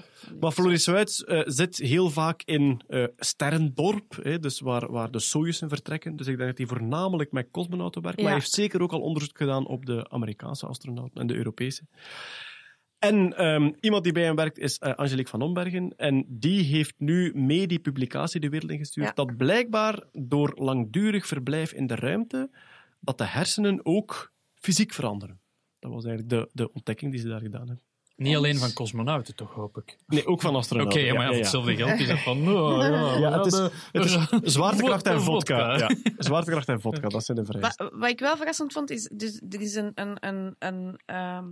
Maar 0.41 0.53
Floris 0.53 0.86
Wuits 0.86 1.24
eh, 1.24 1.43
zit 1.45 1.76
heel 1.76 2.11
vaak 2.11 2.43
in 2.43 2.82
eh, 2.88 3.05
Sterrendorp, 3.16 4.18
hè, 4.22 4.38
dus 4.38 4.61
waar, 4.61 4.91
waar 4.91 5.11
de 5.11 5.18
Sojuzen 5.18 5.68
vertrekken. 5.68 6.16
Dus 6.16 6.26
ik 6.26 6.36
denk 6.36 6.49
dat 6.49 6.59
hij 6.59 6.66
voornamelijk 6.66 7.32
met 7.32 7.51
cosmonauten 7.51 8.03
werkt. 8.03 8.18
Maar 8.18 8.26
hij 8.26 8.38
heeft 8.38 8.53
zeker 8.53 8.82
ook 8.82 8.93
al 8.93 9.01
onderzoek 9.01 9.36
gedaan 9.36 9.66
op 9.66 9.86
de 9.86 10.09
Amerikaanse 10.11 10.66
astronauten 10.66 11.20
en 11.20 11.26
de 11.26 11.34
Europese. 11.34 11.82
En 13.01 13.36
ehm, 13.36 13.72
iemand 13.80 14.05
die 14.05 14.12
bij 14.12 14.24
hem 14.24 14.36
werkt 14.36 14.59
is 14.59 14.78
eh, 14.78 14.95
Angelique 14.95 15.30
van 15.30 15.43
Ombergen. 15.43 15.97
En 15.97 16.24
die 16.28 16.62
heeft 16.62 16.95
nu 16.99 17.32
mee 17.34 17.66
die 17.66 17.78
publicatie 17.78 18.41
de 18.41 18.49
wereld 18.49 18.70
ingestuurd. 18.70 19.07
Ja. 19.07 19.12
Dat 19.12 19.36
blijkbaar 19.36 20.03
door 20.12 20.53
langdurig 20.55 21.26
verblijf 21.26 21.72
in 21.72 21.86
de 21.86 21.95
ruimte, 21.95 22.51
dat 23.01 23.18
de 23.18 23.24
hersenen 23.24 23.84
ook 23.84 24.32
fysiek 24.55 24.93
veranderen. 24.93 25.41
Dat 25.78 25.93
was 25.93 26.05
eigenlijk 26.05 26.34
de, 26.34 26.51
de 26.53 26.72
ontdekking 26.72 27.12
die 27.12 27.20
ze 27.20 27.28
daar 27.28 27.41
gedaan 27.41 27.66
hebben. 27.66 27.84
Niet 28.20 28.36
alleen 28.36 28.58
van 28.58 28.72
cosmonauten, 28.72 29.34
toch, 29.34 29.54
hoop 29.54 29.76
ik. 29.76 29.96
Nee, 30.06 30.26
ook 30.26 30.40
van 30.40 30.50
Oké, 30.50 30.58
astronauten. 30.58 31.04
ja, 31.04 31.14
maar 31.14 31.22
ja, 31.22 31.28
voor 31.28 31.36
hetzelfde 31.36 31.76
geld 31.76 32.00
is 32.00 32.06
dat 32.06 32.18
van... 32.18 32.56
Oh, 32.56 32.82
ja, 32.82 33.18
Ja, 33.18 33.42
het 33.42 33.46
is, 33.52 33.58
het 33.92 34.04
is 34.04 34.52
zwaartekracht 34.56 35.06
en 35.06 35.22
Vodka. 35.22 35.76
Ja. 35.76 35.90
Zwaartekracht 36.18 36.68
en 36.68 36.80
vodka, 36.80 37.08
dat 37.08 37.24
zijn 37.24 37.36
de 37.38 37.44
vereisten. 37.44 37.84
Wat, 37.84 37.94
wat 38.00 38.08
ik 38.08 38.18
wel 38.18 38.36
verrassend 38.36 38.72
vond, 38.72 38.90
is 38.90 39.08
dus, 39.12 39.40
er 39.50 39.60
is 39.60 39.74
een, 39.74 39.92
een, 39.94 40.16
een, 40.20 40.56
een, 40.58 41.00
ehm, 41.06 41.46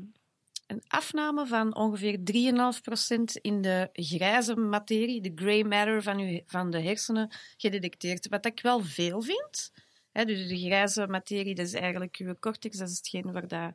een 0.66 0.82
afname 0.86 1.46
van 1.46 1.76
ongeveer 1.76 2.18
3,5% 2.18 3.40
in 3.40 3.62
de 3.62 3.88
grijze 3.92 4.56
materie, 4.56 5.20
de 5.20 5.32
grey 5.34 5.64
matter 5.64 6.02
van, 6.02 6.18
uw, 6.18 6.40
van 6.46 6.70
de 6.70 6.82
hersenen, 6.82 7.30
gedetecteerd. 7.56 8.28
Wat 8.28 8.46
ik 8.46 8.60
wel 8.60 8.80
veel 8.80 9.22
vind. 9.22 9.72
Hè, 10.18 10.24
dus 10.24 10.48
de 10.48 10.58
grijze 10.58 11.06
materie, 11.06 11.54
dat 11.54 11.66
is 11.66 11.72
eigenlijk 11.72 12.16
uw 12.16 12.34
cortex, 12.40 12.78
dat 12.78 12.88
is 12.88 12.96
hetgeen 12.96 13.32
waar 13.32 13.48
dat... 13.48 13.72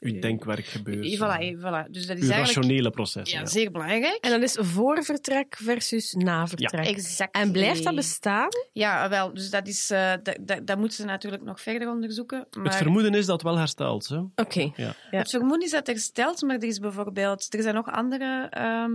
Uw 0.00 0.20
denkwerk 0.20 0.64
gebeurt. 0.66 1.04
Eh, 1.04 1.18
Voilà, 1.20 1.40
eh, 1.40 1.58
voilà. 1.58 1.90
Dus 1.90 2.06
dat 2.06 2.16
is 2.16 2.22
Uw 2.24 2.30
eigenlijk 2.30 2.46
rationele 2.46 2.90
processen. 2.90 3.38
ja, 3.38 3.44
Ja. 3.44 3.50
zeer 3.50 3.70
belangrijk. 3.70 4.18
En 4.20 4.30
dan 4.30 4.42
is 4.42 4.56
voor 4.60 5.04
vertrek 5.04 5.56
versus 5.62 6.12
na 6.12 6.46
vertrek. 6.46 6.86
Exact. 6.86 7.34
En 7.34 7.52
blijft 7.52 7.84
dat 7.84 7.94
bestaan? 7.94 8.48
Ja, 8.72 9.08
wel. 9.08 9.34
Dus 9.34 9.50
dat, 9.50 9.68
is, 9.68 9.90
eh, 9.90 10.12
dat, 10.22 10.36
dat, 10.40 10.66
dat 10.66 10.78
moeten 10.78 10.96
ze 10.96 11.04
natuurlijk 11.04 11.42
nog 11.42 11.60
verder 11.60 11.88
onderzoeken. 11.90 12.46
Maar... 12.56 12.64
Het 12.64 12.74
vermoeden 12.74 13.14
is 13.14 13.26
dat 13.26 13.34
het 13.34 13.42
wel 13.42 13.58
herstelt. 13.58 14.08
Hè? 14.08 14.18
Oké. 14.34 14.60
Ja. 14.76 14.94
Ja. 15.10 15.18
Het 15.18 15.30
vermoeden 15.30 15.62
is 15.64 15.70
dat 15.70 15.86
herstelt, 15.86 16.42
maar 16.42 16.56
er 16.56 16.64
is 16.64 16.78
bijvoorbeeld... 16.78 17.54
Er 17.54 17.62
zijn 17.62 17.74
nog 17.74 17.90
andere 17.90 18.46
ehm, 18.50 18.92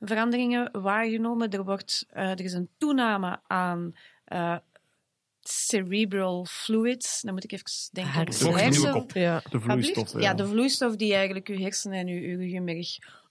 veranderingen 0.00 0.68
waargenomen. 0.82 1.50
Er, 1.50 1.64
wordt, 1.64 2.06
eh, 2.10 2.30
er 2.30 2.40
is 2.40 2.52
een 2.52 2.68
toename 2.78 3.40
aan 3.46 3.94
eh, 4.24 4.56
cerebral 5.48 6.44
fluids. 6.50 7.20
Dan 7.22 7.34
moet 7.34 7.44
ik 7.44 7.52
even 7.52 7.66
denken. 7.92 8.12
aan 8.12 8.18
Hersenen. 8.24 8.52
de 8.54 8.60
hersen-. 8.62 9.06
Ja. 9.20 9.42
De 9.50 9.60
vloeistof. 9.60 10.20
Ja, 10.20 10.34
de 10.34 10.46
vloeistof 10.46 10.96
die 10.96 11.14
eigenlijk 11.14 11.48
uw 11.48 11.58
hersenen 11.58 11.98
en 11.98 12.08
uw, 12.08 12.36
ruggenmerg 12.38 12.88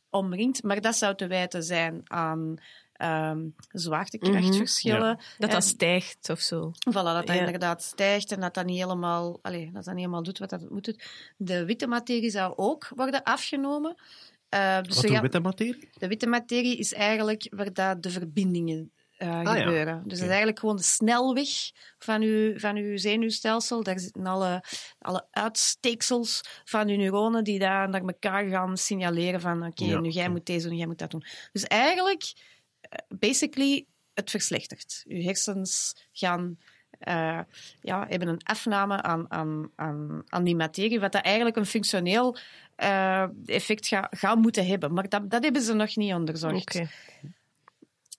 omringt. 0.10 0.64
Maar 0.64 0.82
dat 0.82 0.96
zou 0.96 1.16
te 1.16 1.28
wijten 1.28 1.64
zijn 1.64 2.02
aan 2.04 2.56
ehm, 2.94 3.40
zwaartekrachtverschillen. 3.72 5.16
Dat 5.38 5.50
En- 5.50 5.56
dat 5.56 5.64
stijgt 5.64 6.30
of 6.30 6.40
zo. 6.40 6.72
Voilà, 6.90 6.92
dat 6.94 7.28
dat 7.28 7.36
Ja. 7.36 7.46
inderdaad 7.46 7.84
stijgt 7.84 8.32
en 8.32 8.40
dat 8.40 8.54
dat 8.54 8.66
niet 8.66 8.80
helemaal, 8.80 9.40
allez, 9.42 9.66
dat 9.66 9.74
dat 9.74 9.86
niet 9.86 9.96
helemaal 10.04 10.24
doet 10.24 10.38
wat 10.40 10.50
dat 10.50 10.70
moet 10.70 10.86
doen. 10.86 11.00
De 11.38 11.66
witte 11.66 11.88
materie 11.88 12.30
zou 12.30 12.54
ook 12.56 12.88
worden 12.96 13.24
afgenomen. 13.24 13.96
Eh, 14.50 14.82
dus 14.82 14.96
Wat 15.02 15.12
gaan- 15.12 15.22
witte 15.22 15.40
materie? 15.40 15.90
de 15.94 16.08
witte 16.08 16.28
materie 16.28 16.78
is 16.78 16.94
eigenlijk 16.94 17.48
waar 17.56 17.74
dat 17.74 18.04
de 18.04 18.10
verbindingen 18.10 18.92
eh, 19.18 19.38
Ah, 19.38 19.44
ja. 19.44 19.64
gebeuren. 19.64 20.02
Dus 20.04 20.12
dat 20.14 20.22
is 20.22 20.28
eigenlijk 20.28 20.60
gewoon 20.60 20.76
de 20.76 20.84
snelweg 20.84 21.50
van 22.00 22.22
uw, 22.22 22.60
van 22.60 22.76
uw 22.76 22.98
zenuwstelsel. 22.98 23.84
Daar 23.84 24.00
zitten 24.00 24.26
alle, 24.26 24.64
alle 25.00 25.28
uitsteeksels 25.32 26.62
van 26.66 26.88
uw 26.88 26.98
neuronen 26.98 27.44
die 27.44 27.60
daar 27.60 27.90
naar 27.90 28.02
elkaar 28.02 28.48
gaan 28.48 28.78
signaleren 28.78 29.42
van 29.42 29.66
oké, 29.66 29.86
Ja, 29.86 30.00
nu 30.00 30.10
jij 30.10 30.30
moet 30.30 30.46
deze 30.46 30.68
doen, 30.68 30.78
jij 30.78 30.88
moet 30.88 30.98
dat 31.00 31.12
doen. 31.12 31.24
Dus 31.52 31.64
eigenlijk, 31.64 32.34
eh, 32.82 33.00
basically, 33.20 33.86
het 34.14 34.30
verslechtert. 34.30 35.04
Uw 35.08 35.22
hersens 35.22 35.96
gaan... 36.12 36.58
eh, 37.00 37.40
ja, 37.82 38.06
hebben 38.10 38.28
een 38.28 38.44
afname 38.44 39.02
aan, 39.02 39.32
aan, 39.32 39.70
aan, 39.76 40.24
aan 40.28 40.44
die 40.44 40.56
materie, 40.56 41.00
wat 41.00 41.12
dat 41.12 41.24
eigenlijk 41.24 41.56
een 41.56 41.66
functioneel 41.66 42.38
effect 43.46 43.88
gaat 43.88 44.08
gaat 44.18 44.38
moeten 44.38 44.66
hebben. 44.66 44.94
Maar 44.94 45.10
dat, 45.10 45.30
dat 45.30 45.44
hebben 45.44 45.62
ze 45.62 45.74
nog 45.74 45.96
niet 45.96 46.14
onderzocht. 46.14 46.82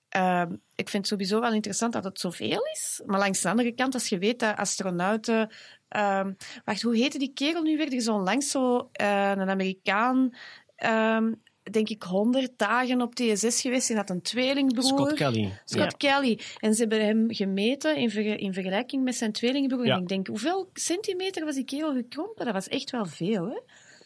Ehm, 0.08 0.52
ik 0.74 0.88
vind 0.88 0.92
het 1.02 1.06
sowieso 1.06 1.40
wel 1.40 1.52
interessant 1.52 1.92
dat 1.92 2.04
het 2.04 2.20
zoveel 2.20 2.60
is. 2.72 3.02
Maar 3.06 3.18
langs 3.18 3.40
de 3.40 3.48
andere 3.48 3.72
kant, 3.72 3.94
als 3.94 4.08
je 4.08 4.18
weet 4.18 4.38
dat 4.38 4.56
astronauten... 4.56 5.50
ehm, 5.88 6.32
wacht, 6.64 6.82
hoe 6.82 6.96
heette 6.96 7.18
die 7.18 7.32
kerel 7.32 7.62
nu 7.62 7.76
weer? 7.76 7.86
Er 7.86 7.92
is 7.92 8.08
onlangs 8.08 8.50
zo 8.50 8.88
eh, 8.92 9.30
een 9.30 9.50
Amerikaan... 9.50 10.30
ehm, 10.76 11.32
denk 11.70 11.88
ik, 11.88 12.02
100 12.02 12.52
dagen 12.56 13.02
op 13.02 13.14
TSS 13.14 13.60
geweest. 13.60 13.90
En 13.90 13.96
had 13.96 14.10
een 14.10 14.22
tweelingbroer. 14.22 14.84
Scott 14.84 15.12
Kelly. 15.14 15.52
Scott 15.64 15.96
Kelly. 15.96 16.40
En 16.58 16.74
ze 16.74 16.80
hebben 16.80 17.04
hem 17.04 17.26
gemeten 17.28 17.96
in, 17.96 18.10
ver- 18.10 18.38
in 18.38 18.52
vergelijking 18.52 19.04
met 19.04 19.14
zijn 19.14 19.32
tweelingbroer. 19.32 19.86
Ja. 19.86 19.94
En 19.94 20.02
ik 20.02 20.08
denk, 20.08 20.26
hoeveel 20.26 20.70
centimeter 20.72 21.44
was 21.44 21.54
die 21.54 21.64
kerel 21.64 21.92
gekrompen? 21.94 22.44
Dat 22.44 22.54
was 22.54 22.68
echt 22.68 22.90
wel 22.90 23.06
veel, 23.06 23.48
hè? 23.48 23.58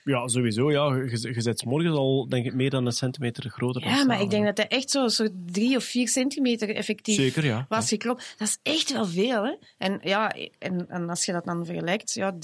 Ja, 0.05 0.29
sowieso. 0.29 0.71
Ja. 0.73 0.95
Je, 0.95 1.31
je 1.35 1.41
zit 1.41 1.59
's 1.59 1.65
morgens 1.65 1.97
al 1.97 2.29
denk 2.29 2.47
ik, 2.47 2.55
meer 2.55 2.71
dan 2.71 2.87
een 2.87 2.93
centimeter 2.93 3.51
groter. 3.51 3.81
dan 3.83 3.91
Ja, 3.91 4.05
maar 4.05 4.21
ik 4.21 4.31
denk 4.31 4.45
dat 4.45 4.57
hij 4.57 4.69
echt 4.69 4.91
zo, 4.91 5.09
zo 5.09 5.27
drie 5.47 5.77
of 5.77 5.85
vier 5.85 6.09
centimeter 6.09 6.75
effectief 6.75 7.15
Zeker, 7.17 7.45
ja. 7.45 7.67
was 7.69 7.89
geklopt. 7.89 8.35
Dat 8.39 8.49
is 8.49 8.59
echt 8.73 8.93
wel 8.93 9.07
veel, 9.07 9.45
hè? 9.45 9.55
En, 9.79 9.99
ja, 10.03 10.35
en, 10.59 10.89
en 10.89 11.09
als 11.09 11.25
je 11.25 11.33
dat 11.33 11.45
dan 11.45 11.67
vergelijkt, 11.67 12.13
ja, 12.15 12.33
3% 12.33 12.39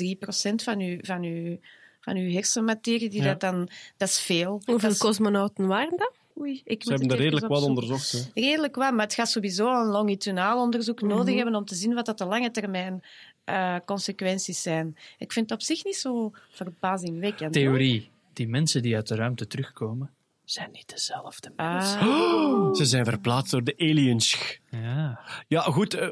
van 0.55 0.79
je, 0.81 0.99
van, 1.03 1.23
je, 1.23 1.59
van 2.01 2.17
uw 2.17 2.31
hersenmaterie, 2.33 3.09
die 3.09 3.23
Ja. 3.23 3.27
dat 3.27 3.41
dan, 3.41 3.69
dat 3.97 4.09
is 4.09 4.21
veel. 4.21 4.51
Hoeveel 4.51 4.79
dat 4.79 4.91
is, 4.91 4.99
cosmonauten 4.99 5.67
waren 5.67 5.97
dat? 5.99 6.13
Oei, 6.41 6.61
ik 6.65 6.75
moet 6.75 6.83
Ze 6.85 6.91
hebben 6.91 7.09
er 7.11 7.17
redelijk 7.17 7.47
wat 7.49 7.63
onderzocht. 7.63 8.13
hè. 8.13 8.41
Redelijk 8.41 8.75
wat, 8.77 8.93
maar 8.93 9.05
het 9.05 9.15
gaat 9.15 9.31
sowieso 9.31 9.81
een 9.81 9.87
longitudinaal 9.91 10.61
onderzoek 10.63 11.03
Mhm. 11.03 11.15
nodig 11.17 11.35
hebben 11.35 11.55
om 11.55 11.65
te 11.65 11.75
zien 11.75 11.95
wat 11.95 12.07
dat 12.07 12.19
de 12.19 12.25
lange 12.25 12.51
termijn 12.51 13.03
eh, 13.49 13.77
consequenties 13.85 14.63
zijn. 14.63 14.97
Ik 15.19 15.33
vind 15.33 15.51
het 15.51 15.59
op 15.59 15.65
zich 15.65 15.85
niet 15.85 15.97
zo 15.97 16.31
verbazingwekkend. 16.51 17.55
hoor. 17.55 17.65
Theorie. 17.65 18.11
Die 18.33 18.49
mensen 18.49 18.83
die 18.83 18.95
uit 18.95 19.09
de 19.09 19.15
ruimte 19.15 19.47
terugkomen, 19.47 20.11
zijn 20.45 20.71
niet 20.73 20.89
dezelfde 20.89 21.53
mensen. 21.57 22.01
Ah. 22.01 22.75
Ze 22.79 22.85
zijn 22.85 23.05
verplaatst 23.05 23.51
door 23.51 23.65
de 23.65 23.75
aliens. 23.79 24.59
Ja. 24.71 25.21
Ja, 25.49 25.61
goed. 25.61 25.95
eh, 25.95 26.09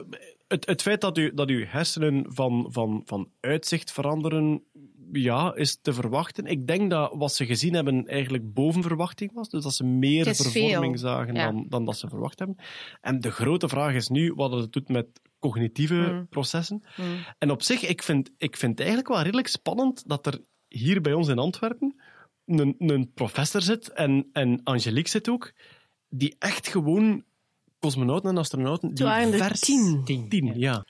Het, 0.49 0.67
het 0.67 0.83
feit 0.83 1.01
dat, 1.01 1.19
u, 1.19 1.35
dat 1.35 1.49
uw 1.49 1.65
hersenen 1.67 2.25
van, 2.29 2.67
van, 2.71 3.03
van 3.05 3.29
uitzicht 3.41 3.93
veranderen, 3.93 4.63
ja, 5.13 5.55
is 5.55 5.79
te 5.83 5.93
verwachten. 5.93 6.47
Ik 6.47 6.67
denk 6.67 6.91
dat 6.91 7.13
wat 7.15 7.35
ze 7.35 7.47
gezien 7.47 7.75
hebben 7.75 8.07
eigenlijk 8.07 8.55
boven 8.55 8.83
verwachting 8.83 9.33
was. 9.35 9.49
Dus 9.49 9.63
dat 9.63 9.75
ze 9.75 9.85
meer 9.85 10.35
vervorming 10.35 10.99
veel, 11.01 11.09
zagen 11.09 11.35
ja. 11.35 11.45
dan, 11.45 11.67
dan 11.69 11.85
dat 11.85 11.97
ze 11.97 12.09
verwacht 12.09 12.39
hebben. 12.39 12.57
En 13.01 13.21
de 13.21 13.31
grote 13.31 13.69
vraag 13.69 13.95
is 13.95 14.09
nu 14.09 14.33
wat 14.35 14.53
het 14.53 14.73
doet 14.73 14.89
met 14.89 15.07
cognitieve 15.51 15.95
Mm. 15.95 16.29
processen. 16.29 16.83
Mm. 16.97 17.05
En 17.39 17.51
op 17.51 17.63
zich, 17.63 17.83
ik 17.83 18.03
vind, 18.03 18.31
ik 18.37 18.57
vind 18.57 18.71
het 18.71 18.81
eigenlijk 18.81 19.09
wel 19.09 19.23
redelijk 19.23 19.49
spannend 19.49 20.09
dat 20.09 20.27
er 20.27 20.41
hier 20.69 21.01
bij 21.01 21.13
ons 21.13 21.29
in 21.29 21.39
Antwerpen 21.39 22.01
een, 22.47 22.75
een 22.79 23.13
professor 23.15 23.63
zit, 23.63 23.93
en, 23.93 24.29
en 24.33 24.61
Angelique 24.65 25.11
zit 25.11 25.29
ook, 25.29 25.53
die 26.09 26.37
echt 26.39 26.69
gewoon 26.69 27.25
cosmonauten 27.79 28.31
en 28.31 28.37
astronauten... 28.39 28.89
Die 28.89 28.97
Toen 28.97 29.07
waren 29.07 29.33
er 29.33 29.39
vers- 29.39 29.61
tien. 29.61 30.05
Tien, 30.05 30.53
ja. 30.59 30.85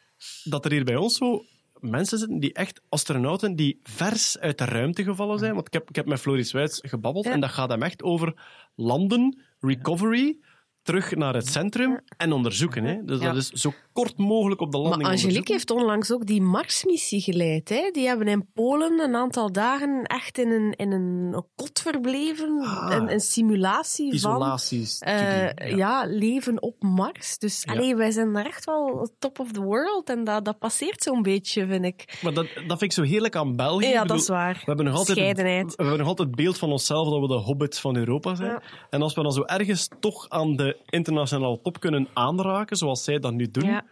Dat 0.45 0.65
er 0.65 0.71
hier 0.73 0.85
bij 0.85 0.97
ons 0.97 1.17
zo 1.17 1.45
mensen 1.81 2.19
zitten 2.19 2.39
die 2.39 2.53
echt 2.53 2.81
astronauten 2.89 3.57
die 3.57 3.81
vers 3.83 4.39
uit 4.39 4.59
de 4.59 4.65
ruimte 4.65 5.05
gevallen 5.05 5.39
zijn. 5.39 5.55
Want 5.55 5.67
ik 5.67 5.73
heb, 5.73 5.89
ik 5.89 5.97
heb 5.97 6.07
met 6.07 6.21
Floris 6.21 6.53
Wijts 6.53 6.79
gebabbeld 6.83 7.25
Ja. 7.25 7.31
en 7.33 7.41
dat 7.41 7.51
gaat 7.51 7.71
hem 7.71 7.83
echt 7.83 8.03
over 8.03 8.35
landen, 8.75 9.39
recovery, 9.61 10.39
terug 10.87 11.15
naar 11.15 11.35
het 11.35 11.47
centrum 11.49 12.01
en 12.17 12.33
onderzoeken. 12.33 12.85
Hè. 12.85 13.05
Dus 13.05 13.21
Ja. 13.21 13.27
dat 13.27 13.37
is 13.37 13.49
zo 13.51 13.73
kort 13.93 14.19
mogelijk 14.19 14.61
op 14.61 14.73
de 14.73 14.79
landing 14.79 15.03
Maar 15.03 15.11
Angelique 15.11 15.53
heeft 15.53 15.71
onlangs 15.71 16.13
ook 16.13 16.27
die 16.27 16.43
Marsmissie 16.43 17.21
geleid. 17.21 17.69
Hè? 17.69 17.91
Die 17.93 18.07
hebben 18.07 18.27
in 18.29 18.49
Polen 18.55 19.01
een 19.01 19.15
aantal 19.15 19.53
dagen 19.53 20.03
echt 20.03 20.39
in 20.39 20.51
een, 20.51 20.73
in 20.77 20.93
een 20.93 21.45
kot 21.57 21.81
verbleven. 21.81 22.61
Ah. 22.61 22.95
een, 22.95 23.13
een 23.13 23.21
simulatie 23.21 24.21
van 24.21 24.59
eh, 25.01 25.77
ja. 25.77 26.05
leven 26.09 26.63
op 26.63 26.83
Mars. 26.83 27.39
Dus 27.39 27.63
Ja. 27.67 27.73
allee, 27.73 27.97
wij 27.97 28.11
zijn 28.11 28.33
daar 28.33 28.47
echt 28.47 28.65
wel 28.65 29.11
top 29.19 29.39
of 29.39 29.53
the 29.53 29.63
world. 29.63 30.09
En 30.11 30.25
dat, 30.25 30.45
dat 30.45 30.59
passeert 30.59 31.03
zo'n 31.03 31.23
beetje, 31.23 31.67
vind 31.67 31.85
ik. 31.85 32.19
Maar 32.23 32.35
dat, 32.35 32.47
dat 32.55 32.79
vind 32.79 32.83
ik 32.83 32.93
zo 32.93 33.03
heerlijk 33.03 33.37
aan 33.37 33.57
België. 33.57 33.85
Ja, 33.87 33.91
Ik 33.91 33.95
dat 33.97 34.03
bedoel, 34.03 34.23
is 34.23 34.29
waar. 34.29 34.55
We 34.55 34.63
hebben, 34.65 34.85
nog 34.85 34.95
altijd 34.97 35.19
we 35.19 35.45
hebben 35.77 35.99
nog 35.99 36.07
altijd 36.09 36.29
het 36.29 36.37
beeld 36.37 36.59
van 36.59 36.71
onszelf 36.73 37.09
dat 37.09 37.21
we 37.21 37.27
de 37.27 37.35
hobbits 37.35 37.81
van 37.81 37.97
Europa 37.97 38.35
zijn. 38.35 38.63
En 38.91 39.03
als 39.03 39.15
we 39.15 39.23
dan 39.23 39.33
zo 39.33 39.43
ergens 39.43 39.89
toch 40.01 40.29
aan 40.29 40.57
de 40.57 40.76
internationale 40.87 41.61
top 41.63 41.81
kunnen 41.81 42.09
aanraken, 42.13 42.77
zoals 42.77 43.05
zij 43.05 43.19
dat 43.19 43.33
nu 43.33 43.49
doen, 43.51 43.65
Ja. 43.69 43.85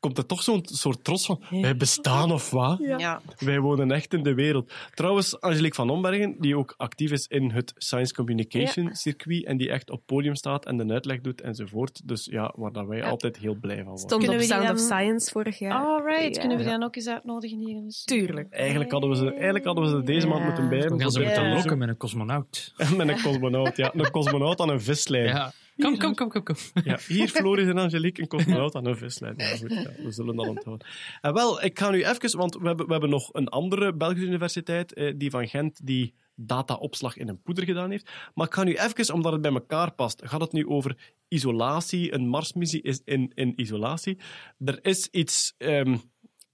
komt 0.00 0.18
er 0.18 0.26
toch 0.26 0.42
zo'n 0.42 0.60
soort 0.64 1.04
trots 1.04 1.26
van, 1.26 1.42
wij 1.50 1.76
bestaan 1.76 2.32
of 2.32 2.50
wat? 2.50 2.78
Ja. 2.78 3.20
Wij 3.38 3.60
wonen 3.60 3.90
echt 3.90 4.14
in 4.14 4.22
de 4.22 4.34
wereld. 4.34 4.72
Trouwens, 4.94 5.40
Angelique 5.40 5.74
van 5.74 5.90
Ombergen, 5.90 6.36
die 6.38 6.56
ook 6.56 6.74
actief 6.76 7.10
is 7.10 7.26
in 7.26 7.50
het 7.50 7.72
Science 7.76 8.14
Communication 8.14 8.94
circuit 8.94 9.44
en 9.44 9.56
die 9.56 9.70
echt 9.70 9.90
op 9.90 10.02
podium 10.06 10.34
staat 10.34 10.66
en 10.66 10.76
de 10.76 10.92
uitleg 10.92 11.20
doet 11.20 11.40
enzovoort. 11.40 12.08
Dus 12.08 12.24
ja, 12.30 12.52
waar 12.56 12.72
dat 12.72 12.86
wij 12.86 13.04
altijd 13.04 13.36
heel 13.36 13.54
blij 13.54 13.74
van 13.76 13.84
worden. 13.84 14.02
Stond 14.08 14.22
Kunnen 14.24 14.40
op 14.40 14.46
Sound 14.46 14.70
of 14.70 14.78
Science 14.78 15.30
vorig 15.30 15.58
jaar. 15.58 15.84
Alright, 15.84 16.34
Ja. 16.34 16.40
kunnen 16.40 16.56
we 16.58 16.62
die 16.64 16.72
dan 16.72 16.82
ook 16.82 16.96
eens 16.96 17.08
uitnodigen 17.08 17.58
hier 17.58 17.76
in 17.76 17.84
de 17.86 17.92
studio? 17.92 18.24
Tuurlijk. 18.26 18.52
Eigenlijk 18.52 18.90
hadden 18.90 19.10
we 19.10 19.16
ze, 19.16 19.32
eigenlijk 19.32 19.64
hadden 19.64 19.84
we 19.84 19.90
ze 19.90 20.02
deze 20.02 20.26
maand 20.26 20.44
moeten 20.44 20.68
bij 20.68 20.78
hebben. 20.78 20.98
Dan 20.98 21.00
gaan 21.00 21.10
ze 21.10 21.20
moeten 21.20 21.52
lokken 21.52 21.78
met 21.78 21.88
een 21.88 21.96
cosmonaut. 21.96 22.72
Met 22.96 23.08
een 23.08 23.22
cosmonaut, 23.22 23.76
ja. 23.76 23.90
Een 23.94 24.10
cosmonaut 24.10 24.60
aan 24.60 24.68
een 24.68 24.80
vislijn. 24.80 25.24
Ja. 25.26 25.52
Kom, 25.76 25.98
kom, 25.98 26.14
kom, 26.14 26.28
kom, 26.28 26.42
kom. 26.42 26.56
Ja, 26.84 26.98
hier 27.06 27.28
Floris 27.28 27.68
en 27.68 27.78
Angelique, 27.78 28.22
een 28.22 28.28
cosmonaut 28.28 28.74
aan 28.74 28.86
een 28.86 28.96
vislijn. 28.96 29.34
Ja, 29.36 29.56
goed, 29.56 29.72
ja, 29.72 29.90
we 30.02 30.10
zullen 30.10 30.36
dat 30.36 30.46
onthouden. 30.46 30.86
En 31.20 31.32
wel, 31.32 31.62
ik 31.62 31.78
ga 31.78 31.90
nu 31.90 32.04
even, 32.04 32.38
want 32.38 32.54
we 32.54 32.66
hebben, 32.66 32.86
we 32.86 32.92
hebben 32.92 33.10
nog 33.10 33.28
een 33.32 33.48
andere 33.48 33.94
Belgische 33.94 34.26
universiteit, 34.26 34.92
eh, 34.92 35.12
die 35.16 35.30
van 35.30 35.48
Gent, 35.48 35.86
die 35.86 36.14
dataopslag 36.34 37.16
in 37.16 37.28
een 37.28 37.42
poeder 37.42 37.64
gedaan 37.64 37.90
heeft. 37.90 38.10
Maar 38.34 38.46
ik 38.46 38.54
ga 38.54 38.64
nu 38.64 38.74
even, 38.74 39.14
omdat 39.14 39.32
het 39.32 39.40
bij 39.40 39.52
elkaar 39.52 39.92
past, 39.92 40.20
gaat 40.24 40.40
het 40.40 40.52
nu 40.52 40.66
over 40.66 41.14
isolatie. 41.28 42.14
Een 42.14 42.28
Marsmissie 42.28 42.82
is 42.82 43.00
in, 43.04 43.32
in 43.34 43.52
isolatie. 43.56 44.18
Er 44.58 44.78
is 44.82 45.08
iets... 45.10 45.54
ehm, 45.58 45.96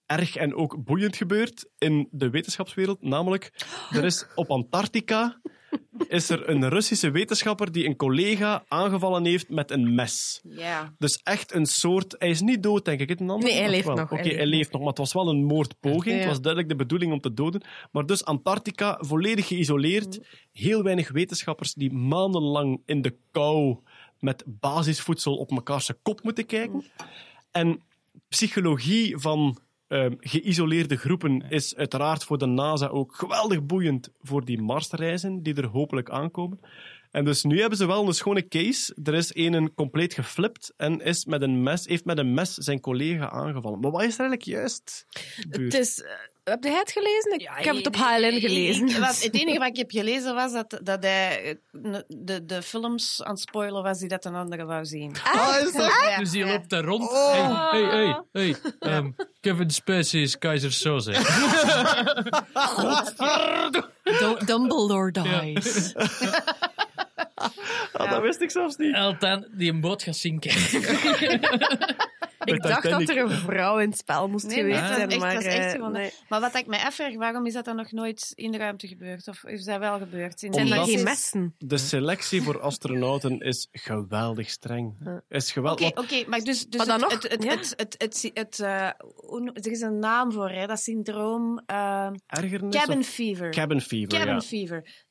erg 0.07 0.37
en 0.37 0.55
ook 0.55 0.85
boeiend 0.85 1.17
gebeurd 1.17 1.69
in 1.79 2.09
de 2.11 2.31
wetenschapswereld. 2.31 3.03
Namelijk, 3.03 3.53
er 3.91 4.05
is 4.05 4.27
op 4.35 4.51
Antarctica 4.51 5.41
is 6.09 6.31
er 6.31 6.49
een 6.49 6.69
Russische 6.69 7.11
wetenschapper 7.11 7.73
die 7.73 7.87
een 7.87 7.97
collega 7.97 8.65
aangevallen 8.69 9.25
heeft 9.25 9.49
met 9.49 9.71
een 9.71 9.95
mes. 9.95 10.41
Ja. 10.43 10.95
Dus 10.99 11.21
echt 11.23 11.55
een 11.55 11.67
soort... 11.67 12.15
Hij 12.19 12.29
is 12.29 12.41
niet 12.41 12.63
dood, 12.63 12.85
denk 12.85 13.01
ik. 13.01 13.09
Het 13.09 13.21
een 13.21 13.31
ander 13.31 13.49
Nee, 13.49 13.59
hij 13.59 13.71
leeft 13.71 13.87
wel? 13.87 13.97
nog, 13.97 14.13
Oké, 14.13 14.23
hij 14.23 14.35
hij, 14.35 14.47
leeft 14.47 14.73
nog, 14.73 14.81
maar 14.81 14.89
het 14.89 14.99
was 14.99 15.13
wel 15.13 15.29
een 15.29 15.45
moordpoging. 15.45 16.15
Ja. 16.15 16.21
Het 16.21 16.29
was 16.29 16.41
duidelijk 16.41 16.73
de 16.73 16.85
bedoeling 16.85 17.13
om 17.13 17.21
te 17.21 17.35
doden. 17.35 17.63
Maar 17.93 18.07
dus 18.07 18.25
Antarctica, 18.25 18.99
volledig 19.01 19.47
geïsoleerd. 19.47 20.21
Heel 20.53 20.83
weinig 20.83 21.11
wetenschappers 21.11 21.75
die 21.75 21.93
maandenlang 21.93 22.83
in 22.85 23.03
de 23.03 23.17
kou 23.31 23.79
met 24.19 24.45
basisvoedsel 24.47 25.37
op 25.37 25.51
mekaarse 25.51 25.99
kop 26.03 26.23
moeten 26.23 26.47
kijken. 26.47 26.85
En 27.51 27.83
psychologie 28.29 29.19
van 29.19 29.59
ehm, 29.91 30.15
geïsoleerde 30.19 30.97
groepen 30.97 31.45
is 31.49 31.77
uiteraard 31.77 32.25
voor 32.25 32.39
de 32.39 32.47
NASA 32.47 32.87
ook 32.87 33.15
geweldig 33.15 33.67
boeiend 33.67 34.09
voor 34.21 34.45
die 34.45 34.63
Marsreizen 34.63 35.43
die 35.43 35.55
er 35.55 35.67
hopelijk 35.67 36.11
aankomen. 36.11 36.61
En 37.11 37.25
dus 37.25 37.43
nu 37.43 37.61
hebben 37.61 37.79
ze 37.79 37.87
wel 37.87 38.07
een 38.07 38.15
schone 38.15 38.49
case. 38.49 38.97
Er 39.05 39.15
is 39.15 39.31
een 39.35 39.75
compleet 39.75 40.15
geflipt 40.15 40.73
en 40.77 41.01
is 41.01 41.25
met 41.25 41.43
een 41.43 41.63
mes, 41.63 41.87
heeft 41.87 42.05
met 42.05 42.19
een 42.19 42.35
mes 42.35 42.55
zijn 42.55 42.81
collega 42.81 43.31
aangevallen. 43.31 43.81
Maar 43.81 43.91
wat 43.91 44.03
is 44.03 44.15
er 44.15 44.21
eigenlijk 44.21 44.43
juist 44.43 45.07
gebeurd? 45.09 45.73
Het 45.73 45.83
is... 45.83 46.05
heb 46.45 46.65
jij 46.65 46.73
het 46.79 46.91
gelezen? 46.93 47.33
Ik, 47.35 47.41
ik 47.59 47.65
heb 47.65 47.77
het 47.77 47.87
op 47.87 47.97
HLN 47.97 48.41
gelezen. 48.41 48.89
ik- 48.89 48.97
wat- 48.97 49.23
het 49.23 49.35
enige 49.35 49.59
wat 49.65 49.69
ik 49.69 49.77
heb 49.77 49.91
gelezen 49.91 50.35
was 50.35 50.53
dat, 50.53 50.79
dat 50.83 51.03
hij 51.03 51.43
eh, 51.83 51.95
de, 52.09 52.45
de 52.45 52.63
films 52.63 53.23
aan 53.23 53.31
het 53.31 53.41
spoilen 53.41 53.83
was 53.83 53.99
die 53.99 54.09
dat 54.09 54.25
een 54.25 54.35
andere 54.35 54.65
wou 54.65 54.85
zien. 54.85 55.17
Ah, 55.25 55.57
is 55.67 55.73
dat- 55.73 55.93
Ja. 56.09 56.19
Dus 56.19 56.31
die 56.31 56.45
loopt 56.45 56.71
daar 56.71 56.85
rond. 56.85 57.11
Oh. 57.11 57.71
Hey, 57.71 57.83
hey, 57.83 57.91
hey, 57.91 58.23
hey. 58.33 58.57
Ehm, 58.79 59.11
Kevin 59.41 59.71
Spacey 59.71 60.21
is 60.21 60.39
Keizer 60.39 60.73
Soze. 60.73 61.13
Dum- 64.21 64.39
Dumbledore 64.47 65.11
dies. 65.13 65.93
Ah, 67.93 68.11
dat 68.11 68.23
wist 68.23 68.41
ik 68.41 68.51
zelfs 68.51 68.77
niet. 68.77 68.95
Eltan, 68.95 69.47
die 69.53 69.73
een 69.73 69.81
boot 69.81 70.03
gaat 70.03 70.17
zinken. 70.17 70.51
Ik 72.45 72.63
dacht 72.63 72.83
dat 72.91 73.09
er 73.09 73.17
een 73.19 73.31
vrouw 73.31 73.79
in 73.79 73.89
het 73.91 73.99
spel 73.99 74.29
moest 74.29 74.47
Nee, 74.47 74.57
geweest 74.57 74.81
nee, 74.81 74.91
het 74.91 74.99
was 74.99 75.09
zijn, 75.09 75.21
maar... 75.21 75.35
echt 75.45 75.65
eh, 75.65 75.71
gewoon- 75.71 75.93
nee. 75.93 76.11
Maar 76.29 76.41
wat 76.41 76.55
ik 76.55 76.67
mij 76.67 76.79
afvraag, 76.79 77.15
waarom 77.15 77.47
is 77.47 77.53
dat 77.53 77.65
dan 77.65 77.77
nog 77.77 77.93
nooit 77.93 78.33
in 78.35 78.51
de 78.51 78.59
ruimte 78.59 78.89
gebeurd? 78.89 79.29
Of 79.29 79.45
is 79.45 79.65
dat 79.65 79.79
wel 79.79 79.99
gebeurd? 79.99 80.43
In 80.43 80.53
Zijn 80.53 80.67
Omdat- 80.67 80.87
er 80.89 80.95
geen 80.95 81.05
messen? 81.05 81.55
De 81.59 81.79
selectie 81.79 82.43
voor 82.43 82.61
astronauten 82.61 83.41
is 83.41 83.69
geweldig 83.73 84.51
streng. 84.51 84.95
Is 85.29 85.45
Oké, 85.45 85.53
geweldig. 85.53 85.91
oké, 85.99 86.25
maar 86.29 86.41
dus, 86.41 86.67
dus 86.67 86.79
Maar 86.79 86.87
dan 86.87 87.01
het, 87.01 87.11
nog, 87.13 87.23
het, 87.23 87.33
het, 87.33 87.43
ja. 87.43 87.51
het, 87.51 87.75
het, 87.77 87.95
het, 87.99 88.31
het, 88.35 88.61
eh, 88.61 88.85
er 89.65 89.71
is 89.71 89.81
een 89.81 89.99
naam 89.99 90.33
voor, 90.33 90.51
hè, 90.51 90.67
dat 90.67 90.81
syndroom. 90.81 91.63
eh, 91.67 92.09
Ergernis 92.27 92.77
cabin 92.77 92.99
of- 92.99 93.07
fever. 93.07 93.51
Cabin 93.51 93.81
fever, 93.81 94.19
Cabin 94.19 94.35
ja. 94.35 94.41
fever. 94.41 95.05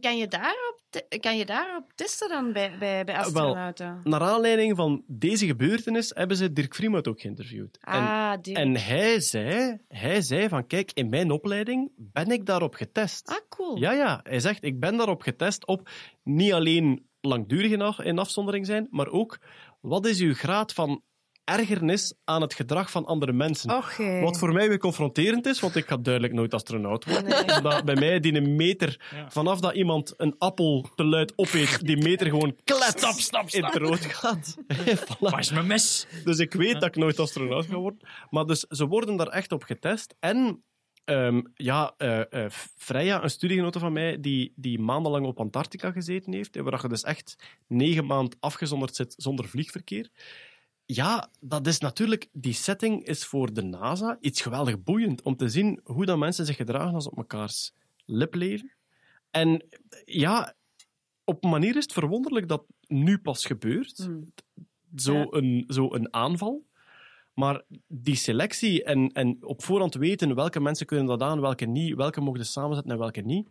Kan, 0.00 0.16
je 0.18 0.28
daarop 0.28 0.80
kan 1.20 1.36
je 1.36 1.46
daarop 1.46 1.92
testen 1.94 2.28
dan 2.28 2.52
bij, 2.52 2.78
bij, 2.78 3.04
bij 3.04 3.14
wel, 3.14 3.24
astronauten? 3.24 4.00
Naar 4.04 4.20
aanleiding 4.20 4.76
van 4.76 5.02
deze 5.06 5.46
gebeurtenis 5.46 6.10
hebben 6.14 6.36
ze 6.36 6.52
Dirk 6.52 6.74
Vriemut 6.74 7.08
ook 7.08 7.20
geïnterviewd. 7.20 7.78
En, 7.80 8.00
ah, 8.00 8.32
die. 8.42 8.54
en 8.54 8.76
hij, 8.76 9.20
zei, 9.20 9.78
hij 9.88 10.20
zei 10.20 10.48
van, 10.48 10.66
kijk, 10.66 10.90
in 10.92 11.08
mijn 11.08 11.30
opleiding 11.30 11.90
ben 11.96 12.30
ik 12.30 12.46
daarop 12.46 12.74
getest. 12.74 13.28
ah, 13.28 13.36
cool. 13.48 13.78
Ja, 13.78 13.92
ja. 13.92 14.20
Hij 14.22 14.40
zegt, 14.40 14.64
ik 14.64 14.80
ben 14.80 14.96
daarop 14.96 15.22
getest 15.22 15.66
op 15.66 15.88
niet 16.22 16.52
alleen 16.52 17.06
langdurig 17.20 17.98
in 17.98 18.18
afzondering 18.18 18.66
zijn, 18.66 18.88
maar 18.90 19.08
ook, 19.08 19.38
wat 19.80 20.06
is 20.06 20.20
uw 20.20 20.34
graad 20.34 20.72
van 20.72 21.02
ergernis 21.44 22.14
aan 22.24 22.40
het 22.40 22.54
gedrag 22.54 22.90
van 22.90 23.06
andere 23.06 23.32
mensen? 23.32 23.68
Wat 24.20 24.38
voor 24.38 24.52
mij 24.52 24.68
weer 24.68 24.78
confronterend 24.78 25.46
is, 25.46 25.60
want 25.60 25.76
ik 25.76 25.86
ga 25.86 25.96
duidelijk 25.96 26.34
nooit 26.34 26.54
astronaut 26.54 27.04
worden. 27.04 27.48
Omdat 27.56 27.84
bij 27.84 27.94
mij 27.94 28.20
die 28.20 28.34
een 28.34 28.56
meter, 28.56 29.00
vanaf 29.28 29.60
dat 29.60 29.74
iemand 29.74 30.14
een 30.16 30.34
appel 30.38 30.88
te 30.94 31.04
luid 31.04 31.32
opeet, 31.36 31.86
die 31.86 31.96
meter 31.96 32.26
gewoon 32.26 32.56
klets 32.64 32.88
Stap, 32.88 33.12
stap, 33.18 33.48
in 33.48 33.64
het 33.64 33.74
stap. 33.74 33.82
rood 33.82 34.04
gaat. 34.04 34.56
Voilà. 35.06 35.18
Waar 35.18 35.38
is 35.38 35.50
mijn 35.50 35.66
mes? 35.66 36.06
Dus 36.24 36.38
ik 36.38 36.52
weet 36.52 36.72
dat 36.72 36.84
ik 36.84 36.96
nooit 36.96 37.18
astronaut 37.18 37.66
ga 37.66 37.76
worden. 37.76 38.08
Maar 38.30 38.46
dus, 38.46 38.60
ze 38.60 38.86
worden 38.86 39.16
daar 39.16 39.28
echt 39.28 39.52
op 39.52 39.62
getest. 39.62 40.14
En 40.20 40.64
ehm, 41.04 41.40
ja, 41.54 41.94
eh 41.96 42.44
eh, 42.44 42.50
Freya, 42.76 43.22
een 43.22 43.30
studiegenote 43.30 43.78
van 43.78 43.92
mij, 43.92 44.20
die, 44.20 44.52
die 44.56 44.78
maandenlang 44.78 45.26
op 45.26 45.40
Antarctica 45.40 45.90
gezeten 45.90 46.32
heeft, 46.32 46.56
en 46.56 46.64
waar 46.64 46.82
je 46.82 46.88
dus 46.88 47.02
echt 47.02 47.58
negen 47.68 48.06
maanden 48.06 48.38
afgezonderd 48.40 48.96
zit 48.96 49.14
zonder 49.16 49.48
vliegverkeer. 49.48 50.10
Ja, 50.86 51.30
dat 51.40 51.66
is 51.66 51.78
natuurlijk, 51.78 52.28
die 52.32 52.52
setting 52.52 53.04
is 53.04 53.24
voor 53.24 53.52
de 53.52 53.62
NASA 53.62 54.16
iets 54.20 54.40
geweldig 54.40 54.82
boeiend 54.82 55.22
om 55.22 55.36
te 55.36 55.48
zien 55.48 55.80
hoe 55.84 56.06
dat 56.06 56.18
mensen 56.18 56.46
zich 56.46 56.56
gedragen 56.56 56.94
als 56.94 57.08
op 57.08 57.16
mekaars 57.16 57.72
lip 58.04 58.34
leven. 58.34 58.72
En 59.30 59.64
ja, 60.04 60.54
op 61.24 61.44
een 61.44 61.50
manier 61.50 61.76
is 61.76 61.82
het 61.82 61.92
verwonderlijk 61.92 62.48
dat 62.48 62.64
nu 62.86 63.18
pas 63.18 63.46
gebeurt. 63.46 63.96
Hmm. 63.96 64.32
Zo, 64.96 65.14
Ja. 65.14 65.26
een, 65.30 65.64
zo 65.68 65.94
een 65.94 66.14
aanval. 66.14 66.66
Maar 67.34 67.62
die 67.86 68.14
selectie 68.14 68.84
en, 68.84 69.08
en 69.08 69.44
op 69.44 69.62
voorhand 69.62 69.94
weten 69.94 70.34
welke 70.34 70.60
mensen 70.60 70.86
kunnen 70.86 71.06
dat 71.06 71.22
aan, 71.22 71.40
welke 71.40 71.64
niet, 71.64 71.94
welke 71.94 72.20
mogen 72.20 72.46
samenzetten 72.46 72.92
en 72.92 72.98
welke 72.98 73.20
niet, 73.20 73.48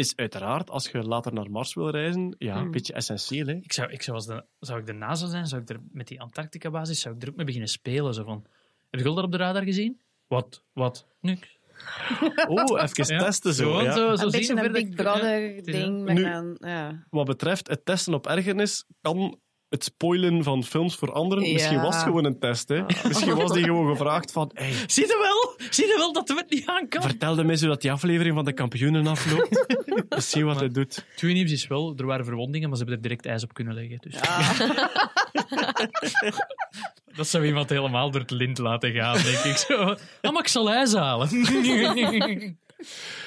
is 0.00 0.16
uiteraard, 0.16 0.70
als 0.70 0.88
je 0.88 1.02
later 1.02 1.32
naar 1.32 1.50
Mars 1.50 1.74
wil 1.74 1.90
reizen, 1.90 2.34
ja, 2.38 2.54
een 2.54 2.60
Hmm. 2.62 2.70
beetje 2.70 2.92
essentieel. 2.92 3.46
Hè? 3.46 3.54
Ik 3.54 3.72
zou, 3.72 3.90
ik 3.90 4.02
zou, 4.02 4.16
als 4.16 4.26
de, 4.26 4.44
zou 4.60 4.80
ik 4.80 4.86
de 4.86 4.92
NASA 4.92 5.26
zijn, 5.26 5.46
zou 5.46 5.62
ik 5.62 5.68
er 5.68 5.78
met 5.92 6.06
die 6.08 6.20
Antarctica-basis 6.20 7.00
zou 7.00 7.14
ik 7.14 7.22
er 7.22 7.28
ook 7.28 7.36
mee 7.36 7.44
beginnen 7.46 7.70
spelen. 7.70 8.14
Zo 8.14 8.24
van, 8.24 8.46
heb 8.90 9.00
je 9.00 9.06
dat 9.06 9.24
op 9.24 9.32
de 9.32 9.36
radar 9.38 9.62
gezien? 9.62 10.00
Wat? 10.26 10.62
Wat? 10.72 11.06
Niks. 11.20 11.58
Oh, 12.48 12.82
even 12.82 13.14
Ja, 13.14 13.18
testen 13.24 13.54
zo. 13.54 13.64
Gewoon 13.64 13.84
ja. 13.84 13.92
zo, 13.92 14.16
zo 14.16 14.24
Een 14.24 14.30
beetje 14.30 14.56
een 14.64 14.72
Big 14.72 15.64
ding. 15.64 16.56
ja. 16.60 17.06
Wat 17.10 17.26
betreft 17.26 17.68
het 17.68 17.84
testen 17.84 18.14
op 18.14 18.26
ergernis, 18.26 18.84
kan 19.00 19.38
het 19.70 19.84
spoilen 19.84 20.42
van 20.42 20.64
films 20.64 20.96
voor 20.96 21.12
anderen. 21.12 21.44
Ja. 21.44 21.52
Misschien 21.52 21.80
was 21.80 21.94
het 21.94 22.04
gewoon 22.04 22.24
een 22.24 22.38
test. 22.38 22.68
Hè? 22.68 22.82
Misschien 23.08 23.36
was 23.36 23.52
die 23.52 23.64
gewoon 23.64 23.90
gevraagd 23.90 24.32
van... 24.32 24.50
Hey, 24.54 24.72
Zie 24.86 25.06
je 25.06 25.18
wel? 25.22 25.68
Zie 25.70 25.86
je 25.86 25.94
wel 25.96 26.12
dat 26.12 26.26
de 26.26 26.34
wet 26.34 26.50
niet 26.50 26.66
aan 26.66 26.88
kan? 26.88 27.02
vertel 27.02 27.34
de 27.34 27.44
mensen 27.44 27.66
hoe 27.66 27.74
dat 27.74 27.82
die 27.82 27.92
aflevering 27.92 28.34
van 28.34 28.44
de 28.44 28.52
kampioenen 28.52 29.06
afloopt. 29.06 29.76
Misschien 30.08 30.44
wat 30.44 30.58
hij 30.58 30.68
doet. 30.68 31.06
Twee 31.16 31.32
nieuws 31.32 31.52
is 31.52 31.66
wel, 31.66 31.94
er 31.96 32.06
waren 32.06 32.24
verwondingen, 32.24 32.68
maar 32.68 32.78
ze 32.78 32.84
hebben 32.84 33.02
er 33.02 33.08
direct 33.08 33.26
ijs 33.26 33.42
op 33.42 33.52
kunnen 33.52 33.74
leggen. 33.74 33.98
Dus. 34.00 34.14
dat 37.16 37.26
zou 37.26 37.46
iemand 37.46 37.70
helemaal 37.70 38.10
door 38.10 38.20
het 38.20 38.30
lint 38.30 38.58
laten 38.58 38.92
gaan, 38.92 39.22
denk 39.22 39.38
ik. 39.38 39.56
Zo. 39.56 39.74
Ah, 40.20 40.32
maar 40.32 40.42
ik 40.42 40.48
zal 40.48 40.70
ijs 40.70 40.94
halen. 40.94 41.28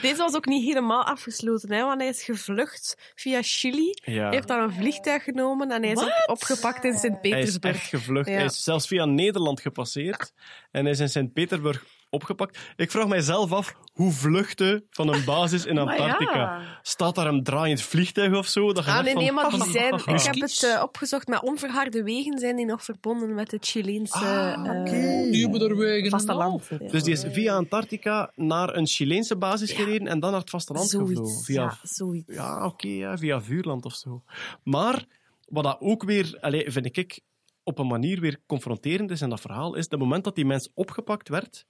Deze 0.02 0.16
was 0.18 0.36
ook 0.36 0.46
niet 0.46 0.64
helemaal 0.66 1.04
afgesloten, 1.04 1.72
hè, 1.72 1.82
want 1.84 2.00
hij 2.02 2.10
is 2.10 2.24
gevlucht 2.24 3.12
via 3.16 3.40
Chili. 3.42 3.94
Ja. 4.04 4.24
Hij 4.24 4.34
heeft 4.34 4.48
daar 4.48 4.64
een 4.64 4.74
vliegtuig 4.74 5.24
genomen 5.24 5.72
en 5.72 5.82
hij 5.84 5.92
is 5.92 6.02
op- 6.02 6.24
opgepakt 6.26 6.84
in 6.84 6.90
Hij 6.90 6.92
is 6.94 7.00
Sint-Petersburg. 7.02 7.76
echt 7.76 7.88
gevlucht. 7.88 8.28
Ja. 8.30 8.34
Hij 8.36 8.46
is 8.46 8.64
zelfs 8.64 8.88
via 8.88 9.06
Nederland 9.06 9.62
gepasseerd. 9.62 10.34
En 10.72 10.82
hij 10.84 10.92
is 10.92 11.00
in 11.00 11.10
Sint-Petersburg 11.10 11.86
opgepakt. 12.14 12.60
Ik 12.76 12.92
vraag 12.92 13.08
mijzelf 13.08 13.52
af, 13.52 13.76
hoe 13.94 14.12
vluchten 14.12 14.86
van 14.90 15.14
een 15.14 15.24
basis 15.26 15.66
in 15.66 15.76
Maar 15.86 15.88
Antarctica? 15.88 16.36
ja. 16.40 16.80
Staat 16.82 17.16
daar 17.16 17.28
een 17.28 17.44
draaiend 17.44 17.82
vliegtuig 17.82 18.38
of 18.38 18.48
zo? 18.48 18.74
Dat 18.74 18.86
je 18.86 18.92
Ah, 18.92 19.04
nee, 19.04 19.14
van- 19.14 19.22
nee, 19.24 19.32
maar 19.32 19.50
die 19.50 19.64
zijn, 19.64 19.94
ik 19.94 20.22
heb 20.22 20.36
het 20.36 20.64
eh, 20.76 20.82
opgezocht, 20.84 21.28
met 21.28 21.42
onverharde 21.42 22.04
wegen 22.04 22.40
zijn 22.40 22.56
die 22.56 22.66
nog 22.66 22.84
verbonden 22.84 23.34
met 23.34 23.52
het 23.52 23.66
Chileense 23.66 24.18
Ah, 24.18 24.54
eh, 24.68 25.62
er 25.62 25.78
wegen. 25.78 26.10
vasteland. 26.10 26.68
Ja. 26.70 26.78
Dus 26.88 27.04
die 27.04 27.14
is 27.14 27.24
via 27.32 27.56
Antarctica 27.56 28.32
naar 28.36 28.76
een 28.76 28.88
Chileense 28.88 29.36
basis 29.36 29.72
gereden 29.72 30.08
en 30.08 30.20
dan 30.20 30.32
naar 30.32 30.40
het 30.40 30.50
vasteland 30.50 30.90
gevlogen. 30.90 31.16
Zoiets, 31.16 31.46
Via 31.46 31.62
ja, 31.62 31.78
zoiets. 31.84 32.34
Ja, 32.34 32.66
oké, 32.66 32.88
ja, 32.88 33.18
via 33.18 33.42
vuurland 33.42 33.86
of 33.86 33.94
zo. 33.94 34.24
Maar 34.64 35.06
wat 35.48 35.64
dat 35.64 35.78
ook 35.80 36.04
weer, 36.04 36.38
allez, 36.42 36.74
vind 36.74 36.98
ik, 36.98 37.20
op 37.64 37.78
een 37.80 37.88
manier 37.88 38.20
weer 38.20 38.40
confronterend 38.48 39.12
is 39.12 39.22
in 39.22 39.30
dat 39.30 39.42
verhaal, 39.42 39.76
is 39.76 39.88
het 39.90 40.00
moment 40.00 40.24
dat 40.24 40.36
die 40.36 40.46
mens 40.46 40.70
opgepakt 40.74 41.30
werd, 41.30 41.66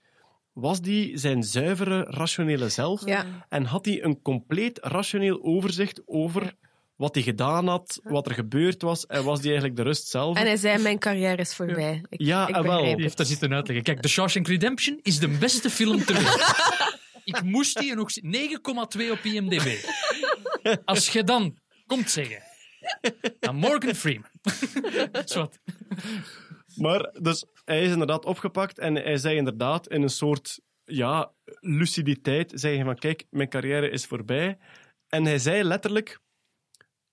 was 0.54 0.82
die 0.82 1.18
zijn 1.18 1.44
zuivere, 1.44 2.04
rationele 2.04 2.70
zelf 2.70 3.06
Ja. 3.06 3.26
en 3.50 3.66
had 3.66 3.86
hij 3.86 4.04
een 4.04 4.22
compleet 4.22 4.80
rationeel 4.82 5.44
overzicht 5.44 6.02
over 6.06 6.54
wat 6.96 7.14
hij 7.16 7.24
gedaan 7.24 7.68
had, 7.68 8.00
wat 8.04 8.28
er 8.28 8.34
gebeurd 8.34 8.82
was, 8.82 9.06
en 9.06 9.24
was 9.24 9.40
die 9.40 9.50
eigenlijk 9.50 9.78
de 9.78 9.84
rust 9.84 10.08
zelf. 10.08 10.38
En 10.38 10.46
hij 10.46 10.58
zei, 10.58 10.82
mijn 10.82 11.00
carrière 11.00 11.38
is 11.38 11.56
voorbij. 11.56 12.02
Ik, 12.10 12.22
Ja, 12.22 12.48
ik 12.48 12.56
wel. 12.56 12.86
het. 12.86 13.00
heeft 13.00 13.18
daar 13.18 13.26
zitten 13.26 13.54
uitleggen. 13.54 13.84
Kijk, 13.86 14.02
The 14.02 14.08
Shawshank 14.08 14.48
Redemption 14.48 15.00
is 15.02 15.20
de 15.20 15.28
beste 15.28 15.70
film 15.70 16.06
ter 16.06 16.16
wereld. 16.16 16.42
Ik 17.26 17.42
moest 17.44 17.80
die 17.80 18.00
ook 18.00 18.10
9,2 18.12 19.12
op 19.12 19.20
IMDb. 19.24 19.86
Als 20.86 21.10
je 21.10 21.24
dan 21.24 21.58
komt 21.88 22.10
zeggen... 22.10 22.42
Dan 23.40 23.56
Morgan 23.56 23.96
Freeman. 23.96 24.30
Zwat. 25.26 25.60
Maar 26.76 27.10
dus 27.22 27.46
hij 27.66 27.84
is 27.84 27.92
inderdaad 27.92 28.26
opgepakt 28.26 28.80
en 28.80 28.96
hij 28.96 29.18
zei 29.18 29.38
inderdaad 29.38 29.88
in 29.88 30.02
een 30.02 30.10
soort 30.10 30.62
ja, 30.84 31.32
luciditeit, 31.60 32.52
zei 32.56 32.76
hij 32.76 32.86
van 32.86 32.96
kijk, 32.96 33.26
mijn 33.30 33.50
carrière 33.50 33.90
is 33.90 34.06
voorbij. 34.06 34.58
En 35.08 35.26
hij 35.26 35.40
zei 35.40 35.64
letterlijk, 35.64 36.20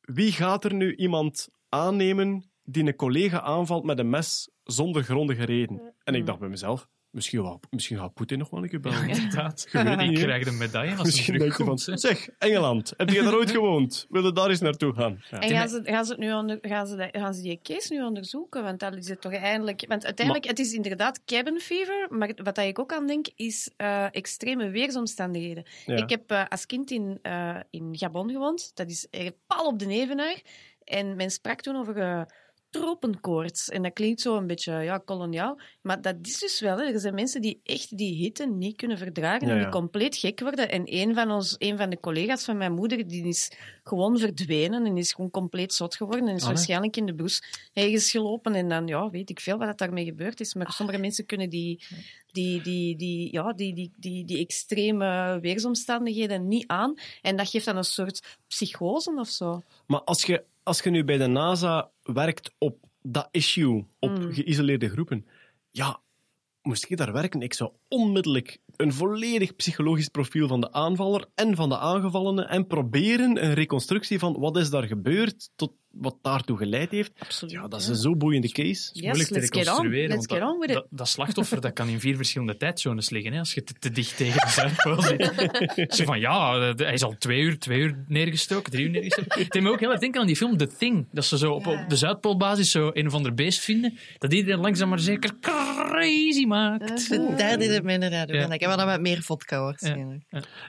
wie 0.00 0.32
gaat 0.32 0.64
er 0.64 0.74
nu 0.74 0.96
iemand 0.96 1.48
aannemen 1.68 2.50
die 2.62 2.86
een 2.86 2.96
collega 2.96 3.40
aanvalt 3.40 3.84
met 3.84 3.98
een 3.98 4.10
mes 4.10 4.50
zonder 4.64 5.02
grondige 5.02 5.44
reden? 5.44 5.94
En 6.04 6.14
ik 6.14 6.26
dacht 6.26 6.38
bij 6.38 6.48
mezelf, 6.48 6.88
misschien, 7.10 7.42
wel, 7.42 7.60
misschien 7.70 7.98
gaat 7.98 8.14
Poetin 8.14 8.38
nog 8.38 8.50
wel 8.50 8.62
een 8.62 8.68
keer 8.68 8.80
bellen. 8.80 9.08
Inderdaad. 9.08 9.68
Je 9.72 9.78
weet 9.78 9.86
het 9.86 10.00
Ik 10.00 10.08
niet, 10.08 10.18
hè. 10.18 10.24
krijg 10.24 10.44
de 10.44 10.50
medaille 10.50 10.94
als 10.94 11.02
Misschien 11.02 11.34
het 11.34 11.42
denk 11.42 11.56
je 11.56 11.64
van, 11.64 11.78
zeg, 11.98 12.28
Engeland, 12.38 12.92
heb 12.96 13.10
je 13.10 13.22
daar 13.22 13.34
ooit 13.34 13.50
gewoond? 13.60 14.06
Wil 14.08 14.24
je 14.24 14.32
daar 14.32 14.48
eens 14.48 14.60
naartoe 14.60 14.94
gaan? 14.94 15.22
Ja. 15.30 15.38
En 15.38 15.50
gaan 15.50 15.68
ze, 15.68 15.80
gaan, 15.84 16.04
ze 16.04 16.10
het 16.10 16.20
nu 16.20 16.32
onder, 16.32 16.58
gaan, 16.62 16.86
ze 16.86 17.08
gaan 17.12 17.34
ze 17.34 17.42
die 17.42 17.60
case 17.62 17.94
nu 17.94 18.02
onderzoeken? 18.02 18.62
Want 18.62 18.80
dat 18.80 18.96
is 18.96 19.08
het 19.08 19.20
toch 19.20 19.32
eindelijk... 19.32 19.84
Want 19.88 20.04
uiteindelijk, 20.04 20.46
het 20.46 20.58
is 20.58 20.72
inderdaad 20.72 21.24
cabin 21.24 21.60
fever, 21.60 22.06
maar 22.10 22.32
wat 22.42 22.54
dat 22.54 22.64
ik 22.64 22.78
ook 22.78 22.92
aan 22.92 23.06
denk, 23.06 23.26
is 23.36 23.70
eh, 23.76 24.06
extreme 24.10 24.70
weersomstandigheden. 24.70 25.64
Ja. 25.86 25.96
Ik 25.96 26.10
heb 26.10 26.30
eh, 26.30 26.44
als 26.48 26.66
kind 26.66 26.90
in, 26.90 27.18
eh, 27.22 27.56
in 27.70 27.98
Gabon 27.98 28.30
gewoond. 28.30 28.70
Dat 28.74 28.90
is 28.90 29.06
pal 29.46 29.66
op 29.66 29.78
de 29.78 29.88
Evenaar. 29.88 30.40
En 30.84 31.16
men 31.16 31.30
sprak 31.30 31.60
toen 31.60 31.76
over 31.76 32.26
tropenkoorts. 32.70 33.68
En 33.68 33.82
dat 33.82 33.92
klinkt 33.92 34.20
zo 34.20 34.36
een 34.36 34.46
beetje 34.46 34.72
ja, 34.72 34.98
koloniaal. 34.98 35.60
Maar 35.80 36.00
dat 36.00 36.16
is 36.22 36.38
dus 36.38 36.60
wel. 36.60 36.78
Hè. 36.78 36.84
Er 36.84 37.00
zijn 37.00 37.14
mensen 37.14 37.40
die 37.40 37.60
echt 37.64 37.96
die 37.96 38.14
hitte 38.14 38.46
niet 38.46 38.76
kunnen 38.76 38.98
verdragen. 38.98 39.46
Ja, 39.46 39.52
en 39.52 39.58
ja. 39.58 39.62
die 39.62 39.72
compleet 39.72 40.16
gek 40.16 40.40
worden. 40.40 40.70
En 40.70 40.82
een 40.84 41.14
van, 41.14 41.30
ons, 41.30 41.54
een 41.58 41.76
van 41.76 41.90
de 41.90 42.00
collega's 42.00 42.44
van 42.44 42.56
mijn 42.56 42.72
moeder 42.72 43.08
die 43.08 43.26
is 43.26 43.52
gewoon 43.84 44.18
verdwenen. 44.18 44.86
En 44.86 44.96
is 44.96 45.12
gewoon 45.12 45.30
compleet 45.30 45.74
zot 45.74 45.96
geworden. 45.96 46.28
En 46.28 46.34
is 46.34 46.44
waarschijnlijk 46.44 46.96
in 46.96 47.06
de 47.06 47.14
bus 47.14 47.42
ergens 47.72 48.10
gelopen. 48.10 48.54
En 48.54 48.68
dan 48.68 48.86
ja, 48.86 49.10
weet 49.10 49.30
ik 49.30 49.40
veel 49.40 49.58
wat 49.58 49.78
daarmee 49.78 50.04
gebeurd 50.04 50.40
is. 50.40 50.54
Maar 50.54 50.72
sommige 50.72 50.98
mensen 50.98 51.26
kunnen 51.26 51.50
die, 51.50 51.84
die, 52.26 52.62
die, 52.62 52.96
die, 52.96 53.32
ja, 53.32 53.52
die, 53.52 53.74
die, 53.74 53.92
die, 53.96 54.24
die 54.24 54.38
extreme 54.38 55.38
weersomstandigheden 55.40 56.48
niet 56.48 56.66
aan. 56.66 56.94
En 57.22 57.36
dat 57.36 57.48
geeft 57.48 57.64
dan 57.64 57.76
een 57.76 57.84
soort 57.84 58.38
psychose 58.46 59.12
of 59.16 59.28
zo. 59.28 59.62
Maar 59.86 60.00
als 60.00 60.24
je, 60.24 60.44
als 60.62 60.80
je 60.80 60.90
nu 60.90 61.04
bij 61.04 61.18
de 61.18 61.26
NASA 61.26 61.90
werkt 62.02 62.54
op 62.58 62.84
dat 63.02 63.28
issue, 63.30 63.86
op 63.98 64.18
Mm. 64.18 64.32
geïsoleerde 64.32 64.88
groepen, 64.88 65.26
ja, 65.70 66.00
moest 66.62 66.88
je 66.88 66.96
daar 66.96 67.12
werken? 67.12 67.42
Ik 67.42 67.54
zou 67.54 67.72
onmiddellijk 67.90 68.58
een 68.76 68.92
volledig 68.92 69.56
psychologisch 69.56 70.08
profiel 70.08 70.48
van 70.48 70.60
de 70.60 70.72
aanvaller 70.72 71.24
en 71.34 71.56
van 71.56 71.68
de 71.68 71.78
aangevallene 71.78 72.42
en 72.44 72.66
proberen 72.66 73.44
een 73.44 73.54
reconstructie 73.54 74.18
van 74.18 74.36
wat 74.38 74.56
is 74.56 74.70
daar 74.70 74.86
gebeurd 74.86 75.50
tot 75.56 75.72
wat 75.90 76.16
daartoe 76.22 76.56
geleid 76.56 76.90
heeft. 76.90 77.12
Absoluut. 77.18 77.54
Ja, 77.54 77.68
dat 77.68 77.80
is 77.80 77.88
een 77.88 77.96
zo 77.96 78.16
boeiende 78.16 78.48
case. 78.52 78.90
Yes, 78.92 79.02
moeilijk 79.02 79.28
te 79.28 79.34
let's 79.34 79.48
get 79.48 79.56
on. 79.56 79.62
reconstrueren. 79.64 80.08
Let's 80.08 80.26
want 80.26 80.40
get 80.40 80.50
on 80.50 80.58
dat, 80.58 80.60
with 80.60 80.68
it. 80.70 80.74
dat, 80.74 80.86
dat 80.90 81.08
slachtoffer 81.08 81.60
dat 81.60 81.72
kan 81.72 81.88
in 81.88 82.00
vier 82.00 82.16
verschillende 82.16 82.56
tijdzones 82.56 83.10
liggen. 83.10 83.32
Hè, 83.32 83.38
als 83.38 83.54
je 83.54 83.62
te, 83.64 83.72
te 83.78 83.90
dicht 83.90 84.16
tegen 84.16 84.40
de 84.40 84.48
Zuidpool 84.48 85.02
zit. 85.02 85.32
Zo 85.96 86.04
van 86.04 86.20
ja, 86.20 86.72
de- 86.72 86.84
hij 86.84 86.92
is 86.92 87.02
al 87.02 87.14
twee 87.18 87.40
uur, 87.40 87.58
twee 87.58 87.78
uur 87.80 88.04
neergestoken, 88.08 88.72
drie 88.72 88.84
uur 88.84 88.90
neergestoken. 88.90 89.38
Het 89.40 89.50
deed 89.50 89.62
me 89.62 89.70
ook 89.70 89.80
heel 89.80 89.90
erg 89.90 90.00
denken 90.00 90.20
aan 90.20 90.26
die 90.26 90.36
film 90.36 90.56
The 90.56 90.66
Thing. 90.78 91.06
Dat 91.12 91.24
ze 91.24 91.38
zo 91.38 91.52
op, 91.52 91.66
op 91.66 91.84
de 91.88 91.96
Zuidpoolbasis 91.96 92.70
zo 92.70 92.90
een 92.92 93.06
of 93.06 93.14
ander 93.14 93.34
beest 93.34 93.60
vinden. 93.60 93.98
Dat 94.18 94.32
iedereen 94.32 94.60
langzaam 94.60 94.88
maar 94.88 94.98
zeker 94.98 95.30
crazy 95.40 96.44
maakt. 96.44 97.08
Me 97.82 97.92
inderdaad 97.92 98.28
Ja. 98.28 98.34
ja. 98.34 98.52
Ik 98.52 98.60
heb 98.60 98.74
wel 98.74 98.86
met 98.86 99.00
meer 99.00 99.22
vodka 99.22 99.60
waarschijnlijk. 99.62 100.22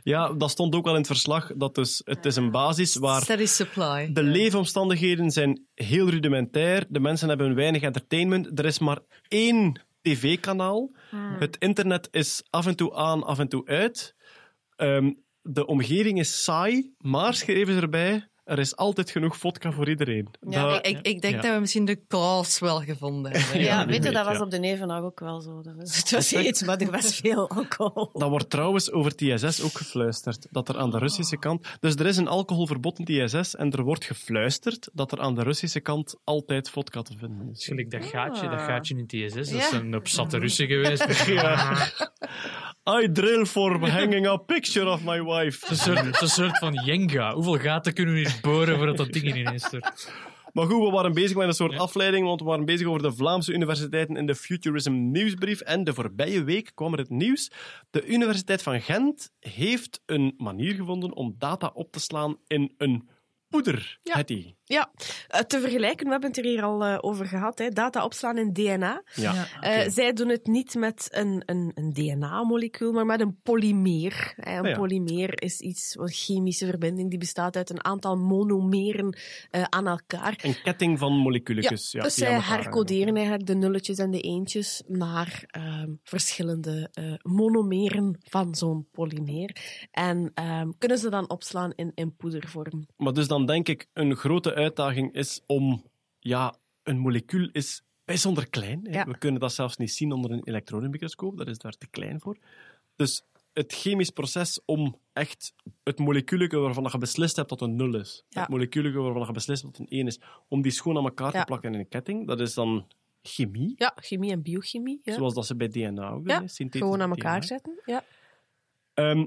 Ja, 0.03 0.33
dat 0.33 0.51
stond 0.51 0.75
ook 0.75 0.83
wel 0.83 0.93
in 0.93 0.99
het 0.99 1.07
verslag. 1.07 1.51
Dat 1.55 1.75
dus, 1.75 2.01
het 2.05 2.25
is 2.25 2.35
een 2.35 2.51
basis 2.51 2.95
waar 2.95 3.21
Steady 3.21 3.45
supply. 3.45 4.09
De 4.13 4.23
leefomstandigheden 4.23 5.31
zijn 5.31 5.65
heel 5.73 6.09
rudimentair. 6.09 6.85
De 6.89 6.99
mensen 6.99 7.29
hebben 7.29 7.55
weinig 7.55 7.81
entertainment. 7.81 8.59
Er 8.59 8.65
is 8.65 8.79
maar 8.79 8.99
één 9.27 9.81
tv-kanaal. 10.01 10.91
Het 11.15 11.57
internet 11.57 12.07
is 12.11 12.43
af 12.49 12.67
en 12.67 12.75
toe 12.75 12.95
aan, 12.95 13.23
af 13.23 13.39
en 13.39 13.47
toe 13.47 13.67
uit. 13.67 14.15
Ehm, 14.75 15.11
de 15.41 15.65
omgeving 15.65 16.19
is 16.19 16.43
saai, 16.43 16.93
maar 16.97 17.33
schreven 17.33 17.73
ze 17.73 17.81
erbij. 17.81 18.29
Er 18.51 18.59
is 18.59 18.75
altijd 18.75 19.11
genoeg 19.11 19.37
vodka 19.37 19.71
voor 19.71 19.89
iedereen. 19.89 20.27
Ja, 20.49 20.67
Dat- 20.69 20.87
ik, 20.87 20.99
ik, 21.01 21.21
denk 21.21 21.35
ja. 21.35 21.41
dat 21.41 21.53
we 21.53 21.59
misschien 21.59 21.85
de 21.85 22.05
cause 22.07 22.65
wel 22.65 22.79
gevonden 22.81 23.31
hebben. 23.31 23.61
Ja, 23.61 23.85
weet 23.85 24.03
je, 24.03 24.11
dat 24.11 24.25
was 24.25 24.37
ja. 24.37 24.41
op 24.43 24.51
de 24.51 24.57
Nevenaar 24.59 25.03
ook 25.03 25.19
wel 25.19 25.41
zo. 25.41 25.61
Dat 25.61 25.75
was, 25.75 25.97
het 25.97 26.11
was 26.11 26.33
iets, 26.33 26.63
maar 26.63 26.77
er 26.77 26.91
was 26.91 27.15
veel 27.15 27.49
alcohol. 27.49 28.09
Dat 28.13 28.29
wordt 28.29 28.49
trouwens 28.49 28.91
over 28.91 29.15
TSS 29.15 29.61
ook 29.63 29.77
gefluisterd. 29.77 30.47
Dat 30.49 30.69
er 30.69 30.77
aan 30.77 30.89
de 30.91 30.97
Russische 30.97 31.37
kant... 31.37 31.67
Dus 31.79 31.95
er 31.95 32.05
is 32.05 32.17
een 32.17 32.27
alcoholverbod 32.27 32.99
in 32.99 33.05
TSS 33.27 33.55
en 33.55 33.71
er 33.71 33.83
wordt 33.83 34.05
gefluisterd 34.05 34.89
dat 34.93 35.11
er 35.11 35.19
aan 35.19 35.35
de 35.35 35.43
Russische 35.43 35.79
kant 35.79 36.15
altijd 36.23 36.69
vodka 36.69 37.01
te 37.01 37.17
vinden 37.17 37.49
is. 37.51 37.65
Gelijk 37.65 37.91
dat 37.91 38.05
gaatje, 38.05 38.49
dat 38.49 38.59
Ah. 38.59 38.65
gaatje 38.65 38.95
in 38.97 39.07
TSS, 39.07 39.33
dat 39.33 39.49
Ja. 39.49 39.69
zijn 39.69 39.95
op 39.95 40.07
zatte 40.07 40.37
Russen 40.37 40.67
geweest. 40.67 41.25
Ja. 41.31 41.87
I 43.01 43.11
drill 43.11 43.45
for 43.45 43.89
hanging 43.89 44.27
a 44.27 44.37
picture 44.37 44.89
of 44.91 45.03
my 45.03 45.23
wife. 45.23 45.59
Het 45.61 45.69
is 45.69 45.85
een 45.85 45.95
soort, 45.95 46.05
het 46.05 46.15
is 46.15 46.21
een 46.21 46.27
soort 46.27 46.57
van 46.57 46.73
Jenga. 46.85 47.33
Hoeveel 47.33 47.57
gaten 47.57 47.93
kunnen 47.93 48.13
we 48.13 48.19
hier 48.19 48.39
boren 48.41 48.77
voordat 48.77 48.97
dat 48.97 49.11
ding 49.11 49.35
ineens 49.35 49.65
stort? 49.65 50.11
Maar 50.53 50.65
goed, 50.65 50.83
we 50.83 50.91
waren 50.91 51.13
bezig 51.13 51.37
met 51.37 51.47
een 51.47 51.53
soort 51.53 51.77
afleiding, 51.77 52.25
want 52.25 52.39
we 52.39 52.45
waren 52.45 52.65
bezig 52.65 52.87
over 52.87 53.01
de 53.01 53.13
Vlaamse 53.13 53.53
universiteiten 53.53 54.15
in 54.15 54.25
de 54.25 54.35
Futurism 54.35 55.11
nieuwsbrief. 55.11 55.59
En 55.59 55.83
de 55.83 55.93
voorbije 55.93 56.43
week 56.43 56.71
kwam 56.73 56.93
er 56.93 56.99
het 56.99 57.09
nieuws. 57.09 57.51
De 57.89 58.05
Universiteit 58.05 58.63
van 58.63 58.81
Gent 58.81 59.31
heeft 59.39 60.01
een 60.05 60.33
manier 60.37 60.73
gevonden 60.73 61.13
om 61.13 61.35
data 61.37 61.71
op 61.73 61.91
te 61.91 61.99
slaan 61.99 62.37
in 62.47 62.73
een 62.77 63.09
poeder, 63.49 63.99
Ja. 64.03 64.15
Hetty. 64.15 64.53
Ja, 64.71 64.91
eh, 65.27 65.39
te 65.39 65.59
vergelijken, 65.59 66.05
we 66.05 66.11
hebben 66.11 66.29
het 66.29 66.37
er 66.39 66.45
hier 66.45 66.63
al 66.63 66.83
eh, 66.85 66.97
over 67.01 67.25
gehad, 67.25 67.59
hè, 67.59 67.69
data 67.69 68.03
opslaan 68.03 68.37
in 68.37 68.53
DNA. 68.53 69.03
Ja. 69.15 69.45
Eh, 69.61 69.89
zij 69.89 70.13
doen 70.13 70.29
het 70.29 70.45
niet 70.47 70.75
met 70.75 71.07
een, 71.11 71.43
een, 71.45 71.71
een 71.75 71.93
DNA-molecuul, 71.93 72.91
maar 72.91 73.05
met 73.05 73.19
een 73.21 73.39
polymeer. 73.43 74.33
hè. 74.35 74.51
Een 74.57 74.59
Ah, 74.61 74.67
ja. 74.69 74.77
polymeer 74.77 75.41
is 75.41 75.59
iets, 75.59 75.95
een 75.99 76.09
chemische 76.09 76.65
verbinding 76.65 77.09
die 77.09 77.19
bestaat 77.19 77.55
uit 77.55 77.69
een 77.69 77.85
aantal 77.85 78.15
monomeren 78.17 79.17
eh, 79.49 79.63
aan 79.69 79.87
elkaar. 79.87 80.39
Een 80.43 80.61
ketting 80.63 80.99
van 80.99 81.13
moleculetjes. 81.13 81.91
Ja, 81.91 82.01
dus 82.03 82.15
zij 82.15 82.39
hercoderen 82.39 83.15
eigenlijk 83.15 83.45
de 83.45 83.55
nulletjes 83.55 83.97
en 83.97 84.11
de 84.11 84.21
eentjes 84.21 84.83
naar 84.87 85.43
ehm, 85.47 85.89
verschillende 86.03 86.89
eh, 86.93 87.13
monomeren 87.21 88.17
van 88.23 88.55
zo'n 88.55 88.87
polymeer. 88.91 89.55
En 89.91 90.31
ehm, 90.33 90.69
kunnen 90.77 90.97
ze 90.97 91.09
dan 91.09 91.29
opslaan 91.29 91.71
in, 91.75 91.91
in 91.95 92.15
poedervorm. 92.15 92.87
Maar 92.97 93.13
dus 93.13 93.27
dan 93.27 93.45
denk 93.45 93.67
ik, 93.67 93.87
een 93.93 94.15
grote 94.15 94.53
uitdaging 94.61 95.13
is 95.13 95.41
om... 95.45 95.83
Ja, 96.19 96.55
een 96.83 96.97
molecuul 96.97 97.49
is 97.51 97.83
bijzonder 98.05 98.49
klein. 98.49 98.87
Ja. 98.91 99.05
We 99.05 99.17
kunnen 99.17 99.41
dat 99.41 99.53
zelfs 99.53 99.77
niet 99.77 99.91
zien 99.91 100.11
onder 100.11 100.31
een 100.31 100.43
elektronenmicroscoop. 100.43 101.37
Dat 101.37 101.47
is 101.47 101.57
daar 101.57 101.71
te 101.77 101.87
klein 101.87 102.19
voor. 102.19 102.37
Dus 102.95 103.23
het 103.53 103.73
chemisch 103.73 104.09
proces 104.09 104.59
om 104.65 104.99
echt 105.13 105.53
het 105.83 105.99
molecuulke 105.99 106.57
waarvan 106.57 106.87
je 106.91 106.97
beslist 106.97 107.35
hebt 107.35 107.49
dat 107.49 107.61
een 107.61 107.75
nul 107.75 107.95
is, 107.95 108.23
Ja. 108.29 108.41
het 108.41 108.49
molecuulke 108.49 108.99
waarvan 108.99 109.25
je 109.25 109.31
beslist 109.31 109.63
dat 109.63 109.77
een 109.77 109.85
1 109.89 110.07
is, 110.07 110.19
om 110.47 110.61
die 110.61 110.71
schoon 110.71 110.97
aan 110.97 111.03
elkaar 111.03 111.33
Ja. 111.33 111.39
te 111.39 111.45
plakken 111.45 111.73
in 111.73 111.79
een 111.79 111.87
ketting, 111.87 112.27
dat 112.27 112.39
is 112.39 112.53
dan 112.53 112.87
chemie. 113.21 113.73
Ja, 113.75 113.91
chemie 113.95 114.31
en 114.31 114.41
biochemie. 114.41 114.99
Ja. 115.03 115.13
Zoals 115.13 115.33
dat 115.33 115.45
ze 115.45 115.55
bij 115.55 115.67
DNA 115.67 116.09
ook 116.09 116.27
doen. 116.27 116.49
Gewoon 116.49 117.01
aan 117.01 117.09
DNA. 117.09 117.15
elkaar 117.15 117.43
zetten. 117.43 117.81
Ja. 117.85 118.03
Ehm, 118.93 119.25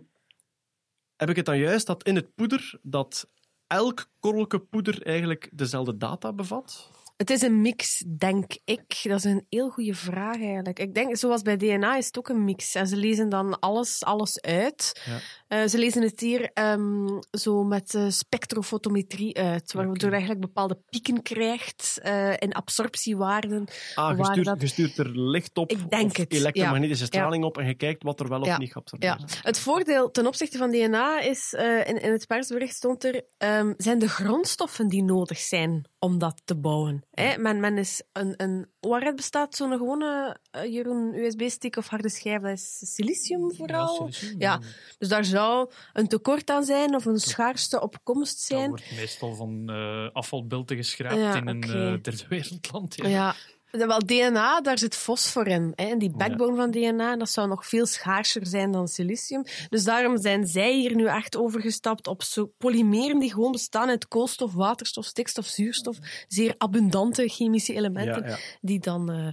heb 1.16 1.30
ik 1.30 1.36
het 1.36 1.44
dan 1.46 1.58
juist 1.58 1.86
dat 1.86 2.04
in 2.04 2.14
het 2.16 2.34
poeder 2.34 2.78
dat 2.82 3.28
elk 3.66 4.06
korrelke 4.20 4.58
poeder 4.58 5.02
eigenlijk 5.02 5.50
dezelfde 5.52 5.96
data 5.96 6.32
bevat? 6.32 6.90
Het 7.16 7.30
is 7.30 7.42
een 7.42 7.60
mix, 7.60 8.04
denk 8.18 8.52
ik. 8.64 9.00
Dat 9.02 9.18
is 9.18 9.24
een 9.24 9.46
heel 9.48 9.70
goede 9.70 9.94
vraag 9.94 10.36
eigenlijk. 10.36 10.78
Ik 10.78 10.94
denk, 10.94 11.16
zoals 11.16 11.42
bij 11.42 11.56
DNA 11.56 11.96
is 11.96 12.06
het 12.06 12.18
ook 12.18 12.28
een 12.28 12.44
mix. 12.44 12.74
En 12.74 12.86
ze 12.86 12.96
lezen 12.96 13.28
dan 13.28 13.58
alles, 13.58 14.04
alles 14.04 14.40
uit. 14.40 15.00
Ja. 15.04 15.18
Eh, 15.48 15.68
ze 15.68 15.78
lezen 15.78 16.02
het 16.02 16.20
hier 16.20 16.50
ehm, 16.52 17.06
zo 17.30 17.64
met 17.64 17.94
eh, 17.94 18.08
spectrofotometrie 18.08 19.36
uit, 19.38 19.72
waardoor 19.72 19.96
je 19.98 20.10
eigenlijk 20.10 20.40
bepaalde 20.40 20.78
pieken 20.90 21.22
krijgt 21.22 21.98
eh, 22.02 22.30
in 22.38 22.52
absorptiewaarden. 22.52 23.64
Ah, 23.94 24.18
je 24.18 24.24
stuurt, 24.24 24.46
dat- 24.46 24.60
je 24.60 24.66
stuurt 24.66 24.98
er 24.98 25.18
licht 25.20 25.56
op 25.58 25.70
Ik 25.70 25.90
denk 25.90 26.10
of 26.10 26.16
het, 26.16 26.32
elektromagnetische 26.32 27.04
straling 27.04 27.44
op 27.44 27.58
en 27.58 27.66
je 27.66 27.74
kijkt 27.74 28.02
wat 28.02 28.20
er 28.20 28.28
wel 28.28 28.40
of 28.40 28.58
niet 28.58 28.72
geabsorbeerd 28.72 29.20
Ja. 29.20 29.26
is. 29.26 29.40
Het 29.42 29.58
voordeel 29.58 30.10
ten 30.10 30.26
opzichte 30.26 30.58
van 30.58 30.70
DNA 30.70 31.20
is, 31.20 31.52
in, 31.84 32.02
in 32.02 32.12
het 32.12 32.26
persbericht 32.26 32.74
stond 32.74 33.04
er, 33.04 33.24
ehm, 33.38 33.72
zijn 33.76 33.98
de 33.98 34.08
grondstoffen 34.08 34.88
die 34.88 35.02
nodig 35.02 35.38
zijn 35.38 35.88
om 35.98 36.18
dat 36.18 36.40
te 36.44 36.56
bouwen. 36.56 37.03
Hè? 37.14 37.38
Men, 37.38 37.60
men 37.60 37.78
is 37.78 38.02
een, 38.12 38.34
een, 38.36 38.66
waaruit 38.80 39.16
bestaat 39.16 39.56
zo'n 39.56 39.72
gewone, 39.72 40.36
eh, 40.50 40.72
Jeroen, 40.72 41.14
USB-stick 41.14 41.76
of 41.76 41.88
harde 41.88 42.08
schijf? 42.08 42.42
Dat 42.42 42.50
is 42.52 42.94
silicium 42.94 43.54
vooral? 43.54 44.10
Ja, 44.38 44.60
dus 44.98 45.08
daar 45.08 45.24
zou 45.24 45.70
een 45.92 46.08
tekort 46.08 46.50
aan 46.50 46.64
zijn 46.64 46.94
of 46.94 47.04
een 47.04 47.18
schaarste 47.20 47.80
op 47.80 47.98
komst 48.02 48.48
Dat 48.48 48.58
zijn. 48.58 48.68
wordt 48.68 48.96
meestal 48.96 49.34
van 49.34 49.62
eh 49.70 50.08
afvalbelten 50.12 50.76
geschraapt 50.76 51.14
Ja, 51.20 51.34
in 51.34 51.46
een 51.48 51.56
oké. 51.64 51.72
eh, 51.72 52.02
derde 52.02 52.24
wereldland. 52.28 52.94
Ja. 52.96 53.08
Ja. 53.08 53.34
Wel, 53.78 53.98
DNA, 53.98 54.60
daar 54.60 54.78
zit 54.78 54.94
fosfor 54.96 55.46
in. 55.46 55.72
Hè? 55.74 55.84
En 55.84 55.98
die 55.98 56.10
backbone 56.10 56.56
van 56.56 56.70
DNA, 56.70 57.16
dat 57.16 57.30
zou 57.30 57.48
nog 57.48 57.66
veel 57.66 57.86
schaarser 57.86 58.46
zijn 58.46 58.72
dan 58.72 58.88
silicium. 58.88 59.42
Dus 59.68 59.84
daarom 59.84 60.18
zijn 60.20 60.46
zij 60.46 60.74
hier 60.74 60.94
nu 60.94 61.06
echt 61.06 61.36
overgestapt 61.36 62.06
op 62.06 62.22
zo 62.22 62.52
polymeren 62.58 63.18
die 63.18 63.32
gewoon 63.32 63.52
bestaan 63.52 63.88
uit 63.88 64.08
koolstof, 64.08 64.52
waterstof, 64.52 65.04
stikstof, 65.04 65.46
zuurstof. 65.46 65.96
Zeer 66.28 66.54
abundante 66.58 67.28
chemische 67.28 67.74
elementen 67.74 68.22
Ja, 68.22 68.28
ja. 68.28 68.36
die 68.60 68.80
dan 68.80 69.10
eh, 69.10 69.28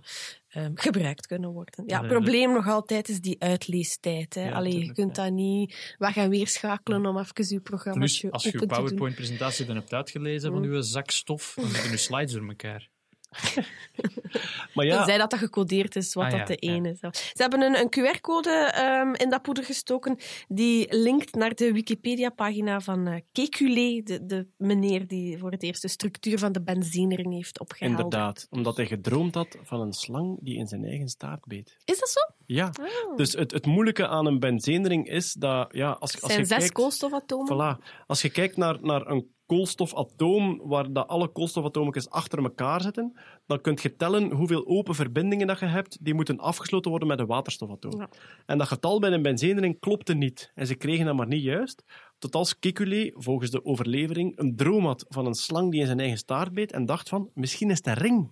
ehm, 0.48 0.72
gebruikt 0.76 1.28
kunnen 1.28 1.50
worden. 1.50 1.84
Ja, 1.88 2.00
het 2.00 2.08
probleem 2.08 2.52
nog 2.54 2.68
altijd 2.68 3.10
is 3.10 3.20
die 3.20 3.36
uitleestijd. 3.42 4.34
Hè? 4.34 4.60
Je 4.60 4.94
kunt 4.94 5.16
dat 5.16 5.32
niet 5.32 5.96
weg 5.98 6.16
en 6.16 6.30
weer 6.30 6.48
schakelen 6.48 7.06
om 7.06 7.18
even 7.18 7.46
je 7.48 7.60
programma 7.60 8.00
Plus, 8.00 8.32
als 8.32 8.44
je 8.44 8.52
te 8.52 8.58
doen. 8.58 8.68
PowerPoint-presentatie 8.68 9.66
dan 9.66 9.76
hebt 9.76 9.94
uitgelezen 9.94 10.52
van 10.52 10.62
Mm. 10.62 10.72
uw 10.72 10.82
zak 10.82 11.10
stof, 11.12 11.54
dan 11.56 11.70
zitten 11.70 11.92
je 11.92 11.98
slides 11.98 12.32
door 12.32 12.48
elkaar. 12.48 12.90
Maar 14.74 14.86
ja, 14.86 14.96
Tenzij 14.96 15.18
dat 15.18 15.30
dat 15.30 15.40
gecodeerd 15.40 15.96
is, 15.96 16.14
wat 16.14 16.26
Ah, 16.26 16.32
dat 16.32 16.40
ja, 16.40 16.46
de 16.46 16.56
ene 16.56 16.90
is. 16.90 17.00
Ze 17.00 17.42
hebben 17.42 17.62
een, 17.62 17.76
een 17.76 17.90
QR-code 17.90 18.50
ehm, 18.50 19.14
in 19.14 19.30
dat 19.30 19.42
poeder 19.42 19.64
gestoken 19.64 20.18
die 20.48 20.96
linkt 20.96 21.36
naar 21.36 21.56
de 21.56 21.74
Wikipedia-pagina 21.74 22.80
van 22.80 23.08
eh 23.08 23.20
Kekulé, 23.32 24.02
de, 24.04 24.26
de 24.26 24.48
meneer 24.58 25.08
die 25.08 25.38
voor 25.38 25.52
het 25.52 25.64
eerst 25.64 25.82
de 25.82 25.88
structuur 25.88 26.40
van 26.40 26.52
de 26.52 26.62
benzinering 26.62 27.34
heeft 27.34 27.60
opgehaald. 27.60 27.92
inderdaad. 27.92 28.48
Omdat 28.50 28.78
hij 28.78 28.86
gedroomd 28.86 29.36
had 29.36 29.58
van 29.64 29.82
een 29.82 29.94
slang 29.94 30.38
die 30.42 30.58
in 30.58 30.68
zijn 30.68 30.86
eigen 30.86 31.08
staart 31.08 31.46
beet. 31.46 31.78
Is 31.86 32.00
dat 32.00 32.10
zo? 32.10 32.20
Ja, 32.46 32.72
dus 33.16 33.34
het, 33.34 33.52
het 33.52 33.66
moeilijke 33.66 34.08
aan 34.08 34.26
een 34.26 34.40
benzeenring 34.40 35.08
is 35.08 35.34
dat... 35.34 35.68
Ja, 35.74 35.92
als, 35.92 36.22
als 36.22 36.32
zijn 36.32 36.40
je 36.40 36.48
zes 36.48 36.58
kijkt, 36.58 36.74
koolstofatomen. 36.74 37.78
Voilà. 37.78 38.04
Als 38.08 38.22
je 38.22 38.30
kijkt 38.30 38.58
naar, 38.58 38.78
naar 38.82 39.08
een 39.08 39.36
koolstofatoom, 39.52 40.62
waar 40.64 40.94
dat 40.94 41.08
alle 41.08 41.28
koolstofatomen 41.28 42.10
achter 42.10 42.44
elkaar 42.44 42.82
zitten, 42.82 43.14
dan 43.46 43.62
kun 43.62 43.78
je 43.82 43.96
tellen 43.96 44.32
hoeveel 44.32 44.68
open 44.68 44.96
verbindingen 44.96 45.48
dat 45.48 45.60
je 45.60 45.66
hebt, 45.66 45.98
die 46.06 46.14
moeten 46.14 46.40
afgesloten 46.40 46.90
worden 46.90 47.08
met 47.08 47.20
een 47.20 47.26
waterstofatoom. 47.26 48.00
Ja. 48.00 48.10
En 48.46 48.58
dat 48.58 48.68
getal 48.68 49.00
bij 49.00 49.12
een 49.12 49.22
benzeenring 49.22 49.80
klopte 49.80 50.14
niet. 50.14 50.52
En 50.56 50.68
ze 50.68 50.76
kregen 50.76 51.06
dat 51.06 51.16
maar 51.16 51.28
niet 51.28 51.44
juist. 51.44 51.84
Tot 52.20 52.36
als 52.36 52.60
Kekulé, 52.60 53.12
volgens 53.16 53.52
de 53.52 53.66
overlevering, 53.66 54.38
een 54.40 54.56
droom 54.56 54.86
had 54.86 55.06
van 55.10 55.26
een 55.26 55.34
slang 55.34 55.72
die 55.72 55.80
in 55.80 55.86
zijn 55.86 56.00
eigen 56.00 56.18
staart 56.18 56.54
beet 56.54 56.72
en 56.72 56.86
dacht 56.86 57.10
van, 57.10 57.30
misschien 57.34 57.70
is 57.70 57.78
het 57.78 57.88
een 57.88 57.94
ring. 57.94 58.30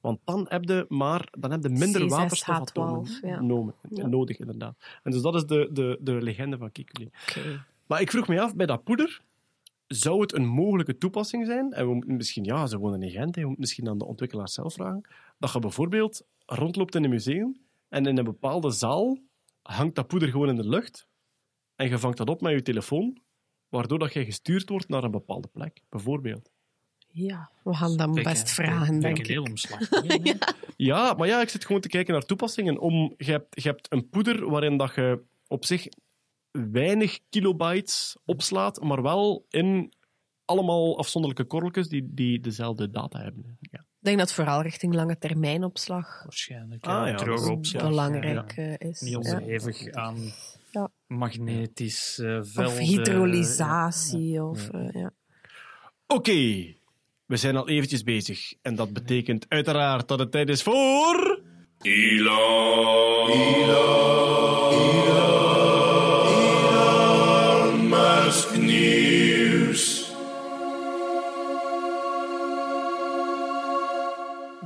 Want 0.00 0.18
dan 0.24 0.46
heb 0.48 0.64
je, 0.64 0.86
maar, 0.88 1.28
dan 1.38 1.50
heb 1.50 1.62
je 1.62 1.68
minder 1.68 2.02
C6H12, 2.02 2.06
waterstofatomen 2.06 3.18
ja. 3.22 3.40
nomen- 3.40 3.74
Ja. 3.90 4.06
nodig, 4.06 4.38
inderdaad. 4.38 4.74
En 5.02 5.10
dus 5.10 5.22
dat 5.22 5.34
is 5.34 5.46
de, 5.46 5.68
de, 5.72 5.98
de 6.00 6.12
legende 6.12 6.56
van 6.56 6.72
Kekulé. 6.72 7.10
Maar 7.86 8.00
ik 8.00 8.10
vroeg 8.10 8.28
me 8.28 8.40
af, 8.40 8.54
bij 8.54 8.66
dat 8.66 8.84
poeder, 8.84 9.20
zou 9.86 10.20
het 10.20 10.34
een 10.34 10.46
mogelijke 10.46 10.98
toepassing 10.98 11.46
zijn? 11.46 11.72
En 11.72 11.86
we 11.86 11.94
moeten 11.94 12.16
misschien, 12.16 12.44
ja, 12.44 12.66
ze 12.66 12.78
wonen 12.78 13.02
in 13.02 13.10
Gent, 13.10 13.34
we 13.34 13.40
moeten 13.40 13.60
misschien 13.60 13.88
aan 13.88 13.98
de 13.98 14.04
ontwikkelaars 14.04 14.54
zelf 14.54 14.74
vragen. 14.74 15.08
Dat 15.38 15.52
je 15.52 15.58
bijvoorbeeld 15.58 16.22
rondloopt 16.46 16.94
in 16.94 17.04
een 17.04 17.10
museum 17.10 17.60
en 17.88 18.06
in 18.06 18.18
een 18.18 18.24
bepaalde 18.24 18.70
zaal 18.70 19.18
hangt 19.62 19.94
dat 19.94 20.06
poeder 20.06 20.28
gewoon 20.28 20.48
in 20.48 20.56
de 20.56 20.68
lucht 20.68 21.08
en 21.76 21.88
je 21.88 21.98
vangt 21.98 22.16
dat 22.16 22.28
op 22.28 22.40
met 22.40 22.52
je 22.52 22.62
telefoon, 22.62 23.18
waardoor 23.68 23.98
dat 23.98 24.12
je 24.12 24.24
gestuurd 24.24 24.68
wordt 24.68 24.88
naar 24.88 25.04
een 25.04 25.10
bepaalde 25.10 25.48
plek, 25.48 25.80
bijvoorbeeld. 25.88 26.50
Ja, 27.08 27.50
we 27.64 27.74
gaan 27.74 27.96
dat 27.96 28.12
best 28.12 28.50
vragen, 28.50 29.00
denk 29.00 29.16
een 29.16 29.24
ik. 29.24 29.30
heel 29.30 29.42
omslag. 29.42 29.80
Ja, 30.76 31.12
maar 31.12 31.28
ja, 31.28 31.40
ik 31.40 31.48
zit 31.48 31.64
gewoon 31.64 31.80
te 31.80 31.88
kijken 31.88 32.12
naar 32.12 32.22
toepassingen. 32.22 32.78
Om, 32.78 33.14
je, 33.16 33.30
hebt, 33.30 33.62
je 33.62 33.68
hebt 33.68 33.92
een 33.92 34.08
poeder 34.08 34.50
waarin 34.50 34.76
dat 34.76 34.94
je 34.94 35.22
op 35.46 35.64
zich 35.64 35.86
weinig 36.70 37.18
kilobytes 37.30 38.16
opslaat, 38.24 38.82
maar 38.82 39.02
wel 39.02 39.46
in 39.48 39.92
allemaal 40.44 40.98
afzonderlijke 40.98 41.46
korreltjes 41.46 41.88
die, 41.88 42.08
die 42.10 42.40
dezelfde 42.40 42.90
data 42.90 43.18
hebben. 43.22 43.56
Ja. 43.60 43.78
Ik 43.78 44.10
denk 44.10 44.18
dat 44.18 44.26
het 44.26 44.36
vooral 44.36 44.62
richting 44.62 44.94
lange 44.94 45.18
termijnopslag 45.18 46.22
Waarschijnlijk. 46.22 46.86
Ah, 46.86 47.08
ja, 47.08 47.14
droge 47.14 47.50
opslag. 47.52 47.82
belangrijk 47.88 48.52
Ja. 48.56 48.76
eh, 48.76 48.88
is. 48.88 49.00
Niet 49.00 49.10
Ja. 49.12 49.18
onderhevig 49.18 49.92
aan 49.92 50.16
Ja. 50.70 50.88
magnetisch 51.06 52.18
eh 52.18 52.38
velden. 52.42 52.66
Of 52.66 52.78
hydrolysatie. 52.78 54.42
Of, 54.42 54.68
eh, 54.70 54.88
ja. 54.92 55.10
Oké, 56.06 56.74
we 57.26 57.36
zijn 57.36 57.56
al 57.56 57.68
eventjes 57.68 58.02
bezig. 58.02 58.52
En 58.62 58.74
dat 58.74 58.92
betekent 58.92 59.46
uiteraard 59.48 60.08
dat 60.08 60.18
het 60.18 60.30
tijd 60.30 60.48
is 60.48 60.62
voor... 60.62 61.40
Elon. 61.80 63.30
Elon 63.30 64.74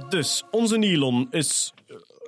Dus, 0.09 0.45
onze 0.51 0.79
Elon 0.79 1.27
is 1.31 1.73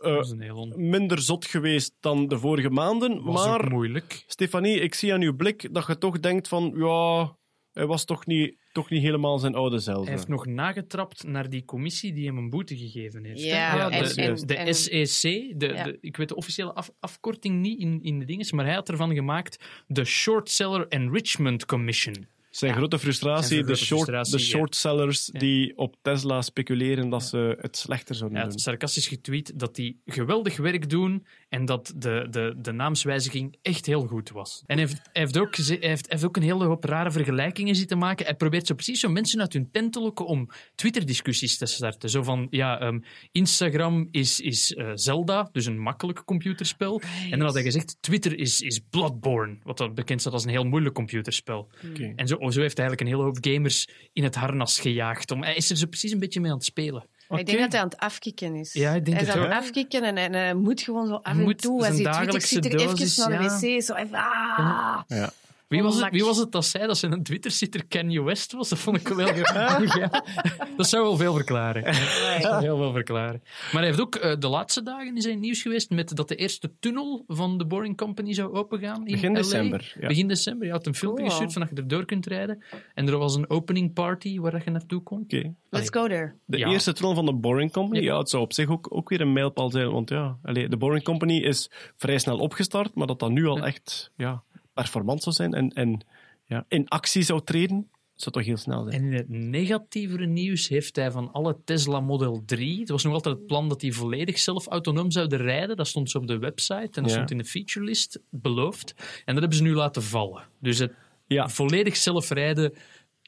eh, 0.03 0.57
on- 0.57 0.73
minder 0.89 1.19
zot 1.21 1.47
geweest 1.47 1.95
dan 2.01 2.29
de 2.29 2.39
vorige 2.39 2.71
maanden, 2.71 3.23
was 3.23 3.47
ook 3.47 3.61
maar... 3.61 3.71
moeilijk. 3.71 4.25
Stefanie, 4.27 4.81
ik 4.81 4.95
zie 4.95 5.13
aan 5.13 5.21
uw 5.23 5.37
blik 5.37 5.75
dat 5.75 5.87
je 5.87 5.99
toch 5.99 6.21
denkt 6.21 6.49
van... 6.49 6.73
Ja, 6.77 7.37
hij 7.73 7.87
was 7.87 8.05
toch 8.05 8.27
niet, 8.27 8.57
toch 8.73 8.91
niet 8.91 9.03
helemaal 9.03 9.39
zijn 9.39 9.55
oude 9.55 9.79
zelf. 9.79 10.05
Hij 10.05 10.15
heeft 10.15 10.29
nog 10.29 10.47
nagetrapt 10.47 11.25
naar 11.27 11.51
die 11.51 11.65
commissie 11.65 12.13
die 12.13 12.27
hem 12.27 12.37
een 12.39 12.51
boete 12.51 12.77
gegeven 12.77 13.25
heeft. 13.25 13.41
Ja, 13.43 13.91
en- 13.91 14.03
de, 14.15 14.23
en- 14.23 14.47
de 14.47 14.57
en- 14.57 14.75
SEC, 14.75 15.55
de, 15.61 15.67
Ja. 15.67 15.85
de- 15.85 15.99
ik 16.01 16.17
weet 16.17 16.29
de 16.29 16.37
officiële 16.37 16.73
af- 16.73 16.91
afkorting 17.01 17.61
niet 17.61 17.79
in, 17.81 18.03
in 18.03 18.19
de 18.19 18.25
dinges, 18.25 18.53
maar 18.53 18.65
hij 18.65 18.75
had 18.75 18.89
ervan 18.89 19.15
gemaakt 19.15 19.65
de 19.87 20.05
Short 20.05 20.51
Seller 20.51 20.89
Enrichment 20.89 21.67
Commission. 21.67 22.27
Zijn 22.51 22.71
Ja. 22.71 22.77
grote 22.77 22.99
frustratie, 22.99 23.47
Zijn 23.49 23.61
de, 23.61 23.65
grote 23.67 23.85
short, 23.85 24.01
frustratie, 24.01 24.33
de 24.33 24.39
shortsellers 24.45 25.29
Ja. 25.33 25.39
die 25.39 25.77
op 25.79 25.97
Tesla 26.03 26.43
speculeren 26.43 27.09
dat 27.09 27.23
ze 27.23 27.57
het 27.61 27.77
slechter 27.77 28.15
zouden 28.15 28.41
doen. 28.41 28.51
had 28.51 28.61
sarcastisch 28.61 29.07
getweet 29.07 29.59
dat 29.59 29.75
die 29.75 30.01
geweldig 30.07 30.57
werk 30.57 30.91
doen 30.91 31.27
en 31.51 31.65
dat 31.65 31.93
de, 31.97 32.27
de, 32.31 32.55
de 32.59 32.73
naamswijziging 32.73 33.57
echt 33.63 33.87
heel 33.87 34.07
goed 34.07 34.31
was. 34.31 34.63
En 34.67 34.79
hij 34.79 34.87
heeft, 34.87 35.01
hij 35.13 35.23
heeft, 35.23 35.39
ook, 35.39 35.57
hij 35.57 35.65
heeft, 35.67 35.81
hij 35.81 35.99
heeft 36.07 36.25
ook 36.25 36.37
een 36.37 36.43
hele 36.43 36.65
hoop 36.65 36.85
rare 36.85 37.11
vergelijkingen 37.11 37.75
zitten 37.75 37.99
maken. 37.99 38.25
Hij 38.25 38.35
probeert 38.35 38.67
zo 38.67 38.75
precies 38.75 39.01
zo 39.01 39.09
mensen 39.09 39.41
uit 39.41 39.53
hun 39.53 39.71
tent 39.71 39.93
te 39.93 40.01
lokken 40.01 40.27
om 40.27 40.49
Twitter-discussies 40.75 41.59
te 41.59 41.67
starten. 41.67 42.11
Zo 42.11 42.23
van, 42.23 42.47
ja, 42.51 42.81
ehm, 42.81 43.01
Instagram 43.33 44.09
is, 44.11 44.41
is 44.41 44.75
eh, 44.75 44.91
Zelda, 44.95 45.49
dus 45.53 45.67
een 45.67 45.79
makkelijk 45.79 46.25
computerspel. 46.25 47.01
En 47.23 47.31
dan 47.31 47.41
had 47.41 47.55
hij 47.55 47.63
gezegd, 47.63 47.97
Twitter 48.01 48.39
is, 48.39 48.61
is 48.61 48.81
Bloodborne, 48.91 49.59
wat 49.63 49.95
bekend 49.95 50.21
staat 50.21 50.33
als 50.33 50.45
een 50.45 50.51
heel 50.51 50.65
moeilijk 50.65 50.95
computerspel. 50.95 51.71
En 52.17 52.27
zo, 52.27 52.37
zo 52.37 52.61
heeft 52.61 52.77
hij 52.77 52.87
eigenlijk 52.87 53.01
een 53.01 53.07
hele 53.07 53.23
hoop 53.23 53.39
gamers 53.41 53.89
in 54.13 54.25
het 54.25 54.35
harnas 54.35 54.81
gejaagd. 54.81 55.31
Om, 55.31 55.43
hij 55.43 55.55
is 55.55 55.71
er 55.71 55.77
zo 55.77 55.87
precies 55.87 56.13
een 56.13 56.19
beetje 56.19 56.41
mee 56.41 56.51
aan 56.51 56.57
het 56.57 56.67
spelen. 56.67 57.09
Ik 57.39 57.47
denk 57.47 57.59
dat 57.59 57.73
hij 57.73 57.81
aan 57.81 57.89
het 57.89 57.99
afkicken 57.99 58.55
is. 58.55 58.73
Ja, 58.73 58.93
ik 58.93 59.05
denk 59.05 59.17
hij 59.17 59.27
is 59.27 59.33
het 59.33 59.43
aan 59.43 59.51
het 59.51 59.59
afkicken 59.59 60.03
en, 60.03 60.17
en 60.17 60.33
hij 60.33 60.55
moet 60.55 60.81
gewoon 60.81 61.07
zo 61.07 61.15
af 61.15 61.33
en 61.33 61.43
moet 61.43 61.61
toe. 61.63 61.79
Als 61.87 61.95
hij 61.95 62.03
dagelijkse 62.03 62.49
zit 62.49 62.65
er 62.65 62.81
even 62.81 63.31
naar 63.31 63.39
de 63.39 63.67
ja. 63.67 63.77
wc. 63.77 63.83
Zo 63.83 63.95
even, 63.95 64.19
ah. 64.19 65.01
Ja. 65.07 65.33
Wie 65.71 65.83
was, 65.83 66.01
het, 66.01 66.11
wie 66.13 66.25
was 66.25 66.37
het 66.39 66.53
dat 66.53 66.65
zei 66.65 66.87
dat 66.87 66.99
zijn 66.99 67.23
Twitter-zitter 67.23 67.87
Kanye 67.87 68.23
West 68.23 68.53
was? 68.53 68.69
Dat 68.69 68.79
vond 68.79 68.97
ik 68.97 69.09
wel 69.09 69.27
heel 69.29 69.45
grappig. 69.55 69.97
ja. 69.97 70.25
Dat 70.77 70.89
zou 70.89 71.03
wel 71.03 71.17
veel 71.17 71.35
verklaren. 71.35 71.85
Dat 71.85 71.95
zou 72.43 72.63
heel 72.63 72.77
veel 72.77 72.93
verklaren. 72.93 73.43
Maar 73.45 73.81
hij 73.83 73.85
heeft 73.87 74.01
ook 74.01 74.15
eh, 74.15 74.37
de 74.39 74.49
laatste 74.49 74.83
dagen 74.83 75.07
in 75.07 75.17
het 75.31 75.39
nieuws 75.41 75.63
geweest 75.63 75.91
met 75.91 76.17
dat 76.17 76.29
de 76.29 76.35
eerste 76.35 76.73
tunnel 76.81 77.25
van 77.27 77.59
de 77.59 77.67
Boring 77.67 77.97
Company 77.97 78.33
zou 78.33 78.53
opengaan. 78.55 79.07
In 79.07 79.13
Begin 79.13 79.33
LA. 79.33 79.37
december, 79.39 79.97
ja. 80.01 80.07
Begin 80.09 80.29
december. 80.29 80.67
Je 80.67 80.73
had 80.73 80.87
een 80.87 80.95
filmpje 80.95 81.19
Cool. 81.25 81.31
gestuurd 81.37 81.53
van 81.53 81.63
dat 81.63 81.71
je 81.71 81.77
erdoor 81.83 82.05
kunt 82.05 82.27
rijden. 82.27 82.65
En 82.95 83.09
er 83.09 83.19
was 83.19 83.35
een 83.35 83.51
opening 83.51 83.93
party 83.93 84.39
waar 84.41 84.63
je 84.65 84.71
naartoe 84.71 85.03
kon. 85.03 85.21
Oké. 85.23 85.55
Let's 85.71 85.89
go 85.91 86.07
there. 86.09 86.35
De 86.45 86.59
Ja. 86.59 86.69
eerste 86.69 86.93
tunnel 86.93 87.15
van 87.15 87.27
de 87.27 87.35
Boring 87.35 87.73
Company, 87.73 88.03
ja. 88.03 88.19
het 88.19 88.29
zou 88.31 88.43
op 88.43 88.53
zich 88.53 88.69
ook, 88.69 88.87
ook 88.91 89.09
weer 89.09 89.21
een 89.21 89.33
mijlpaal 89.33 89.71
zijn. 89.71 89.91
Want 89.91 90.09
ja, 90.11 90.39
allee, 90.43 90.69
de 90.69 90.77
Boring 90.77 91.05
Company 91.05 91.37
is 91.37 91.71
vrij 91.97 92.19
snel 92.19 92.39
opgestart, 92.39 92.95
maar 92.95 93.07
dat 93.07 93.19
dat 93.19 93.31
nu 93.31 93.47
al 93.47 93.57
Ja. 93.57 93.65
echt 93.65 94.11
ja, 94.17 94.43
performant 94.83 95.23
zou 95.23 95.35
zijn 95.35 95.55
en, 95.55 95.69
en 95.73 96.01
ja, 96.45 96.65
in 96.69 96.89
actie 96.89 97.23
zou 97.23 97.41
treden, 97.45 97.89
zou 98.15 98.35
toch 98.35 98.45
heel 98.45 98.57
snel 98.57 98.83
zijn. 98.85 99.03
En 99.03 99.07
in 99.09 99.13
het 99.17 99.29
negatievere 99.29 100.27
nieuws 100.27 100.69
heeft 100.69 100.97
hij 100.97 101.11
van 101.11 101.33
alle 101.33 101.57
Tesla 101.65 102.01
Model 102.01 102.43
3. 102.47 102.81
Het 102.81 102.89
was 102.89 103.05
nog 103.05 103.13
altijd 103.13 103.37
het 103.37 103.47
plan 103.47 103.69
dat 103.69 103.81
die 103.81 103.95
volledig 103.95 104.39
zelf 104.39 104.67
autonoom 104.67 105.11
zouden 105.11 105.39
rijden. 105.39 105.77
Dat 105.77 105.89
stond 105.89 106.11
zo 106.11 106.19
op 106.19 106.27
de 106.27 106.39
website 106.39 106.75
en 106.75 106.91
dat 106.91 107.05
Ja. 107.05 107.11
stond 107.11 107.31
in 107.31 107.39
de 107.39 107.45
featurelist 107.45 108.21
beloofd. 108.31 108.95
En 109.25 109.35
dat 109.35 109.39
hebben 109.39 109.57
ze 109.57 109.63
nu 109.63 109.75
laten 109.75 110.03
vallen. 110.03 110.43
Dus 110.61 110.79
het 110.79 110.93
Ja. 111.27 111.49
volledig 111.49 111.97
zelf 111.97 112.31
rijden 112.31 112.73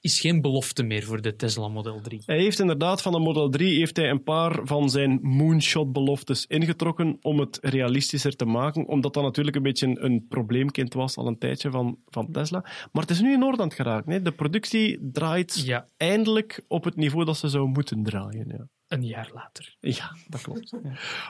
is 0.03 0.21
geen 0.21 0.41
belofte 0.41 0.83
meer 0.83 1.03
voor 1.03 1.23
de 1.23 1.37
Tesla 1.37 1.69
Model 1.69 2.01
3. 2.01 2.23
Hij 2.27 2.39
heeft 2.39 2.61
inderdaad 2.61 3.03
van 3.03 3.13
de 3.13 3.19
Model 3.19 3.49
3 3.51 3.79
heeft 3.79 3.97
hij 3.97 4.11
een 4.11 4.23
paar 4.23 4.61
van 4.65 4.91
zijn 4.91 5.19
moonshot-beloftes 5.23 6.47
ingetrokken 6.47 7.19
om 7.21 7.39
het 7.39 7.59
realistischer 7.61 8.37
te 8.37 8.45
maken, 8.45 8.87
omdat 8.87 9.15
dat 9.15 9.23
natuurlijk 9.23 9.57
een 9.57 9.63
beetje 9.63 10.01
een, 10.01 10.27
probleemkind 10.29 10.95
was 10.95 11.17
al 11.17 11.27
een 11.27 11.39
tijdje 11.39 11.71
van, 11.71 11.99
van 12.07 12.33
Tesla. 12.33 12.61
Maar 12.93 13.03
het 13.03 13.11
is 13.11 13.21
nu 13.21 13.33
in 13.33 13.43
orde 13.43 13.59
aan 13.59 13.69
het 13.69 13.77
geraakt. 13.77 14.07
Nee? 14.07 14.23
De 14.23 14.33
productie 14.33 15.11
draait 15.13 15.63
Ja, 15.65 15.87
eindelijk 15.97 16.65
op 16.69 16.85
het 16.85 16.97
niveau 16.97 17.25
dat 17.25 17.37
ze 17.37 17.49
zou 17.49 17.69
moeten 17.69 18.03
draaien. 18.03 18.49
Ja. 18.49 18.67
Een 18.93 19.05
jaar 19.05 19.31
later. 19.35 19.77
Ja, 19.81 20.17
dat 20.29 20.43
klopt. 20.43 20.73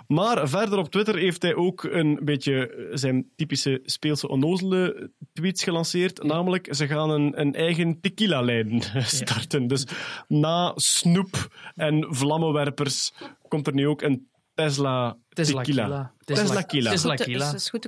Maar 0.07 0.49
verder 0.49 0.79
op 0.79 0.91
Twitter 0.91 1.17
heeft 1.17 1.43
hij 1.43 1.55
ook 1.55 1.83
een 1.83 2.21
beetje 2.23 2.69
eh, 2.69 2.87
zijn 2.97 3.31
typische 3.37 3.81
speelse 3.85 4.29
onnozele 4.29 5.11
tweets 5.33 5.65
gelanceerd. 5.65 6.23
Namelijk, 6.23 6.75
ze 6.75 6.87
gaan 6.87 7.11
een, 7.11 7.41
een 7.41 7.55
eigen 7.55 8.01
tequila-lijn 8.01 8.83
starten. 9.23 9.67
Dus 9.67 9.87
na 10.29 10.73
snoep 10.75 11.57
en 11.75 12.07
vlammenwerpers 12.15 13.13
komt 13.49 13.67
er 13.67 13.75
nu 13.75 13.87
ook 13.87 14.03
een 14.03 14.31
Tesla, 14.55 15.17
Tesla 15.29 15.63
tequila. 15.63 15.85
Kila. 15.85 16.13
Tesla 16.25 16.63
Kila. 16.63 16.91
Tesla 16.91 17.17
Goed 17.17 17.25
te-. 17.25 17.33
Dus 17.33 17.47
het 17.47 17.55
is 17.55 17.71
goed 17.71 17.83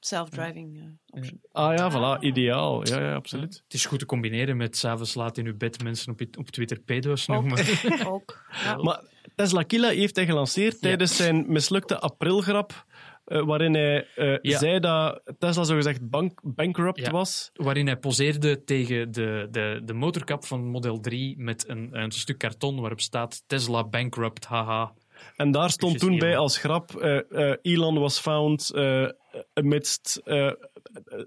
self-driving 0.00 0.78
eh, 0.78 0.84
option. 1.18 1.40
Ah 1.52 1.76
ja, 1.76 1.90
voilà, 1.90 2.20
ideaal. 2.22 2.86
Ja, 2.88 3.00
ja, 3.00 3.14
absoluut. 3.14 3.60
Het 3.64 3.74
is 3.74 3.86
goed 3.86 3.98
te 3.98 4.06
combineren 4.06 4.56
met 4.56 4.76
s'avonds 4.76 5.14
laat 5.14 5.38
in 5.38 5.46
uw 5.46 5.56
bed 5.56 5.82
mensen 5.82 6.12
op, 6.12 6.20
op 6.38 6.50
Twitter 6.50 6.80
pedo's 6.80 7.26
noemen. 7.26 7.58
Ook. 8.06 8.44
Ja. 8.64 8.76
Maar 8.76 9.00
Tesla 9.34 9.62
Kila 9.62 9.88
heeft 9.88 10.16
hij 10.16 10.26
gelanceerd 10.26 10.80
tijdens 10.80 11.16
zijn 11.16 11.44
mislukte 11.48 12.00
aprilgrap. 12.00 12.84
eh, 13.24 13.42
waarin 13.44 13.74
hij 13.74 14.06
eh, 14.14 14.38
Ja. 14.42 14.58
zei 14.58 14.80
dat 14.80 15.20
Tesla 15.38 15.64
zogezegd 15.64 16.10
bank, 16.10 16.40
bankrupt 16.44 17.00
Ja. 17.00 17.10
was. 17.10 17.50
waarin 17.54 17.86
hij 17.86 17.96
poseerde 17.96 18.64
tegen 18.64 19.12
de, 19.12 19.48
de, 19.50 19.80
de 19.84 19.92
motorkap 19.92 20.44
van 20.44 20.64
Model 20.66 21.00
3 21.00 21.38
met 21.38 21.68
een, 21.68 21.88
een 22.02 22.10
stuk 22.10 22.38
karton 22.38 22.80
waarop 22.80 23.00
staat 23.00 23.42
Tesla 23.46 23.84
bankrupt, 23.88 24.44
haha. 24.46 24.92
En 25.36 25.50
daar 25.50 25.70
stond 25.70 25.98
toen 25.98 26.18
bij 26.18 26.36
als 26.36 26.58
grap: 26.58 26.96
eh, 26.96 27.50
eh, 27.50 27.56
Elon 27.62 27.98
was 27.98 28.18
found 28.18 28.70
eh, 28.70 29.08
amidst 29.52 30.20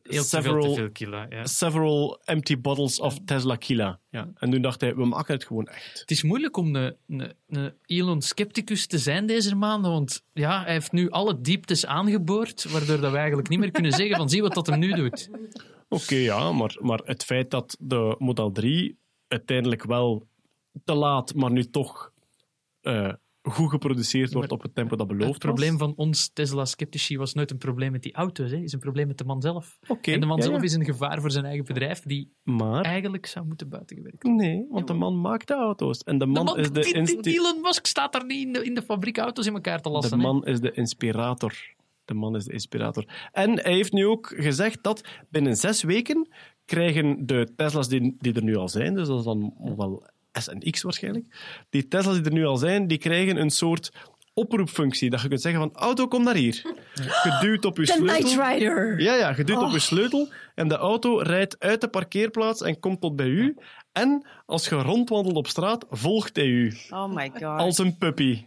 several, 0.04 0.76
veel 0.76 0.92
kilo. 0.92 1.26
Ja. 1.30 1.46
several 1.46 2.22
empty 2.26 2.60
bottles 2.60 3.00
of 3.00 3.18
Tesla 3.26 3.56
Kila. 3.56 4.00
Ja. 4.10 4.30
En 4.36 4.52
toen 4.52 4.62
dacht 4.62 4.82
hij: 4.82 4.96
we 4.96 5.06
maken 5.06 5.34
het 5.34 5.44
gewoon 5.44 5.68
echt. 5.68 6.00
Het 6.00 6.12
is 6.12 6.24
moeilijk 6.24 6.58
om 6.58 6.76
een, 6.76 6.96
een, 7.08 7.34
een 7.48 7.74
Elon-scepticus 7.86 8.88
te 8.88 8.98
zijn 8.98 9.26
deze 9.26 9.56
maanden, 9.56 9.92
want 9.92 10.24
ja, 10.34 10.64
hij 10.64 10.74
heeft 10.74 10.92
nu 10.92 11.10
alle 11.10 11.42
dieptes 11.42 11.86
aangeboord, 11.86 12.72
waardoor 12.72 13.00
dat 13.00 13.12
we 13.12 13.18
eigenlijk 13.18 13.50
niet 13.50 13.60
meer 13.60 13.72
kunnen 13.72 13.92
zeggen 13.92 14.18
van 14.18 14.30
zie 14.34 14.42
wat 14.42 14.54
dat 14.54 14.68
hem 14.68 14.80
nu 14.80 14.92
doet. 14.92 15.30
Oké, 15.90 16.16
ja, 16.16 16.52
maar, 16.52 16.78
maar 16.82 17.02
het 17.04 17.24
feit 17.24 17.52
dat 17.52 17.78
de 17.80 18.16
Model 18.20 18.52
3 18.52 18.98
uiteindelijk 19.28 19.84
wel 19.84 20.28
te 20.84 20.94
laat, 20.94 21.34
maar 21.34 21.52
nu 21.52 21.64
toch 21.64 22.12
goed 23.52 23.70
geproduceerd 23.70 24.34
wordt 24.34 24.50
Maar 24.50 24.58
op 24.58 24.64
het 24.64 24.76
tempo 24.76 24.96
dat 24.96 25.08
beloofd 25.08 25.34
Het 25.34 25.42
probleem 25.42 25.78
van 25.78 25.94
ons 25.96 26.30
Tesla-sceptici 26.34 27.18
was 27.18 27.34
nooit 27.34 27.52
een 27.52 27.58
probleem 27.58 27.92
met 27.92 28.02
die 28.02 28.14
auto's, 28.14 28.50
hè. 28.50 28.56
het 28.56 28.66
is 28.66 28.74
een 28.74 28.80
probleem 28.80 29.08
met 29.08 29.18
de 29.18 29.24
man 29.24 29.42
zelf. 29.42 29.80
en 30.02 30.20
de 30.20 30.26
man 30.26 30.38
ja, 30.38 30.44
zelf 30.44 30.58
ja. 30.58 30.64
is 30.64 30.74
een 30.74 30.86
gevaar 30.86 31.22
voor 31.22 31.32
zijn 31.32 31.46
eigen 31.46 31.66
bedrijf, 31.66 32.02
die 32.02 32.34
Maar 32.44 32.84
eigenlijk 32.84 33.26
zou 33.26 33.46
moeten 33.46 33.70
buitengewerkt 33.70 34.24
worden. 34.24 34.42
nee, 34.42 34.66
want 34.70 34.88
de 34.88 34.94
man 34.94 35.22
maakt 35.22 35.48
de 35.48 35.54
auto's. 35.54 36.00
En 36.00 36.18
de 36.18 36.26
De 36.26 36.32
man, 36.32 36.58
is 36.58 36.72
de, 36.72 37.22
Elon 37.38 37.62
Musk 37.62 37.86
staat 37.86 38.14
daar 38.14 38.26
niet 38.26 38.46
in 38.46 38.54
de, 38.54 38.64
in 38.64 38.74
de 38.74 38.82
fabriek 38.82 39.18
auto's 39.18 39.46
in 39.46 39.54
elkaar 39.54 39.82
te 39.82 39.90
de 39.90 39.90
lassen. 39.90 40.18
hè. 40.20 40.26
man 40.26 40.46
is 40.46 40.60
de 40.60 40.72
inspirator. 40.72 41.76
De 42.06 42.14
man 42.14 42.36
is 42.36 42.46
de 42.46 42.54
inspirator. 42.54 43.30
En 43.32 43.60
hij 43.60 43.74
heeft 43.74 43.92
nu 43.92 44.06
ook 44.06 44.34
gezegd 44.38 44.84
dat 44.84 45.08
binnen 45.30 45.56
zes 45.56 45.84
weken 45.84 46.28
krijgen 46.66 47.26
de 47.26 47.54
Tesla's 47.56 47.88
die, 47.88 48.16
die 48.18 48.34
er 48.34 48.44
nu 48.44 48.56
al 48.56 48.70
zijn, 48.70 48.94
dus 48.94 49.08
dat 49.08 49.20
is 49.20 49.26
dan 49.26 49.54
wel 49.76 50.12
S 50.42 50.48
en 50.48 50.72
X 50.72 50.82
waarschijnlijk, 50.82 51.26
die 51.70 51.88
Tesla's 51.88 52.16
die 52.16 52.26
er 52.26 52.32
nu 52.32 52.46
al 52.46 52.58
zijn, 52.58 52.88
die 52.88 52.98
krijgen 52.98 53.38
een 53.38 53.50
soort 53.50 53.92
oproepfunctie. 54.34 55.10
Dat 55.10 55.22
je 55.22 55.28
kunt 55.28 55.42
zeggen 55.42 55.62
van, 55.62 55.74
auto, 55.74 56.08
kom 56.08 56.24
naar 56.24 56.36
hier. 56.36 56.62
Geduwd 56.94 57.66
op 57.66 57.78
je 57.78 57.86
The 57.86 58.02
Night 58.02 58.28
sleutel. 58.28 58.54
Rider. 58.54 59.02
Ja, 59.02 59.16
ja, 59.16 59.34
geduwd 59.34 59.62
op 59.62 59.72
je 59.72 59.80
sleutel 59.80 60.30
en 60.56 60.68
de 60.68 60.76
auto 60.76 61.18
rijdt 61.18 61.60
uit 61.60 61.82
de 61.82 61.88
parkeerplaats 61.88 62.62
en 62.62 62.80
komt 62.80 63.02
tot 63.02 63.16
bij 63.16 63.28
u. 63.28 63.58
En 63.92 64.28
als 64.46 64.70
je 64.70 64.76
rondwandelt 64.76 65.36
op 65.36 65.48
straat, 65.48 65.86
volgt 65.90 66.36
hij 66.36 66.46
u 66.46 66.74
Oh 66.90 67.14
my 67.14 67.30
god. 67.30 67.42
als 67.60 67.78
een 67.78 67.98
puppy. 67.98 68.44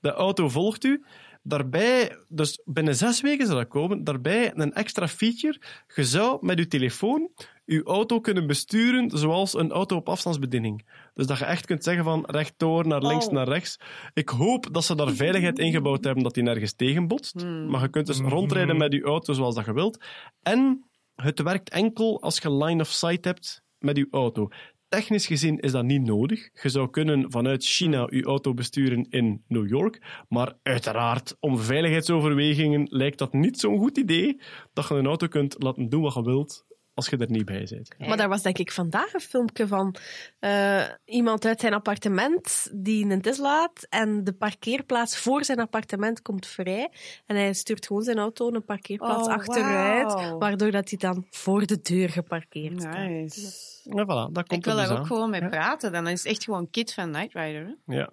De 0.00 0.12
auto 0.12 0.48
volgt 0.48 0.84
u. 0.84 1.04
Daarbij, 1.42 2.16
dus 2.28 2.60
binnen 2.64 2.96
zes 2.96 3.20
weken 3.20 3.46
zal 3.46 3.56
dat 3.56 3.68
komen, 3.68 4.04
daarbij 4.04 4.52
een 4.54 4.72
extra 4.72 5.08
feature. 5.08 5.60
Je 5.94 6.04
zou 6.04 6.38
met 6.46 6.58
je 6.58 6.66
telefoon 6.66 7.30
je 7.64 7.82
auto 7.84 8.20
kunnen 8.20 8.46
besturen 8.46 9.10
zoals 9.18 9.54
een 9.54 9.70
auto 9.70 9.96
op 9.96 10.08
afstandsbediening. 10.08 10.84
Dus 11.18 11.26
dat 11.26 11.38
je 11.38 11.44
echt 11.44 11.66
kunt 11.66 11.84
zeggen 11.84 12.04
van 12.04 12.24
rechtdoor 12.26 12.86
naar 12.86 13.02
links 13.02 13.26
Oh. 13.26 13.32
naar 13.32 13.48
rechts. 13.48 13.80
Ik 14.14 14.28
hoop 14.28 14.68
dat 14.72 14.84
ze 14.84 14.94
daar 14.94 15.10
veiligheid 15.10 15.58
ingebouwd 15.58 16.04
hebben 16.04 16.22
dat 16.22 16.34
die 16.34 16.42
nergens 16.42 16.72
tegenbotst. 16.72 17.44
Maar 17.44 17.80
je 17.80 17.88
kunt 17.88 18.06
dus 18.06 18.18
rondrijden 18.18 18.76
met 18.76 18.92
je 18.92 19.02
auto 19.02 19.32
zoals 19.32 19.54
dat 19.54 19.64
je 19.64 19.72
wilt. 19.72 20.04
En 20.42 20.84
het 21.14 21.42
werkt 21.42 21.70
enkel 21.70 22.22
als 22.22 22.38
je 22.38 22.52
line 22.52 22.80
of 22.82 22.88
sight 22.88 23.24
hebt 23.24 23.62
met 23.78 23.96
je 23.96 24.08
auto. 24.10 24.48
Technisch 24.88 25.26
gezien 25.26 25.58
is 25.58 25.72
dat 25.72 25.84
niet 25.84 26.02
nodig. 26.02 26.62
Je 26.62 26.68
zou 26.68 26.90
kunnen 26.90 27.30
vanuit 27.30 27.64
China 27.64 28.06
je 28.10 28.24
auto 28.24 28.54
besturen 28.54 29.06
in 29.08 29.44
New 29.46 29.68
York. 29.68 30.24
Maar 30.28 30.58
uiteraard, 30.62 31.36
om 31.40 31.58
veiligheidsoverwegingen 31.58 32.86
lijkt 32.90 33.18
dat 33.18 33.32
niet 33.32 33.60
zo'n 33.60 33.78
goed 33.78 33.98
idee 33.98 34.40
dat 34.72 34.88
je 34.88 34.94
een 34.94 35.06
auto 35.06 35.26
kunt 35.26 35.62
laten 35.62 35.88
doen 35.88 36.02
wat 36.02 36.14
je 36.14 36.22
wilt 36.22 36.66
als 36.98 37.08
je 37.08 37.16
er 37.16 37.30
niet 37.30 37.44
bij 37.44 37.66
bent. 37.70 38.08
Maar 38.08 38.16
daar 38.16 38.28
was 38.28 38.42
denk 38.42 38.58
ik 38.58 38.72
vandaag 38.72 39.12
een 39.14 39.20
filmpje 39.20 39.66
van 39.66 39.94
eh, 40.38 40.84
iemand 41.04 41.44
uit 41.44 41.60
zijn 41.60 41.74
appartement 41.74 42.68
die 42.72 43.06
een 43.10 43.20
Tesla 43.20 43.58
had 43.58 43.86
en 43.88 44.24
de 44.24 44.32
parkeerplaats 44.32 45.16
voor 45.18 45.44
zijn 45.44 45.60
appartement 45.60 46.22
komt 46.22 46.46
vrij 46.46 46.90
en 47.26 47.36
hij 47.36 47.52
stuurt 47.54 47.86
gewoon 47.86 48.02
zijn 48.02 48.18
auto 48.18 48.52
een 48.52 48.64
parkeerplaats 48.64 49.26
Oh, 49.28 49.32
achteruit, 49.34 50.38
waardoor 50.38 50.70
dat 50.70 50.88
hij 50.88 50.98
dan 50.98 51.26
voor 51.30 51.66
de 51.66 51.80
deur 51.80 52.08
geparkeerd 52.10 52.80
staat. 52.80 53.08
Nice. 53.08 53.40
Ja, 53.84 54.04
voilà, 54.04 54.32
dat 54.32 54.46
komt 54.46 54.52
Ik 54.52 54.64
wil 54.64 54.74
er 54.74 54.78
dus 54.78 54.88
daar 54.88 54.90
ook 54.92 54.98
aan. 54.98 55.06
gewoon 55.06 55.30
mee 55.30 55.40
Ja. 55.40 55.48
praten. 55.48 55.92
Dan 55.92 56.08
is 56.08 56.18
het 56.22 56.32
echt 56.32 56.44
gewoon 56.44 56.70
Kit 56.70 56.94
van 56.94 57.10
Night 57.10 57.32
Rider. 57.34 57.76
Hè? 57.86 57.94
Ja. 57.94 58.10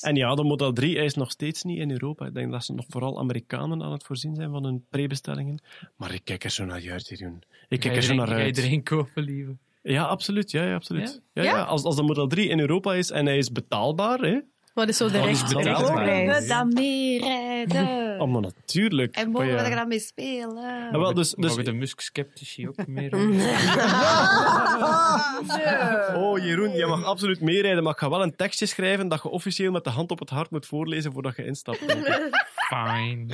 En 0.00 0.14
ja, 0.16 0.34
de 0.34 0.44
Model 0.44 0.72
3 0.72 0.96
is 0.96 1.14
nog 1.14 1.30
steeds 1.30 1.62
niet 1.62 1.78
in 1.78 1.90
Europa. 1.90 2.26
Ik 2.26 2.34
denk 2.34 2.52
dat 2.52 2.64
ze 2.64 2.72
nog 2.72 2.84
vooral 2.88 3.18
Amerikanen 3.18 3.82
aan 3.82 3.92
het 3.92 4.04
voorzien 4.04 4.34
zijn 4.34 4.50
van 4.50 4.64
hun 4.64 4.84
prebestellingen. 4.90 5.62
Maar 5.96 6.14
ik 6.14 6.20
kijk 6.24 6.44
er 6.44 6.50
zo 6.50 6.64
naar 6.64 6.90
uit, 6.90 7.08
Jeroen. 7.08 7.42
Ik 7.68 7.80
kijk 7.80 7.92
Ga 7.92 7.98
er 8.00 8.02
zo 8.06 8.14
naar 8.14 8.26
ga 8.28 8.34
uit. 8.34 8.46
iedereen 8.56 8.82
kopen, 8.82 9.22
lieve. 9.22 9.56
Ja, 9.82 10.02
absoluut. 10.04 10.50
Ja, 10.50 10.64
ja, 10.64 10.74
absoluut. 10.74 11.20
Ja? 11.32 11.42
Ja? 11.42 11.56
Ja, 11.56 11.62
Als, 11.62 11.82
als 11.84 11.96
de 11.96 12.02
Model 12.02 12.26
3 12.26 12.48
in 12.48 12.60
Europa 12.60 12.94
is 12.94 13.10
en 13.10 13.26
hij 13.26 13.36
is 13.38 13.52
betaalbaar, 13.52 14.18
hè? 14.18 14.38
Wat 14.74 14.88
is 14.88 14.96
zo 14.96 15.10
de 15.10 15.18
Wat 15.18 15.28
is 15.28 15.40
recht, 15.40 15.54
betaalbaar? 15.54 16.04
rechtprijs? 16.04 16.42
we 16.42 16.48
dan 16.48 16.72
mee 16.72 17.18
rijden? 17.20 18.20
Oh, 18.20 18.32
maar 18.32 18.40
natuurlijk. 18.42 19.14
En 19.14 19.30
mogen 19.30 19.46
Maar 19.54 19.56
we 19.64 19.70
er 19.70 19.76
dan 19.76 19.88
mee 19.88 19.98
spelen? 19.98 20.62
Ja, 20.64 20.98
wel, 20.98 21.14
dus, 21.14 21.30
dus, 21.30 21.48
Mogen 21.48 21.64
de 21.64 21.72
Musk-sceptici 21.72 22.68
ook 22.68 22.86
meer... 22.96 23.10
oh, 26.34 26.44
Jeroen, 26.44 26.70
je 26.70 26.86
mag 26.86 27.04
absoluut 27.04 27.40
meerijden, 27.40 27.82
maar 27.82 27.92
ik 27.92 27.98
ga 27.98 28.10
wel 28.10 28.22
een 28.22 28.36
tekstje 28.36 28.66
schrijven 28.66 29.08
dat 29.08 29.22
je 29.22 29.28
officieel 29.28 29.72
met 29.72 29.84
de 29.84 29.90
hand 29.90 30.10
op 30.10 30.18
het 30.18 30.30
hart 30.30 30.50
moet 30.50 30.66
voorlezen 30.66 31.12
voordat 31.12 31.36
je 31.36 31.44
instapt. 31.44 31.78
Fine. 32.68 33.26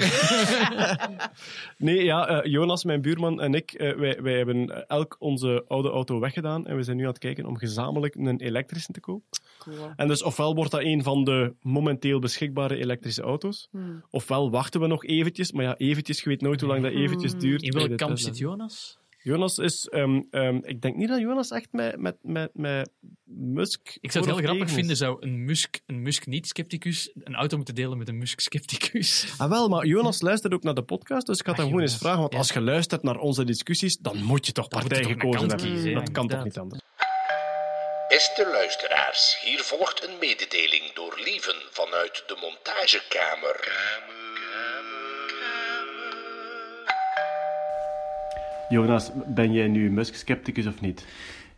Nee, 1.76 2.04
ja, 2.04 2.28
eh, 2.28 2.52
Jonas, 2.52 2.84
mijn 2.84 3.02
buurman 3.02 3.40
en 3.40 3.54
ik, 3.54 3.72
eh, 3.72 3.96
wij, 3.96 4.22
wij 4.22 4.36
hebben 4.36 4.88
elk 4.88 5.16
onze 5.18 5.64
oude 5.68 5.88
auto 5.90 6.20
weggedaan 6.20 6.66
en 6.66 6.76
we 6.76 6.82
zijn 6.82 6.96
nu 6.96 7.02
aan 7.02 7.08
het 7.08 7.18
kijken 7.18 7.46
om 7.46 7.56
gezamenlijk 7.56 8.14
een 8.14 8.40
elektrische 8.40 8.92
te 8.92 9.00
kopen. 9.00 9.28
En 9.96 10.08
dus 10.08 10.22
ofwel 10.22 10.54
wordt 10.54 10.70
dat 10.70 10.80
een 10.82 11.02
van 11.02 11.24
de 11.24 11.54
momenteel 11.62 12.18
beschikbare 12.18 12.76
elektrische 12.76 13.22
auto's, 13.22 13.68
Hmm. 13.70 14.04
ofwel 14.10 14.50
wachten 14.50 14.80
we 14.80 14.86
nog 14.86 15.04
eventjes, 15.04 15.52
maar 15.52 15.64
ja, 15.64 15.76
eventjes, 15.76 16.22
je 16.22 16.28
weet 16.28 16.40
nooit 16.40 16.60
hoe 16.60 16.70
lang 16.70 16.82
dat 16.82 16.92
eventjes 16.92 17.34
duurt. 17.34 17.62
In 17.62 17.72
welk 17.72 17.96
kamp 17.96 18.18
zit 18.18 18.38
Jonas? 18.38 18.99
Jonas 19.22 19.58
is, 19.58 19.86
ehm, 19.88 20.20
ehm, 20.30 20.58
ik 20.62 20.80
denk 20.82 20.96
niet 20.96 21.08
dat 21.08 21.20
Jonas 21.20 21.50
echt 21.50 21.68
met, 21.72 21.96
met, 21.96 22.16
met, 22.22 22.50
met 22.54 22.90
Musk. 23.24 23.96
Ik 24.00 24.12
zou 24.12 24.24
het 24.26 24.34
heel 24.34 24.44
grappig 24.44 24.70
vinden, 24.70 24.96
zou 24.96 25.16
een 25.20 25.44
Musk, 25.44 25.78
een 25.86 26.02
Musk 26.02 26.26
niet-scepticus 26.26 27.10
een 27.14 27.34
auto 27.34 27.56
moeten 27.56 27.74
delen 27.74 27.98
met 27.98 28.08
een 28.08 28.18
Musk-scepticus. 28.18 29.08
Ah, 29.38 29.48
wel, 29.48 29.68
maar 29.68 29.86
Jonas 29.86 30.20
luistert 30.20 30.54
ook 30.54 30.62
naar 30.62 30.74
de 30.74 30.82
podcast, 30.82 31.26
dus 31.26 31.38
ik 31.38 31.46
had 31.46 31.54
Ach, 31.54 31.60
hem 31.60 31.70
gewoon 31.70 31.82
eens 31.82 31.96
vragen. 31.96 32.20
Want 32.20 32.32
Ja. 32.32 32.38
als 32.38 32.50
je 32.52 32.60
luistert 32.60 33.02
naar 33.02 33.16
onze 33.18 33.44
discussies, 33.44 33.96
dan 33.98 34.22
moet 34.22 34.46
je 34.46 34.52
toch 34.52 34.68
Dan 34.68 34.80
partij 34.80 34.98
je 34.98 35.04
toch 35.04 35.12
een 35.12 35.20
gekozen 35.20 35.48
hebben. 35.48 35.66
kiezen, 35.66 35.94
dat 35.94 36.10
kan 36.10 36.28
toch 36.28 36.44
niet 36.44 36.58
anders. 36.58 36.80
Beste 38.08 38.48
luisteraars, 38.52 39.38
hier 39.44 39.60
volgt 39.60 40.04
een 40.08 40.16
mededeling 40.20 40.92
door 40.92 41.20
Lieven 41.24 41.56
vanuit 41.70 42.24
de 42.26 42.36
montagekamer. 42.40 43.56
Jonas, 48.70 49.10
ben 49.26 49.52
jij 49.52 49.68
nu 49.68 49.90
Musk-scepticus 49.90 50.66
of 50.66 50.80
niet? 50.80 51.06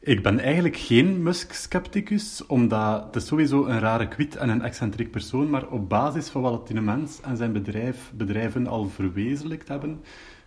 Ik 0.00 0.22
ben 0.22 0.38
eigenlijk 0.38 0.76
geen 0.76 1.22
Musk-scepticus, 1.22 2.46
omdat 2.46 3.04
het 3.04 3.16
is 3.16 3.26
sowieso 3.26 3.66
een 3.66 3.78
rare 3.78 4.08
kwit 4.08 4.36
en 4.36 4.48
een 4.48 4.62
excentriek 4.62 5.10
persoon, 5.10 5.50
maar 5.50 5.68
op 5.68 5.88
basis 5.88 6.28
van 6.28 6.42
wat 6.42 6.68
die 6.68 6.80
mens 6.80 7.20
en 7.20 7.36
zijn 7.36 7.52
bedrijf, 7.52 8.10
bedrijven 8.14 8.66
al 8.66 8.88
verwezenlijkt 8.88 9.68
hebben, 9.68 10.00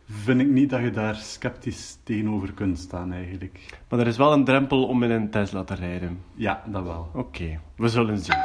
vind 0.05 0.41
ik 0.41 0.47
niet 0.47 0.69
dat 0.69 0.81
je 0.81 0.91
daar 0.91 1.15
sceptisch 1.15 1.97
tegenover 2.03 2.53
kunt 2.53 2.79
staan, 2.79 3.13
eigenlijk. 3.13 3.59
Maar 3.89 3.99
er 3.99 4.07
is 4.07 4.17
wel 4.17 4.33
een 4.33 4.45
drempel 4.45 4.85
om 4.85 5.03
in 5.03 5.11
een 5.11 5.29
Tesla 5.29 5.63
te 5.63 5.75
rijden. 5.75 6.23
Ja, 6.35 6.63
dat 6.67 6.83
wel. 6.83 7.09
Oké, 7.13 7.59
we 7.75 7.87
zullen 7.87 8.17
zien. 8.17 8.41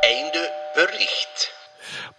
Einde 0.00 0.70
bericht. 0.74 1.47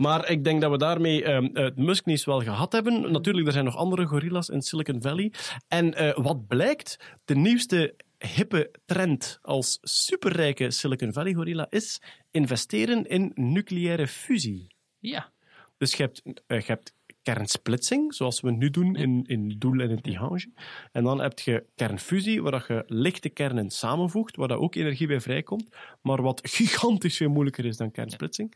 Maar 0.02 0.30
ik 0.30 0.44
denk 0.44 0.62
dat 0.62 0.72
we 0.72 0.78
daarmee 0.78 1.24
ehm, 1.24 1.50
het 1.54 1.78
Musk-nieuws 1.78 2.26
wel 2.26 2.42
gehad 2.42 2.72
hebben. 2.72 3.12
Natuurlijk, 3.12 3.48
er 3.48 3.54
zijn 3.54 3.66
nog 3.66 3.76
andere 3.76 4.06
gorillas 4.06 4.50
in 4.50 4.62
Silicon 4.62 5.02
Valley. 5.02 5.34
En 5.68 5.94
eh, 5.94 6.18
wat 6.18 6.48
blijkt, 6.48 7.00
de 7.26 7.36
nieuwste 7.36 7.96
hippe 8.18 8.72
trend 8.86 9.40
als 9.42 9.78
superrijke 9.82 10.72
Silicon 10.72 11.14
Valley 11.14 11.34
gorilla 11.34 11.68
is 11.70 12.02
investeren 12.32 13.06
in 13.06 13.32
nucleaire 13.36 14.08
fusie. 14.08 14.76
Ja. 15.00 15.32
Dus 15.78 15.96
je 15.96 16.04
hebt, 16.04 16.22
eh, 16.48 16.60
je 16.60 16.66
hebt 16.66 16.94
kernsplitsing, 17.34 18.14
zoals 18.14 18.42
we 18.42 18.52
nu 18.52 18.70
doen 18.70 18.96
in, 18.96 19.24
in 19.26 19.56
Doel 19.58 19.80
en 19.80 19.90
in 19.90 20.02
Tihange. 20.02 20.52
En 20.92 21.04
dan 21.04 21.22
heb 21.22 21.40
je 21.40 21.66
kernfusie, 21.76 22.42
waar 22.42 22.52
dat 22.52 22.68
je 22.68 22.84
lichte 22.88 23.30
kernen 23.30 23.70
samenvoegt, 23.70 24.36
waar 24.36 24.48
dat 24.48 24.58
ook 24.58 24.76
energie 24.76 25.08
bij 25.08 25.22
vrijkomt, 25.22 25.76
maar 26.02 26.22
wat 26.22 26.40
gigantisch 26.44 27.18
veel 27.18 27.30
moeilijker 27.30 27.66
is 27.66 27.78
dan 27.78 27.92
kernsplitsing. 27.92 28.56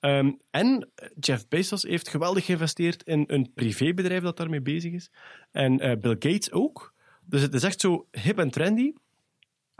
Ehm, 0.00 0.32
en 0.50 0.90
Jeff 1.20 1.48
Bezos 1.48 1.82
heeft 1.82 2.08
geweldig 2.08 2.44
geïnvesteerd 2.44 3.02
in 3.02 3.24
een 3.26 3.50
privébedrijf 3.54 4.22
dat 4.22 4.36
daarmee 4.36 4.62
bezig 4.62 4.92
is. 4.92 5.10
En 5.50 5.80
eh, 5.80 5.98
Bill 5.98 6.16
Gates 6.18 6.52
ook. 6.52 6.94
Dus 7.24 7.42
het 7.42 7.54
is 7.54 7.62
echt 7.62 7.80
zo 7.80 8.06
hip 8.10 8.38
en 8.38 8.50
trendy. 8.50 8.92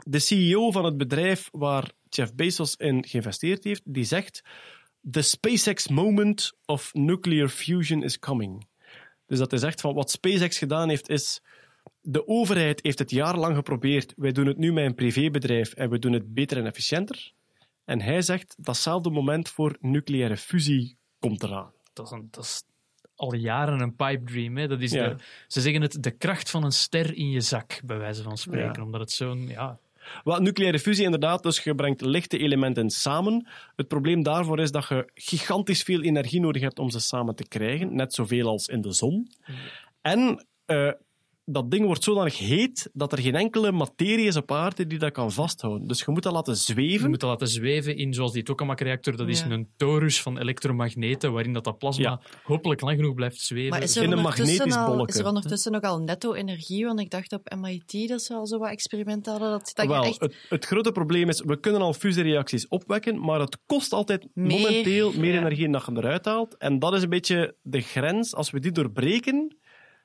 De 0.05 0.19
CEO 0.19 0.71
van 0.71 0.85
het 0.85 0.97
bedrijf 0.97 1.49
waar 1.51 1.91
Jeff 2.09 2.33
Bezos 2.33 2.75
in 2.75 3.05
geïnvesteerd 3.07 3.63
heeft, 3.63 3.81
die 3.85 4.03
zegt: 4.03 4.43
The 5.11 5.21
SpaceX 5.21 5.87
moment 5.89 6.53
of 6.65 6.93
nuclear 6.93 7.49
fusion 7.49 8.03
is 8.03 8.19
coming. 8.19 8.67
Dus 9.25 9.37
dat 9.37 9.53
is 9.53 9.63
echt 9.63 9.81
van 9.81 9.93
wat 9.93 10.11
SpaceX 10.11 10.57
gedaan 10.57 10.89
heeft, 10.89 11.09
is. 11.09 11.41
De 12.01 12.27
overheid 12.27 12.79
heeft 12.83 12.99
het 12.99 13.11
jarenlang 13.11 13.55
geprobeerd. 13.55 14.13
Wij 14.15 14.31
doen 14.31 14.45
het 14.47 14.57
nu 14.57 14.73
met 14.73 14.85
een 14.85 14.95
privébedrijf 14.95 15.73
en 15.73 15.89
we 15.89 15.99
doen 15.99 16.13
het 16.13 16.33
beter 16.33 16.57
en 16.57 16.65
efficiënter. 16.65 17.31
En 17.85 18.01
hij 18.01 18.21
zegt 18.21 18.55
datzelfde 18.57 19.09
moment 19.09 19.49
voor 19.49 19.77
nucleaire 19.79 20.37
fusie 20.37 20.97
komt 21.19 21.43
eraan. 21.43 21.71
Dat 21.93 22.05
is, 22.05 22.11
een- 22.11 22.27
dat 22.31 22.43
is 22.43 22.63
al 23.15 23.33
jaren 23.35 23.79
een 23.81 23.95
pipe 23.95 24.23
dream. 24.23 24.57
Hè. 24.57 24.67
Dat 24.67 24.81
is 24.81 24.91
Ja. 24.91 25.07
de, 25.09 25.23
ze 25.47 25.61
zeggen 25.61 25.81
het, 25.81 26.03
de 26.03 26.11
kracht 26.11 26.49
van 26.49 26.63
een 26.63 26.71
ster 26.71 27.13
in 27.15 27.29
je 27.29 27.41
zak, 27.41 27.79
bij 27.85 27.97
wijze 27.97 28.23
van 28.23 28.37
spreken. 28.37 28.73
Ja. 28.75 28.83
Omdat 28.83 29.01
het 29.01 29.11
zo'n... 29.11 29.47
Ja, 29.47 29.79
Wel, 30.23 30.39
nucleaire 30.39 30.79
fusie 30.79 31.03
inderdaad, 31.03 31.43
dus 31.43 31.63
je 31.63 31.75
brengt 31.75 32.01
lichte 32.01 32.37
elementen 32.37 32.89
samen. 32.89 33.47
Het 33.75 33.87
probleem 33.87 34.23
daarvoor 34.23 34.59
is 34.59 34.71
dat 34.71 34.87
je 34.87 35.09
gigantisch 35.13 35.83
veel 35.83 36.01
energie 36.01 36.39
nodig 36.39 36.61
hebt 36.61 36.79
om 36.79 36.89
ze 36.89 36.99
samen 36.99 37.35
te 37.35 37.47
krijgen, 37.47 37.95
net 37.95 38.13
zoveel 38.13 38.47
als 38.47 38.67
in 38.67 38.81
de 38.81 38.93
zon. 38.93 39.31
En 40.01 40.45
eh, 40.65 40.91
dat 41.45 41.71
ding 41.71 41.85
wordt 41.85 42.03
zodanig 42.03 42.37
heet 42.37 42.89
dat 42.93 43.11
er 43.11 43.19
geen 43.19 43.35
enkele 43.35 43.71
materie 43.71 44.25
is 44.25 44.35
op 44.35 44.51
aarde 44.51 44.87
die 44.87 44.99
dat 44.99 45.11
kan 45.11 45.31
vasthouden. 45.31 45.87
Dus 45.87 45.99
je 45.99 46.11
moet 46.11 46.23
dat 46.23 46.33
laten 46.33 46.53
je 46.53 46.59
zweven. 46.59 47.09
moet 47.09 47.19
dat 47.19 47.29
laten 47.29 47.47
zweven 47.47 47.97
in, 47.97 48.13
zoals 48.13 48.31
die 48.31 48.43
tokamak-reactor. 48.43 49.15
Dat 49.15 49.27
is 49.27 49.41
een 49.41 49.69
torus 49.77 50.21
van 50.21 50.37
elektromagneten, 50.39 51.31
waarin 51.33 51.53
dat, 51.53 51.63
dat 51.63 51.77
plasma 51.77 52.03
Ja. 52.03 52.21
hopelijk 52.43 52.81
lang 52.81 52.95
genoeg 52.95 53.13
blijft 53.13 53.41
zweven. 53.41 53.69
Maar 53.69 53.81
is 53.81 53.95
in 53.95 54.01
er, 54.03 54.07
een 54.07 54.17
ondertussen 54.17 54.57
magnetisch 54.57 54.75
al, 54.75 54.87
bolletje. 54.87 55.13
is 55.13 55.19
er 55.19 55.25
ondertussen 55.27 55.75
ook 55.75 55.83
al 55.83 55.99
netto-energie? 55.99 56.85
Want 56.85 56.99
ik 56.99 57.09
dacht 57.09 57.33
op 57.33 57.55
MIT 57.61 58.07
dat 58.07 58.21
ze 58.21 58.33
al 58.33 58.47
zo 58.47 58.57
wat 58.57 58.69
experimenten 58.69 59.31
hadden. 59.31 59.51
Dat, 59.51 59.71
dat 59.73 59.85
je 59.85 59.91
Wel, 59.91 60.03
echt... 60.03 60.19
het, 60.19 60.35
het 60.49 60.65
grote 60.65 60.91
probleem 60.91 61.29
is, 61.29 61.41
we 61.45 61.59
kunnen 61.59 61.81
al 61.81 61.93
fusiereacties 61.93 62.67
opwekken, 62.67 63.19
maar 63.25 63.39
het 63.39 63.57
kost 63.65 63.93
altijd 63.93 64.27
Meer, 64.33 64.59
momenteel 64.59 65.13
meer 65.13 65.33
ja. 65.33 65.39
energie 65.39 65.69
dan 65.69 65.81
je 65.85 65.97
eruit 65.97 66.25
haalt. 66.25 66.57
En 66.57 66.79
dat 66.79 66.93
is 66.93 67.03
een 67.03 67.09
beetje 67.09 67.55
de 67.61 67.81
grens. 67.81 68.35
Als 68.35 68.51
we 68.51 68.59
die 68.59 68.71
doorbreken, 68.71 69.57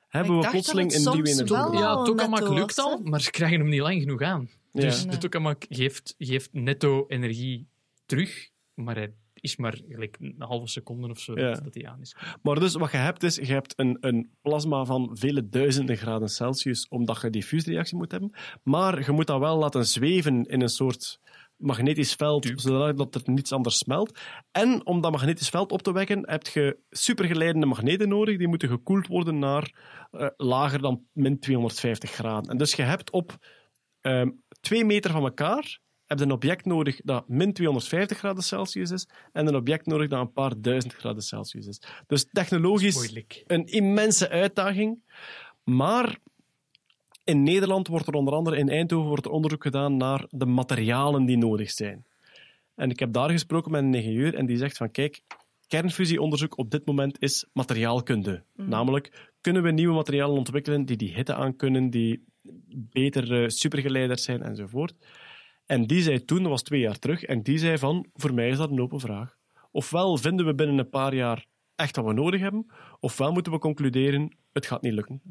hebben 0.09 0.39
we 0.39 0.49
plotseling 0.49 0.91
het 0.91 1.05
een 1.05 1.13
nieuwe 1.13 1.29
energie. 1.29 1.77
Ja, 1.79 2.03
tokamak 2.03 2.49
lukt 2.49 2.75
was, 2.75 2.85
al, 2.85 2.99
maar 3.03 3.21
ze 3.21 3.31
krijgen 3.31 3.59
hem 3.59 3.69
niet 3.69 3.81
lang 3.81 4.01
genoeg 4.01 4.21
aan. 4.21 4.49
Ja. 4.71 4.81
Dus 4.81 5.05
de 5.05 5.17
tokamak 5.17 5.65
geeft, 5.69 6.15
geeft 6.17 6.53
netto 6.53 7.05
energie 7.07 7.67
terug, 8.05 8.49
maar 8.73 8.95
hij 8.95 9.13
is 9.33 9.55
maar 9.55 9.79
gelijk 9.89 10.17
een 10.19 10.35
halve 10.37 10.67
seconde 10.67 11.07
of 11.09 11.19
zo 11.19 11.39
Ja. 11.39 11.51
dat, 11.53 11.63
dat 11.63 11.73
hij 11.73 11.87
aan 11.87 12.01
is. 12.01 12.15
Maar 12.41 12.59
dus 12.59 12.73
wat 12.73 12.91
je 12.91 12.97
hebt 12.97 13.23
is, 13.23 13.35
je 13.35 13.45
hebt 13.45 13.73
een, 13.77 13.97
een 14.01 14.29
plasma 14.41 14.85
van 14.85 15.09
vele 15.13 15.49
duizenden 15.49 15.97
graden 15.97 16.29
Celsius, 16.29 16.87
omdat 16.87 17.21
je 17.21 17.29
die 17.29 17.43
fusiereactie 17.43 17.97
moet 17.97 18.11
hebben. 18.11 18.31
Maar 18.63 19.05
je 19.05 19.11
moet 19.11 19.27
dat 19.27 19.39
wel 19.39 19.57
laten 19.57 19.85
zweven 19.85 20.45
in 20.45 20.61
een 20.61 20.69
soort 20.69 21.19
magnetisch 21.59 22.13
veld, 22.13 22.51
zodat 22.55 23.15
er 23.15 23.21
niets 23.25 23.51
anders 23.51 23.77
smelt. 23.77 24.19
En 24.51 24.85
om 24.85 25.01
dat 25.01 25.11
magnetisch 25.11 25.49
veld 25.49 25.71
op 25.71 25.81
te 25.81 25.93
wekken, 25.93 26.29
heb 26.29 26.47
je 26.47 26.79
supergeleidende 26.89 27.65
magneten 27.65 28.09
nodig. 28.09 28.37
Die 28.37 28.47
moeten 28.47 28.69
gekoeld 28.69 29.07
worden 29.07 29.39
naar 29.39 29.73
eh, 30.11 30.27
lager 30.37 30.81
dan 30.81 31.05
min 31.13 31.39
250 31.39 32.11
graden. 32.11 32.51
En 32.51 32.57
dus 32.57 32.73
je 32.73 32.81
hebt 32.81 33.11
op 33.11 33.37
ehm, 34.01 34.29
twee 34.61 34.85
meter 34.85 35.11
van 35.11 35.23
elkaar 35.23 35.79
heb 36.09 36.17
je 36.17 36.23
een 36.23 36.31
object 36.31 36.65
nodig 36.65 36.99
dat 37.03 37.27
min 37.27 37.53
250 37.53 38.17
graden 38.17 38.43
Celsius 38.43 38.91
is 38.91 39.07
en 39.31 39.47
een 39.47 39.55
object 39.55 39.85
nodig 39.85 40.07
dat 40.07 40.19
een 40.19 40.33
paar 40.33 40.61
duizend 40.61 40.93
graden 40.93 41.21
Celsius 41.21 41.67
is. 41.67 41.81
Dus 42.07 42.27
technologisch 42.31 43.23
een 43.47 43.65
immense 43.65 44.29
uitdaging. 44.29 45.03
Maar 45.63 46.19
in 47.29 47.43
Nederland 47.43 47.87
wordt 47.87 48.07
er 48.07 48.13
onder 48.13 48.33
andere 48.33 48.57
in 48.57 48.69
Eindhoven 48.69 49.07
wordt 49.07 49.25
er 49.25 49.31
onderzoek 49.31 49.61
gedaan 49.61 49.97
naar 49.97 50.25
de 50.29 50.45
materialen 50.45 51.25
die 51.25 51.37
nodig 51.37 51.71
zijn. 51.71 52.05
En 52.75 52.89
ik 52.89 52.99
heb 52.99 53.13
daar 53.13 53.29
gesproken 53.29 53.71
met 53.71 53.83
een 53.83 53.93
ingenieur 53.93 54.35
en 54.35 54.45
die 54.45 54.57
zegt 54.57 54.77
van 54.77 54.91
kijk, 54.91 55.21
kernfusieonderzoek 55.67 56.57
op 56.57 56.71
dit 56.71 56.85
moment 56.85 57.21
is 57.21 57.45
materiaalkunde. 57.53 58.43
Namelijk, 58.55 59.29
kunnen 59.41 59.63
we 59.63 59.71
nieuwe 59.71 59.93
materialen 59.93 60.37
ontwikkelen 60.37 60.85
die 60.85 60.97
die 60.97 61.13
hitte 61.13 61.33
aankunnen, 61.33 61.89
die 61.89 62.23
beter 62.69 63.51
supergeleiders 63.51 64.23
zijn 64.23 64.41
enzovoort. 64.43 64.93
En 65.65 65.87
die 65.87 66.01
zei 66.01 66.25
toen, 66.25 66.41
dat 66.41 66.51
was 66.51 66.63
twee 66.63 66.79
jaar 66.79 66.99
terug, 66.99 67.23
en 67.23 67.41
die 67.41 67.57
zei 67.57 67.77
van, 67.77 68.05
voor 68.13 68.33
mij 68.33 68.49
is 68.49 68.57
dat 68.57 68.71
een 68.71 68.81
open 68.81 68.99
vraag. 68.99 69.37
Ofwel 69.71 70.17
vinden 70.17 70.45
we 70.45 70.55
binnen 70.55 70.77
een 70.77 70.89
paar 70.89 71.15
jaar 71.15 71.45
echt 71.75 71.95
wat 71.95 72.05
we 72.05 72.13
nodig 72.13 72.41
hebben, 72.41 72.71
ofwel 72.99 73.31
moeten 73.31 73.51
we 73.51 73.59
concluderen, 73.59 74.35
het 74.53 74.65
gaat 74.65 74.81
niet 74.81 74.93
lukken. 74.93 75.21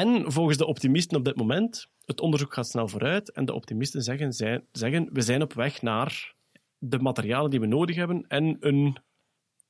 En 0.00 0.32
volgens 0.32 0.56
de 0.58 0.66
optimisten 0.66 1.18
op 1.18 1.24
dit 1.24 1.36
moment, 1.36 1.86
het 2.04 2.20
onderzoek 2.20 2.54
gaat 2.54 2.68
snel 2.68 2.88
vooruit 2.88 3.32
en 3.32 3.44
de 3.44 3.52
optimisten 3.52 4.02
zeggen, 4.02 4.32
zijn, 4.32 4.64
zeggen 4.72 5.08
we 5.12 5.20
zijn 5.20 5.42
op 5.42 5.52
weg 5.52 5.82
naar 5.82 6.34
de 6.78 6.98
materialen 6.98 7.50
die 7.50 7.60
we 7.60 7.66
nodig 7.66 7.96
hebben 7.96 8.24
en 8.28 8.56
een 8.60 8.96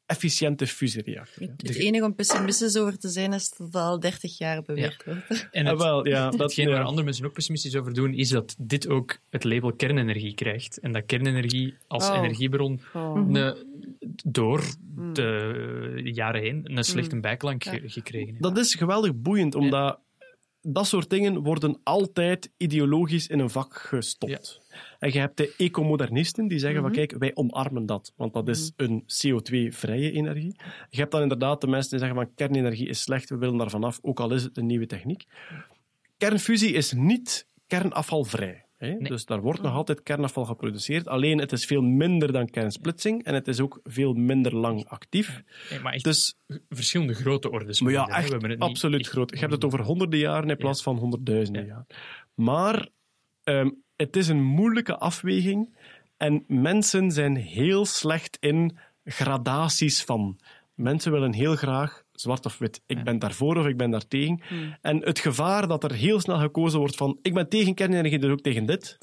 efficiënte 0.07 0.67
fusiereactor. 0.67 1.49
Het 1.57 1.75
enige 1.77 2.05
om 2.05 2.15
pessimistisch 2.15 2.77
over 2.77 2.99
te 2.99 3.09
zijn 3.09 3.33
is 3.33 3.49
dat 3.51 3.67
het 3.67 3.75
al 3.77 4.01
30 4.01 4.39
jaar 4.39 4.63
beweerd 4.63 5.05
wordt. 5.05 5.49
En 5.51 5.65
Ah, 5.67 5.73
het, 5.73 5.83
wel, 5.83 6.07
ja, 6.09 6.31
dat, 6.31 6.41
hetgeen 6.41 6.69
ja. 6.69 6.75
waar 6.75 6.85
andere 6.85 7.05
mensen 7.05 7.25
ook 7.27 7.33
pessimistisch 7.33 7.77
over 7.77 7.95
doen, 7.95 8.15
is 8.15 8.29
dat 8.29 8.55
dit 8.59 8.89
ook 8.89 9.19
het 9.31 9.45
label 9.45 9.73
kernenergie 9.73 10.35
krijgt. 10.35 10.79
En 10.79 10.93
dat 10.93 11.07
kernenergie 11.07 11.75
als 11.87 12.09
Oh. 12.09 12.17
energiebron 12.17 12.81
Oh. 12.95 13.17
een- 13.33 13.55
door 14.25 14.63
de 15.13 16.01
jaren 16.05 16.41
heen 16.41 16.77
een 16.77 16.85
slechte 16.85 17.21
bijklank 17.21 17.65
ge- 17.65 17.83
gekregen 17.85 18.29
heeft. 18.31 18.43
Dat 18.43 18.59
is 18.59 18.75
geweldig 18.75 19.15
boeiend, 19.15 19.55
omdat 19.55 19.99
dat 20.67 20.87
soort 20.87 21.11
dingen 21.11 21.43
worden 21.43 21.81
altijd 21.83 22.53
ideologisch 22.57 23.27
in 23.27 23.39
een 23.39 23.51
vak 23.51 23.77
gestopt. 23.77 24.61
En 24.99 25.13
je 25.13 25.19
hebt 25.19 25.37
de 25.37 25.55
ecomodernisten 25.57 26.49
die 26.49 26.59
zeggen 26.59 26.83
van 26.83 26.93
kijk, 26.93 27.15
wij 27.19 27.35
omarmen 27.35 27.87
dat, 27.87 28.13
want 28.17 28.33
dat 28.33 28.49
is 28.49 28.73
een 28.77 29.03
CO2-vrije 29.03 30.13
energie. 30.13 30.57
Je 30.89 30.99
hebt 30.99 31.13
dan 31.13 31.23
inderdaad 31.23 31.61
de 31.61 31.67
mensen 31.67 31.91
die 31.91 31.99
zeggen 31.99 32.17
van 32.17 32.35
kernenergie 32.35 32.89
is 32.89 33.01
slecht, 33.01 33.31
we 33.31 33.37
willen 33.37 33.57
daar 33.57 33.71
vanaf, 33.71 33.99
ook 34.03 34.21
al 34.21 34.33
is 34.33 34.43
het 34.43 34.57
een 34.57 34.67
nieuwe 34.67 34.87
techniek. 34.87 35.25
Kernfusie 36.17 36.73
is 36.73 36.93
niet 36.93 37.49
kernafvalvrij. 37.67 38.64
Hè? 38.77 38.97
Dus 38.99 39.25
daar 39.25 39.41
wordt 39.41 39.63
nog 39.63 39.75
altijd 39.75 40.03
kernafval 40.03 40.45
geproduceerd. 40.45 41.09
Alleen 41.09 41.39
het 41.39 41.53
is 41.53 41.65
veel 41.65 41.83
minder 41.83 42.33
dan 42.33 42.51
kernsplitsing 42.51 43.25
en 43.25 43.35
het 43.35 43.49
is 43.49 43.61
ook 43.61 43.81
veel 43.85 44.13
minder 44.13 44.57
lang 44.57 44.89
actief. 44.89 45.43
Nee, 45.71 45.81
maar 45.81 45.93
echt 45.93 46.05
Dus 46.05 46.39
verschillende 46.69 47.15
grote 47.15 47.51
orders. 47.51 47.81
maar 47.81 47.93
ja, 47.93 48.07
echt 48.07 48.29
We 48.29 48.49
het 48.49 48.61
absoluut 48.61 49.07
groot. 49.07 49.31
Je 49.31 49.39
hebt 49.39 49.53
het 49.53 49.65
over 49.65 49.81
honderden 49.81 50.19
jaren 50.19 50.51
in 50.51 50.57
plaats 50.57 50.83
van 50.83 50.97
honderdduizenden 50.97 51.67
jaar. 51.67 51.87
Maar 52.35 52.89
ehm, 53.45 53.71
het 53.97 54.17
is 54.17 54.29
een 54.29 54.43
moeilijke 54.43 54.97
afweging 54.97 55.77
en 56.17 56.45
mensen 56.47 57.11
zijn 57.11 57.37
heel 57.37 57.85
slecht 57.85 58.37
in 58.41 58.79
gradaties 59.05 60.05
van. 60.05 60.39
Mensen 60.75 61.13
willen 61.13 61.33
heel 61.33 61.57
graag 61.57 62.04
zwart 62.15 62.47
of 62.47 62.59
wit. 62.59 62.81
Ik 62.87 63.05
ben 63.05 63.19
daarvoor 63.19 63.57
of 63.57 63.67
ik 63.67 63.77
ben 63.77 63.91
daar 63.91 64.07
tegen. 64.09 64.43
En 64.81 65.05
het 65.05 65.19
gevaar 65.19 65.69
dat 65.69 65.85
er 65.85 65.93
heel 65.93 66.21
snel 66.21 66.39
gekozen 66.39 66.79
wordt 66.79 66.97
van 66.97 67.19
ik 67.23 67.35
ben 67.35 67.49
tegen 67.49 67.75
kernenergie, 67.75 68.19
dus 68.19 68.31
ook 68.31 68.41
tegen 68.41 68.67
dit, 68.67 68.99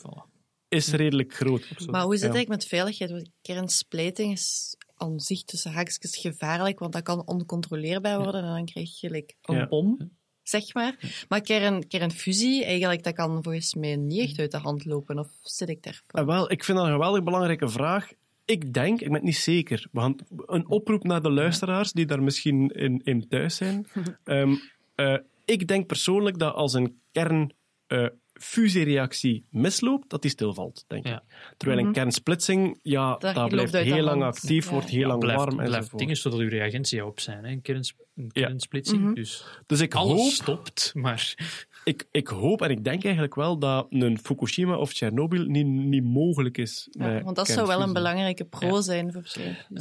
is 0.67 0.91
redelijk 0.91 1.33
groot. 1.33 1.67
Maar 1.89 2.03
hoe 2.03 2.13
is 2.13 2.21
het 2.21 2.29
Ja. 2.31 2.35
eigenlijk 2.35 2.47
met 2.47 2.65
veiligheid? 2.65 3.11
Want 3.11 3.29
kernsplijting 3.41 4.31
is 4.31 4.75
aan 4.95 5.19
zich 5.19 5.43
tussen 5.43 5.71
haakjes 5.71 6.17
gevaarlijk, 6.17 6.79
want 6.79 6.93
dat 6.93 7.01
kan 7.03 7.27
oncontroleerbaar 7.27 8.19
worden 8.23 8.43
en 8.43 8.53
dan 8.53 8.65
krijg 8.65 8.99
je 8.99 9.09
like, 9.09 9.33
een 9.41 9.55
Ja. 9.55 9.67
bom, 9.67 10.11
zeg 10.43 10.73
maar. 10.73 11.25
Maar 11.29 11.41
kern, 11.41 11.87
kernfusie, 11.87 12.65
eigenlijk, 12.65 13.03
dat 13.03 13.13
kan 13.13 13.43
volgens 13.43 13.73
mij 13.75 13.95
niet 13.95 14.21
echt 14.21 14.39
uit 14.39 14.51
de 14.51 14.57
hand 14.57 14.85
lopen. 14.85 15.19
Of 15.19 15.29
zit 15.41 15.69
ik 15.69 15.83
daar? 15.83 16.01
Ah, 16.07 16.25
wel, 16.25 16.51
ik 16.51 16.63
vind 16.63 16.77
dat 16.77 16.87
een 16.87 16.93
geweldig 16.93 17.23
belangrijke 17.23 17.69
vraag. 17.69 18.11
Ik 18.45 18.73
denk, 18.73 18.99
ik 18.99 19.05
ben 19.05 19.13
het 19.15 19.23
niet 19.23 19.35
zeker, 19.35 19.87
gaan 19.93 20.15
een 20.45 20.67
oproep 20.69 21.03
naar 21.03 21.21
de 21.21 21.31
luisteraars 21.31 21.91
die 21.91 22.05
daar 22.05 22.23
misschien 22.23 22.67
in, 22.69 23.01
in 23.03 23.27
thuis 23.27 23.55
zijn. 23.55 23.87
Ehm, 24.23 24.55
eh, 24.95 25.17
ik 25.45 25.67
denk 25.67 25.87
persoonlijk 25.87 26.37
dat 26.39 26.53
als 26.53 26.73
een 26.73 27.01
kernfusiereactie 27.11 29.45
misloopt, 29.49 30.09
dat 30.09 30.21
die 30.21 30.31
stilvalt, 30.31 30.83
denk 30.87 31.05
ik. 31.05 31.11
Ja. 31.11 31.23
Terwijl 31.57 31.79
een 31.79 31.85
Mhm. 31.85 31.93
kernsplitsing, 31.93 32.79
ja, 32.81 33.15
Daar 33.17 33.33
dat 33.33 33.49
blijft 33.49 33.73
heel 33.73 34.03
lang 34.03 34.21
hand. 34.21 34.35
actief, 34.35 34.65
Ja. 34.65 34.71
wordt 34.71 34.89
heel 34.89 34.99
Ja, 34.99 35.07
lang 35.07 35.19
blijft, 35.19 35.39
warm 35.43 35.55
blijft 35.55 35.73
enzovoort. 35.75 35.99
dingen 35.99 36.17
zodat 36.17 36.39
uw 36.39 36.49
reagentie 36.49 37.05
op 37.05 37.19
zijn. 37.19 37.43
Hè. 37.43 37.51
Een, 37.51 37.61
kerns, 37.61 37.93
een 38.15 38.29
Ja. 38.33 38.45
kernsplitsing. 38.45 39.01
Mhm. 39.03 39.13
Dus 39.13 39.45
Dus 39.65 39.79
ik 39.79 39.93
alles 39.95 40.21
hoop, 40.21 40.31
stopt, 40.31 40.91
maar 40.95 41.35
ik, 41.83 42.07
ik 42.11 42.27
hoop 42.27 42.61
en 42.61 42.69
ik 42.69 42.83
denk 42.83 43.03
eigenlijk 43.03 43.35
wel 43.35 43.57
dat 43.57 43.87
een 43.89 44.19
Fukushima 44.19 44.75
of 44.77 44.93
Tsjernobyl 44.93 45.45
niet, 45.45 45.65
niet 45.65 46.03
mogelijk 46.03 46.57
is. 46.57 46.87
Ja, 46.91 47.07
met 47.07 47.23
want 47.23 47.35
dat 47.35 47.47
zou 47.47 47.67
wel 47.67 47.81
een 47.81 47.93
belangrijke 47.93 48.45
pro 48.45 48.67
Ja. 48.67 48.81
zijn 48.81 49.11
voor. 49.11 49.23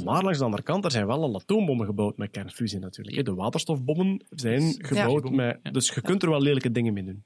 Maar 0.04 0.22
langs 0.22 0.38
de 0.38 0.44
andere 0.44 0.62
kant, 0.62 0.84
er 0.84 0.90
zijn 0.90 1.06
wel 1.06 1.22
al 1.22 1.34
atoombommen 1.36 1.86
gebouwd 1.86 2.16
met 2.16 2.30
kernfusie 2.30 2.78
natuurlijk. 2.78 3.24
De 3.24 3.34
waterstofbommen 3.34 4.24
zijn 4.30 4.74
gebouwd 4.78 5.28
Ja. 5.28 5.34
met... 5.34 5.58
Dus 5.72 5.90
je 5.94 6.00
kunt 6.00 6.22
er 6.22 6.30
wel 6.30 6.40
lelijke 6.42 6.70
dingen 6.72 6.92
mee 6.92 7.04
doen. 7.04 7.24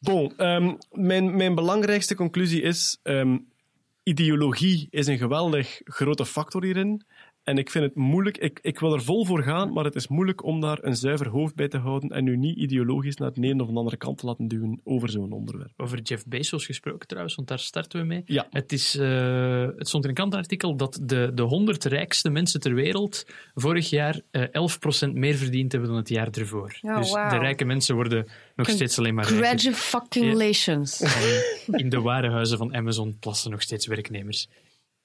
Bon, 0.00 0.32
ehm, 0.36 0.74
mijn, 0.90 1.36
mijn 1.36 1.54
belangrijkste 1.54 2.14
conclusie 2.14 2.62
is... 2.62 2.98
ehm, 3.02 3.38
ideologie 4.02 4.86
is 4.90 5.06
een 5.06 5.18
geweldig 5.18 5.80
grote 5.84 6.26
factor 6.26 6.64
hierin. 6.64 7.02
En 7.44 7.58
ik 7.58 7.70
vind 7.70 7.84
het 7.84 7.94
moeilijk... 7.94 8.38
Ik, 8.38 8.58
ik 8.62 8.78
wil 8.78 8.94
er 8.94 9.02
vol 9.02 9.24
voor 9.24 9.42
gaan, 9.42 9.72
maar 9.72 9.84
het 9.84 9.94
is 9.94 10.08
moeilijk 10.08 10.44
om 10.44 10.60
daar 10.60 10.78
een 10.82 10.96
zuiver 10.96 11.28
hoofd 11.28 11.54
bij 11.54 11.68
te 11.68 11.78
houden 11.78 12.10
en 12.10 12.24
nu 12.24 12.36
niet 12.36 12.56
ideologisch 12.56 13.16
naar 13.16 13.32
de 13.32 13.40
ene 13.40 13.62
of 13.62 13.68
de 13.68 13.74
andere 13.74 13.96
kant 13.96 14.18
te 14.18 14.26
laten 14.26 14.48
duwen 14.48 14.80
over 14.84 15.10
zo'n 15.10 15.32
onderwerp. 15.32 15.72
over 15.76 16.00
Jeff 16.00 16.26
Bezos 16.26 16.66
gesproken 16.66 17.08
trouwens, 17.08 17.34
want 17.34 17.48
daar 17.48 17.58
starten 17.58 18.00
we 18.00 18.06
mee. 18.06 18.22
Ja. 18.24 18.46
Het, 18.50 18.72
is, 18.72 18.96
eh, 18.96 19.66
het 19.76 19.88
stond 19.88 20.02
in 20.02 20.08
een 20.08 20.16
krantenartikel 20.16 20.76
dat 20.76 20.98
de, 21.02 21.30
de 21.34 21.42
100 21.42 21.84
rijkste 21.84 22.30
mensen 22.30 22.60
ter 22.60 22.74
wereld 22.74 23.26
vorig 23.54 23.90
jaar 23.90 24.20
eh 24.30 24.42
11% 25.08 25.12
meer 25.12 25.34
verdiend 25.34 25.72
hebben 25.72 25.90
dan 25.90 25.98
het 25.98 26.08
jaar 26.08 26.30
ervoor. 26.30 26.78
Oh, 26.82 26.96
dus 26.96 27.10
wauw. 27.10 27.30
de 27.30 27.38
rijke 27.38 27.64
mensen 27.64 27.94
worden 27.94 28.26
nog 28.56 28.68
steeds 28.68 28.98
alleen 28.98 29.14
maar 29.14 29.28
rijker. 29.28 29.64
Congratulations. 29.64 31.00
En 31.00 31.78
in 31.78 31.88
de 31.88 32.00
warenhuizen 32.00 32.58
van 32.58 32.74
Amazon 32.74 33.16
plassen 33.18 33.50
nog 33.50 33.62
steeds 33.62 33.86
werknemers 33.86 34.48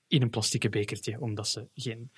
in 0.08 0.22
een 0.22 0.30
plastieke 0.30 0.70
bekertje, 0.70 1.20
omdat 1.22 1.48
ze 1.48 1.68
geen 1.74 2.12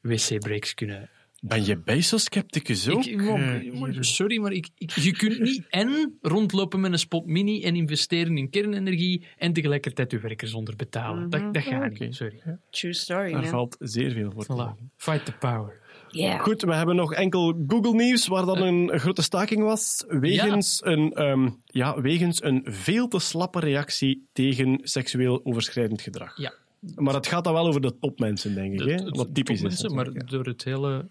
wc-breaks 0.00 0.74
kunnen. 0.74 1.10
Ben 1.42 1.64
je 1.64 1.78
Bezos-scepticus 1.78 2.88
ook? 2.88 3.04
Ik- 3.04 3.20
eh, 3.20 3.96
sorry, 4.00 4.40
maar 4.40 4.52
ik, 4.52 4.68
ik- 4.78 4.90
je 4.90 5.12
kunt 5.12 5.40
niet 5.40 5.66
en 5.80 6.18
rondlopen 6.20 6.80
met 6.80 6.92
een 6.92 6.98
spot 6.98 7.26
mini 7.26 7.62
en 7.64 7.76
investeren 7.76 8.36
in 8.38 8.50
kernenergie 8.50 9.26
en 9.36 9.52
tegelijkertijd 9.52 10.10
je 10.10 10.18
werkers 10.18 10.54
onderbetalen. 10.54 11.30
Dat, 11.30 11.54
dat 11.54 11.62
gaat 11.62 11.98
niet, 11.98 12.14
sorry. 12.14 12.40
True 12.70 12.92
story. 12.94 13.32
Daar 13.32 13.46
valt 13.46 13.76
zeer 13.78 14.10
veel 14.12 14.30
voor 14.32 14.44
te 14.44 14.52
Voilà. 14.52 14.56
zeggen. 14.56 14.90
Fight 14.96 15.24
the 15.24 15.32
power. 15.32 15.78
Yeah. 16.08 16.40
Goed, 16.40 16.62
we 16.62 16.74
hebben 16.74 16.96
nog 16.96 17.14
enkel 17.14 17.64
Google-nieuws 17.66 18.26
waar 18.26 18.44
dan 18.44 18.62
een 18.62 18.98
grote 18.98 19.22
staking 19.22 19.62
was. 19.62 20.04
Wegens, 20.08 20.80
een, 20.84 21.12
ehm, 21.12 21.48
ja, 21.64 22.00
wegens 22.00 22.42
een 22.42 22.66
veel 22.68 23.08
te 23.08 23.18
slappe 23.18 23.60
reactie 23.60 24.28
tegen 24.32 24.78
seksueel 24.82 25.40
overschrijdend 25.44 26.00
gedrag. 26.02 26.36
Ja. 26.36 26.52
Maar 26.94 27.14
het 27.14 27.26
gaat 27.26 27.44
dan 27.44 27.52
wel 27.52 27.66
over 27.66 27.80
de 27.80 27.98
topmensen, 27.98 28.54
denk 28.54 28.72
ik. 28.72 28.78
De- 28.78 28.92
Hè? 28.92 29.08
Wat 29.10 29.34
typisch 29.34 29.62
is. 29.62 29.80
topmensen, 29.80 29.94
maar 30.14 30.26
door 30.26 30.44
het 30.44 30.64
hele... 30.64 31.08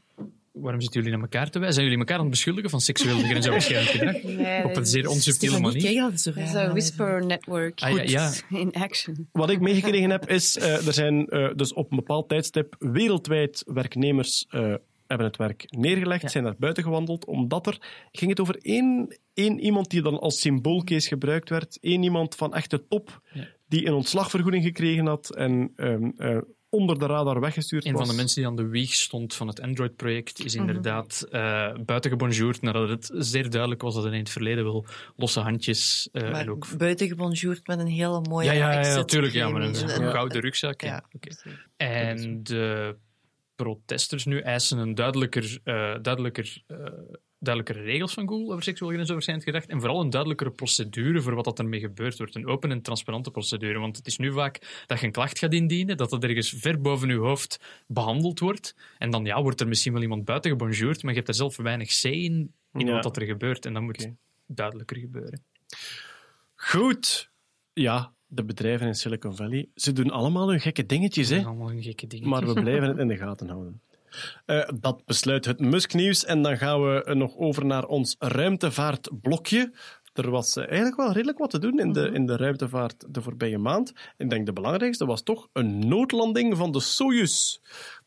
Waarom 0.51 0.81
zitten 0.81 1.01
jullie 1.01 1.17
naar 1.17 1.27
elkaar 1.29 1.49
te 1.49 1.59
wijzen? 1.59 1.73
Zijn 1.75 1.85
jullie 1.85 1.99
elkaar 2.01 2.17
aan 2.17 2.21
het 2.25 2.31
beschuldigen 2.33 2.69
van 2.69 2.81
seksueel 2.81 3.17
grensoverschrijdend 3.17 3.89
gedrag? 3.95 4.23
Nee, 4.23 4.63
Op 4.63 4.75
een 4.75 4.85
zeer 4.85 5.07
onsubtiele 5.09 5.59
manier. 5.59 5.81
kijk 5.81 6.11
Het 6.11 6.25
is 6.37 6.53
een 6.53 6.69
whisper 6.69 7.25
network 7.25 7.81
Ah, 7.81 7.91
ja, 7.95 8.01
ja. 8.01 8.31
in 8.59 8.71
action. 8.73 9.27
Wat 9.31 9.49
ik 9.49 9.59
meegekregen 9.59 10.09
heb, 10.09 10.29
is 10.29 10.57
eh, 10.57 10.87
er 10.87 10.93
zijn 10.93 11.27
eh, 11.27 11.49
dus 11.55 11.73
op 11.73 11.91
een 11.91 11.97
bepaald 11.97 12.29
tijdstip 12.29 12.75
wereldwijd 12.79 13.63
werknemers 13.65 14.45
eh, 14.49 14.73
hebben 15.07 15.27
het 15.27 15.37
werk 15.37 15.65
neergelegd, 15.67 16.31
zijn 16.31 16.43
naar 16.43 16.55
buiten 16.57 16.83
gewandeld, 16.83 17.25
omdat 17.25 17.67
er 17.67 17.77
ging 18.11 18.29
het 18.31 18.39
over 18.39 18.57
één, 18.61 19.17
één 19.33 19.59
iemand 19.59 19.89
die 19.89 20.01
dan 20.01 20.19
als 20.19 20.39
symboolcase 20.39 21.07
gebruikt 21.07 21.49
werd, 21.49 21.77
één 21.81 22.03
iemand 22.03 22.35
van 22.35 22.53
echte 22.55 22.87
top 22.87 23.21
Ja. 23.33 23.47
Die 23.69 23.85
een 23.85 23.93
ontslagvergoeding 23.93 24.63
gekregen 24.63 25.05
had 25.05 25.35
en 25.35 25.71
ehm, 25.75 26.09
eh, 26.17 26.37
onder 26.69 26.99
de 26.99 27.05
radar 27.05 27.39
weggestuurd 27.39 27.85
Een 27.85 27.91
was. 27.91 28.01
van 28.01 28.09
de 28.09 28.15
mensen 28.15 28.35
die 28.41 28.49
aan 28.49 28.55
de 28.55 28.67
wieg 28.67 28.93
stond 28.93 29.35
van 29.35 29.47
het 29.47 29.61
Android-project 29.61 30.45
is 30.45 30.55
inderdaad 30.55 31.25
eh 31.31 31.73
buiten 31.85 32.11
gebonjourd 32.11 32.61
nadat 32.61 32.89
het 32.89 33.11
zeer 33.13 33.49
duidelijk 33.49 33.81
was 33.81 33.93
dat 33.93 34.03
hij 34.03 34.13
in 34.13 34.19
het 34.19 34.29
verleden 34.29 34.63
wel 34.63 34.85
losse 35.15 35.39
handjes 35.39 36.09
eh, 36.11 36.21
Maar 36.21 36.41
en 36.41 36.49
ook... 36.49 36.77
buitengebonjourd 36.77 37.67
met 37.67 37.79
een 37.79 37.87
hele 37.87 38.21
mooie 38.21 38.45
Ja, 38.45 38.53
ja, 38.53 38.81
ja, 38.81 38.95
natuurlijk. 38.95 39.33
Ja, 39.33 39.49
maar 39.49 39.61
een, 39.61 40.01
een 40.01 40.11
gouden 40.11 40.41
rugzak. 40.41 40.81
Ja. 40.81 41.03
En 41.77 42.43
de 42.43 42.95
protesters 43.63 44.25
nu 44.25 44.39
eisen 44.39 44.77
een 44.77 44.95
duidelijker, 44.95 45.59
eh, 45.63 45.95
duidelijker, 46.01 46.63
eh, 46.67 46.77
duidelijkere 47.39 47.85
regels 47.85 48.13
van 48.13 48.27
Google 48.27 48.51
over 48.51 48.63
seksueel 48.63 48.91
grensoverschrijdend 48.91 49.47
gedrag 49.49 49.65
en 49.65 49.79
vooral 49.79 50.01
een 50.01 50.09
duidelijkere 50.09 50.51
procedure 50.51 51.21
voor 51.21 51.35
wat 51.35 51.43
dat 51.45 51.59
ermee 51.59 51.79
gebeurd 51.79 52.17
wordt. 52.17 52.35
Een 52.35 52.47
open 52.47 52.71
en 52.71 52.81
transparante 52.81 53.31
procedure. 53.31 53.79
Want 53.79 53.97
het 53.97 54.07
is 54.07 54.17
nu 54.17 54.31
vaak 54.31 54.83
dat 54.87 54.99
je 54.99 55.05
een 55.05 55.11
klacht 55.11 55.39
gaat 55.39 55.53
indienen, 55.53 55.97
dat 55.97 56.09
dat 56.09 56.23
ergens 56.23 56.49
ver 56.57 56.81
boven 56.81 57.09
je 57.09 57.15
hoofd 57.15 57.59
behandeld 57.87 58.39
wordt. 58.39 58.75
En 58.97 59.09
dan 59.09 59.25
ja, 59.25 59.41
wordt 59.41 59.61
er 59.61 59.67
misschien 59.67 59.93
wel 59.93 60.01
iemand 60.01 60.25
buiten 60.25 60.51
gebonjourd, 60.51 61.01
maar 61.03 61.11
je 61.11 61.17
hebt 61.17 61.29
er 61.29 61.35
zelf 61.35 61.57
weinig 61.57 61.91
say 61.91 62.11
in, 62.11 62.53
in 62.73 62.85
Ja. 62.85 62.93
wat 62.93 63.03
dat 63.03 63.17
er 63.17 63.25
gebeurt. 63.25 63.65
En 63.65 63.73
dat 63.73 63.81
moet 63.81 64.01
Oké. 64.03 64.15
duidelijker 64.47 64.97
gebeuren. 64.97 65.43
Goed. 66.55 67.29
Ja, 67.73 68.13
de 68.27 68.43
bedrijven 68.43 68.87
in 68.87 68.95
Silicon 68.95 69.35
Valley, 69.35 69.69
ze 69.75 69.93
doen 69.93 70.09
allemaal 70.09 70.49
hun 70.49 70.59
gekke 70.59 70.85
dingetjes, 70.85 71.29
hè? 71.29 71.43
Allemaal 71.43 71.71
een 71.71 71.83
gekke 71.83 72.07
dingen. 72.07 72.29
Maar 72.29 72.45
we 72.47 72.61
blijven 72.61 72.87
het 72.87 72.97
in 72.97 73.07
de 73.07 73.17
gaten 73.17 73.49
houden. 73.49 73.81
Eh, 74.45 74.69
dat 74.79 75.05
besluit 75.05 75.45
het 75.45 75.59
Musk-nieuws. 75.59 76.25
En 76.25 76.41
dan 76.41 76.57
gaan 76.57 76.81
we 76.81 77.03
eh, 77.03 77.15
nog 77.15 77.37
over 77.37 77.65
naar 77.65 77.85
ons 77.85 78.15
ruimtevaartblokje. 78.19 79.73
Er 80.13 80.29
was 80.29 80.55
eh, 80.55 80.67
eigenlijk 80.67 80.97
wel 80.97 81.11
redelijk 81.11 81.37
wat 81.37 81.49
te 81.49 81.59
doen 81.59 81.79
in 81.79 81.93
de, 81.93 82.11
in 82.13 82.25
de 82.25 82.37
ruimtevaart 82.37 83.13
de 83.13 83.21
voorbije 83.21 83.57
maand. 83.57 83.93
Ik 84.17 84.29
denk 84.29 84.45
de 84.45 84.53
belangrijkste 84.53 85.05
was 85.05 85.21
toch 85.23 85.47
een 85.53 85.87
noodlanding 85.87 86.57
van 86.57 86.71
de 86.71 86.79
Soyuz. 86.79 87.57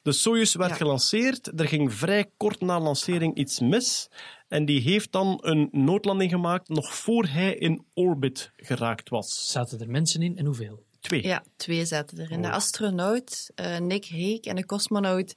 De 0.03 0.13
Soyuz 0.13 0.55
werd 0.55 0.71
Ja. 0.71 0.77
gelanceerd. 0.77 1.61
Er 1.61 1.69
ging 1.69 1.95
vrij 1.95 2.31
kort 2.37 2.61
na 2.61 2.81
lancering 2.81 3.37
iets 3.37 3.61
mis. 3.61 4.09
En 4.49 4.65
die 4.65 4.81
heeft 4.81 5.13
dan 5.13 5.39
een 5.43 5.69
noodlanding 5.73 6.31
gemaakt 6.31 6.69
nog 6.69 6.95
voor 6.95 7.25
hij 7.27 7.55
in 7.55 7.85
orbit 7.95 8.51
geraakt 8.57 9.09
was. 9.09 9.51
Zaten 9.51 9.81
er 9.81 9.91
mensen 9.91 10.23
in 10.23 10.37
en 10.37 10.45
hoeveel? 10.47 10.83
Twee. 11.01 11.23
Ja, 11.27 11.45
twee 11.57 11.85
zaten 11.85 12.19
erin. 12.21 12.43
De 12.43 12.49
Oh. 12.49 12.55
astronaut 12.55 13.51
eh, 13.55 13.79
Nick 13.79 14.07
Hake 14.09 14.41
en 14.43 14.57
de 14.57 14.67
cosmonaut, 14.67 15.35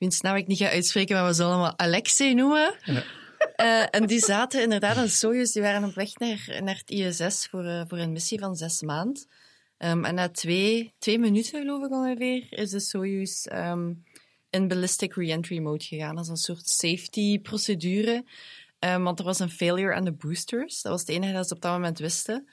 wiens 0.00 0.20
naam 0.20 0.36
ik 0.36 0.46
niet 0.46 0.58
ga 0.58 0.70
uitspreken, 0.70 1.16
maar 1.16 1.26
we 1.26 1.32
zullen 1.32 1.52
hem 1.52 1.60
wel 1.60 1.78
Alexei 1.78 2.34
noemen. 2.34 2.74
Eh, 3.56 3.84
en 3.90 4.06
die 4.06 4.18
zaten 4.18 4.62
inderdaad 4.62 4.96
in 4.96 5.08
Soyuz, 5.08 5.52
die 5.52 5.62
waren 5.62 5.88
op 5.88 5.94
weg 5.94 6.18
naar, 6.18 6.60
naar 6.62 6.76
het 6.86 6.90
ISS 6.90 7.46
voor, 7.46 7.64
eh, 7.64 7.82
voor 7.88 7.98
een 7.98 8.12
missie 8.12 8.38
van 8.38 8.56
zes 8.56 8.82
maanden. 8.82 9.26
Ehm, 9.76 10.04
en 10.04 10.14
na 10.14 10.28
twee, 10.28 10.94
twee 10.98 11.18
minuten, 11.18 11.60
geloof 11.60 11.84
ik 11.84 11.90
ongeveer, 11.90 12.46
is 12.50 12.70
de 12.70 12.80
Soyuz 12.80 13.46
ehm, 13.46 13.92
in 14.50 14.68
ballistic 14.68 15.14
re-entry 15.14 15.58
mode 15.58 15.84
gegaan. 15.84 16.14
Dat 16.14 16.24
is 16.24 16.30
een 16.30 16.36
soort 16.36 16.68
safety-procedure. 16.68 18.24
Ehm, 18.78 19.02
want 19.02 19.18
er 19.18 19.24
was 19.24 19.38
een 19.38 19.50
failure 19.50 19.94
aan 19.94 20.04
de 20.04 20.12
boosters. 20.12 20.82
Dat 20.82 20.92
was 20.92 21.00
het 21.00 21.10
enige 21.10 21.32
dat 21.32 21.48
ze 21.48 21.54
op 21.54 21.60
dat 21.60 21.72
moment 21.72 21.98
wisten. 21.98 22.48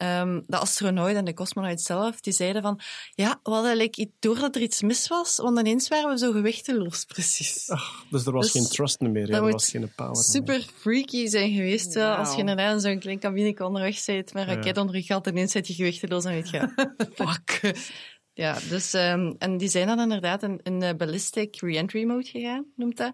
Ehm, 0.00 0.40
de 0.46 0.56
astronaut 0.56 1.14
en 1.14 1.24
de 1.24 1.34
cosmonaut 1.34 1.80
zelf, 1.80 2.20
die 2.20 2.32
zeiden 2.32 2.62
van... 2.62 2.80
Ja, 3.14 3.40
we 3.42 3.50
hadden 3.50 3.76
like, 3.76 4.10
door 4.18 4.38
dat 4.38 4.54
er 4.56 4.62
iets 4.62 4.82
mis 4.82 5.08
was, 5.08 5.36
want 5.36 5.58
ineens 5.58 5.88
waren 5.88 6.10
we 6.10 6.18
zo 6.18 6.32
gewichteloos, 6.32 7.04
precies. 7.14 7.66
Dus 8.10 8.26
er 8.26 8.32
was 8.32 8.52
Dus 8.52 8.62
geen 8.62 8.70
trust 8.70 9.00
meer, 9.00 9.28
ja, 9.28 9.34
er 9.36 9.50
was 9.50 9.70
geen 9.70 9.92
power 9.96 10.12
meer. 10.12 10.22
Super 10.22 10.66
freaky 10.74 11.26
zijn 11.26 11.54
geweest, 11.54 11.94
wel, 11.94 12.14
als 12.14 12.32
je 12.32 12.38
inderdaad 12.38 12.74
in 12.74 12.80
zo'n 12.80 12.98
klein 12.98 13.18
cabine 13.18 13.64
onderweg 13.64 14.04
bent, 14.04 14.32
met 14.32 14.42
een 14.42 14.48
Ja. 14.48 14.54
raket 14.54 14.76
onder 14.76 14.96
je 14.96 15.02
gat, 15.02 15.26
en 15.26 15.32
ineens 15.32 15.52
zit 15.52 15.66
je 15.66 15.74
gewichteloos 15.74 16.24
en 16.24 16.32
weet 16.32 16.50
je... 16.50 16.68
Fuck. 17.14 17.60
Ja, 18.40 18.58
dus... 18.68 18.94
ehm, 18.94 19.32
en 19.38 19.56
die 19.56 19.68
zijn 19.68 19.86
dan 19.86 20.00
inderdaad 20.00 20.42
in, 20.42 20.60
in 20.62 20.78
de 20.78 20.94
ballistic 20.96 21.60
re-entry 21.60 22.04
mode 22.04 22.26
gegaan, 22.26 22.66
noemt 22.76 22.96
dat. 22.96 23.12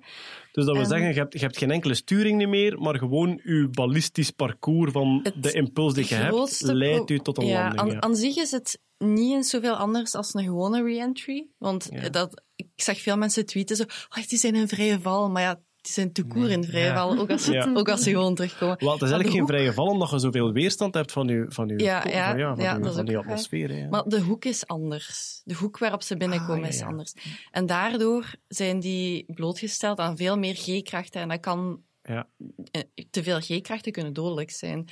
Dus 0.53 0.65
dat 0.65 0.77
wil 0.77 0.85
zeggen, 0.85 1.09
je 1.09 1.15
hebt, 1.15 1.32
je 1.32 1.39
hebt 1.39 1.59
geen 1.59 1.70
enkele 1.70 1.94
sturing 1.94 2.47
meer, 2.48 2.78
maar 2.78 2.98
gewoon 2.98 3.40
je 3.44 3.69
ballistisch 3.70 4.31
parcours 4.31 4.93
van 4.93 5.27
de 5.40 5.53
impuls 5.53 5.94
die 5.94 6.07
je 6.09 6.15
hebt, 6.15 6.61
leidt 6.61 7.11
u 7.11 7.19
tot 7.19 7.39
een 7.39 7.47
ja, 7.47 7.65
landing. 7.74 7.93
Ja. 7.93 8.01
aan 8.01 8.16
zich 8.16 8.36
is 8.36 8.51
het 8.51 8.78
niet 8.98 9.32
eens 9.32 9.51
zoveel 9.51 9.74
anders 9.74 10.15
als 10.15 10.35
een 10.35 10.44
gewone 10.44 10.82
re-entry. 10.82 11.48
Want 11.59 11.89
Ja. 11.90 12.09
dat, 12.09 12.43
ik 12.55 12.69
zag 12.74 13.01
veel 13.01 13.16
mensen 13.16 13.47
tweeten 13.47 13.77
zo, 13.77 13.82
oh, 13.82 14.27
die 14.27 14.39
zijn 14.39 14.55
in 14.55 14.69
vrije 14.69 15.01
val. 15.01 15.31
Maar 15.31 15.43
ja, 15.43 15.61
die 15.87 15.95
zijn 15.95 16.13
te 16.13 16.23
koer 16.25 16.51
in 16.51 16.65
vrije 16.65 16.93
val, 16.95 17.19
ook 17.19 17.31
als, 17.31 17.45
ze, 17.45 17.53
Ja. 17.53 17.71
ook 17.75 17.89
als 17.89 18.03
ze 18.03 18.11
gewoon 18.11 18.35
terugkomen. 18.35 18.77
Wel, 18.79 18.93
het 18.93 19.03
is 19.03 19.11
eigenlijk 19.11 19.31
geen 19.31 19.41
hoek- 19.41 19.49
vrije 19.51 19.73
val, 19.73 19.87
omdat 19.87 20.11
je 20.11 20.19
zoveel 20.19 20.53
weerstand 20.53 20.95
hebt 20.95 21.13
van 21.13 21.27
je, 21.29 21.45
van 21.49 21.69
je, 21.69 21.79
Ja, 21.79 22.03
van, 22.03 22.11
ja, 22.11 22.29
van, 22.35 22.39
ja, 22.65 22.73
van, 22.73 22.81
dat 22.81 22.91
is 22.91 22.97
van 22.97 23.07
die 23.07 23.17
atmosfeer. 23.19 23.71
hè. 23.71 23.89
Maar 23.89 24.03
de 24.05 24.21
hoek 24.21 24.45
is 24.45 24.67
anders. 24.67 25.41
De 25.45 25.55
hoek 25.55 25.79
waarop 25.79 26.03
ze 26.03 26.17
binnenkomen 26.17 26.63
Ah, 26.63 26.69
is 26.69 26.79
ja. 26.79 26.87
anders. 26.87 27.13
En 27.51 27.67
daardoor 27.67 28.35
zijn 28.49 28.81
die 28.81 29.25
blootgesteld 29.35 29.99
aan 29.99 30.17
veel 30.17 30.39
meer 30.39 30.55
G-krachten. 30.55 31.21
En 31.21 31.29
dat 31.29 31.41
kan... 31.41 31.81
Ja. 32.03 32.29
eh, 32.71 32.83
Te 33.11 33.23
veel 33.23 33.41
G-krachten 33.41 33.93
kunnen 33.93 34.13
dodelijk 34.13 34.51
zijn. 34.51 34.89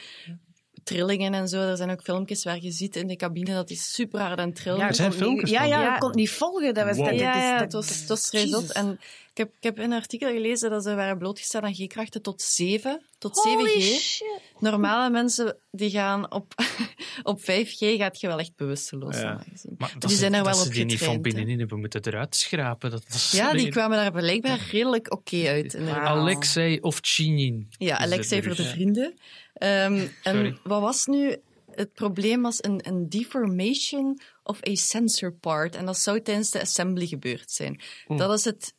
Trillingen 0.84 1.34
en 1.34 1.48
zo. 1.48 1.60
Er 1.60 1.76
zijn 1.76 1.90
ook 1.90 2.02
filmpjes 2.02 2.44
waar 2.44 2.58
je 2.60 2.70
ziet 2.70 2.96
in 2.96 3.06
de 3.06 3.16
cabine 3.16 3.54
dat 3.54 3.68
die 3.68 3.76
super 3.76 4.20
hard 4.20 4.38
aan 4.38 4.46
het 4.48 4.56
trillen. 4.56 4.80
Er 4.80 4.88
ik 4.88 4.94
zijn 4.94 5.08
niet- 5.10 5.18
filmpjes 5.18 5.50
Ja, 5.50 5.64
ja, 5.64 5.80
Ja. 5.82 5.94
ik 5.94 6.00
kon 6.00 6.08
het 6.08 6.18
niet 6.18 6.30
volgen. 6.30 6.74
Dat 6.74 6.84
was, 6.84 6.96
Wow. 6.96 7.06
dat, 7.06 7.18
Ja, 7.18 7.26
dat 7.32 7.36
is- 7.36 7.42
ja, 7.48 7.52
dat- 7.58 7.60
het 7.88 8.08
was, 8.08 8.50
was. 8.50 8.72
En 8.72 8.90
ik 9.30 9.36
heb, 9.36 9.48
ik 9.56 9.62
heb 9.62 9.78
in 9.78 9.84
een 9.84 9.92
artikel 9.98 10.28
gelezen 10.32 10.70
dat 10.70 10.82
ze 10.82 10.94
waren 10.94 11.18
blootgesteld 11.18 11.64
aan 11.64 11.74
G-krachten 11.74 12.22
tot 12.22 12.42
7, 12.42 13.02
tot 13.18 13.36
Holy 13.36 13.68
7G. 13.80 14.00
shit. 14.00 14.40
Normale 14.58 15.10
mensen 15.10 15.56
die 15.70 15.90
gaan 15.90 16.32
op, 16.32 16.54
op 17.22 17.40
5G, 17.40 17.78
gaat 17.96 18.20
je 18.20 18.26
wel 18.26 18.38
echt 18.38 18.56
bewusteloos 18.56 19.14
Ja. 19.14 19.20
zijn. 19.20 19.38
gezien. 19.52 19.74
Maar 19.78 19.92
dat 19.92 20.00
die 20.00 20.10
ze- 20.10 20.16
zijn 20.16 20.32
er 20.34 20.42
dat 20.44 20.46
wel 20.46 20.62
ze 20.62 20.68
op 20.68 20.74
die 20.74 20.84
niet 20.84 20.98
van 20.98 21.22
binnenin 21.22 21.58
hebben 21.58 21.78
moeten 21.80 22.00
eruit 22.06 22.36
schrapen. 22.36 22.90
Dat 22.90 23.30
Ja, 23.32 23.52
die 23.52 23.68
kwamen 23.68 23.96
daar 23.96 24.12
blijkbaar 24.12 24.68
redelijk 24.70 25.12
oké 25.12 25.46
uit. 25.48 25.74
inderdaad. 25.74 26.06
Alexei 26.06 26.78
of 26.80 26.98
Chinin. 27.02 27.68
Ja, 27.78 27.98
Alexei 27.98 28.42
voor 28.42 28.54
de 28.56 28.62
dus. 28.62 28.70
vrienden. 28.72 29.18
Ehm, 29.54 30.08
en 30.22 30.58
wat 30.62 30.80
was 30.80 31.06
nu... 31.06 31.36
Het 31.70 31.92
probleem 31.92 32.42
was 32.42 32.62
een, 32.62 32.88
een 32.88 33.08
deformation 33.08 34.20
of 34.42 34.66
a 34.68 34.74
sensor 34.74 35.32
part. 35.32 35.76
En 35.76 35.86
dat 35.86 35.98
zou 35.98 36.22
tijdens 36.22 36.50
de 36.50 36.60
assembly 36.60 37.06
gebeurd 37.06 37.50
zijn. 37.50 37.80
Dat 38.06 38.38
is 38.38 38.44
het... 38.44 38.74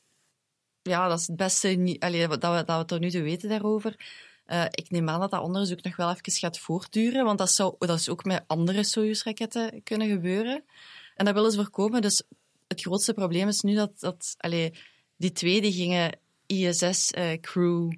Ja, 0.82 1.08
dat 1.08 1.20
is 1.20 1.28
het 1.28 1.36
beste 1.36 1.96
allee, 2.00 2.28
dat, 2.28 2.32
we, 2.32 2.64
dat 2.66 2.78
we 2.78 2.86
tot 2.86 3.00
nu 3.00 3.10
toe 3.10 3.22
weten 3.22 3.50
daarover. 3.50 3.96
Eh, 4.46 4.66
ik 4.70 4.90
neem 4.90 5.10
aan 5.10 5.20
dat 5.20 5.32
dat 5.32 5.42
onderzoek 5.42 5.84
nog 5.84 5.96
wel 5.96 6.10
even 6.10 6.32
gaat 6.32 6.60
voortduren, 6.60 7.26
want 7.26 7.38
dat, 7.38 7.52
zou, 7.52 7.76
dat 7.78 8.00
is 8.00 8.10
ook 8.10 8.24
met 8.24 8.44
andere 8.48 8.84
Soyuz-raketten 8.84 9.84
kunnen 9.84 10.08
gebeuren. 10.08 10.64
En 11.16 11.26
dat 11.26 11.34
willen 11.34 11.52
ze 11.52 11.58
voorkomen. 11.58 12.02
Dus 12.02 12.24
het 12.68 12.82
grootste 12.82 13.14
probleem 13.14 13.48
is 13.48 13.62
nu 13.62 13.76
dat, 13.76 14.00
dat 14.00 14.36
allee, 14.38 14.74
die 15.18 15.32
twee 15.32 15.62
die 15.62 15.72
gingen 15.72 16.20
ISS-crew 16.46 17.92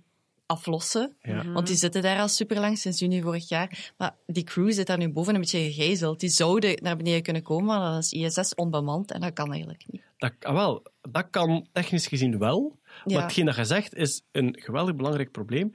aflossen. 0.48 1.15
Ja. 1.22 1.52
Want 1.52 1.68
die 1.68 1.76
zitten 1.76 2.02
daar 2.02 2.19
al 2.19 2.28
super 2.28 2.60
lang, 2.60 2.78
sinds 2.78 2.99
juni 2.99 3.22
vorig 3.22 3.49
jaar. 3.49 3.94
Maar 3.98 4.15
die 4.26 4.44
crew 4.44 4.72
zit 4.72 4.88
daar 4.88 4.98
nu 4.98 5.10
boven 5.10 5.34
een 5.34 5.40
beetje 5.40 5.60
gegijzeld. 5.60 6.19
Die 6.19 6.30
zouden 6.30 6.84
naar 6.84 6.98
beneden 6.98 7.22
kunnen 7.22 7.44
komen, 7.44 7.65
maar 7.65 7.91
dat 7.91 8.03
is 8.03 8.11
ISS 8.11 8.56
onbemand 8.56 9.11
en 9.11 9.22
dat 9.22 9.34
kan 9.34 9.52
eigenlijk 9.52 9.86
niet. 9.88 10.02
Dat, 10.18 10.34
ah, 10.41 10.53
wel, 10.53 10.84
dat 11.02 11.28
kan 11.30 11.68
technisch 11.72 12.07
gezien 12.07 12.38
wel. 12.38 12.80
Ja. 13.06 13.14
Maar 13.14 13.24
hetgeen 13.24 13.45
dat 13.45 13.56
je 13.56 13.65
zegt 13.65 13.95
is 13.95 14.22
een 14.32 14.56
geweldig 14.60 14.95
belangrijk 14.95 15.32
probleem. 15.32 15.74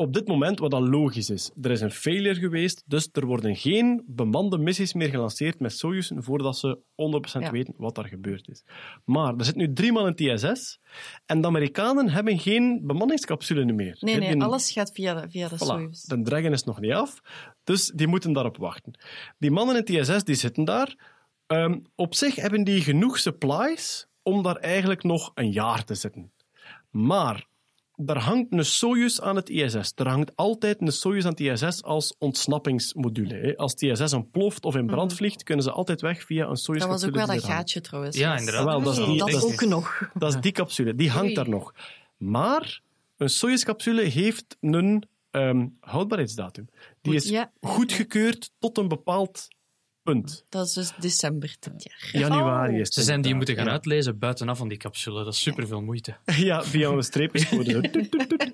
Op 0.00 0.12
dit 0.12 0.28
moment, 0.28 0.58
wat 0.58 0.70
dat 0.70 0.88
logisch 0.88 1.30
is, 1.30 1.50
er 1.62 1.70
is 1.70 1.80
een 1.80 1.90
failure 1.90 2.34
geweest, 2.40 2.82
dus 2.86 3.08
er 3.12 3.26
worden 3.26 3.56
geen 3.56 4.02
bemande 4.06 4.58
missies 4.58 4.92
meer 4.92 5.08
gelanceerd 5.08 5.60
met 5.60 5.72
Soyuz 5.72 6.10
voordat 6.16 6.56
ze 6.58 6.78
100% 6.94 7.44
Ja. 7.44 7.50
weten 7.50 7.74
wat 7.76 7.94
daar 7.94 8.08
gebeurd 8.08 8.48
is. 8.48 8.64
Maar 9.04 9.34
er 9.36 9.44
zit 9.44 9.56
nu 9.56 9.72
drie 9.72 9.92
man 9.92 10.02
in 10.02 10.10
het 10.10 10.20
ISS 10.20 10.78
en 11.26 11.40
de 11.40 11.46
Amerikanen 11.46 12.08
hebben 12.08 12.38
geen 12.38 12.80
bemanningscapsule 12.86 13.72
meer. 13.72 13.96
Nee, 14.00 14.16
nee, 14.16 14.42
alles 14.42 14.70
gaat 14.72 14.92
via 14.92 15.14
de, 15.20 15.30
via 15.30 15.48
de 15.48 15.54
Voilà, 15.54 15.58
Soyuz. 15.58 16.02
de 16.02 16.22
Dragon 16.22 16.52
is 16.52 16.62
nog 16.64 16.80
niet 16.80 16.92
af, 16.92 17.20
dus 17.64 17.86
die 17.94 18.06
moeten 18.06 18.32
daarop 18.32 18.56
wachten. 18.56 18.98
Die 19.38 19.50
mannen 19.50 19.74
in 19.74 19.80
het 19.80 20.08
ISS 20.08 20.24
die 20.24 20.34
zitten 20.34 20.64
daar. 20.64 20.96
Ehm, 21.46 21.78
op 21.94 22.14
zich 22.14 22.34
hebben 22.36 22.64
die 22.64 22.80
genoeg 22.80 23.18
supplies 23.18 24.06
om 24.22 24.42
daar 24.42 24.56
eigenlijk 24.56 25.02
nog 25.02 25.30
een 25.34 25.52
jaar 25.52 25.84
te 25.84 25.94
zitten. 25.94 26.32
Maar 26.90 27.46
er 28.06 28.18
hangt 28.18 28.52
een 28.52 28.64
Soyuz 28.64 29.18
aan 29.18 29.36
het 29.36 29.48
ISS. 29.50 29.92
Er 29.94 30.08
hangt 30.08 30.32
altijd 30.36 30.80
een 30.80 30.92
Soyuz 30.92 31.24
aan 31.24 31.30
het 31.30 31.40
ISS 31.40 31.82
als 31.82 32.14
ontsnappingsmodule. 32.18 33.34
hè. 33.34 33.56
Als 33.56 33.72
het 33.72 33.82
ISS 33.82 34.12
ontploft 34.12 34.64
of 34.64 34.74
in 34.76 34.86
brand 34.86 35.14
vliegt, 35.14 35.42
kunnen 35.42 35.64
ze 35.64 35.70
altijd 35.70 36.00
weg 36.00 36.22
via 36.24 36.46
een 36.46 36.56
Soyuz. 36.56 36.80
Dat 36.80 36.90
was 36.90 37.04
ook 37.04 37.14
wel 37.14 37.26
dat 37.26 37.44
gaatje. 37.44 37.80
trouwens. 37.80 38.16
Ja, 38.16 38.38
inderdaad. 38.38 38.64
Wel, 38.64 38.82
dat 38.82 38.98
is 38.98 39.04
die- 39.04 39.18
dat 39.18 39.30
dat 39.30 39.44
is- 39.44 39.52
ook 39.52 39.68
nog. 39.68 40.10
Dat 40.14 40.34
is 40.34 40.40
die 40.40 40.52
capsule, 40.52 40.94
die 40.94 41.10
hangt 41.10 41.34
daar 41.34 41.48
nog. 41.48 41.74
Maar 42.16 42.80
een 43.16 43.28
Soyuz-capsule 43.30 44.02
heeft 44.02 44.56
een 44.60 45.02
ehm, 45.30 45.66
houdbaarheidsdatum. 45.80 46.68
Die 47.02 47.14
is 47.14 47.28
Ja. 47.28 47.52
goedgekeurd 47.60 48.50
tot 48.58 48.78
een 48.78 48.88
bepaald 48.88 49.48
punt. 50.12 50.44
Dat 50.48 50.66
is 50.66 50.72
dus 50.72 50.92
december 51.00 51.56
dit 51.60 51.82
jaar. 51.82 52.22
Januari 52.22 52.74
is 52.74 52.78
het 52.78 52.94
Ze 52.94 53.02
zijn 53.02 53.20
die 53.20 53.34
moeten 53.34 53.54
gaan 53.54 53.64
ja. 53.64 53.70
uitlezen 53.70 54.18
buitenaf 54.18 54.58
van 54.58 54.68
die 54.68 54.78
capsule. 54.78 55.24
Dat 55.24 55.32
is 55.32 55.40
superveel 55.40 55.82
moeite. 55.82 56.16
Ja, 56.48 56.64
via 56.64 56.88
een 56.88 57.02
streepjescode. 57.02 57.90
toet, 57.90 58.10
toet. 58.10 58.50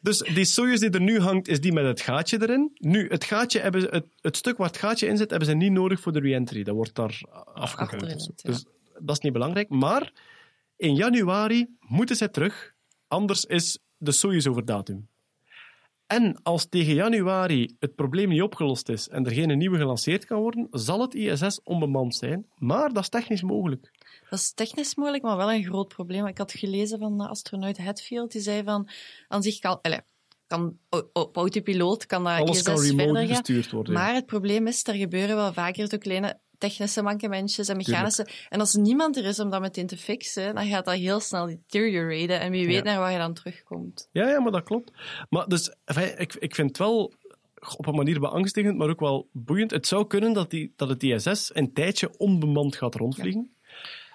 Dus 0.00 0.18
die 0.18 0.44
Soyuz 0.44 0.80
die 0.80 0.90
er 0.90 1.00
nu 1.00 1.20
hangt, 1.20 1.48
is 1.48 1.60
die 1.60 1.72
met 1.72 1.84
het 1.84 2.00
gaatje 2.00 2.42
erin. 2.42 2.70
Nu, 2.74 3.08
het, 3.08 3.24
gaatje 3.24 3.60
hebben 3.60 3.80
ze, 3.80 3.88
het, 3.90 4.06
het 4.20 4.36
stuk 4.36 4.56
waar 4.56 4.66
het 4.66 4.76
gaatje 4.76 5.06
in 5.06 5.16
zit, 5.16 5.30
hebben 5.30 5.48
ze 5.48 5.54
niet 5.54 5.72
nodig 5.72 6.00
voor 6.00 6.12
de 6.12 6.20
re-entry. 6.20 6.62
Dat 6.62 6.74
wordt 6.74 6.94
daar 6.94 7.20
ja. 7.54 8.16
Dus 8.42 8.64
dat 8.98 9.16
is 9.16 9.18
niet 9.18 9.32
belangrijk. 9.32 9.68
Maar 9.68 10.12
in 10.76 10.94
januari 10.94 11.66
moeten 11.80 12.16
zij 12.16 12.28
terug, 12.28 12.74
anders 13.08 13.44
is 13.44 13.78
de 13.96 14.12
Soyuz 14.12 14.46
over 14.46 14.64
datum. 14.64 15.08
En 16.10 16.42
als 16.42 16.66
tegen 16.68 16.94
januari 16.94 17.76
het 17.78 17.94
probleem 17.94 18.28
niet 18.28 18.42
opgelost 18.42 18.88
is 18.88 19.08
en 19.08 19.24
er 19.26 19.32
geen 19.32 19.58
nieuwe 19.58 19.78
gelanceerd 19.78 20.24
kan 20.24 20.40
worden, 20.40 20.66
zal 20.70 21.00
het 21.00 21.14
ISS 21.14 21.60
onbemand 21.64 22.16
zijn. 22.16 22.46
Maar 22.58 22.92
dat 22.92 23.02
is 23.02 23.08
technisch 23.08 23.42
mogelijk. 23.42 23.90
Dat 24.30 24.38
is 24.38 24.52
technisch 24.52 24.94
mogelijk, 24.94 25.22
maar 25.22 25.36
wel 25.36 25.52
een 25.52 25.64
groot 25.64 25.88
probleem. 25.88 26.26
Ik 26.26 26.38
had 26.38 26.52
gelezen 26.52 26.98
van 26.98 27.18
de 27.18 27.28
astronaut 27.28 27.78
Hatfield, 27.78 28.32
die 28.32 28.40
zei 28.40 28.62
van, 28.62 28.88
aan 29.28 29.42
zich 29.42 29.58
kan, 29.58 29.78
allee, 29.82 30.00
kan 30.46 30.78
op 31.12 31.36
autopiloot 31.36 32.06
kan 32.06 32.24
dat 32.24 32.38
Alles 32.38 32.56
ISS 32.56 32.62
kan 32.62 32.78
verder 32.78 32.96
remote 32.96 33.18
gaan. 33.18 33.28
gestuurd 33.28 33.70
worden. 33.70 33.94
ja. 33.94 34.00
Maar 34.00 34.14
het 34.14 34.26
probleem 34.26 34.66
is, 34.66 34.86
er 34.86 34.94
gebeuren 34.94 35.36
wel 35.36 35.52
vaker 35.52 35.88
zo 35.88 35.98
kleine 35.98 36.40
technische 36.60 37.02
mankementjes 37.02 37.68
en 37.68 37.76
mechanische. 37.76 38.26
En 38.48 38.60
als 38.60 38.74
niemand 38.74 39.16
er 39.16 39.24
is 39.24 39.40
om 39.40 39.50
dat 39.50 39.60
meteen 39.60 39.86
te 39.86 39.96
fixen, 39.96 40.54
dan 40.54 40.66
gaat 40.66 40.84
dat 40.84 40.94
heel 40.94 41.20
snel 41.20 41.46
deterioraten. 41.46 42.40
En 42.40 42.50
wie 42.50 42.66
weet 42.66 42.74
Ja. 42.76 42.82
naar 42.82 42.98
waar 42.98 43.12
je 43.12 43.18
dan 43.18 43.34
terugkomt. 43.34 44.08
Ja, 44.12 44.28
ja, 44.28 44.40
maar 44.40 44.52
dat 44.52 44.62
klopt. 44.64 44.92
Maar 45.28 45.46
dus, 45.48 45.74
ik, 46.16 46.34
ik 46.34 46.54
vind 46.54 46.68
het 46.68 46.78
wel 46.78 47.12
op 47.76 47.86
een 47.86 47.94
manier 47.94 48.20
beangstigend, 48.20 48.76
maar 48.76 48.88
ook 48.88 49.00
wel 49.00 49.28
boeiend. 49.32 49.70
Het 49.70 49.86
zou 49.86 50.06
kunnen 50.06 50.32
dat, 50.32 50.50
die, 50.50 50.72
dat 50.76 50.88
het 50.88 51.02
ISS 51.02 51.50
een 51.54 51.72
tijdje 51.72 52.18
onbemand 52.18 52.76
gaat 52.76 52.94
rondvliegen. 52.94 53.50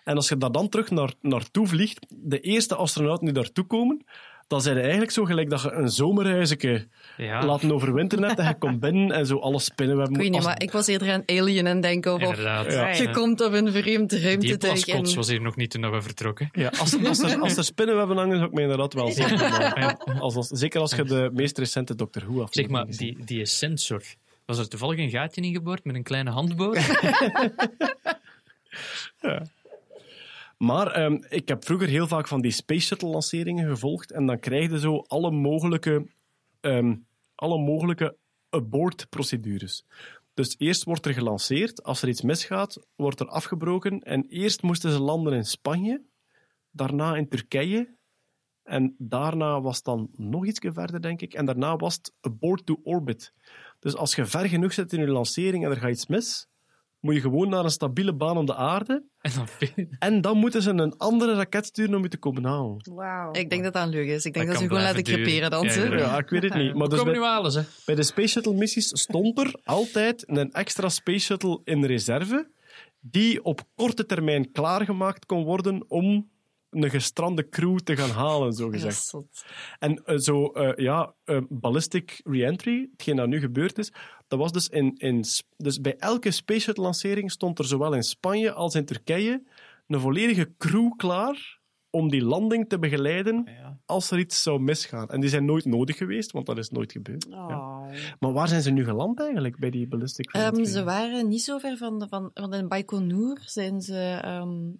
En 0.03 0.15
als 0.15 0.29
je 0.29 0.37
daar 0.37 0.51
dan 0.51 0.69
terug 0.69 0.91
naar, 0.91 1.13
naartoe 1.21 1.67
vliegt, 1.67 2.05
de 2.09 2.39
eerste 2.39 2.75
astronauten 2.75 3.25
die 3.25 3.33
daartoe 3.33 3.65
komen, 3.65 4.05
dan 4.47 4.61
zijn 4.61 4.77
eigenlijk 4.77 5.11
zo 5.11 5.23
gelijk 5.23 5.49
dat 5.49 5.61
je 5.61 5.71
een 5.71 5.89
zomerhuisje 5.89 6.87
Ja, 7.17 7.45
laten 7.45 7.71
overwinteren 7.71 8.23
hebt 8.23 8.39
en 8.39 8.47
je 8.47 8.57
komt 8.57 8.79
binnen 8.79 9.11
en 9.11 9.25
zo 9.25 9.37
alle 9.37 9.59
spinnenwebben... 9.59 10.13
Ik 10.15 10.21
weet 10.21 10.29
niet, 10.29 10.35
als- 10.37 10.45
maar 10.45 10.61
ik 10.61 10.71
was 10.71 10.87
eerder 10.87 11.11
aan 11.11 11.23
Alien 11.25 11.67
en 11.67 12.07
of 12.07 12.21
inderdaad. 12.21 12.71
Ja. 12.71 12.87
je 12.87 13.09
komt 13.09 13.41
op 13.41 13.53
een 13.53 13.71
vreemd 13.71 14.09
Die 14.09 14.21
ruimtetuig 14.21 14.59
plaskots 14.85 15.09
en... 15.09 15.15
was 15.15 15.27
hier 15.27 15.41
nog 15.41 15.55
niet 15.55 15.69
toen 15.71 15.91
we 15.91 16.01
vertrokken. 16.01 16.49
Ja, 16.51 16.71
als, 16.79 17.05
als, 17.05 17.19
er, 17.19 17.39
als 17.39 17.57
er 17.57 17.63
spinnenwebben 17.63 18.17
hangen, 18.17 18.35
zou 18.35 18.47
ik 18.47 18.53
me 18.53 18.61
inderdaad 18.61 18.93
wel 18.93 19.11
zeggen. 19.11 19.37
Maar, 19.37 19.97
als, 20.19 20.35
als, 20.35 20.47
zeker 20.47 20.79
als 20.79 20.91
je 20.95 21.03
de 21.03 21.29
meest 21.33 21.57
recente 21.57 21.95
Doctor 21.95 22.21
Who 22.21 22.33
Zeg 22.33 22.43
aflevering 22.43 22.71
maar, 22.71 22.85
gezien 22.85 23.15
die, 23.15 23.25
die 23.25 23.45
sensor, 23.45 24.01
Was 24.45 24.57
er 24.57 24.69
toevallig 24.69 24.99
een 24.99 25.09
gaatje 25.09 25.41
ingeboord 25.41 25.83
met 25.83 25.95
een 25.95 26.03
kleine 26.03 26.29
handboor? 26.29 26.77
Maar 30.65 30.91
ehm, 30.91 31.17
ik 31.29 31.47
heb 31.47 31.65
vroeger 31.65 31.87
heel 31.87 32.07
vaak 32.07 32.27
van 32.27 32.41
die 32.41 32.51
Space 32.51 32.85
Shuttle 32.85 33.09
lanceringen 33.09 33.69
gevolgd 33.69 34.11
en 34.11 34.25
dan 34.25 34.39
krijg 34.39 34.71
je 34.71 34.79
zo 34.79 34.97
alle 34.97 35.31
mogelijke, 35.31 36.07
ehm, 36.59 36.95
alle 37.35 37.57
mogelijke 37.57 38.17
abortprocedures. 38.49 39.85
Dus 40.33 40.55
eerst 40.57 40.83
wordt 40.83 41.05
er 41.05 41.13
gelanceerd, 41.13 41.83
als 41.83 42.01
er 42.01 42.07
iets 42.07 42.21
misgaat, 42.21 42.79
wordt 42.95 43.19
er 43.19 43.27
afgebroken 43.27 43.99
en 43.99 44.25
eerst 44.27 44.61
moesten 44.61 44.91
ze 44.91 44.99
landen 44.99 45.33
in 45.33 45.45
Spanje, 45.45 46.01
daarna 46.71 47.15
in 47.15 47.29
Turkije 47.29 47.95
en 48.63 48.95
daarna 48.97 49.61
was 49.61 49.75
het 49.75 49.85
dan 49.85 50.09
nog 50.11 50.45
iets 50.45 50.59
verder, 50.73 51.01
denk 51.01 51.21
ik, 51.21 51.33
en 51.33 51.45
daarna 51.45 51.75
was 51.75 51.95
het 51.95 52.13
abort 52.21 52.65
to 52.65 52.79
orbit. 52.83 53.33
Dus 53.79 53.95
als 53.95 54.15
je 54.15 54.25
ver 54.25 54.49
genoeg 54.49 54.73
zit 54.73 54.93
in 54.93 54.99
je 54.99 55.07
lancering 55.07 55.65
en 55.65 55.71
er 55.71 55.77
gaat 55.77 55.91
iets 55.91 56.07
mis, 56.07 56.47
moet 57.05 57.15
je 57.15 57.21
gewoon 57.21 57.49
naar 57.49 57.63
een 57.63 57.69
stabiele 57.69 58.13
baan 58.13 58.37
om 58.37 58.45
de 58.45 58.55
aarde 58.55 59.03
En 59.21 59.31
dan 59.35 59.47
en 59.99 60.21
dan 60.21 60.37
moeten 60.37 60.61
ze 60.61 60.69
een 60.69 60.97
andere 60.97 61.33
raket 61.33 61.65
sturen 61.65 61.95
om 61.95 62.03
je 62.03 62.09
te 62.09 62.17
komen 62.17 62.43
halen. 62.43 62.89
Wauw. 62.95 63.31
Ik 63.31 63.49
denk 63.49 63.63
dat 63.63 63.73
dat 63.73 63.83
een 63.83 63.89
leugen 63.89 64.13
is. 64.13 64.25
Ik 64.25 64.33
denk 64.33 64.45
Dat 64.45 64.55
dat, 64.55 64.63
ze 64.63 64.69
gewoon 64.69 64.83
laten 64.83 65.03
creperen 65.03 65.49
dansen. 65.49 65.91
Ja. 65.91 65.97
Ja, 65.97 66.17
ik 66.17 66.29
weet 66.29 66.43
het 66.43 66.53
niet. 66.53 66.73
Maar 66.73 66.89
dus 66.89 67.03
bij, 67.03 67.13
nu 67.13 67.23
halen 67.23 67.51
ze. 67.51 67.63
bij 67.85 67.95
de 67.95 68.03
Space 68.03 68.27
Shuttle 68.27 68.53
missies 68.53 68.87
stond 68.87 69.39
er 69.39 69.59
altijd 69.63 70.23
een 70.27 70.51
extra 70.51 70.89
Space 70.89 71.25
Shuttle 71.25 71.61
in 71.63 71.85
reserve 71.85 72.47
die 72.99 73.43
op 73.43 73.61
korte 73.75 74.05
termijn 74.05 74.51
klaargemaakt 74.51 75.25
kon 75.25 75.43
worden 75.43 75.85
om 75.87 76.29
een 76.83 76.89
gestrande 76.89 77.49
crew 77.49 77.77
te 77.77 77.95
gaan 77.95 78.09
halen, 78.09 78.53
zo 78.53 78.69
gezegd. 78.69 79.13
En 79.79 80.05
eh, 80.05 80.17
zo, 80.17 80.47
eh, 80.47 80.75
ja, 80.75 81.13
eh, 81.23 81.41
ballistic 81.49 82.21
re-entry, 82.23 82.89
hetgeen 82.91 83.15
dat 83.15 83.27
nu 83.27 83.39
gebeurd 83.39 83.77
is, 83.77 83.91
dat 84.27 84.39
was 84.39 84.51
dus 84.51 84.69
in, 84.69 84.95
in... 84.97 85.23
Dus 85.57 85.81
bij 85.81 85.95
elke 85.97 86.31
Space 86.31 86.59
Shuttle-lancering 86.59 87.31
stond 87.31 87.59
er 87.59 87.65
zowel 87.65 87.93
in 87.93 88.03
Spanje 88.03 88.53
als 88.53 88.75
in 88.75 88.85
Turkije 88.85 89.43
een 89.87 89.99
volledige 89.99 90.53
crew 90.57 90.95
klaar 90.95 91.59
om 91.95 92.09
die 92.09 92.23
landing 92.23 92.69
te 92.69 92.79
begeleiden 92.79 93.49
als 93.85 94.11
er 94.11 94.19
iets 94.19 94.43
zou 94.43 94.59
misgaan. 94.59 95.09
En 95.09 95.19
die 95.19 95.29
zijn 95.29 95.45
nooit 95.45 95.65
nodig 95.65 95.97
geweest, 95.97 96.31
want 96.31 96.45
dat 96.45 96.57
is 96.57 96.69
nooit 96.69 96.91
gebeurd. 96.91 97.25
Ja. 97.29 97.47
Oh. 97.47 97.87
Maar 98.19 98.33
waar 98.33 98.47
zijn 98.47 98.61
ze 98.61 98.71
nu 98.71 98.83
geland 98.83 99.19
eigenlijk, 99.19 99.59
bij 99.59 99.69
die 99.69 99.87
ballistic 99.87 100.31
Ehm, 100.31 100.41
re-entry? 100.41 100.65
ze 100.65 100.83
waren 100.83 101.27
niet 101.27 101.43
zo 101.43 101.57
ver 101.57 101.77
van, 101.77 101.99
de, 101.99 102.07
van, 102.07 102.29
van 102.33 102.53
in 102.53 102.67
Baikonur 102.67 103.41
zijn 103.45 103.81
ze, 103.81 104.19
ehm, 104.21 104.71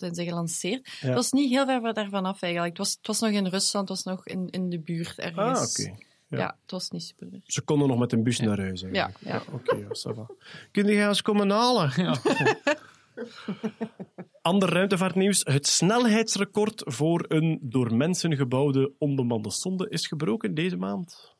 zijn 0.00 0.14
ze 0.14 0.24
gelanceerd. 0.24 0.88
Ja. 1.00 1.06
Het 1.06 1.14
was 1.14 1.32
niet 1.32 1.50
heel 1.50 1.66
ver 1.66 1.94
daarvan 1.94 2.24
af 2.24 2.42
eigenlijk. 2.42 2.76
Het 2.76 2.86
was, 2.86 2.96
het 2.96 3.06
was 3.06 3.20
nog 3.20 3.30
in 3.30 3.46
Rusland, 3.46 3.88
het 3.88 3.98
was 4.04 4.14
nog 4.14 4.26
in, 4.26 4.48
in 4.50 4.68
de 4.70 4.80
buurt 4.80 5.18
ergens. 5.18 5.58
Ah, 5.58 5.88
oké. 5.90 5.98
Ja. 6.28 6.38
Ja. 6.38 6.56
het 6.62 6.70
was 6.70 6.90
niet 6.90 7.02
super. 7.02 7.28
Ze 7.44 7.62
konden 7.62 7.88
nog 7.88 7.98
met 7.98 8.12
een 8.12 8.22
bus 8.22 8.40
naar 8.40 8.58
huis. 8.58 8.82
eigenlijk. 8.82 9.18
Ja, 9.20 9.30
ja. 9.32 9.42
Oké, 9.52 9.76
ja, 9.76 9.86
ça 9.86 10.14
va. 10.14 10.30
Kun 10.70 10.86
je 10.86 11.06
eens 11.06 11.22
komen 11.22 11.50
halen? 11.50 11.92
Ander 14.42 14.68
ruimtevaartnieuws. 14.68 15.40
Het 15.44 15.66
snelheidsrecord 15.66 16.82
voor 16.84 17.24
een 17.28 17.58
door 17.62 17.94
mensen 17.94 18.36
gebouwde 18.36 18.92
onbemande 18.98 19.50
sonde 19.50 19.88
is 19.88 20.06
gebroken 20.06 20.54
deze 20.54 20.76
maand. 20.76 21.34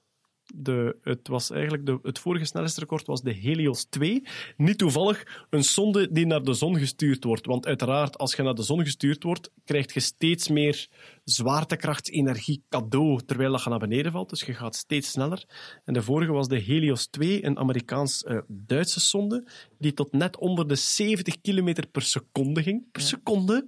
De, 0.54 0.96
het, 1.02 1.28
was 1.28 1.50
eigenlijk 1.50 1.86
de, 1.86 1.98
het 2.02 2.18
vorige 2.18 2.44
snelheidsrecord 2.44 3.06
was 3.06 3.22
de 3.22 3.32
Helios 3.32 3.84
2. 3.84 4.22
Niet 4.56 4.78
toevallig 4.78 5.44
een 5.50 5.64
sonde 5.64 6.12
die 6.12 6.26
naar 6.26 6.42
de 6.42 6.52
zon 6.52 6.78
gestuurd 6.78 7.24
wordt. 7.24 7.46
Want 7.46 7.66
uiteraard, 7.66 8.18
als 8.18 8.34
je 8.34 8.42
naar 8.42 8.54
de 8.54 8.62
zon 8.62 8.84
gestuurd 8.84 9.22
wordt, 9.22 9.50
krijg 9.64 9.94
je 9.94 10.00
steeds 10.00 10.48
meer 10.48 10.88
zwaartekrachtsenergie 11.24 12.64
cadeau 12.68 13.20
terwijl 13.26 13.52
dat 13.52 13.62
je 13.62 13.70
naar 13.70 13.78
beneden 13.78 14.12
valt. 14.12 14.30
Dus 14.30 14.40
je 14.40 14.54
gaat 14.54 14.76
steeds 14.76 15.10
sneller. 15.10 15.44
En 15.84 15.94
de 15.94 16.02
vorige 16.02 16.32
was 16.32 16.48
de 16.48 16.58
Helios 16.58 17.06
2, 17.06 17.44
een 17.44 17.58
Amerikaans-Duitse 17.58 19.00
sonde, 19.00 19.48
die 19.78 19.92
tot 19.92 20.12
net 20.12 20.36
onder 20.36 20.68
de 20.68 20.74
70 20.74 21.40
km 21.40 21.74
per 21.92 22.02
seconde 22.02 22.62
ging. 22.62 22.90
Per 22.92 23.02
seconde. 23.02 23.66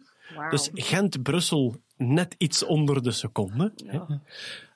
Dus 0.51 0.71
Gent-Brussel 0.73 1.77
net 1.97 2.35
iets 2.39 2.65
onder 2.65 3.03
de 3.03 3.11
seconde. 3.11 3.73
hè. 3.87 3.99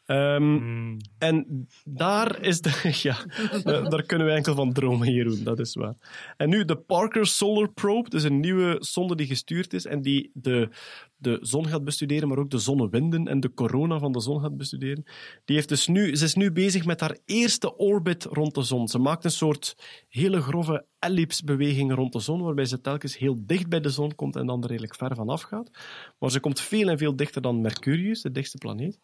Ehm, 0.07 0.99
En 1.19 1.66
daar 1.85 2.43
is 2.43 2.61
de. 2.61 2.70
Ja, 3.03 3.16
daar, 3.62 3.91
daar 3.91 4.03
kunnen 4.03 4.27
we 4.27 4.33
enkel 4.33 4.55
van 4.55 4.73
dromen, 4.73 5.12
Jeroen, 5.12 5.45
dat 5.45 5.59
is 5.59 5.74
waar. 5.74 5.95
En 6.37 6.49
nu 6.49 6.65
de 6.65 6.77
Parker 6.77 7.27
Solar 7.27 7.69
Probe, 7.73 8.09
dus 8.09 8.23
een 8.23 8.41
nieuwe 8.41 8.77
sonde 8.78 9.16
die 9.16 9.27
gestuurd 9.27 9.73
is 9.73 9.87
en 9.87 10.03
die 10.03 10.31
de, 10.35 10.69
de 11.16 11.39
zon 11.41 11.66
gaat 11.66 11.85
bestuderen, 11.85 12.28
maar 12.28 12.39
ook 12.39 12.51
de 12.51 12.59
zonnewinden 12.59 13.28
en 13.28 13.41
de 13.41 13.53
corona 13.55 13.99
van 13.99 14.12
de 14.12 14.20
zon 14.20 14.41
gaat 14.41 14.57
bestuderen. 14.57 15.05
Die 15.45 15.57
heeft 15.57 15.69
dus 15.69 15.87
nu, 15.87 16.16
ze 16.16 16.24
is 16.24 16.35
nu 16.35 16.53
bezig 16.53 16.85
met 16.85 17.01
haar 17.01 17.19
eerste 17.24 17.77
orbit 17.77 18.24
rond 18.24 18.55
de 18.55 18.62
zon. 18.62 18.89
Ze 18.89 18.99
maakt 18.99 19.24
een 19.24 19.31
soort 19.31 19.77
hele 20.09 20.41
grove 20.41 20.85
ellipsbeweging 21.07 21.95
rond 21.95 22.12
de 22.12 22.20
zon, 22.20 22.43
waarbij 22.43 22.65
ze 22.65 22.81
telkens 22.81 23.19
heel 23.19 23.37
dicht 23.47 23.69
bij 23.69 23.81
de 23.81 23.91
zon 23.91 24.15
komt 24.15 24.37
en 24.37 24.47
dan 24.47 24.62
er 24.62 24.69
redelijk 24.69 24.95
ver 24.95 25.15
vanaf 25.15 25.43
gaat. 25.43 25.70
Maar 26.19 26.31
ze 26.31 26.41
komt 26.41 26.61
veel 26.61 26.89
en 26.89 26.99
veel 26.99 27.16
dichter 27.16 27.43
dan 27.43 27.61
Mercurius, 27.61 28.23
de 28.23 28.33
dichtste 28.33 28.59
planeet. 28.59 28.99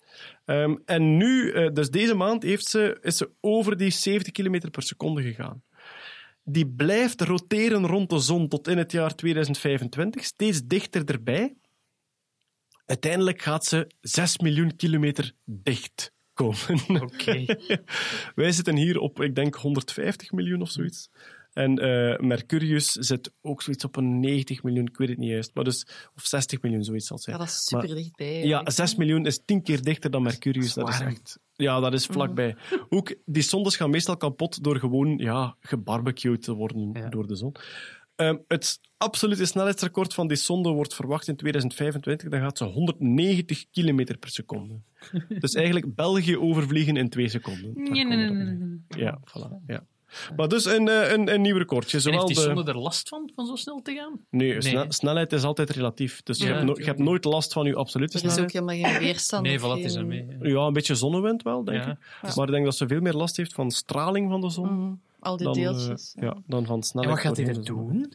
Ehm, 0.44 0.76
en 0.84 1.16
nu, 1.16 1.50
eh, 1.50 1.72
dus 1.72 1.90
deze 1.90 2.14
maand, 2.14 2.42
heeft 2.42 2.66
ze, 2.66 2.98
is 3.00 3.16
ze 3.16 3.30
over 3.40 3.76
die 3.76 3.90
70 3.90 4.32
km 4.32 4.70
per 4.70 4.82
seconde 4.82 5.22
gegaan. 5.22 5.62
Die 6.44 6.66
blijft 6.66 7.20
roteren 7.20 7.86
rond 7.86 8.10
de 8.10 8.18
zon 8.18 8.48
tot 8.48 8.68
in 8.68 8.78
het 8.78 8.92
jaar 8.92 9.14
2025, 9.14 10.24
steeds 10.24 10.62
dichter 10.64 11.04
erbij. 11.04 11.54
Uiteindelijk 12.86 13.42
gaat 13.42 13.64
ze 13.64 13.90
6 14.00 14.38
miljoen 14.38 14.76
kilometer 14.76 15.32
dicht 15.44 16.12
komen. 16.34 17.02
Oké. 17.02 17.44
Wij 18.34 18.52
zitten 18.52 18.76
hier 18.76 18.98
op, 18.98 19.22
ik 19.22 19.34
denk, 19.34 19.54
150 19.54 20.32
miljoen 20.32 20.62
of 20.62 20.70
zoiets. 20.70 21.10
En 21.52 21.78
eh, 21.78 22.18
Mercurius 22.18 22.90
zit 22.92 23.32
ook 23.40 23.62
zoiets 23.62 23.84
op 23.84 23.96
een 23.96 24.20
90 24.20 24.62
miljoen, 24.62 24.86
ik 24.86 24.96
weet 24.96 25.08
het 25.08 25.18
niet 25.18 25.30
juist. 25.30 25.50
Maar 25.54 25.64
dus, 25.64 25.86
of 26.16 26.24
60 26.26 26.62
miljoen, 26.62 26.84
zoiets 26.84 27.06
zal 27.06 27.16
het 27.16 27.24
zijn. 27.24 27.36
Ja, 27.36 27.42
dat 27.44 27.52
is 27.52 27.70
Maar- 27.70 27.80
super 27.82 27.96
dichtbij. 27.96 28.26
ja, 28.34 28.40
eigenlijk. 28.42 28.70
6 28.70 28.94
miljoen 28.96 29.26
is 29.26 29.42
10 29.44 29.62
keer 29.62 29.82
dichter 29.82 30.10
dan 30.10 30.22
Mercurius. 30.22 30.74
Dat 30.74 30.88
is 30.88 31.00
echt... 31.00 31.38
Ja, 31.56 31.80
dat 31.80 31.92
is 31.92 32.06
vlakbij. 32.06 32.56
Ook 32.88 33.14
die 33.24 33.42
sondes 33.42 33.76
gaan 33.76 33.90
meestal 33.90 34.16
kapot 34.16 34.64
door 34.64 34.78
gewoon 34.78 35.18
ja, 35.18 35.56
gebarbecued 35.60 36.42
te 36.42 36.52
worden 36.52 36.90
Ja. 36.92 37.08
door 37.08 37.26
de 37.26 37.36
zon. 37.36 37.54
Ehm, 38.16 38.36
het 38.48 38.80
absolute 38.96 39.44
snelheidsrecord 39.44 40.14
van 40.14 40.28
die 40.28 40.36
sonde 40.36 40.68
wordt 40.70 40.94
verwacht 40.94 41.28
in 41.28 41.36
2025. 41.36 42.28
Dan 42.28 42.40
gaat 42.40 42.58
ze 42.58 42.64
190 42.64 43.64
km 43.70 44.04
per 44.18 44.30
seconde. 44.30 44.80
dus 45.38 45.54
eigenlijk 45.54 45.94
België 45.94 46.36
overvliegen 46.38 46.96
in 46.96 47.08
twee 47.08 47.28
seconden. 47.28 47.72
Nee, 47.74 48.04
nee, 48.04 48.16
nee, 48.30 48.30
nee. 48.30 48.78
Ja, 48.88 49.20
voilà. 49.20 49.66
Ja. 49.66 49.86
Maar 50.36 50.48
dus 50.48 50.64
een, 50.64 50.88
eh, 50.88 51.12
een, 51.12 51.32
een 51.34 51.40
nieuw 51.40 51.56
recordje. 51.56 51.96
En 51.96 52.02
Zowel 52.02 52.18
heeft 52.26 52.34
die 52.34 52.44
de... 52.46 52.52
zonde 52.54 52.70
er 52.72 52.78
last 52.78 53.08
van, 53.08 53.30
van 53.34 53.46
zo 53.46 53.56
snel 53.56 53.80
te 53.82 53.94
gaan? 53.94 54.20
Nee, 54.30 54.48
Nee. 54.50 54.60
sne- 54.60 54.84
snelheid 54.88 55.32
is 55.32 55.42
altijd 55.42 55.70
relatief. 55.70 56.22
Dus 56.22 56.38
je, 56.38 56.46
hebt 56.46 56.64
no- 56.64 56.74
je 56.76 56.84
hebt 56.84 56.98
nooit 56.98 57.24
last 57.24 57.52
van 57.52 57.64
je 57.66 57.74
absolute 57.74 58.18
Er 58.18 58.24
is 58.24 58.32
snelheid. 58.32 58.56
ook 58.56 58.64
helemaal 58.68 58.90
geen 58.92 59.00
weerstand. 59.00 59.42
Nee, 59.46 59.58
voilà, 59.58 59.62
het 59.62 59.78
is 59.84 59.92
geen- 59.92 60.00
ermee. 60.00 60.26
Ja, 60.40 60.60
een 60.66 60.72
beetje 60.72 60.94
zonnewind 60.94 61.42
wel, 61.42 61.64
denk 61.64 61.84
Ja. 61.84 61.90
ik. 62.22 62.34
Maar 62.36 62.46
ik 62.46 62.52
denk 62.52 62.64
dat 62.64 62.76
ze 62.76 62.86
veel 62.86 63.00
meer 63.00 63.12
last 63.14 63.36
heeft 63.36 63.52
van 63.52 63.70
straling 63.70 64.30
van 64.30 64.40
de 64.40 64.50
zon. 64.50 64.72
Mhm, 64.74 64.92
Al 65.20 65.36
die 65.36 65.46
Dan, 65.46 65.56
eh, 65.56 65.62
deeltjes. 65.62 66.12
ja, 66.20 66.36
dan 66.46 66.66
van 66.66 66.76
En 66.76 66.82
snelheid. 66.82 67.14
wat 67.14 67.24
gaat 67.24 67.36
hij 67.36 67.46
er 67.46 67.54
de 67.54 67.60
doen? 67.62 68.12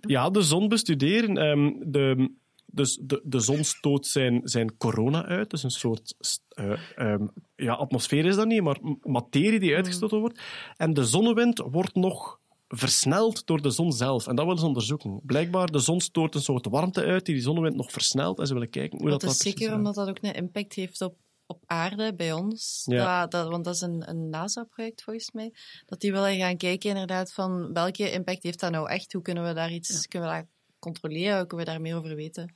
Ja, 0.00 0.30
de 0.30 0.42
zon 0.42 0.68
bestuderen. 0.68 1.36
Ehm, 1.36 1.72
de, 1.92 2.30
dus 2.72 2.98
de, 3.02 3.20
de 3.24 3.40
zon 3.40 3.64
stoot 3.64 4.06
zijn, 4.06 4.40
zijn 4.44 4.76
corona 4.76 5.24
uit. 5.24 5.50
Dus 5.50 5.62
een 5.62 5.70
soort 5.70 6.14
eh, 6.48 6.72
ehm, 6.96 7.26
ja, 7.56 7.72
atmosfeer 7.72 8.24
is 8.24 8.36
dat 8.36 8.46
niet, 8.46 8.62
maar 8.62 8.78
materie 9.02 9.60
die 9.60 9.74
uitgestoten 9.74 10.18
wordt. 10.18 10.40
En 10.76 10.94
de 10.94 11.04
zonnewind 11.04 11.58
wordt 11.58 11.94
nog 11.94 12.40
versneld 12.68 13.46
door 13.46 13.62
de 13.62 13.70
zon 13.70 13.92
zelf. 13.92 14.26
En 14.26 14.36
dat 14.36 14.44
willen 14.44 14.60
ze 14.60 14.66
onderzoeken. 14.66 15.20
Blijkbaar, 15.22 15.66
de 15.66 15.78
zon 15.78 16.00
stoot 16.00 16.34
een 16.34 16.40
soort 16.40 16.66
warmte 16.66 17.04
uit 17.04 17.24
die 17.24 17.34
die 17.34 17.44
zonnewind 17.44 17.76
nog 17.76 17.92
versnelt. 17.92 18.38
En 18.38 18.46
ze 18.46 18.52
willen 18.52 18.70
kijken 18.70 18.98
hoe 18.98 19.10
dat, 19.10 19.20
Dat 19.20 19.30
is 19.30 19.38
zeker 19.38 19.74
omdat 19.74 19.94
dat 19.94 20.08
ook 20.08 20.18
een 20.20 20.34
impact 20.34 20.74
heeft 20.74 21.00
op, 21.00 21.16
op 21.46 21.62
aarde 21.66 22.14
bij 22.14 22.32
ons. 22.32 22.82
Ja. 22.84 23.20
Dat, 23.20 23.30
dat, 23.30 23.48
want 23.50 23.64
dat 23.64 23.74
is 23.74 23.80
een, 23.80 24.08
een 24.08 24.28
NASA-project 24.28 25.02
volgens 25.02 25.32
mij. 25.32 25.52
Dat 25.86 26.00
die 26.00 26.12
willen 26.12 26.36
gaan 26.36 26.56
kijken 26.56 26.90
inderdaad 26.90 27.32
van 27.32 27.72
welke 27.72 28.10
impact 28.10 28.42
heeft 28.42 28.60
dat 28.60 28.70
nou 28.70 28.88
echt? 28.88 29.12
Hoe 29.12 29.22
kunnen 29.22 29.44
we 29.44 29.52
daar 29.52 29.72
iets 29.72 30.06
kunnen 30.06 30.28
we 30.28 30.34
dat 30.36 30.46
controleren? 30.78 31.36
Hoe 31.36 31.46
kunnen 31.46 31.66
we 31.66 31.72
daar 31.72 31.80
meer 31.80 31.96
over 31.96 32.14
weten? 32.14 32.54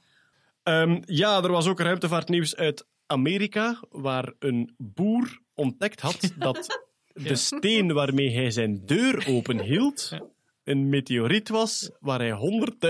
Ehm, 0.63 1.03
ja, 1.05 1.43
er 1.43 1.51
was 1.51 1.67
ook 1.67 1.81
ruimtevaartnieuws 1.81 2.57
uit 2.57 2.87
Amerika, 3.07 3.81
waar 3.91 4.33
een 4.39 4.75
boer 4.79 5.41
ontdekt 5.55 6.01
had 6.01 6.33
dat 6.39 6.81
de 7.29 7.37
steen 7.37 7.93
waarmee 7.93 8.31
hij 8.31 8.51
zijn 8.51 8.87
deur 8.87 9.27
openhield 9.29 10.11
een 10.65 10.89
meteoriet 10.89 11.49
was 11.49 11.91
waar 12.01 12.19
hij 12.21 12.33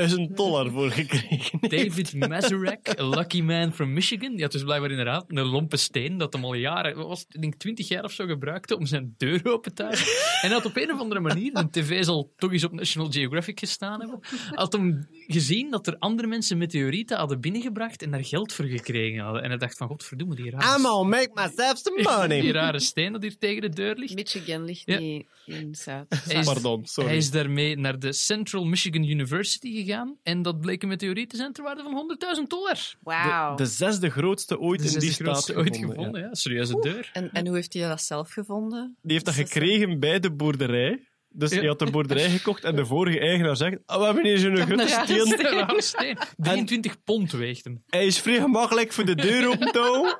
100.000 0.09 0.15
dollar 0.35 0.71
voor 0.71 0.91
gekregen 0.91 1.59
heeft. 1.61 1.71
David 1.89 2.15
Mazurak, 2.29 2.99
a 3.01 3.09
lucky 3.09 3.41
man 3.41 3.73
from 3.73 3.93
Michigan, 3.93 4.33
die 4.33 4.43
had 4.43 4.53
dus 4.53 4.63
blijkbaar 4.63 4.91
inderdaad 4.91 5.25
een 5.29 5.45
lompe 5.47 5.77
steen 5.77 6.19
dat 6.19 6.33
hem 6.33 6.45
al 6.45 6.55
jaren, 6.55 6.97
wat 6.97 7.07
was 7.07 7.25
ik 7.29 7.41
denk 7.41 7.55
20 7.55 7.89
jaar 7.89 8.05
of 8.05 8.13
zo 8.13 8.27
gebruikte 8.27 8.77
om 8.77 8.87
zijn 8.87 9.15
deur 9.17 9.41
open 9.53 9.75
te 9.75 9.83
houden. 9.83 10.05
En 10.05 10.49
hij 10.49 10.51
had 10.51 10.65
op 10.65 10.77
een 10.77 10.93
of 10.93 11.01
andere 11.01 11.21
manier, 11.21 11.53
de 11.53 11.71
tv 11.71 12.05
zal 12.05 12.33
toch 12.37 12.53
eens 12.53 12.65
op 12.65 12.73
National 12.73 13.11
Geographic 13.11 13.59
gestaan 13.59 14.01
hebben, 14.01 14.19
had 14.51 14.73
hem 14.73 15.07
gezien 15.27 15.71
dat 15.71 15.87
er 15.87 15.97
andere 15.99 16.29
mensen 16.29 16.59
meteorieten 16.59 17.17
hadden 17.19 17.41
binnengebracht 17.41 18.03
en 18.03 18.11
daar 18.11 18.25
geld 18.25 18.53
voor 18.53 18.65
gekregen 18.65 19.19
hadden. 19.25 19.43
En 19.43 19.49
hij 19.49 19.59
dacht 19.59 19.77
van, 19.77 19.89
godverdomme, 19.89 20.35
die 20.35 20.51
rare, 20.51 20.79
I'm 20.79 20.85
gonna 20.85 21.09
make 21.09 21.31
myself 21.35 21.79
some 21.79 21.97
die 21.97 22.09
money. 22.09 22.51
rare 22.53 22.81
steen 22.81 23.13
dat 23.13 23.23
hier 23.23 23.39
tegen 23.39 23.61
de 23.63 23.69
deur 23.69 23.97
ligt. 23.97 24.15
Michigan 24.15 24.65
ligt 24.65 24.83
Ja. 24.85 24.99
niet 24.99 25.27
in 25.47 25.75
Zuid. 25.75 26.45
Pardon, 26.45 26.87
sorry. 26.87 27.09
Hij 27.09 27.19
is 27.19 27.31
daarmee 27.31 27.61
naar 27.71 27.99
de 27.99 28.13
Central 28.13 28.65
Michigan 28.65 29.05
University 29.05 29.75
gegaan 29.85 30.17
en 30.23 30.43
dat 30.43 30.61
bleek 30.61 30.83
een 30.83 30.89
meteoriet 30.89 31.31
te 31.31 31.37
zijn 31.37 31.53
ter 31.53 31.65
waarde 31.65 31.83
van 31.83 32.17
100.000 32.37 32.43
dollar. 32.47 32.79
Wauw. 33.03 33.57
De 33.57 33.67
zesde 33.67 34.11
grootste 34.11 34.59
ooit 34.59 34.83
De 34.83 34.91
in 34.95 34.99
die 34.99 35.13
staat 35.13 35.55
ooit 35.55 35.77
gevonden. 35.77 36.21
ja. 36.21 36.27
ja. 36.27 36.35
Serieuze 36.35 36.81
deur. 36.81 37.11
En, 37.13 37.33
en 37.33 37.47
hoe 37.47 37.55
heeft 37.57 37.73
hij 37.73 37.89
dat 37.89 38.03
zelf 38.03 38.31
gevonden? 38.33 38.97
Die 39.03 39.13
heeft 39.13 39.25
dat 39.25 39.35
Dus 39.35 39.45
gekregen 39.45 40.01
bij 40.01 40.21
de 40.21 40.33
boerderij. 40.33 41.07
Dus 41.35 41.51
Ja. 41.51 41.59
hij 41.59 41.67
had 41.67 41.79
de 41.79 41.91
boerderij 41.91 42.31
gekocht 42.31 42.65
en 42.65 42.77
de 42.77 42.87
vorige 42.87 43.21
eigenaar 43.21 43.57
zegt: 43.57 43.77
"Ah, 43.87 43.99
We 43.99 44.05
hebben 44.05 44.25
hier 44.25 44.39
zo'n 44.39 44.57
grote 44.57 44.89
steen. 44.89 45.21
Een 45.21 45.37
rare 45.59 45.83
steen. 45.93 46.19
23 46.37 47.03
pond 47.05 47.33
weegt 47.33 47.65
hem. 47.65 47.83
Hij 47.87 48.07
is 48.07 48.19
vrij 48.21 48.41
gemakkelijk 48.41 48.93
voor 48.93 49.05
de 49.05 49.15
deur 49.15 49.49
open 49.49 49.73
te 49.73 49.79
houden. 49.79 50.17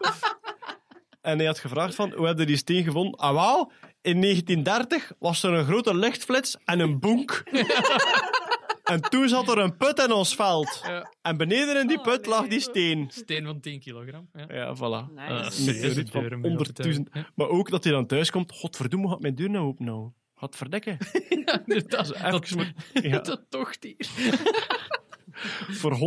En 1.21 1.37
hij 1.39 1.47
had 1.47 1.59
gevraagd 1.59 1.95
van, 1.95 2.13
hoe 2.13 2.27
heb 2.27 2.39
je 2.39 2.47
die 2.47 2.57
steen 2.57 2.85
gevonden? 2.85 3.19
Ah, 3.21 3.33
wel, 3.35 3.73
in 4.03 4.21
1930 4.21 5.13
was 5.19 5.43
er 5.43 5.53
een 5.53 5.65
grote 5.65 5.95
lichtflits 5.97 6.57
en 6.65 6.81
een 6.81 6.99
bonk. 7.01 7.43
en 8.93 9.01
toen 9.01 9.29
zat 9.29 9.49
er 9.49 9.59
een 9.59 9.77
put 9.77 9.99
in 9.99 10.13
ons 10.13 10.35
veld. 10.35 10.81
Ja. 10.87 11.13
En 11.23 11.37
beneden 11.37 11.81
in 11.81 11.87
die 11.87 12.01
put 12.01 12.27
lag 12.27 12.47
die 12.49 12.61
steen. 12.61 13.11
Steen 13.11 13.45
van 13.45 13.61
10 13.61 13.81
kilogram. 13.81 14.29
Ja. 14.33 14.47
Ja, 14.55 14.77
voilà. 14.77 15.13
Nice. 15.15 15.33
Een 15.45 15.53
serieuze 15.53 16.03
meteoriet 16.03 16.11
van 16.11 16.23
deur 16.23 16.35
om 16.35 16.45
je 16.45 16.51
open 16.51 16.75
te 16.75 16.83
100.000. 16.83 16.89
houden. 16.89 17.33
Maar 17.35 17.49
ook 17.49 17.71
dat 17.71 17.85
hij 17.85 17.93
dan 17.93 18.07
thuis 18.07 18.31
komt. 18.31 18.53
Godverdomme, 18.53 19.09
gaat 19.09 19.21
mijn 19.21 19.35
deur 19.35 19.51
nou 19.51 19.67
open 19.67 19.85
nou? 19.85 20.11
Gaat 20.37 20.57
verdekken. 20.57 20.97
Ja, 21.45 21.63
inderdaad. 21.67 22.11
Even 22.15 22.31
Dat, 22.31 23.03
ja, 23.05 23.19
dat 23.19 23.45
toch 23.51 23.75
hier. 23.81 23.97
voor 25.71 25.99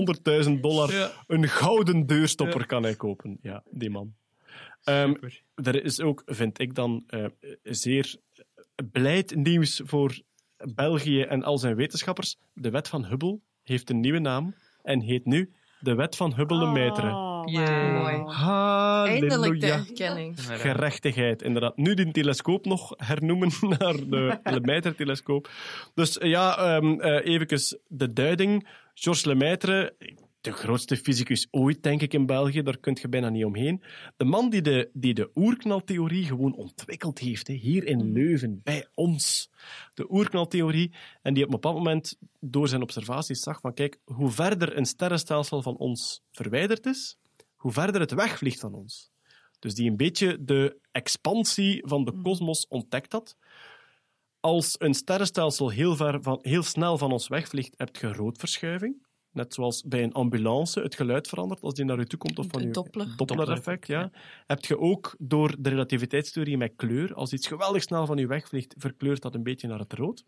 100.000 0.46 0.52
dollar 0.60 0.94
Ja. 0.94 1.12
een 1.28 1.48
gouden 1.48 2.06
deurstopper 2.06 2.66
kan 2.66 2.84
hij 2.84 2.96
kopen. 2.96 3.38
Ja, 3.42 3.64
die 3.72 3.90
man. 3.90 4.14
Ehm, 4.86 5.14
er 5.56 5.84
is 5.84 6.02
ook, 6.02 6.22
vind 6.26 6.60
ik 6.60 6.76
dan, 6.76 7.04
eh, 7.08 7.26
zeer 7.64 8.16
blijd 8.92 9.36
nieuws 9.36 9.82
voor 9.86 10.22
België 10.76 11.22
en 11.22 11.44
al 11.44 11.58
zijn 11.58 11.76
wetenschappers. 11.76 12.38
De 12.54 12.70
wet 12.70 12.88
van 12.88 13.06
Hubble 13.06 13.40
heeft 13.64 13.90
een 13.90 14.00
nieuwe 14.00 14.20
naam 14.20 14.56
en 14.84 15.02
heet 15.02 15.26
nu 15.26 15.54
de 15.80 15.96
wet 15.96 16.16
van 16.16 16.34
Hubble-Lemaitre. 16.36 17.10
Oh, 17.10 17.42
Yay. 17.46 17.94
wauw. 17.94 19.06
Eindelijk 19.06 19.30
de 19.30 19.36
Halleluja. 19.36 19.76
erkenning. 19.88 20.36
Gerechtigheid, 20.42 21.42
inderdaad. 21.42 21.78
Nu 21.78 21.94
die 21.94 22.12
telescoop 22.12 22.66
nog 22.66 22.94
hernoemen 22.98 23.52
naar 23.80 23.94
de 24.10 24.40
Lemaitre-telescoop. 24.44 25.50
Dus 25.94 26.18
ja, 26.22 26.58
ehm 26.58 27.00
eh, 27.00 27.34
even 27.34 27.80
de 27.88 28.14
duiding. 28.14 28.68
Georges 28.94 29.26
Lemaitre, 29.26 29.96
de 30.46 30.52
grootste 30.52 30.98
fysicus 30.98 31.48
ooit, 31.52 31.84
denk 31.84 32.02
ik, 32.02 32.14
in 32.14 32.26
België. 32.26 32.62
Daar 32.62 32.78
kun 32.78 32.98
je 33.02 33.10
bijna 33.10 33.30
niet 33.30 33.46
omheen. 33.46 33.84
De 34.18 34.26
man 34.26 34.50
die 34.50 34.62
de, 34.62 34.90
die 34.94 35.14
de 35.14 35.32
oerknaltheorie 35.36 36.26
gewoon 36.26 36.56
ontwikkeld 36.56 37.20
heeft, 37.20 37.48
hè, 37.48 37.54
hier 37.54 37.84
in 37.86 38.12
Leuven, 38.12 38.62
bij 38.64 38.88
ons. 38.94 39.50
De 39.94 40.12
oerknaltheorie. 40.12 40.94
En 41.22 41.34
die 41.34 41.44
op 41.44 41.50
een 41.50 41.56
bepaald 41.56 41.78
moment 41.78 42.18
door 42.40 42.68
zijn 42.68 42.82
observaties 42.82 43.40
zag 43.40 43.60
van, 43.60 43.74
kijk, 43.74 43.98
hoe 44.04 44.32
verder 44.32 44.78
een 44.78 44.86
sterrenstelsel 44.86 45.62
van 45.62 45.78
ons 45.78 46.24
verwijderd 46.32 46.86
is, 46.86 47.18
hoe 47.56 47.72
verder 47.72 48.02
het 48.02 48.12
wegvliegt 48.12 48.60
van 48.60 48.74
ons. 48.74 49.12
Dus 49.60 49.74
die 49.74 49.90
een 49.90 49.98
beetje 49.98 50.44
de 50.44 50.80
expansie 50.92 51.88
van 51.88 52.06
de 52.06 52.22
kosmos 52.22 52.68
ontdekt 52.68 53.12
had. 53.12 53.38
Als 54.40 54.76
een 54.78 54.94
sterrenstelsel 54.94 55.70
heel, 55.70 55.96
ver 55.96 56.22
van, 56.22 56.40
heel 56.42 56.64
snel 56.64 56.98
van 56.98 57.12
ons 57.12 57.28
wegvliegt, 57.28 57.74
heb 57.78 57.96
je 57.96 58.14
roodverschuiving. 58.14 59.05
Net 59.36 59.54
zoals 59.54 59.84
bij 59.84 60.04
een 60.04 60.14
ambulance 60.14 60.82
het 60.82 60.96
geluid 60.96 61.28
verandert 61.28 61.62
als 61.62 61.74
die 61.74 61.86
naar 61.86 62.00
je 62.00 62.08
toe 62.08 62.20
komt 62.20 62.40
of 62.40 62.48
van 62.50 62.62
je 62.62 62.70
Doppler. 62.70 63.14
Doppler-effect. 63.16 63.88
Ja. 63.88 64.12
Heb 64.48 64.66
je 64.66 64.80
ook 64.80 65.16
door 65.20 65.56
de 65.60 65.70
relativiteitstheorie 65.70 66.58
met 66.58 66.74
kleur. 66.76 67.14
Als 67.14 67.34
iets 67.34 67.48
geweldig 67.48 67.82
snel 67.82 68.06
van 68.06 68.18
je 68.18 68.28
wegvliegt, 68.28 68.76
verkleurt 68.78 69.22
dat 69.22 69.36
een 69.36 69.44
beetje 69.44 69.68
naar 69.68 69.80
het 69.80 69.94
rood. 69.94 70.26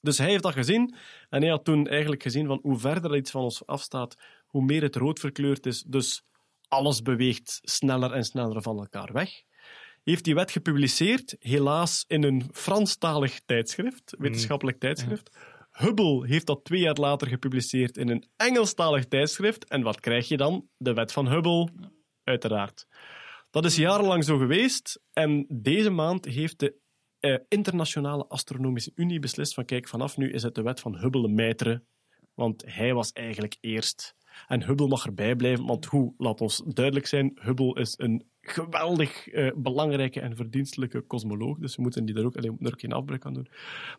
Dus 0.00 0.18
hij 0.18 0.28
heeft 0.28 0.42
dat 0.42 0.52
gezien 0.52 0.94
en 1.28 1.40
hij 1.40 1.50
had 1.50 1.64
toen 1.64 1.86
eigenlijk 1.86 2.22
gezien 2.22 2.46
van 2.46 2.58
hoe 2.62 2.78
verder 2.78 3.16
iets 3.16 3.30
van 3.30 3.42
ons 3.42 3.66
afstaat, 3.66 4.16
hoe 4.46 4.64
meer 4.64 4.82
het 4.82 4.96
rood 4.96 5.18
verkleurd 5.20 5.66
is. 5.66 5.82
Dus 5.82 6.22
alles 6.68 7.02
beweegt 7.02 7.58
sneller 7.62 8.12
en 8.12 8.24
sneller 8.24 8.62
van 8.62 8.78
elkaar 8.78 9.12
weg. 9.12 9.30
Heeft 10.02 10.24
die 10.24 10.34
wet 10.34 10.50
gepubliceerd, 10.50 11.36
helaas 11.38 12.04
in 12.06 12.22
een 12.22 12.48
Franstalig 12.52 13.40
tijdschrift, 13.46 14.14
wetenschappelijk 14.18 14.78
tijdschrift. 14.78 15.36
Hubble 15.78 16.26
heeft 16.26 16.46
dat 16.46 16.64
twee 16.64 16.80
jaar 16.80 16.94
later 16.94 17.28
gepubliceerd 17.28 17.96
in 17.96 18.08
een 18.08 18.24
Engelstalig 18.36 19.06
tijdschrift. 19.06 19.64
En 19.64 19.82
wat 19.82 20.00
krijg 20.00 20.28
je 20.28 20.36
dan? 20.36 20.68
De 20.76 20.92
wet 20.92 21.12
van 21.12 21.28
Hubble, 21.28 21.68
uiteraard. 22.24 22.86
Dat 23.50 23.64
is 23.64 23.76
jarenlang 23.76 24.24
zo 24.24 24.38
geweest. 24.38 25.00
En 25.12 25.46
deze 25.48 25.90
maand 25.90 26.24
heeft 26.24 26.58
de 26.58 26.76
eh, 27.20 27.36
Internationale 27.48 28.26
Astronomische 28.26 28.92
Unie 28.94 29.18
beslist 29.18 29.54
van 29.54 29.64
kijk, 29.64 29.88
vanaf 29.88 30.16
nu 30.16 30.32
is 30.32 30.42
het 30.42 30.54
de 30.54 30.62
wet 30.62 30.80
van 30.80 30.98
Hubble-Meitre. 30.98 31.84
Want 32.34 32.64
hij 32.66 32.94
was 32.94 33.12
eigenlijk 33.12 33.56
eerst. 33.60 34.14
En 34.46 34.62
Hubble 34.62 34.88
mag 34.88 35.06
erbij 35.06 35.36
blijven, 35.36 35.66
want 35.66 35.84
hoe, 35.84 36.14
laat 36.18 36.40
ons 36.40 36.62
duidelijk 36.66 37.06
zijn, 37.06 37.38
Hubble 37.40 37.80
is 37.80 37.94
een 37.96 38.26
geweldig 38.40 39.28
eh, 39.28 39.52
belangrijke 39.56 40.20
en 40.20 40.36
verdienstelijke 40.36 41.00
kosmoloog, 41.00 41.58
dus 41.58 41.76
we 41.76 41.82
moeten 41.82 42.04
die 42.04 42.14
daar 42.14 42.24
ook, 42.24 42.36
allee, 42.36 42.50
we 42.50 42.56
moeten 42.60 42.66
er 42.66 42.72
ook 42.72 42.80
geen 42.80 42.92
afbreuk 42.92 43.24
aan 43.24 43.34
doen. 43.34 43.48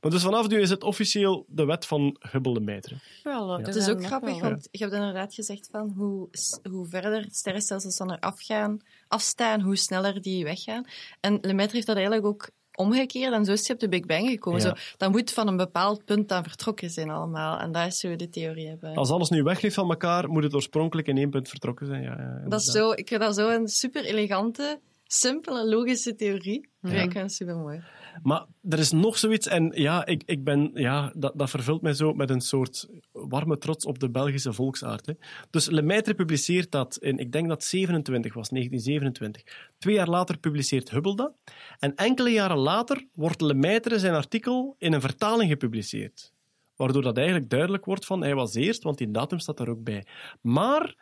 Maar 0.02 0.12
dus 0.12 0.24
vanaf 0.24 0.48
nu 0.48 0.62
is 0.62 0.70
het 0.70 0.84
officieel 0.84 1.46
de 1.48 1.66
wet 1.66 1.86
van 1.86 2.16
Hubble-Meitre. 2.32 2.96
Wel, 3.24 3.58
Het 3.58 3.76
is 3.76 3.90
ook 3.90 4.06
grappig, 4.06 4.42
want 4.42 4.68
je 4.72 4.84
hebt 4.84 4.94
inderdaad 4.94 5.34
gezegd 5.34 5.68
van 5.72 5.94
hoe, 5.98 6.30
hoe 6.70 6.88
verder 6.88 7.26
sterrenstelsels 7.32 7.98
dan 7.98 8.12
er 8.12 8.20
afgaan, 8.20 8.80
afstaan, 9.08 9.62
hoe 9.62 9.76
sneller 9.76 10.22
die 10.22 10.44
weggaan. 10.44 10.86
En 11.20 11.38
Lemaitre 11.42 11.76
heeft 11.76 11.88
dat 11.88 11.96
eigenlijk 11.96 12.28
ook 12.28 12.50
omgekeerd 12.80 13.34
en 13.34 13.46
zo 13.46 13.52
is 13.52 13.68
hij 13.68 13.76
op 13.76 13.82
de 13.82 13.90
Big 13.90 14.06
Bang 14.06 14.30
gekomen. 14.30 14.62
Ja. 14.62 14.68
Zo, 14.68 14.74
dat 14.98 15.12
moet 15.12 15.32
van 15.32 15.48
een 15.48 15.58
bepaald 15.58 16.06
punt 16.06 16.30
dan 16.30 16.44
vertrokken 16.44 16.90
zijn 16.90 17.10
allemaal. 17.10 17.60
En 17.60 17.72
dat 17.72 17.88
is 17.88 18.00
zo 18.00 18.16
de 18.16 18.30
theorie 18.30 18.68
hebben. 18.68 18.96
Als 18.96 19.10
alles 19.10 19.30
nu 19.30 19.44
wegleeft 19.44 19.76
van 19.76 19.90
elkaar, 19.90 20.30
moet 20.30 20.44
het 20.44 20.54
oorspronkelijk 20.54 21.08
in 21.08 21.18
één 21.18 21.30
punt 21.30 21.50
vertrokken 21.50 21.86
zijn. 21.86 22.02
Ja, 22.02 22.16
ja, 22.18 22.50
Dat 22.50 22.60
is 22.60 22.66
zo, 22.66 22.92
ik 22.92 23.08
vind 23.08 23.22
dat 23.22 23.36
zo 23.36 23.50
een 23.50 23.68
super 23.68 24.06
elegante, 24.06 24.80
simpele, 25.04 25.70
logische 25.70 26.16
theorie. 26.16 26.70
Ja. 26.82 26.90
Ik 26.90 27.12
vind 27.12 27.14
het 27.14 27.34
super 27.34 27.58
mooi. 27.58 27.84
Maar 28.24 28.46
er 28.70 28.80
is 28.80 28.92
nog 28.92 29.18
zoiets, 29.18 29.48
en 29.48 29.72
ja, 29.76 30.06
ik, 30.06 30.24
ik 30.26 30.44
ben, 30.44 30.72
ja 30.74 31.12
dat, 31.16 31.34
dat 31.36 31.50
vervult 31.50 31.82
mij 31.82 31.94
zo 31.94 32.14
met 32.14 32.30
een 32.30 32.42
soort 32.42 32.88
warme 33.12 33.58
trots 33.58 33.86
op 33.86 34.00
de 34.00 34.10
Belgische 34.10 34.54
volksaard. 34.54 35.06
Hè. 35.06 35.14
Dus 35.50 35.70
Lemaitre 35.70 36.14
publiceert 36.14 36.72
dat 36.72 36.98
in, 36.98 37.18
ik 37.18 37.32
denk 37.32 37.48
dat 37.48 37.64
27 37.64 38.34
was, 38.34 38.50
1927. 38.50 39.72
Twee 39.78 39.96
jaar 39.96 40.10
later 40.10 40.38
publiceert 40.38 40.90
Hubble 40.90 41.16
dat. 41.16 41.34
En 41.80 41.96
enkele 41.96 42.30
jaren 42.30 42.58
later 42.58 43.08
wordt 43.14 43.42
Lemaitre 43.42 44.00
zijn 44.00 44.14
artikel 44.14 44.76
in 44.78 44.94
een 44.94 45.02
vertaling 45.02 45.50
gepubliceerd. 45.50 46.34
Waardoor 46.76 47.02
dat 47.02 47.18
eigenlijk 47.18 47.50
duidelijk 47.50 47.86
wordt 47.86 48.06
van, 48.06 48.22
hij 48.22 48.36
was 48.36 48.54
eerst, 48.54 48.84
want 48.84 48.98
die 48.98 49.12
datum 49.12 49.40
staat 49.40 49.60
er 49.60 49.70
ook 49.70 49.84
bij. 49.84 50.06
Maar 50.42 50.96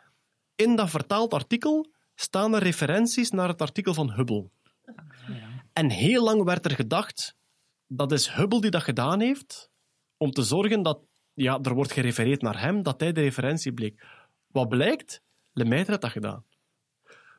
in 0.54 0.76
dat 0.76 0.90
vertaald 0.90 1.34
artikel 1.34 1.86
staan 2.14 2.54
er 2.54 2.62
referenties 2.62 3.30
naar 3.30 3.48
het 3.48 3.60
artikel 3.60 3.94
van 3.94 4.12
Hubble. 4.12 4.50
En 5.78 5.90
heel 5.90 6.24
lang 6.24 6.44
werd 6.44 6.64
er 6.64 6.74
gedacht, 6.74 7.36
dat 7.86 8.12
is 8.12 8.28
Hubble 8.28 8.60
die 8.60 8.70
dat 8.70 8.82
gedaan 8.82 9.20
heeft, 9.20 9.70
om 10.16 10.30
te 10.30 10.42
zorgen 10.42 10.82
dat, 10.82 11.00
ja, 11.32 11.58
er 11.62 11.74
wordt 11.74 11.92
gerefereerd 11.92 12.42
naar 12.42 12.60
hem, 12.60 12.82
dat 12.82 13.00
hij 13.00 13.12
de 13.12 13.20
referentie 13.20 13.72
bleek. 13.72 14.06
Wat 14.46 14.68
blijkt? 14.68 15.22
Lemaitre 15.52 15.92
had 15.92 16.00
dat 16.00 16.10
gedaan. 16.10 16.44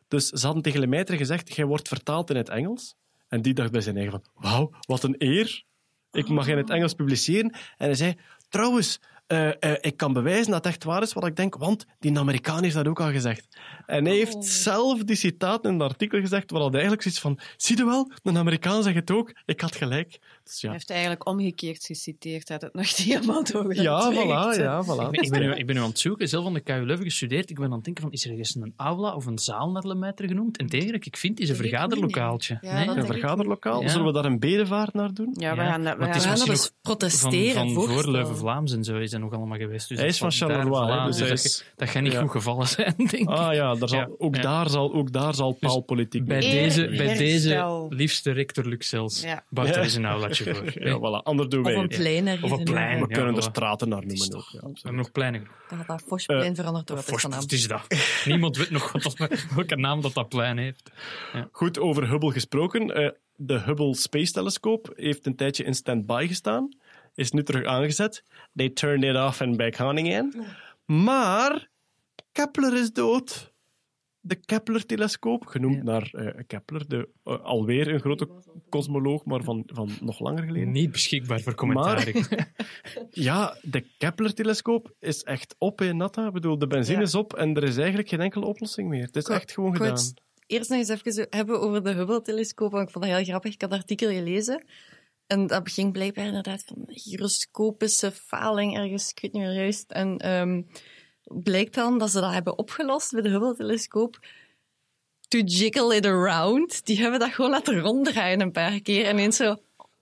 Dus 0.07 0.27
ze 0.27 0.45
hadden 0.45 0.63
tegen 0.63 0.79
Lemaitre 0.79 1.17
gezegd, 1.17 1.55
jij 1.55 1.65
wordt 1.65 1.87
vertaald 1.87 2.29
in 2.29 2.35
het 2.35 2.49
Engels. 2.49 2.95
En 3.27 3.41
die 3.41 3.53
dacht 3.53 3.71
bij 3.71 3.81
zijn 3.81 3.95
eigen 3.95 4.21
van, 4.21 4.31
wauw, 4.33 4.71
wat 4.79 5.03
een 5.03 5.15
eer. 5.17 5.63
Ik 6.11 6.29
mag 6.29 6.47
in 6.47 6.57
het 6.57 6.69
Engels 6.69 6.93
publiceren. 6.93 7.51
En 7.51 7.85
hij 7.85 7.95
zei, 7.95 8.17
trouwens, 8.49 8.99
eh, 9.29 9.47
eh, 9.59 9.77
ik 9.81 9.97
kan 9.97 10.13
bewijzen 10.13 10.51
dat 10.51 10.63
het 10.63 10.73
echt 10.73 10.83
waar 10.83 11.01
is 11.01 11.13
wat 11.13 11.25
ik 11.25 11.35
denk, 11.35 11.55
want 11.55 11.85
die 11.99 12.17
Amerikaan 12.19 12.63
heeft 12.63 12.75
dat 12.75 12.87
ook 12.87 12.99
al 12.99 13.11
gezegd. 13.11 13.47
En 13.85 14.05
hij 14.05 14.15
heeft 14.15 14.45
zelf 14.45 15.03
die 15.03 15.15
citaat 15.15 15.65
in 15.65 15.73
het 15.73 15.81
artikel 15.81 16.19
gezegd, 16.19 16.51
waar 16.51 16.61
hij 16.61 16.71
eigenlijk 16.71 17.01
zoiets 17.01 17.21
van, 17.21 17.39
zie 17.57 17.77
je 17.77 17.85
wel, 17.85 18.11
een 18.23 18.37
Amerikaan 18.37 18.83
zegt 18.83 18.95
het 18.95 19.11
ook, 19.11 19.33
ik 19.45 19.61
had 19.61 19.75
gelijk. 19.75 20.19
Dus 20.43 20.61
ja, 20.61 20.67
Hij 20.67 20.77
heeft 20.77 20.89
eigenlijk 20.89 21.27
omgekeerd 21.27 21.85
geciteerd. 21.85 22.49
Had 22.49 22.61
het 22.61 22.73
nog 22.73 22.83
niet 22.97 22.97
helemaal 22.97 23.43
ja 23.71 24.11
voilà, 24.13 24.59
ja, 24.59 24.83
voilà. 24.83 25.09
Ik 25.11 25.11
ben, 25.11 25.23
ik, 25.23 25.29
ben 25.29 25.41
nu, 25.41 25.53
ik 25.53 25.65
ben 25.65 25.75
nu 25.75 25.81
aan 25.81 25.87
het 25.89 25.99
zoeken, 25.99 26.27
zelf 26.29 26.45
aan 26.45 26.53
de 26.53 26.59
KU 26.59 26.85
Leuven 26.85 27.05
gestudeerd. 27.05 27.49
Ik 27.49 27.55
ben 27.55 27.65
aan 27.65 27.71
het 27.71 27.83
denken 27.83 28.03
van, 28.03 28.11
is 28.11 28.25
er 28.25 28.31
ergens 28.31 28.55
een 28.55 28.73
aula 28.75 29.15
of 29.15 29.25
een 29.25 29.39
zaal 29.39 29.71
naar 29.71 29.87
Lemaitre 29.87 30.27
genoemd? 30.27 30.57
En 30.57 30.67
dat 30.67 31.05
ik 31.05 31.17
vind 31.17 31.39
is 31.39 31.49
een 31.49 31.55
vergaderlokaaltje. 31.55 32.57
Ja, 32.61 32.73
nee? 32.73 32.97
Een 32.97 33.05
vergaderlokaal, 33.05 33.81
Ja. 33.81 33.87
zullen 33.87 34.05
we 34.05 34.13
daar 34.13 34.25
een 34.25 34.39
bedevaart 34.39 34.93
naar 34.93 35.13
doen? 35.13 35.35
Ja, 35.37 35.55
we 35.55 35.61
gaan 35.61 35.83
dat... 35.83 35.97
We 35.97 36.03
gaan 36.03 36.15
is 36.15 36.23
We 36.23 36.29
gaan 36.29 36.49
eens 36.49 36.61
Van, 36.61 36.71
protesteren. 36.81 37.53
van 37.73 37.87
voor. 37.87 38.11
Leuven-Vlaams 38.11 38.71
en 38.73 38.83
zo 38.83 38.97
is 38.97 39.11
nog 39.19 39.33
allemaal 39.33 39.57
geweest. 39.57 39.87
Dus 39.87 39.97
Hij 39.97 40.05
dat 40.05 40.15
is 40.15 40.19
van 40.21 40.31
Charleroi, 40.31 40.91
hè, 40.91 41.05
dus 41.05 41.17
dus 41.17 41.27
dat, 41.29 41.37
is- 41.37 41.65
dat 41.75 41.89
gaat 41.89 42.01
niet 42.03 42.11
ja. 42.11 42.21
goed 42.21 42.31
gevallen 42.31 42.67
zijn, 42.77 42.93
denk 42.97 43.11
ik. 43.11 43.27
Ah 43.27 43.53
ja, 43.53 43.75
daar 43.75 43.89
zal, 43.89 44.15
ook, 44.17 44.35
ja. 44.35 44.41
Daar 44.41 44.69
zal, 44.69 44.93
ook 44.93 45.11
daar 45.11 45.35
zal 45.35 45.51
paalpolitiek 45.51 46.25
Bij, 46.25 46.37
mee. 46.37 46.53
Eer, 46.53 46.63
deze, 46.63 46.87
bij 46.87 47.05
herstel. 47.07 47.87
deze 47.87 47.95
liefste 47.95 48.31
rector 48.31 48.65
Luxels. 48.65 49.21
Ja. 49.21 49.43
Bouwt 49.49 49.69
er 49.69 49.75
Ja. 49.75 49.81
eens 49.83 49.93
een 49.95 50.05
aulaatje 50.05 50.55
voor. 50.55 50.63
Ja, 50.87 50.97
voilà, 50.97 51.23
anders 51.23 51.49
doen 51.49 51.65
Of 51.65 51.73
een 51.73 51.87
plein 51.87 52.43
Of 52.43 52.51
een 52.51 52.57
in 52.59 52.63
plein. 52.63 52.99
We 52.99 53.07
kunnen 53.07 53.35
er 53.35 53.43
straten 53.43 53.89
naar 53.89 54.03
is 54.03 54.19
noemen 54.19 54.37
ook. 54.37 54.49
Ja, 54.51 54.59
We 54.59 54.69
hebben 54.73 54.95
nog 54.95 55.11
pleinen. 55.11 55.47
Dan 55.69 55.77
gaat 55.77 55.87
dat 55.87 56.03
Fosplein 56.07 56.55
veranderd 56.55 56.89
worden. 56.89 57.05
Forst, 57.05 57.21
van 57.21 57.29
naam. 57.29 57.39
het 57.41 57.51
is 57.51 57.67
dat. 57.67 57.87
Niemand 58.25 58.57
weet 58.57 58.69
nog 58.69 58.91
wat 58.91 59.03
dat, 59.17 59.45
welke 59.55 59.75
naam 59.75 60.01
dat, 60.01 60.13
dat 60.13 60.29
plein 60.29 60.57
heeft. 60.57 60.91
Goed, 61.51 61.79
over 61.79 62.09
Hubble 62.09 62.31
gesproken. 62.31 62.95
Eh, 62.95 63.09
de 63.35 63.59
Hubble 63.59 63.95
Space 63.95 64.31
Telescope 64.31 64.91
heeft 64.95 65.25
een 65.25 65.35
tijdje 65.35 65.63
in 65.63 65.73
standby 65.73 66.25
gestaan. 66.27 66.69
Is 67.19 67.31
nu 67.31 67.43
terug 67.43 67.65
aangezet. 67.65 68.23
They 68.55 68.69
turned 68.69 69.03
it 69.03 69.15
off 69.15 69.41
and 69.41 69.57
back 69.57 69.79
on 69.79 69.97
again. 69.97 70.33
Maar 70.85 71.69
Kepler 72.31 72.73
is 72.73 72.91
dood. 72.91 73.53
De 74.21 74.35
Kepler-telescoop, 74.35 75.45
genoemd 75.45 75.83
naar 75.83 76.09
eh, 76.11 76.43
Kepler, 76.47 76.87
de, 76.87 77.09
eh, 77.23 77.39
alweer 77.43 77.87
een 77.87 77.99
grote 77.99 78.27
kosmoloog, 78.69 79.25
maar 79.25 79.43
van, 79.43 79.63
van 79.65 79.89
nog 80.01 80.19
langer 80.19 80.43
geleden. 80.43 80.71
Niet 80.71 80.91
beschikbaar 80.91 81.39
voor 81.41 81.55
commentaar. 81.55 82.07
Ja, 83.11 83.57
de 83.61 83.85
Kepler-telescoop 83.97 84.93
is 84.99 85.23
echt 85.23 85.55
op 85.57 85.81
in 85.81 85.97
Natta. 85.97 86.25
Ik 86.27 86.33
bedoel, 86.33 86.57
de 86.57 86.67
benzine 86.67 86.97
Ja. 86.97 87.03
is 87.03 87.15
op 87.15 87.33
en 87.33 87.55
er 87.55 87.63
is 87.63 87.77
eigenlijk 87.77 88.09
geen 88.09 88.21
enkele 88.21 88.45
oplossing 88.45 88.89
meer. 88.89 89.05
Het 89.05 89.15
is 89.15 89.23
Ko- 89.23 89.33
echt 89.33 89.51
gewoon 89.51 89.75
gedaan. 89.75 89.97
Eerst 90.47 90.69
nog 90.69 90.79
eens 90.79 90.89
even 90.89 91.27
hebben 91.29 91.59
over 91.61 91.83
de 91.83 91.91
Hubble-telescoop, 91.91 92.71
want 92.71 92.83
ik 92.87 92.93
vond 92.93 93.05
dat 93.05 93.13
heel 93.13 93.23
grappig. 93.23 93.53
Ik 93.53 93.61
had 93.61 93.71
het 93.71 93.79
artikel 93.79 94.09
gelezen. 94.09 94.63
En 95.29 95.47
dat 95.47 95.71
ging 95.71 95.91
blijkbaar 95.91 96.25
inderdaad 96.25 96.63
van 96.65 96.83
gyroscopische 96.87 98.11
faling 98.11 98.77
ergens, 98.77 99.09
ik 99.09 99.19
weet 99.21 99.31
niet 99.33 99.41
meer 99.41 99.53
juist. 99.53 99.91
En 99.91 100.17
ehm, 100.17 100.61
blijkt 101.23 101.73
dan 101.73 101.97
dat 101.97 102.11
ze 102.11 102.19
dat 102.19 102.33
hebben 102.33 102.57
opgelost 102.57 103.11
met 103.11 103.23
de 103.23 103.29
Hubble-telescoop. 103.29 104.19
To 105.27 105.37
jiggle 105.39 105.95
it 105.95 106.05
around. 106.05 106.85
Die 106.85 106.99
hebben 106.99 107.19
dat 107.19 107.29
gewoon 107.33 107.51
laten 107.51 107.79
ronddraaien 107.79 108.41
een 108.41 108.51
paar 108.51 108.79
keer. 108.81 109.05
En 109.05 109.17
eens 109.19 109.35
zo, 109.35 109.51
oh 109.51 109.57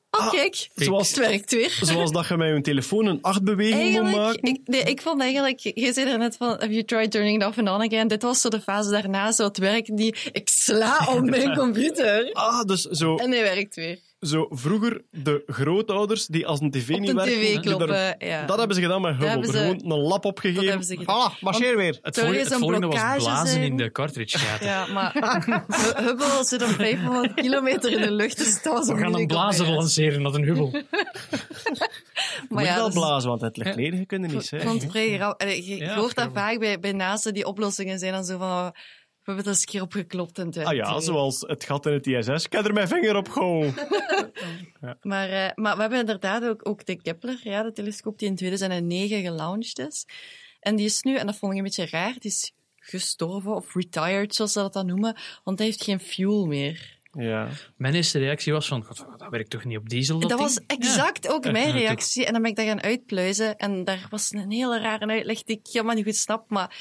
Ah, 0.09 0.31
kijk, 0.31 0.69
zoals- 0.75 1.09
het 1.09 1.17
werkt 1.17 1.51
weer. 1.51 1.77
Zoals 1.81 2.11
dat 2.11 2.27
je 2.27 2.37
met 2.37 2.55
je 2.55 2.61
telefoon 2.61 3.05
een 3.05 3.21
achtbeweging 3.21 4.01
moet 4.01 4.11
maken. 4.15 4.41
ik, 4.43 4.59
nee, 4.63 4.83
ik 4.83 5.01
vond 5.01 5.21
eigenlijk, 5.21 5.59
je 5.59 5.93
zei 5.93 6.09
er 6.09 6.17
net 6.17 6.37
van, 6.37 6.49
have 6.49 6.69
you 6.69 6.83
tried 6.83 7.11
turning 7.11 7.41
it 7.41 7.47
off 7.47 7.57
and 7.57 7.69
on 7.69 7.81
again? 7.81 8.07
Dit 8.07 8.21
was 8.21 8.41
zo 8.41 8.49
de 8.49 8.61
fase 8.61 8.89
daarna, 8.89 9.31
zo 9.31 9.43
het 9.43 9.57
werk 9.57 9.97
die, 9.97 10.15
ik 10.31 10.49
sla 10.49 11.07
op 11.09 11.21
mijn 11.29 11.55
computer. 11.63 12.31
Ah, 12.33 12.61
dus 12.63 12.81
zo, 12.81 13.15
En 13.15 13.31
hij 13.31 13.41
werkt 13.41 13.75
weer. 13.75 13.99
Zo 14.19 14.45
vroeger 14.49 15.01
de 15.11 15.43
grootouders 15.45 16.25
die 16.25 16.47
als 16.47 16.59
een 16.59 16.71
tv 16.71 16.89
Op 16.93 16.99
niet 16.99 17.17
tv 17.17 17.59
kloppen, 17.59 17.87
daar- 17.87 18.15
ja. 18.25 18.45
Dat 18.45 18.57
hebben 18.57 18.75
ze 18.75 18.81
gedaan 18.81 19.01
met 19.01 19.11
Hubble. 19.17 19.27
Er 19.41 19.45
ze- 19.45 19.51
gewoon 19.57 19.91
een 19.91 20.07
lap 20.07 20.25
opgegeven. 20.25 20.77
Dat 20.77 20.85
ze. 20.85 20.95
Voilà, 21.01 21.39
marcheer 21.39 21.77
weer. 21.77 21.97
Het, 22.01 22.17
er 22.17 22.33
het 22.35 22.53
volgende 22.53 22.87
was 22.87 22.95
blazen 23.15 23.47
zijn? 23.47 23.63
in 23.63 23.77
de 23.77 23.91
cartridge 23.91 24.37
gaten. 24.37 24.67
Ja, 24.67 24.85
maar 24.87 25.13
Hu- 25.67 26.03
Hubble 26.05 26.43
zit 26.43 26.63
op 26.63 26.69
500 26.85 27.33
kilometer 27.33 27.91
in 27.91 28.01
de 28.01 28.11
lucht, 28.11 28.37
dus 28.37 28.61
dat 28.63 28.73
was 28.73 28.87
We 28.87 28.97
gaan 28.97 29.15
een 29.15 29.27
blazer 29.27 29.65
mij. 29.65 29.75
lanceren 29.75 30.21
met 30.21 30.33
een 30.33 30.43
hubbel. 30.43 30.69
Je 30.73 30.85
Maar 32.49 32.59
moet 32.63 32.65
ja, 32.65 32.75
wel 32.75 32.85
dus- 32.85 32.93
blazen, 32.93 33.29
want 33.29 33.41
het 33.41 33.57
ligt 33.57 33.75
ledig, 33.75 33.99
je 33.99 34.05
kunt 34.05 34.23
het 34.25 34.33
niet 34.33 34.51
Ik 34.51 34.61
vond 34.61 34.81
het 34.81 34.91
vrij 34.91 35.09
Je 35.09 35.93
hoort 35.95 36.15
dat 36.15 36.29
vaak 36.33 36.59
bij, 36.59 36.79
bij 36.79 36.91
naasten 36.91 37.33
die 37.33 37.45
oplossingen 37.45 37.99
zijn 37.99 38.13
dan 38.13 38.23
zo 38.25 38.37
van, 38.37 38.73
we 39.27 39.33
hebben 39.33 39.51
het 39.51 39.61
eens 39.61 39.65
een 39.65 39.71
keer 39.71 39.81
opgeklopt 39.81 40.39
en 40.39 40.65
Ah 40.65 40.75
ja, 40.75 40.99
zoals 40.99 41.41
het 41.41 41.63
gat 41.63 41.85
in 41.85 41.93
het 41.93 42.07
ISS. 42.07 42.45
Ik 42.45 42.51
heb 42.51 42.65
er 42.65 42.73
mijn 42.73 42.87
vinger 42.87 43.15
op 43.15 43.29
gehouden. 43.29 43.73
Maar, 45.01 45.29
eh, 45.29 45.51
maar 45.55 45.75
we 45.75 45.81
hebben 45.81 45.99
inderdaad 45.99 46.43
ook, 46.43 46.67
ook 46.69 46.85
de 46.85 47.01
Kepler, 47.01 47.39
ja, 47.43 47.63
de 47.63 47.71
telescoop 47.71 48.19
die 48.19 48.27
in 48.27 48.35
2009 48.35 49.21
gelaunched 49.21 49.79
is. 49.79 50.05
En 50.59 50.75
die 50.75 50.85
is 50.85 51.01
nu, 51.01 51.15
en 51.15 51.25
dat 51.25 51.35
vond 51.35 51.51
ik 51.51 51.57
een 51.57 51.63
beetje 51.63 51.87
raar, 51.89 52.13
die 52.19 52.31
is 52.31 52.51
gestorven 52.75 53.55
of 53.55 53.73
retired, 53.75 54.35
zoals 54.35 54.51
ze 54.51 54.59
dat 54.59 54.73
dan 54.73 54.85
noemen, 54.85 55.17
want 55.43 55.57
hij 55.57 55.67
heeft 55.67 55.83
geen 55.83 55.99
fuel 55.99 56.45
meer. 56.45 56.97
Ja. 57.11 57.49
Mijn 57.77 57.93
eerste 57.93 58.19
reactie 58.19 58.53
was 58.53 58.67
van, 58.67 58.83
"God, 58.83 59.05
dat 59.17 59.29
werkt 59.29 59.49
toch 59.49 59.63
niet 59.63 59.77
op 59.77 59.89
diesel? 59.89 60.19
Dat, 60.19 60.29
Dat 60.29 60.39
was 60.39 60.55
ding?" 60.55 60.69
exact 60.69 61.27
ook 61.27 61.43
Ja, 61.45 61.51
mijn 61.51 61.67
ja, 61.67 61.73
reactie. 61.73 62.25
En 62.25 62.33
dan 62.33 62.41
ben 62.41 62.51
ik 62.51 62.57
dat 62.57 62.65
gaan 62.65 62.81
uitpluizen. 62.81 63.57
En 63.57 63.83
daar 63.83 64.07
was 64.09 64.31
een 64.31 64.51
hele 64.51 64.79
rare 64.79 65.07
uitleg 65.07 65.43
die 65.43 65.57
ik 65.57 65.67
helemaal 65.71 65.95
niet 65.95 66.05
goed 66.05 66.15
snap. 66.15 66.49
Maar 66.49 66.75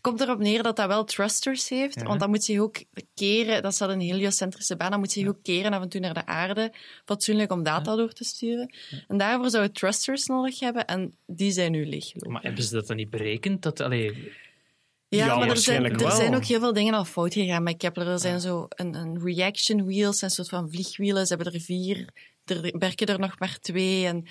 het 0.00 0.08
komt 0.08 0.20
erop 0.20 0.38
neer 0.38 0.62
dat 0.62 0.76
dat 0.76 0.86
wel 0.86 1.04
thrusters 1.04 1.68
heeft. 1.68 1.94
Ja. 1.94 2.04
Want 2.04 2.20
dan 2.20 2.30
moet 2.30 2.44
zich 2.44 2.58
ook 2.58 2.82
keren. 3.14 3.62
Dat 3.62 3.72
is 3.72 3.78
wel 3.78 3.90
een 3.90 4.00
heliocentrische 4.00 4.76
baan. 4.76 4.90
Dan 4.90 4.98
moet 4.98 5.12
zich 5.12 5.28
ook 5.28 5.42
keren 5.42 5.72
af 5.72 5.82
en 5.82 5.88
toe 5.88 6.00
naar 6.00 6.14
de 6.14 6.26
aarde. 6.26 6.72
Fatsoenlijk 7.04 7.52
om 7.52 7.62
data 7.62 7.96
door 7.96 8.12
te 8.12 8.24
sturen. 8.24 8.74
En 9.08 9.16
daarvoor 9.16 9.50
zou 9.50 9.62
het 9.62 9.74
thrusters 9.74 10.26
nodig 10.26 10.60
hebben. 10.60 10.86
En 10.86 11.14
die 11.26 11.50
zijn 11.50 11.72
nu 11.72 11.86
leeggelopen. 11.86 12.32
Maar 12.32 12.42
hebben 12.42 12.62
ze 12.64 12.74
dat 12.74 12.86
dan 12.86 12.96
niet 12.96 13.10
berekend? 13.10 13.62
Dat, 13.62 13.80
allee, 13.80 14.32
Ja, 15.08 15.26
Ja, 15.26 15.36
maar 15.36 15.48
er 15.48 15.56
zijn, 15.56 15.84
er 15.84 15.98
wel. 15.98 16.10
zijn 16.10 16.34
ook 16.34 16.44
heel 16.44 16.60
veel 16.60 16.72
dingen 16.72 16.94
al 16.94 17.04
fout 17.04 17.32
gegaan 17.32 17.62
met 17.62 17.76
Kepler. 17.76 18.06
Er 18.06 18.18
zijn 18.18 18.40
zo 18.40 18.66
een, 18.68 18.94
een 18.94 19.20
reaction 19.24 19.84
wheels, 19.84 20.22
een 20.22 20.30
soort 20.30 20.48
van 20.48 20.70
vliegwielen. 20.70 21.26
Ze 21.26 21.34
hebben 21.34 21.52
er 21.52 21.60
vier, 21.60 22.08
er 22.44 22.74
werken 22.78 23.06
er 23.06 23.18
nog 23.18 23.38
maar 23.38 23.58
twee. 23.60 24.06
En 24.06 24.26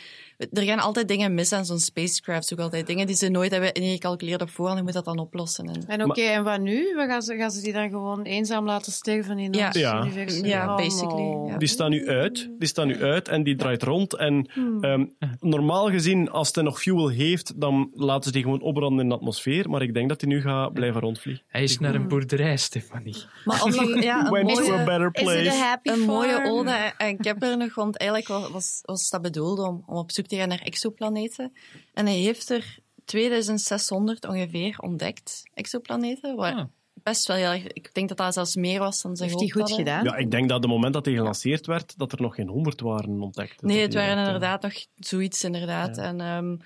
er 0.51 0.63
gaan 0.63 0.79
altijd 0.79 1.07
dingen 1.07 1.33
mis 1.33 1.51
aan 1.53 1.65
zo'n 1.65 1.79
spacecraft. 1.79 2.53
Ook 2.53 2.59
altijd 2.59 2.87
dingen 2.87 3.07
die 3.07 3.15
ze 3.15 3.29
nooit 3.29 3.51
hebben 3.51 3.73
ingecalculeerd 3.73 4.41
op 4.41 4.49
voorhand. 4.49 4.77
Je 4.77 4.83
moet 4.83 4.93
dat 4.93 5.05
dan 5.05 5.19
oplossen. 5.19 5.65
En, 5.65 5.83
En 5.87 6.03
oké, 6.05 6.21
en 6.21 6.43
wat 6.43 6.59
nu? 6.59 6.93
We 6.95 7.05
gaan, 7.07 7.21
ze, 7.21 7.35
gaan 7.35 7.51
ze 7.51 7.61
die 7.61 7.73
dan 7.73 7.89
gewoon 7.89 8.21
eenzaam 8.23 8.65
laten 8.65 8.91
sterven 8.91 9.39
in 9.39 9.53
Ja. 9.53 9.65
ons 9.67 9.75
Ja. 9.77 10.01
universum? 10.01 10.45
Ja, 10.45 10.67
Oh, 10.69 10.75
basically, 10.77 11.47
ja. 11.51 11.57
Die 11.57 11.67
staan 11.67 11.89
nu 11.89 12.07
uit. 12.07 12.49
Die 12.57 12.67
staan 12.67 12.87
nu 12.87 13.03
uit 13.03 13.27
en 13.27 13.43
die 13.43 13.55
draait 13.55 13.83
rond. 13.83 14.15
En 14.15 14.49
Hmm. 14.53 14.83
ehm, 14.83 15.05
normaal 15.39 15.89
gezien, 15.89 16.29
als 16.29 16.47
het 16.51 16.63
nog 16.65 16.81
fuel 16.81 17.07
heeft, 17.07 17.59
dan 17.61 17.89
laten 17.93 18.23
ze 18.23 18.31
die 18.31 18.41
gewoon 18.43 18.61
opbranden 18.61 19.03
in 19.03 19.09
de 19.09 19.15
atmosfeer. 19.15 19.69
Maar 19.69 19.81
ik 19.81 19.93
denk 19.93 20.09
dat 20.09 20.19
die 20.19 20.29
nu 20.29 20.41
gaat 20.41 20.73
blijven 20.73 21.01
rondvliegen. 21.01 21.43
hij 21.47 21.63
is 21.63 21.79
naar 21.79 21.95
een 21.95 22.07
boerderij, 22.07 22.57
Stefanie. 22.57 23.15
maar 23.45 23.57
ja, 24.01 24.25
een 24.25 24.31
Went 24.31 24.55
to 24.65 24.73
a 24.73 24.83
better 24.83 25.11
place. 25.11 25.49
happy 25.51 25.89
een 25.89 25.99
mooie 25.99 26.41
ode 26.45 26.93
aan 26.97 27.17
Kepler 27.17 27.57
nog, 27.57 27.75
want 27.75 27.97
eigenlijk 27.97 28.29
was, 28.29 28.49
was, 28.51 28.79
was 28.85 29.09
dat 29.09 29.21
bedoeld 29.21 29.59
om, 29.59 29.83
om 29.85 29.95
op 29.97 30.11
zoek 30.11 30.27
gaan 30.38 30.47
naar 30.49 30.61
exoplaneten. 30.61 31.53
En 31.93 32.06
hij 32.06 32.15
heeft 32.18 32.49
er 32.49 32.77
2600 33.06 34.27
ongeveer 34.27 34.77
ontdekt, 34.80 35.43
exoplaneten. 35.53 36.35
Wat 36.35 36.53
Ah. 36.53 36.64
best 36.93 37.27
wel 37.27 37.38
heel 37.38 37.51
erg... 37.51 37.68
Ik 37.68 37.93
denk 37.93 38.07
dat 38.10 38.18
dat 38.18 38.34
zelfs 38.34 38.56
meer 38.56 38.80
was 38.80 39.01
dan 39.01 39.15
ze 39.15 39.23
Heeft 39.23 39.39
hij 39.39 39.49
goed 39.49 39.60
hadden. 39.61 39.77
gedaan? 39.77 40.03
Ja, 40.03 40.15
ik 40.15 40.31
denk 40.31 40.47
dat 40.49 40.57
op 40.57 40.64
het 40.64 40.72
moment 40.72 40.93
dat 40.93 41.06
hij 41.06 41.14
gelanceerd 41.15 41.65
werd, 41.65 41.97
dat 41.97 42.11
er 42.11 42.22
nog 42.22 42.35
geen 42.35 42.47
honderd 42.47 42.81
waren 42.81 43.22
ontdekt. 43.22 43.60
Dus 43.61 43.72
Nee, 43.72 43.81
het 43.81 43.91
die 43.91 43.99
waren 43.99 44.18
eh, 44.18 44.23
inderdaad 44.26 44.61
nog 44.61 44.85
zoiets, 44.95 45.43
inderdaad. 45.43 45.97
En 45.97 46.22
ehm, 46.22 46.47
hij 46.49 46.57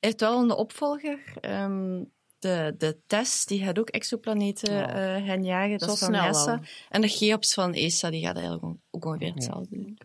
heeft 0.00 0.20
wel 0.20 0.40
een 0.42 0.50
opvolger. 0.52 1.18
ehm, 1.40 2.02
de, 2.38 2.74
de 2.78 2.98
TESS, 3.06 3.44
die 3.44 3.64
gaat 3.64 3.78
ook 3.78 3.88
exoplaneten 3.88 4.94
eh 4.94 5.26
gaan 5.26 5.44
jagen. 5.44 5.78
Dat 5.78 5.88
Zo 5.88 5.94
is 5.94 5.98
van 6.00 6.08
snel 6.08 6.22
NASA. 6.22 6.52
al. 6.52 6.60
En 6.88 7.00
de 7.00 7.08
Cheops 7.08 7.54
van 7.54 7.72
ESA, 7.74 8.10
die 8.10 8.24
gaat 8.24 8.34
eigenlijk 8.34 8.64
ook- 8.64 8.76
ongeveer 9.04 9.32
hetzelfde 9.34 9.76
doen. 9.76 9.98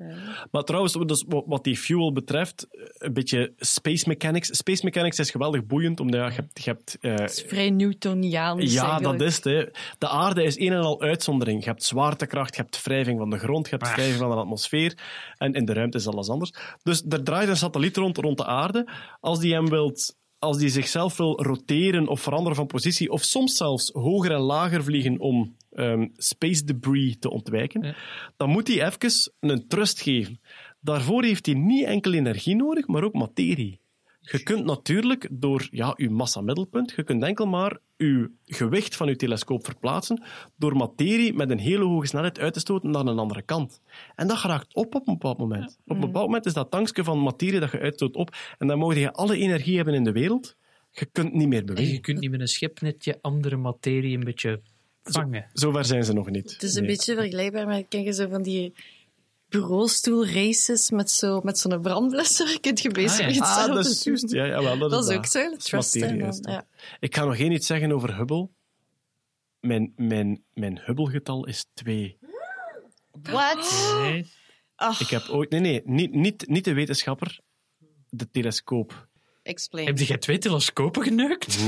Maar 0.52 0.64
trouwens, 0.64 0.94
dus 0.94 1.26
wat 1.28 1.44
wat 1.48 1.64
die 1.64 1.78
fuel 1.78 2.12
betreft, 2.12 2.68
een 2.94 3.14
beetje 3.14 3.54
space 3.58 4.08
mechanics. 4.08 4.58
Space 4.58 4.86
mechanics 4.86 5.20
is 5.20 5.32
geweldig 5.32 5.66
boeiend, 5.66 6.00
omdat 6.00 6.20
ja, 6.20 6.28
je 6.28 6.34
hebt... 6.34 6.64
Je 6.64 6.70
hebt 6.70 6.98
eh, 7.02 7.12
Het 7.16 7.32
is 7.32 7.44
vrij 7.48 7.70
Newtoniaans 7.70 8.74
ja, 8.74 8.82
eigenlijk. 8.90 9.20
dat 9.20 9.28
is 9.28 9.36
het. 9.36 9.44
Hè. 9.44 9.66
De 9.98 10.08
aarde 10.08 10.44
is 10.44 10.60
een 10.60 10.72
en 10.72 10.80
al 10.82 11.02
uitzondering. 11.02 11.64
Je 11.64 11.70
hebt 11.70 11.84
zwaartekracht, 11.84 12.56
je 12.56 12.62
hebt 12.62 12.84
wrijving 12.84 13.20
van 13.20 13.30
de 13.30 13.38
grond, 13.38 13.66
je 13.70 13.72
hebt 13.76 13.88
Ah. 13.88 13.94
wrijving 13.94 14.18
van 14.20 14.30
de 14.30 14.36
atmosfeer. 14.36 14.98
En 15.38 15.54
in 15.54 15.66
de 15.66 15.74
ruimte 15.74 15.98
is 15.98 16.08
alles 16.08 16.30
anders. 16.30 16.52
Dus 16.84 17.04
er 17.10 17.24
draait 17.24 17.50
een 17.50 17.58
satelliet 17.58 17.98
rond, 17.98 18.18
rond 18.18 18.38
de 18.38 18.46
aarde. 18.46 18.88
Als 19.20 19.40
die 19.40 19.54
hem 19.54 19.70
wilt... 19.70 20.16
Als 20.44 20.58
die 20.58 20.70
zichzelf 20.70 21.18
wil 21.18 21.42
roteren 21.42 22.08
of 22.08 22.22
veranderen 22.22 22.56
van 22.56 22.68
positie, 22.68 23.10
of 23.12 23.24
soms 23.24 23.58
zelfs 23.58 23.90
hoger 23.94 24.32
en 24.32 24.40
lager 24.40 24.84
vliegen 24.84 25.20
om 25.20 25.56
ehm, 25.72 26.08
space 26.16 26.64
debris 26.64 27.16
te 27.20 27.30
ontwijken, 27.30 27.84
Ja. 27.84 27.96
dan 28.38 28.50
moet 28.50 28.68
hij 28.68 28.86
even 28.86 29.34
een 29.40 29.68
trust 29.68 30.02
geven. 30.02 30.40
Daarvoor 30.80 31.24
heeft 31.24 31.46
hij 31.46 31.56
niet 31.56 31.86
enkel 31.86 32.14
energie 32.14 32.56
nodig, 32.56 32.88
maar 32.88 33.04
ook 33.04 33.14
materie. 33.14 33.80
Je 34.32 34.44
kunt 34.44 34.66
natuurlijk 34.66 35.28
door 35.32 35.68
ja, 35.72 35.94
uw 35.98 36.10
massa-middelpunt, 36.12 36.94
je 36.96 37.04
kunt 37.04 37.24
enkel 37.24 37.46
maar 37.46 37.78
uw 37.98 38.30
gewicht 38.46 38.96
van 38.96 39.08
uw 39.08 39.16
telescoop 39.16 39.66
verplaatsen 39.66 40.24
door 40.58 40.76
materie 40.76 41.34
met 41.34 41.50
een 41.50 41.60
hele 41.60 41.84
hoge 41.84 42.08
snelheid 42.08 42.40
uit 42.40 42.54
te 42.54 42.60
stoten 42.60 42.90
naar 42.92 43.06
een 43.06 43.20
andere 43.20 43.42
kant. 43.42 43.82
En 44.16 44.28
dat 44.28 44.38
geraakt 44.38 44.76
op 44.76 44.96
op 44.96 45.08
een 45.08 45.14
bepaald 45.14 45.38
moment. 45.38 45.78
Op 45.86 45.96
een 45.96 46.00
bepaald 46.02 46.26
moment 46.26 46.46
is 46.46 46.54
dat 46.54 46.72
tankje 46.72 47.04
van 47.04 47.20
materie 47.24 47.60
dat 47.60 47.72
je 47.72 47.80
uitstoot 47.80 48.16
op 48.16 48.36
en 48.58 48.68
dan 48.68 48.78
mag 48.78 48.96
je 48.96 49.14
alle 49.14 49.38
energie 49.38 49.76
hebben 49.76 49.94
in 49.94 50.04
de 50.04 50.12
wereld. 50.12 50.56
Je 50.92 51.06
kunt 51.06 51.34
niet 51.34 51.48
meer 51.48 51.60
En 51.60 51.66
je 51.68 51.74
bewegen. 51.74 52.02
kunt 52.02 52.20
niet 52.20 52.32
met 52.32 52.40
een 52.40 52.48
schepnetje 52.48 53.18
andere 53.22 53.56
materie 53.58 54.18
een 54.18 54.24
beetje 54.24 54.62
vangen. 55.04 55.50
Zover 55.54 55.86
zijn 55.86 56.04
ze 56.04 56.14
nog 56.14 56.30
niet. 56.30 56.52
Het 56.52 56.64
is 56.64 56.76
een 56.76 56.82
Nee. 56.84 56.92
beetje 56.92 57.16
vergelijkbaar 57.16 57.68
met, 57.68 57.86
ken 57.90 58.04
je 58.04 58.14
zo 58.14 58.28
van 58.30 58.42
die 58.42 58.74
bureaustoelraces 59.54 60.90
met 60.90 61.12
zo'n 61.12 61.42
met 61.44 61.60
zo'n 61.60 61.82
brandblusser? 61.82 62.60
Kunt 62.62 62.82
je 62.82 62.90
bezig 62.90 63.26
Ah, 63.26 63.34
ja. 63.34 63.40
met 63.40 63.50
Ah, 63.50 63.76
dat 63.76 63.86
is 63.86 64.04
juist. 64.04 64.32
Ja, 64.32 64.46
jawel, 64.48 64.78
dat, 64.78 64.90
Dat 64.90 65.10
is 65.10 65.16
ook 65.16 65.26
zo, 65.26 65.56
trust 65.56 66.00
dan, 66.00 66.42
ja. 66.42 66.66
Ik 67.00 67.16
ga 67.16 67.26
nog 67.26 67.38
één 67.38 67.52
iets 67.52 67.68
zeggen 67.68 67.92
over 67.92 68.18
Hubble. 68.18 68.50
Mijn, 69.60 69.94
mijn, 69.96 70.44
mijn 70.54 70.82
Hubble-getal 70.86 71.46
is 71.46 71.66
2. 71.74 72.18
Wat? 73.12 73.96
Nee. 74.02 74.32
Ik 75.00 75.08
heb 75.08 75.28
ooit... 75.30 75.50
Nee, 75.50 75.60
nee, 75.60 75.82
niet, 75.86 76.14
niet, 76.14 76.48
niet 76.48 76.66
de 76.66 76.74
wetenschapper. 76.74 77.40
De 78.10 78.30
telescoop. 78.30 79.08
Explain. 79.44 79.86
Heb 79.86 79.98
jij 79.98 80.18
twee 80.18 80.38
telescopen 80.38 81.04
geneukt? 81.04 81.58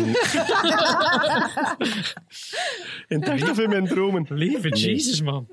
In 3.07 3.19
het 3.19 3.29
echt 3.29 3.49
of 3.49 3.59
in 3.59 3.69
mijn 3.69 3.85
dromen? 3.87 4.25
Lieve 4.29 4.69
Nee. 4.69 4.81
Jezus, 4.81 5.21
man. 5.21 5.47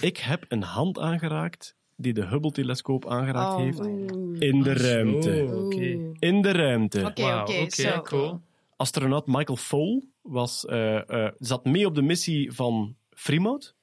Ik 0.00 0.16
heb 0.16 0.44
een 0.48 0.62
hand 0.62 0.98
aangeraakt 0.98 1.76
die 1.96 2.12
de 2.12 2.26
Hubble-telescoop 2.26 3.06
aangeraakt 3.06 3.54
Oh 3.54 3.60
heeft. 3.60 3.80
In 4.42 4.62
de 4.62 4.72
ruimte. 4.72 5.44
Oh, 5.48 5.64
oké. 5.64 6.12
In 6.18 6.42
de 6.42 6.52
ruimte. 6.52 7.04
Oké, 7.06 7.40
oké, 7.40 8.02
cool. 8.02 8.40
Astronaut 8.76 9.26
Michael 9.26 9.56
Foale 9.56 10.02
was, 10.22 10.64
eh, 10.66 11.08
eh, 11.26 11.32
zat 11.38 11.64
mee 11.64 11.86
op 11.86 11.94
de 11.94 12.02
missie 12.02 12.52
van 12.52 12.96
Fremont, 13.10 13.74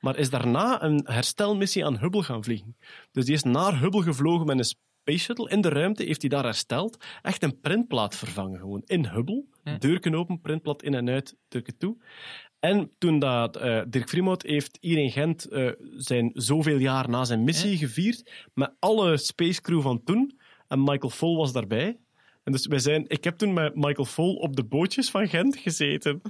maar 0.00 0.16
is 0.16 0.30
daarna 0.30 0.82
een 0.82 1.00
herstelmissie 1.04 1.84
aan 1.84 1.98
Hubble 1.98 2.22
gaan 2.22 2.44
vliegen. 2.44 2.76
Dus 3.12 3.24
die 3.24 3.34
is 3.34 3.42
naar 3.42 3.80
Hubble 3.80 4.02
gevlogen 4.02 4.46
met 4.46 4.58
een 4.58 4.64
Space 5.08 5.24
Shuttle. 5.24 5.50
In 5.50 5.60
de 5.60 5.68
ruimte 5.68 6.02
heeft 6.02 6.20
hij 6.20 6.30
daar 6.30 6.44
hersteld. 6.44 7.04
Echt 7.22 7.42
een 7.42 7.60
printplaat 7.60 8.16
vervangen, 8.16 8.58
gewoon 8.58 8.82
in 8.86 9.06
Hubble. 9.06 9.44
Deurken 9.78 10.14
open, 10.14 10.40
printplaat 10.40 10.82
in 10.82 10.94
en 10.94 11.08
uit, 11.08 11.36
deuken 11.48 11.78
toe. 11.78 11.96
En 12.60 12.90
toen 12.98 13.18
dat, 13.18 13.56
eh, 13.56 13.82
Dirk 13.88 14.08
Fremont 14.08 14.42
heeft 14.42 14.78
hier 14.80 14.98
in 14.98 15.10
Gent 15.10 15.44
eh, 15.44 15.70
zijn 15.96 16.30
zoveel 16.34 16.78
jaar 16.78 17.08
na 17.08 17.24
zijn 17.24 17.44
missie 17.44 17.76
gevierd, 17.76 18.48
met 18.54 18.74
alle 18.78 19.16
space 19.16 19.60
crew 19.60 19.82
van 19.82 20.04
toen. 20.04 20.38
En 20.66 20.82
Michael 20.82 21.10
Foale 21.10 21.36
was 21.36 21.52
daarbij. 21.52 21.98
En 22.48 22.54
dus 22.54 22.66
wij 22.66 22.78
zijn, 22.78 23.04
ik 23.08 23.24
heb 23.24 23.38
toen 23.38 23.52
met 23.52 23.74
Michael 23.74 24.04
Foale 24.04 24.38
op 24.38 24.56
de 24.56 24.64
bootjes 24.64 25.10
van 25.10 25.28
Gent 25.28 25.56
gezeten. 25.56 26.22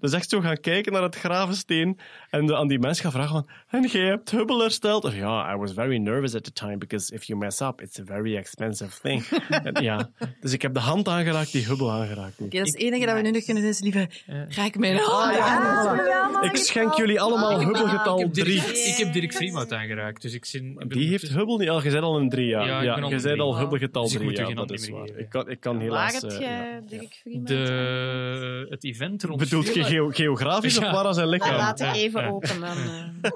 Dus 0.00 0.12
echt 0.12 0.30
zo 0.30 0.40
gaan 0.40 0.60
kijken 0.60 0.92
naar 0.92 1.02
het 1.02 1.14
gravensteen 1.16 1.98
en 2.30 2.46
de- 2.46 2.56
aan 2.56 2.68
die 2.68 2.78
mensen 2.78 3.02
gaan 3.02 3.12
vragen 3.12 3.30
van, 3.30 3.46
en 3.80 3.88
jij 3.88 4.06
hebt 4.06 4.30
Hubble 4.30 4.60
hersteld? 4.62 5.04
Of 5.04 5.14
ja, 5.14 5.52
I 5.54 5.56
was 5.56 5.72
very 5.72 5.96
nervous 5.96 6.34
at 6.34 6.44
the 6.44 6.52
time, 6.52 6.78
because 6.78 7.14
if 7.14 7.24
you 7.24 7.38
mess 7.38 7.60
up, 7.60 7.80
it's 7.80 7.98
a 8.00 8.04
very 8.04 8.36
expensive 8.36 9.00
thing. 9.02 9.24
En 9.72 9.82
ja, 9.82 10.10
dus 10.40 10.52
ik 10.52 10.62
heb 10.62 10.74
de 10.74 10.80
hand 10.80 11.08
aangeraakt 11.08 11.52
die 11.52 11.64
Hubble 11.66 11.90
aangeraakt 11.90 12.38
heeft. 12.38 12.40
Oké, 12.40 12.56
dat 12.58 12.66
is 12.66 12.72
het 12.72 12.82
enige 12.82 13.06
dat 13.06 13.14
we 13.14 13.20
nu 13.20 13.30
nog 13.30 13.44
kunnen 13.44 13.62
doen, 13.62 13.72
is 13.72 13.80
lieve, 13.80 14.08
raak 14.48 14.76
mijn 14.76 14.96
hand. 14.96 15.38
Ah, 15.38 16.44
Ik 16.44 16.56
schenk 16.56 16.94
jullie 16.94 17.20
allemaal 17.20 17.60
Hubble 17.60 17.82
Ik 17.84 17.88
getal 17.88 18.18
heb 18.18 18.34
Dirk, 18.34 18.46
3. 18.46 18.82
ik 18.88 18.96
heb 18.96 19.12
Dirk 19.12 19.32
Fremont 19.34 19.72
aangeraakt, 19.72 20.22
dus 20.22 20.34
ik 20.34 20.44
zin, 20.44 20.74
ben- 20.74 20.88
Die 20.88 21.08
heeft 21.08 21.28
Hubble 21.28 21.58
niet 21.58 21.68
al, 21.68 21.82
je 21.82 21.90
bent 21.90 22.02
al 22.04 22.16
een 22.18 22.28
3, 22.28 22.46
ja. 22.46 22.60
Ja, 22.64 22.66
Ja, 22.82 22.88
ik 22.88 22.94
ben 22.94 23.04
al 23.04 23.10
je 23.10 23.20
drie. 23.20 23.40
al 23.40 23.58
Hubble 23.58 23.78
getal 23.78 24.02
Dus 24.02 24.12
ik 24.12 24.18
3, 24.18 24.28
moet 24.30 24.38
u 24.38 24.40
ja, 24.42 24.46
geen 24.48 24.56
dat 24.56 24.70
is 24.70 24.88
meer 24.88 24.98
waar. 24.98 25.06
geven. 25.06 25.20
Ik 25.22 25.28
kan, 25.28 25.50
ik 25.50 25.60
kan 25.62 25.74
Waar 25.74 25.82
helaas... 25.84 26.12
heb 26.12 26.30
eh, 26.30 26.38
je. 26.38 26.80
Dirk 26.86 27.20
de, 27.46 28.66
het 28.68 28.84
event 28.84 29.22
rond 29.22 29.38
Bedoelt 29.38 29.74
je 29.74 29.84
geo- 29.84 30.10
geografisch 30.10 30.78
of 30.78 30.90
waar 30.90 31.14
zijn 31.14 31.28
Maar 31.28 31.38
lichaam? 31.38 31.56
laat 31.56 31.80
ik 31.80 31.94
even 31.94 32.20
ja. 32.22 32.28
open 32.28 32.60
dan. 32.60 32.76
eh. 32.76 33.30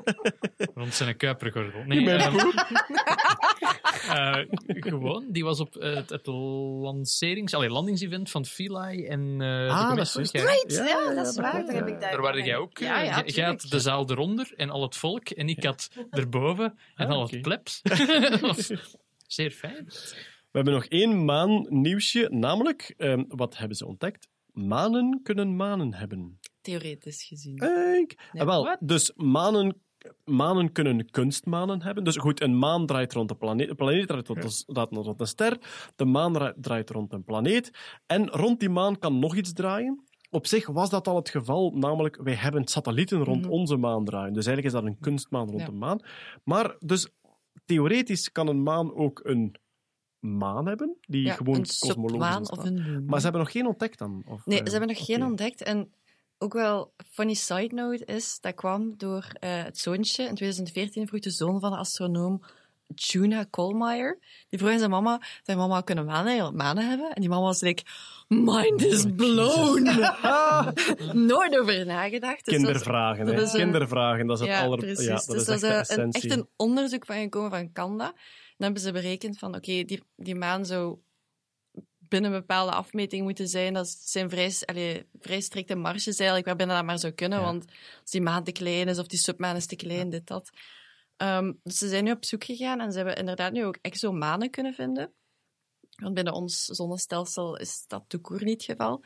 Rond 0.74 0.94
zijn 0.94 1.16
kuipergordel. 1.16 1.82
Nee, 1.85 2.11
ehm, 2.11 2.36
eh, 4.09 4.39
gewoon, 4.66 5.24
die 5.28 5.44
was 5.44 5.61
op 5.61 5.77
eh, 5.77 5.94
het, 5.94 6.11
het 6.11 6.27
lancerings, 6.27 7.55
allee, 7.55 7.70
landingsevent 7.70 8.31
van 8.31 8.44
Philae 8.44 9.09
en 9.09 9.36
eh 9.40 9.69
Ah, 9.78 9.90
de 9.90 9.97
dat 9.97 10.16
is 10.16 10.31
Right, 10.32 10.73
ja, 10.89 11.15
dat 11.15 11.27
is 11.27 11.36
waar. 11.36 11.65
Daar 11.66 11.74
heb 11.74 11.86
ik 11.89 12.01
daar 12.01 12.11
Daar 12.11 12.20
waren 12.20 12.44
jij 12.44 12.57
ook. 12.57 12.78
Ja, 12.78 13.01
eh, 13.01 13.07
ja, 13.07 13.23
jij- 13.27 13.44
had 13.47 13.66
de 13.69 13.81
zaal 13.81 14.11
eronder 14.11 14.53
en 14.57 14.70
al 14.70 14.82
het 14.82 14.97
volk 14.97 15.28
en 15.31 15.48
ik 15.48 15.65
had 15.65 15.89
erboven 16.11 16.78
en 16.94 17.07
Ah, 17.07 17.12
al 17.15 17.23
het 17.28 17.40
plebs. 17.43 17.81
Dat 18.31 18.40
was 18.40 18.70
Zeer 19.27 19.51
fijn. 19.51 19.89
We 20.57 20.62
hebben 20.62 20.81
nog 20.81 20.91
één 20.91 21.24
maan-nieuwsje, 21.24 22.28
namelijk, 22.31 22.95
ehm, 22.97 23.24
wat 23.28 23.57
hebben 23.57 23.77
ze 23.77 23.87
ontdekt? 23.87 24.28
Manen 24.53 25.20
kunnen 25.23 25.57
manen 25.57 25.95
hebben. 25.95 26.39
Theoretisch 26.61 27.23
gezien. 27.24 27.55
Nee, 27.55 28.07
Ah, 28.33 28.47
wel, 28.47 28.65
wat? 28.65 28.77
dus 28.81 29.12
manen, 29.16 29.83
manen 30.24 30.73
kunnen 30.73 31.11
kunstmanen 31.11 31.83
hebben. 31.83 32.05
Dus 32.05 32.16
goed, 32.16 32.41
een 32.41 32.59
maan 32.59 32.87
draait 32.87 33.12
rond 33.12 33.31
een 33.31 33.37
planeet. 33.39 33.69
Een 33.69 33.77
planeet 33.77 34.07
draait 34.09 34.28
rond, 34.28 34.65
een, 34.66 35.03
rond 35.03 35.20
een 35.20 35.27
ster. 35.27 35.59
De 35.97 36.05
maan 36.05 36.33
dra- 36.33 36.55
draait 36.61 36.91
rond 36.91 37.12
een 37.12 37.24
planeet. 37.24 37.70
En 38.07 38.28
rond 38.28 38.61
die 38.61 38.69
maan 38.70 38.99
kan 38.99 39.19
nog 39.19 39.37
iets 39.37 39.53
draaien. 39.53 40.05
Op 40.31 40.47
zich 40.47 40.66
was 40.66 40.91
dat 40.91 41.09
al 41.09 41.16
het 41.16 41.28
geval, 41.28 41.70
namelijk 41.74 42.16
wij 42.23 42.35
hebben 42.35 42.66
satellieten 42.69 43.24
rond 43.24 43.43
Mhm. 43.43 43.51
onze 43.51 43.77
maan 43.77 44.05
draaien. 44.05 44.33
Dus 44.33 44.47
eigenlijk 44.47 44.77
is 44.77 44.81
dat 44.83 44.91
een 44.93 45.01
kunstmaan 45.01 45.47
rond 45.49 45.61
Ja. 45.61 45.66
de 45.66 45.73
maan. 45.73 46.01
Maar 46.45 46.77
dus 46.78 47.09
theoretisch 47.65 48.33
kan 48.33 48.49
een 48.49 48.62
maan 48.62 48.95
ook 48.95 49.20
een 49.24 49.55
maan 50.27 50.66
hebben, 50.66 50.97
die 51.01 51.24
Ja, 51.24 51.35
gewoon 51.35 51.66
kosmologisch 51.78 52.51
moon. 52.51 53.05
Maar 53.07 53.19
ze 53.19 53.23
hebben 53.23 53.43
nog 53.43 53.53
geen 53.53 53.66
ontdekt 53.66 53.98
dan? 53.98 54.23
Of, 54.27 54.47
Nee, 54.47 54.59
eh, 54.59 54.65
ze 54.65 54.70
hebben 54.70 54.89
nog 54.89 55.05
geen 55.05 55.24
ontdekt. 55.24 55.62
En 55.62 55.93
ook 56.39 56.53
wel 56.53 56.93
funny 57.11 57.35
side 57.35 57.74
note 57.74 58.05
is, 58.05 58.39
dat 58.40 58.55
kwam 58.55 58.94
door 58.97 59.27
eh, 59.32 59.62
het 59.62 59.78
zoontje. 59.78 60.23
In 60.23 60.35
2014 60.35 61.07
vroeg 61.07 61.20
de 61.20 61.31
zoon 61.31 61.61
van 61.61 61.70
de 61.70 61.77
astronoom 61.77 62.43
Juna 62.94 63.44
Kohlmeier. 63.51 64.19
Die 64.48 64.59
vroeg 64.59 64.73
aan 64.73 64.78
zijn 64.78 64.90
mama, 64.90 65.20
zijn 65.43 65.59
mama 65.59 65.81
kunnen 65.81 66.05
manen, 66.05 66.57
manen 66.57 66.89
hebben? 66.89 67.12
En 67.12 67.20
die 67.20 67.31
mama 67.31 67.43
was 67.43 67.61
like, 67.61 67.82
mind 68.28 68.82
is 68.82 69.05
blown. 69.16 69.82
Nooit 71.27 71.59
over 71.59 71.86
nagedacht. 71.86 72.44
Dus 72.44 72.55
is- 72.55 72.62
Kindervragen, 72.62 73.27
dat 73.27 73.35
hè. 73.35 73.43
is 73.43 73.53
Kindervragen, 73.53 74.27
dat 74.27 74.40
is 74.40 74.47
het 74.47 74.57
ja, 74.57 74.65
aller... 74.65 74.78
precies. 74.78 75.05
Ja, 75.07 75.15
dat 75.15 75.27
dus 75.27 75.36
is 75.48 75.61
dat 75.61 75.62
echt 75.62 75.90
is 75.90 75.97
een, 75.97 76.11
echt 76.11 76.31
een 76.31 76.48
onderzoek 76.57 77.05
van 77.05 77.16
gekomen 77.16 77.51
van 77.51 77.73
Canada. 77.73 78.12
Dan 78.57 78.66
hebben 78.66 78.83
ze 78.83 78.93
berekend 78.93 79.39
van, 79.39 79.55
oké, 79.55 79.85
die, 79.85 80.03
die 80.16 80.35
maan 80.35 80.66
zou 80.66 80.99
binnen 82.09 82.33
een 82.33 82.41
bepaalde 82.41 82.73
afmeting 82.73 83.23
moeten 83.23 83.49
zijn. 83.49 83.73
Dat 83.73 83.89
zijn 83.89 84.31
vrij, 84.31 84.55
allee, 84.65 85.07
vrij 85.19 85.41
strikte 85.41 85.74
marges 85.74 86.19
eigenlijk, 86.19 86.47
waarbinnen 86.47 86.77
dat 86.77 86.85
maar 86.85 86.99
zou 86.99 87.12
kunnen. 87.12 87.39
Ja. 87.39 87.45
Want 87.45 87.65
als 88.01 88.11
die 88.11 88.20
maan 88.20 88.45
te 88.45 88.53
klein 88.53 88.89
is 88.89 88.99
of 88.99 89.07
die 89.07 89.19
submaan 89.19 89.57
is 89.57 89.66
te 89.66 89.77
klein, 89.77 90.11
dit, 90.11 90.27
dat. 90.27 90.51
Ehm, 91.16 91.53
dus 91.62 91.78
ze 91.78 91.89
zijn 91.89 92.05
nu 92.05 92.11
op 92.11 92.24
zoek 92.24 92.45
gegaan 92.45 92.81
en 92.81 92.91
ze 92.93 92.97
hebben 92.97 93.16
inderdaad 93.16 93.53
nu 93.53 93.65
ook 93.65 93.78
exomanen 93.81 94.51
kunnen 94.51 94.74
vinden. 94.74 95.12
Want 95.97 96.15
binnen 96.15 96.33
ons 96.33 96.65
zonnestelsel 96.65 97.57
is 97.57 97.85
dat 97.87 98.05
toekoer 98.09 98.45
niet 98.45 98.66
het 98.66 98.77
geval. 98.77 99.05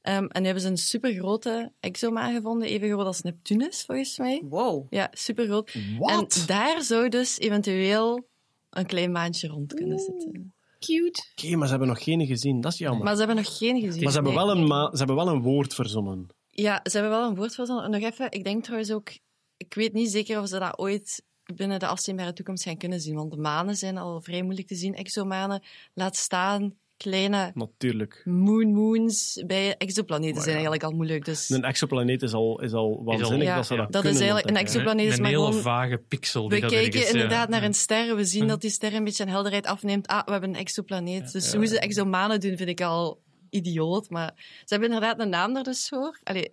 Ehm, 0.00 0.24
en 0.24 0.40
nu 0.40 0.44
hebben 0.44 0.62
ze 0.62 0.68
een 0.68 0.76
supergrote 0.76 1.72
exomaan 1.80 2.34
gevonden, 2.34 2.68
even 2.68 2.88
groot 2.88 3.06
als 3.06 3.22
Neptunus, 3.22 3.84
volgens 3.84 4.18
mij. 4.18 4.42
Wow. 4.44 4.86
Ja, 4.90 5.08
super 5.12 5.44
groot. 5.44 5.74
Wat? 5.98 6.36
En 6.36 6.46
daar 6.46 6.82
zou 6.82 7.08
dus 7.08 7.38
eventueel 7.38 8.27
een 8.70 8.86
klein 8.86 9.12
maandje 9.12 9.48
rond 9.48 9.74
kunnen 9.74 9.98
zitten. 9.98 10.52
Cute. 10.78 11.22
Oké, 11.36 11.56
maar 11.56 11.64
ze 11.66 11.70
hebben 11.70 11.88
nog 11.88 12.02
geen 12.02 12.26
gezien. 12.26 12.60
Dat 12.60 12.72
is 12.72 12.78
jammer. 12.78 13.04
Maar 13.04 13.12
ze 13.12 13.18
hebben 13.18 13.36
nog 13.36 13.58
geen 13.58 13.80
gezien. 13.80 14.02
Maar 14.02 14.12
ze 14.12 14.16
hebben, 14.18 14.34
Nee. 14.34 14.44
wel 14.44 14.56
een 14.56 14.66
ma- 14.66 14.90
ze 14.90 14.96
hebben 14.98 15.16
wel 15.16 15.28
een 15.28 15.42
woord 15.42 15.74
verzonnen. 15.74 16.26
Ja, 16.48 16.80
ze 16.82 16.98
hebben 16.98 17.18
wel 17.18 17.28
een 17.28 17.34
woord 17.34 17.54
verzonnen. 17.54 17.90
Nog 17.90 18.02
even, 18.02 18.30
ik 18.30 18.44
denk 18.44 18.62
trouwens 18.64 18.92
ook... 18.92 19.10
Ik 19.56 19.74
weet 19.74 19.92
niet 19.92 20.10
zeker 20.10 20.40
of 20.40 20.48
ze 20.48 20.58
dat 20.58 20.78
ooit 20.78 21.22
binnen 21.54 21.78
de 21.78 21.86
afzienbare 21.86 22.32
toekomst 22.32 22.62
gaan 22.62 22.76
kunnen 22.76 23.00
zien. 23.00 23.14
Want 23.14 23.30
de 23.30 23.36
manen 23.36 23.76
zijn 23.76 23.98
al 23.98 24.20
vrij 24.20 24.42
moeilijk 24.42 24.66
te 24.68 24.74
zien. 24.74 24.94
Exomanen, 24.94 25.62
laat 25.94 26.16
staan 26.16 26.74
kleine 26.98 27.50
Natuurlijk. 27.54 28.22
moon 28.24 28.72
moons 28.74 29.42
bij 29.46 29.76
exoplaneten 29.76 30.36
zijn 30.36 30.46
ja. 30.48 30.52
eigenlijk 30.52 30.82
al 30.84 30.90
moeilijk. 30.92 31.24
Dus 31.24 31.48
Een 31.50 31.62
exoplaneet 31.64 32.22
is 32.22 32.32
al, 32.32 32.60
is 32.62 32.72
al 32.72 33.04
waanzinnig 33.04 33.46
Ja, 33.46 33.56
dat 33.56 33.66
ze 33.66 33.76
dat 33.76 33.92
dat 33.92 34.02
kunnen 34.02 34.12
is 34.12 34.28
eigenlijk 34.28 34.48
een 34.56 34.62
exoplaneet. 34.64 35.06
is 35.08 35.16
een 35.16 35.22
maar 35.22 35.30
gewoon- 35.30 35.54
vage 35.54 35.98
pixel. 36.08 36.48
Die 36.48 36.60
we 36.60 36.66
dat 36.66 36.70
kijken 36.72 37.00
ja. 37.00 37.06
inderdaad 37.06 37.48
naar 37.48 37.62
een 37.62 37.74
ster. 37.74 38.16
We 38.16 38.24
zien 38.24 38.42
Hm. 38.42 38.48
dat 38.48 38.60
die 38.60 38.70
ster 38.70 38.94
een 38.94 39.04
beetje 39.04 39.22
aan 39.24 39.28
helderheid 39.30 39.66
afneemt. 39.66 40.06
Ah, 40.06 40.24
we 40.24 40.30
hebben 40.32 40.50
een 40.50 40.56
exoplaneet. 40.56 41.32
Dus 41.32 41.50
Ja. 41.50 41.56
hoe 41.56 41.66
ze 41.66 41.78
exomanen 41.80 42.40
doen, 42.40 42.56
vind 42.56 42.68
ik 42.68 42.80
al 42.80 43.20
idioot. 43.50 44.10
Maar 44.10 44.32
ze 44.36 44.64
hebben 44.74 44.88
inderdaad 44.92 45.20
een 45.20 45.28
naam 45.28 45.54
daar 45.54 45.62
dus 45.64 45.88
voor. 45.88 46.18
Allee, 46.24 46.52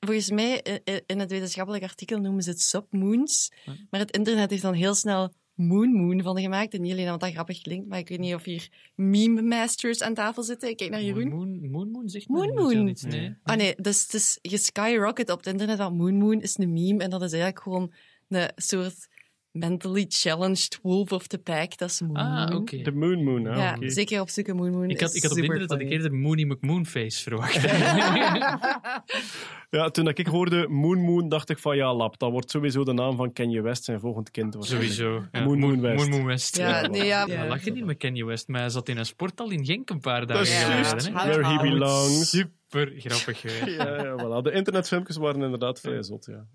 volgens 0.00 0.30
mij, 0.30 0.64
i- 0.68 0.92
i- 0.92 1.00
in 1.06 1.18
het 1.18 1.30
wetenschappelijk 1.30 1.82
artikel 1.84 2.18
noemen 2.18 2.42
ze 2.42 2.50
het 2.50 2.60
submoons. 2.60 3.52
Maar 3.90 4.00
het 4.00 4.16
internet 4.16 4.50
heeft 4.50 4.62
dan 4.62 4.74
heel 4.74 4.94
snel 4.94 5.32
Moon 5.58 5.92
Moon 5.92 6.22
van 6.22 6.40
gemaakt. 6.40 6.74
En 6.74 6.80
niet 6.80 6.92
alleen 6.92 7.04
omdat 7.04 7.20
dat 7.20 7.30
grappig 7.32 7.60
klinkt, 7.62 7.88
maar 7.88 7.98
ik 7.98 8.08
weet 8.08 8.18
niet 8.18 8.34
of 8.34 8.44
hier 8.44 8.68
meme 8.94 9.42
masters 9.42 10.02
aan 10.02 10.14
tafel 10.14 10.42
zitten. 10.42 10.68
Ik 10.68 10.76
kijk 10.76 10.90
naar 10.90 11.02
Jeroen. 11.02 11.28
Moon 11.28 11.70
Moon, 11.70 11.90
Moon 11.90 12.08
zegt 12.08 12.28
Moon 12.28 12.46
niet 12.46 12.54
Moon. 12.54 12.96
nee. 13.08 13.34
Ah 13.42 13.56
nee, 13.56 13.74
dus 13.76 14.02
het 14.02 14.14
is 14.14 14.38
geskyrocket 14.42 15.30
op 15.30 15.38
het 15.38 15.46
internet 15.46 15.78
dat 15.78 15.92
Moon 15.92 16.14
Moon 16.14 16.40
is 16.40 16.58
een 16.58 16.72
meme. 16.72 17.02
En 17.02 17.10
dat 17.10 17.22
is 17.22 17.32
eigenlijk 17.32 17.62
gewoon 17.62 17.92
een 18.28 18.50
soort 18.56 19.08
mentally 19.50 20.04
challenged 20.08 20.78
wolf 20.82 21.12
of 21.12 21.26
the 21.26 21.38
pack. 21.38 21.76
Dat 21.78 21.90
is 21.90 22.00
Moon 22.00 22.16
Ah, 22.16 22.48
Moon. 22.50 22.60
oké. 22.60 22.82
De 22.82 22.92
Moon 22.92 23.24
Moon, 23.24 23.44
hè? 23.44 23.56
Ja, 23.56 23.76
zeker 23.90 24.20
op 24.20 24.28
stukken 24.28 24.56
Moon 24.56 24.70
Moon. 24.70 24.90
Ik 24.90 25.00
had, 25.00 25.14
ik 25.14 25.22
had 25.22 25.30
op 25.32 25.38
internet 25.38 25.68
dat 25.68 25.80
ik 25.80 25.86
funny. 25.88 26.02
eerder 26.02 26.18
Mooney 26.18 26.44
McMoonface 26.44 27.22
verwacht. 27.22 27.56
Ja, 29.70 29.90
toen 29.90 30.08
ik 30.08 30.26
hoorde 30.26 30.68
Moon 30.68 30.98
Moon, 30.98 31.28
dacht 31.28 31.48
ik 31.48 31.58
van 31.58 31.76
ja, 31.76 31.94
lap, 31.94 32.18
dat 32.18 32.30
wordt 32.30 32.50
sowieso 32.50 32.84
de 32.84 32.92
naam 32.92 33.16
van 33.16 33.32
Kanye 33.32 33.60
West, 33.62 33.84
zijn 33.84 34.00
volgend 34.00 34.30
kind. 34.30 34.56
Sowieso. 34.60 35.24
Ja. 35.32 35.44
Moon 35.44 35.58
Moon 35.58 35.80
West. 35.80 35.96
Moon 35.96 36.10
Moon 36.18 36.26
West. 36.26 36.56
Ja, 36.56 36.86
nee, 36.86 37.04
ja. 37.04 37.26
Ja, 37.26 37.46
lag 37.46 37.64
je 37.64 37.72
niet 37.72 37.84
met 37.84 37.96
Kanye 37.96 38.24
West, 38.24 38.48
maar 38.48 38.60
hij 38.60 38.70
zat 38.70 38.88
in 38.88 38.96
een 38.98 39.06
sporthal 39.06 39.50
in 39.50 39.64
Genk 39.64 39.90
een 39.90 40.00
paar 40.00 40.26
dagen 40.26 40.46
geleden. 40.46 41.12
Where 41.12 41.46
he 41.46 41.68
belongs. 41.70 42.30
Super 42.30 42.92
grappig 42.96 43.40
geweest. 43.40 43.76
Ja, 43.76 44.02
ja, 44.02 44.16
voilà. 44.18 44.42
De 44.42 44.52
internetfilmpjes 44.52 45.16
waren 45.16 45.42
inderdaad 45.42 45.80
vrij 45.80 46.02
zot, 46.02 46.26
ja. 46.26 46.46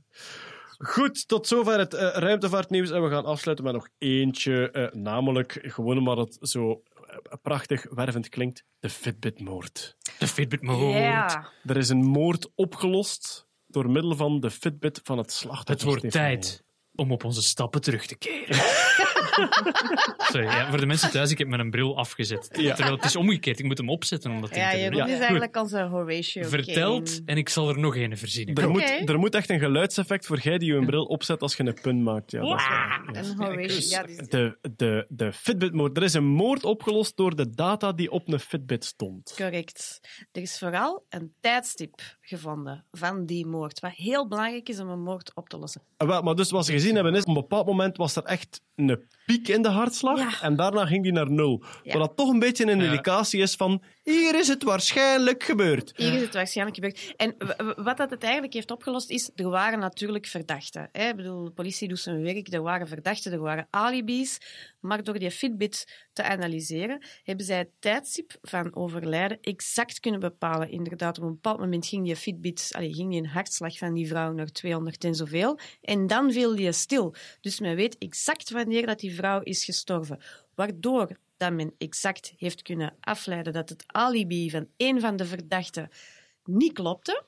Goed, 0.78 1.28
tot 1.28 1.48
zover 1.48 1.80
het 1.80 1.94
eh, 1.94 2.10
ruimtevaartnieuws. 2.14 2.92
En 2.92 3.04
we 3.04 3.10
gaan 3.10 3.26
afsluiten 3.26 3.66
met 3.66 3.74
nog 3.74 3.88
eentje. 3.98 4.72
eh, 4.72 4.92
namelijk, 4.92 5.60
gewoon 5.62 6.04
maar 6.04 6.18
het 6.18 6.38
zo 6.42 6.82
prachtig 7.42 7.86
wervend 7.90 8.30
klinkt, 8.30 8.64
de 8.80 8.90
Fitbit-moord. 8.90 9.98
De 10.18 10.28
Fitbit 10.28 10.62
moord. 10.62 10.94
Ja. 10.94 11.52
Er 11.66 11.78
is 11.78 11.90
een 11.90 12.04
moord 12.04 12.52
opgelost 12.56 13.48
door 13.68 13.90
middel 13.90 14.16
van 14.16 14.40
de 14.40 14.52
Fitbit 14.52 15.00
van 15.04 15.18
het 15.18 15.32
slachtoffer. 15.32 15.74
Het 15.74 15.84
wordt 15.84 16.12
tijd 16.12 16.64
om 16.96 17.12
op 17.12 17.24
onze 17.24 17.42
stappen 17.42 17.82
terug 17.82 18.06
te 18.06 18.18
keren. 18.18 18.58
Sorry, 20.32 20.46
ja, 20.46 20.70
voor 20.70 20.80
de 20.80 20.86
mensen 20.86 21.12
thuis, 21.12 21.32
ik 21.32 21.38
heb 21.38 21.48
mijn 21.48 21.70
bril 21.72 21.98
afgezet. 21.98 22.50
Terwijl 22.54 22.92
het 22.96 23.04
is 23.06 23.16
omgekeerd, 23.16 23.60
ik 23.60 23.66
moet 23.66 23.78
hem 23.78 23.90
opzetten 23.90 24.32
om 24.32 24.42
dat 24.42 24.50
ding 24.50 24.62
Ja, 24.62 24.72
je 24.72 24.90
doen. 24.90 25.00
is 25.06 25.12
Goed. 25.12 25.20
eigenlijk 25.20 25.56
onze 25.58 25.82
Horatio 25.82 26.44
Verteld 26.48 27.10
Kane. 27.10 27.22
en 27.26 27.38
ik 27.38 27.50
zal 27.50 27.70
er 27.70 27.80
nog 27.80 27.96
een 27.96 28.18
verzinnen. 28.18 28.56
Er, 28.56 28.70
moet, 28.70 29.10
er 29.10 29.20
moet 29.20 29.36
echt 29.36 29.50
een 29.50 29.60
geluidseffect 29.60 30.26
voor 30.26 30.40
jij 30.40 30.58
die 30.58 30.74
je 30.74 30.86
bril 30.86 31.04
opzet 31.06 31.42
als 31.42 31.56
je 31.56 31.66
een 31.66 31.78
punt 31.82 32.02
maakt. 32.02 32.32
Ja, 32.32 32.42
dat 33.06 33.16
is. 33.18 33.30
Een 33.30 33.38
Horatio, 33.38 33.76
ja, 33.90 34.04
die 34.04 34.16
is- 34.16 34.28
De, 34.28 34.58
de, 34.76 35.06
de 35.10 35.34
Fitbit-moord. 35.34 35.98
Er 35.98 36.04
is 36.04 36.14
een 36.14 36.26
moord 36.26 36.64
opgelost 36.64 37.18
door 37.18 37.36
de 37.36 37.50
data 37.50 37.92
die 37.92 38.12
op 38.12 38.28
een 38.28 38.40
Fitbit 38.40 38.86
stond. 38.86 39.34
Correct. 39.38 40.00
Er 40.32 40.42
is 40.42 40.58
vooral 40.58 41.06
een 41.10 41.34
tijdstip 41.40 42.02
gevonden 42.22 42.86
van 42.92 43.26
die 43.26 43.46
moord, 43.46 43.80
wat 43.80 43.92
heel 43.92 44.28
belangrijk 44.28 44.70
is 44.70 44.80
om 44.80 44.90
een 44.90 45.02
moord 45.04 45.32
op 45.36 45.50
te 45.50 45.58
lossen. 45.58 45.82
Ah, 45.98 46.08
wel, 46.08 46.22
Maar 46.22 46.36
dus 46.36 46.52
wat 46.52 46.66
ze 46.66 46.72
gezien 46.72 46.96
hebben 46.96 47.16
is, 47.16 47.22
op 47.22 47.28
een 47.28 47.34
bepaald 47.34 47.66
moment 47.66 47.98
was 47.98 48.16
er 48.16 48.24
echt 48.24 48.62
een 48.76 49.00
piek 49.26 49.48
in 49.48 49.62
de 49.62 49.70
hartslag 49.70 50.18
Ja. 50.20 50.42
en 50.42 50.56
daarna 50.56 50.86
ging 50.86 51.04
die 51.04 51.12
naar 51.12 51.32
nul. 51.32 51.64
Ja. 51.84 51.98
Wat 51.98 52.08
dat 52.08 52.18
toch 52.18 52.30
een 52.30 52.40
beetje 52.40 52.66
een 52.72 52.82
indicatie 52.82 53.42
is 53.42 53.56
van, 53.56 53.84
hier 54.04 54.40
is 54.40 54.48
het 54.48 54.64
waarschijnlijk 54.64 55.44
gebeurd. 55.44 55.94
Hier 55.96 56.14
is 56.14 56.22
het 56.22 56.34
waarschijnlijk 56.34 56.76
gebeurd. 56.76 57.14
En 57.18 57.36
wat 57.84 57.98
dat 57.98 58.10
het 58.10 58.24
eigenlijk 58.24 58.54
heeft 58.54 58.72
opgelost 58.72 59.10
is, 59.10 59.30
er 59.36 59.50
waren 59.50 59.80
natuurlijk 59.80 60.26
verdachten. 60.26 60.90
Hè? 60.92 61.08
Ik 61.08 61.16
bedoel, 61.16 61.44
de 61.44 61.52
politie 61.52 61.88
doet 61.88 62.00
zijn 62.00 62.22
werk, 62.22 62.54
er 62.54 62.62
waren 62.62 62.88
verdachten, 62.88 63.32
er 63.32 63.40
waren 63.40 63.68
alibis. 63.70 64.38
Maar 64.80 65.04
door 65.04 65.20
die 65.20 65.32
Fitbit 65.32 66.08
te 66.14 66.24
analyseren, 66.24 67.06
hebben 67.24 67.46
zij 67.46 67.58
het 67.58 67.70
tijdstip 67.80 68.38
van 68.42 68.76
overlijden 68.76 69.38
exact 69.42 70.00
kunnen 70.00 70.20
bepalen. 70.20 70.70
Inderdaad, 70.72 71.18
op 71.18 71.24
een 71.24 71.34
bepaald 71.34 71.60
moment 71.60 71.86
ging 71.86 72.06
die 72.06 72.16
Fitbit, 72.16 72.70
allee, 72.72 72.94
ging 72.94 73.10
die 73.12 73.20
een 73.20 73.28
hartslag 73.28 73.78
van 73.78 73.94
die 73.94 74.08
vrouw 74.08 74.32
naar 74.32 74.52
200 74.52 75.04
en 75.04 75.16
zoveel. 75.16 75.60
En 75.82 76.08
dan 76.08 76.32
viel 76.32 76.56
die 76.56 76.72
stil. 76.72 77.16
Dus 77.42 77.60
men 77.60 77.76
weet 77.76 77.98
exact 77.98 78.50
wanneer 78.50 78.86
dat 78.86 79.00
die 79.00 79.13
vrouw 79.14 79.42
is 79.42 79.66
gestorven. 79.66 80.20
Waardoor 80.56 81.18
dat 81.38 81.54
men 81.54 81.74
exact 81.78 82.34
heeft 82.38 82.62
kunnen 82.62 82.96
afleiden 83.00 83.54
dat 83.54 83.70
het 83.70 83.84
alibi 83.88 84.50
van 84.50 84.68
een 84.78 85.00
van 85.00 85.16
de 85.16 85.26
verdachten 85.26 85.90
niet 86.44 86.74
klopte. 86.74 87.24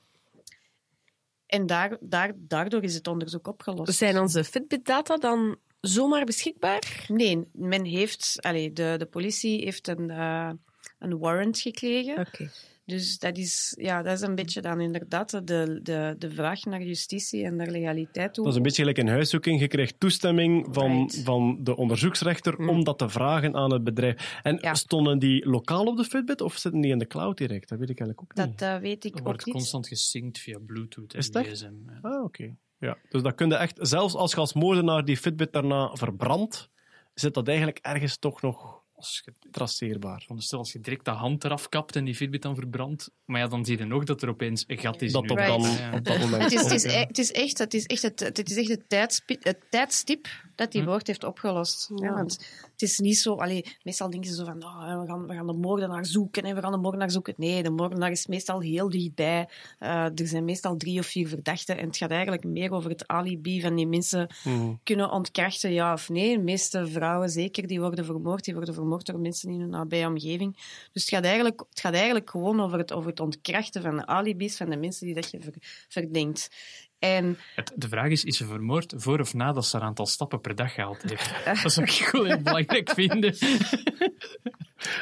En 1.46 1.66
daar, 1.66 1.96
daar, 2.00 2.32
daardoor 2.36 2.82
is 2.82 2.94
het 2.94 3.06
onderzoek 3.06 3.48
opgelost. 3.48 3.94
Zijn 3.94 4.18
onze 4.18 4.44
Fitbit-data 4.44 5.16
dan 5.16 5.58
zomaar 5.80 6.24
beschikbaar? 6.24 7.04
Nee, 7.08 7.48
men 7.52 7.84
heeft, 7.84 8.36
allee, 8.40 8.72
de, 8.72 8.94
de 8.98 9.06
politie 9.06 9.64
heeft 9.64 9.88
een, 9.88 10.10
eh, 10.10 10.50
een 10.98 11.18
warrant 11.18 11.58
gekregen. 11.58 12.18
Oké. 12.18 12.50
Dus 12.86 13.18
dat 13.18 13.36
is, 13.38 13.74
ja, 13.78 14.02
dat 14.02 14.12
is 14.12 14.20
een 14.20 14.34
beetje 14.34 14.60
dan 14.60 14.80
inderdaad 14.80 15.30
de, 15.30 15.80
de, 15.82 16.14
de 16.18 16.30
vraag 16.30 16.64
naar 16.64 16.82
justitie 16.82 17.44
en 17.44 17.56
naar 17.56 17.66
legaliteit 17.70 18.34
toe. 18.34 18.44
Dat 18.44 18.52
is 18.52 18.58
een 18.58 18.64
beetje 18.64 18.82
gelijk 18.82 18.98
een 18.98 19.08
huiszoeking. 19.08 19.60
Je 19.60 19.68
krijgt 19.68 20.00
toestemming 20.00 20.66
van, 20.70 20.90
Right. 20.90 21.20
van 21.24 21.58
de 21.60 21.76
onderzoeksrechter 21.76 22.56
om 22.68 22.84
dat 22.84 22.98
te 22.98 23.08
vragen 23.08 23.54
aan 23.54 23.72
het 23.72 23.84
bedrijf. 23.84 24.38
En 24.42 24.58
Ja. 24.60 24.74
stonden 24.74 25.18
die 25.18 25.48
lokaal 25.48 25.84
op 25.86 25.96
de 25.96 26.04
Fitbit 26.04 26.40
of 26.40 26.56
zitten 26.56 26.80
die 26.80 26.90
in 26.92 26.98
de 26.98 27.06
cloud 27.06 27.38
direct? 27.38 27.68
Dat 27.68 27.78
weet 27.78 27.90
ik 27.90 28.00
eigenlijk 28.00 28.20
ook 28.32 28.46
niet. 28.46 28.58
Dat 28.58 28.68
eh, 28.68 28.80
weet 28.80 29.04
ik 29.04 29.16
ook 29.18 29.24
wordt 29.24 29.46
niet. 29.46 29.54
constant 29.54 29.88
gesynct 29.88 30.38
via 30.38 30.58
Bluetooth 30.66 31.12
en 31.12 31.18
Is 31.18 31.30
dat? 31.30 31.46
gsm. 31.46 31.72
ja. 31.86 31.98
Ah, 32.02 32.24
oké. 32.24 32.54
Ja, 32.78 32.98
dus 33.08 33.22
dat 33.22 33.34
kun 33.34 33.48
je 33.48 33.54
echt, 33.56 33.78
zelfs 33.80 34.14
als 34.14 34.30
je 34.32 34.36
als 34.36 34.52
moordenaar 34.54 35.04
die 35.04 35.16
Fitbit 35.16 35.52
daarna 35.52 35.90
verbrandt, 35.94 36.70
zit 37.14 37.34
dat 37.34 37.48
eigenlijk 37.48 37.78
ergens 37.82 38.18
toch 38.18 38.42
nog 38.42 38.84
Als 38.96 39.22
je, 39.24 39.32
traceerbaar. 39.50 40.20
veronderstel, 40.20 40.58
als 40.58 40.72
je 40.72 40.80
direct 40.80 41.04
de 41.04 41.10
hand 41.10 41.44
eraf 41.44 41.68
kapt 41.68 41.96
en 41.96 42.04
die 42.04 42.14
Fitbit 42.14 42.42
dan 42.42 42.54
verbrandt, 42.54 43.10
maar 43.24 43.40
ja, 43.40 43.46
dan 43.46 43.64
zie 43.64 43.78
je 43.78 43.84
nog 43.84 44.04
dat 44.04 44.22
er 44.22 44.28
opeens 44.28 44.64
een 44.66 44.78
gat 44.78 45.02
is 45.02 45.12
Dat 45.12 45.24
in 45.24 45.30
op, 45.30 45.36
Right. 45.36 45.52
dan, 45.52 45.62
data, 45.62 45.90
ja. 45.90 45.96
op 45.96 46.04
dat 46.04 46.18
moment. 46.24 46.42
Het 46.42 46.52
is, 46.52 46.62
het, 46.62 46.72
is, 46.72 46.84
ook, 46.86 46.90
e- 46.92 47.04
het 47.06 47.18
is 47.18 47.32
echt 47.32 47.58
het, 47.58 47.74
is 47.74 47.86
echt 47.86 48.02
het, 48.02 48.20
het, 48.20 48.50
is 48.50 48.56
echt 48.56 48.68
het 48.68 49.60
tijdstip 49.70 50.26
dat 50.56 50.72
die 50.72 50.82
Hm. 50.82 50.88
moord 50.88 51.06
heeft 51.06 51.24
opgelost. 51.24 51.90
Ja, 51.94 52.12
want 52.14 52.32
het 52.72 52.82
is 52.82 52.98
niet 52.98 53.18
zo... 53.18 53.34
Allee, 53.34 53.64
meestal 53.82 54.10
denken 54.10 54.30
ze 54.30 54.36
zo 54.36 54.44
van, 54.44 54.64
oh, 54.64 55.00
we, 55.00 55.06
gaan, 55.06 55.26
we 55.26 55.34
gaan 55.34 55.46
de 55.46 55.52
moordenaar 55.52 56.06
zoeken 56.06 56.42
en 56.42 56.54
we 56.54 56.60
gaan 56.60 56.72
de 56.72 56.78
moordenaar 56.78 57.10
zoeken. 57.10 57.34
Nee, 57.36 57.62
de 57.62 57.70
moordenaar 57.70 58.10
is 58.10 58.26
meestal 58.26 58.60
heel 58.60 58.88
dichtbij. 58.90 59.48
Eh, 59.78 59.90
er 60.04 60.26
zijn 60.26 60.44
meestal 60.44 60.76
drie 60.76 60.98
of 60.98 61.06
vier 61.06 61.28
verdachten 61.28 61.78
en 61.78 61.86
het 61.86 61.96
gaat 61.96 62.10
eigenlijk 62.10 62.44
meer 62.44 62.72
over 62.72 62.90
het 62.90 63.06
alibi 63.06 63.60
van 63.60 63.74
die 63.74 63.86
mensen 63.86 64.28
Mhm. 64.44 64.72
kunnen 64.82 65.10
ontkrachten, 65.10 65.72
ja 65.72 65.92
of 65.92 66.08
nee. 66.08 66.36
De 66.36 66.42
meeste 66.42 66.86
vrouwen, 66.86 67.30
zeker, 67.30 67.66
die 67.66 67.80
worden 67.80 68.04
vermoord. 68.04 68.44
Die 68.44 68.54
worden 68.54 68.74
vermoord 68.74 69.06
door 69.06 69.18
mensen 69.20 69.50
in 69.50 69.60
hun 69.60 69.70
nabije 69.70 70.06
omgeving. 70.06 70.52
Dus 70.92 71.02
het 71.02 71.08
gaat 71.14 71.24
eigenlijk, 71.24 71.64
het 71.70 71.80
gaat 71.80 71.94
eigenlijk 71.94 72.30
gewoon 72.30 72.60
over 72.60 72.78
het, 72.78 72.92
over 72.92 73.10
het 73.10 73.20
ontkrachten 73.20 73.82
van 73.82 73.96
de 73.96 74.06
alibis 74.06 74.56
van 74.56 74.70
de 74.70 74.76
mensen 74.76 75.06
die 75.06 75.14
dat 75.14 75.30
je 75.30 75.40
ver- 75.40 75.84
verdenkt. 75.88 76.48
En 76.98 77.38
Het- 77.54 77.72
De 77.74 77.88
vraag 77.88 78.10
is, 78.10 78.24
is 78.24 78.36
ze 78.36 78.44
vermoord 78.46 78.94
voor 78.96 79.20
of 79.20 79.34
nadat 79.34 79.66
ze 79.66 79.76
haar 79.76 79.86
aantal 79.86 80.06
stappen 80.06 80.40
per 80.40 80.54
dag 80.54 80.74
gehaald 80.74 81.02
heeft? 81.02 81.30
Dat 81.62 81.72
zou 81.72 81.86
ik 81.86 81.92
gewoon 81.92 82.26
heel 82.26 82.40
belangrijk 82.40 82.90
vinden. 82.90 83.36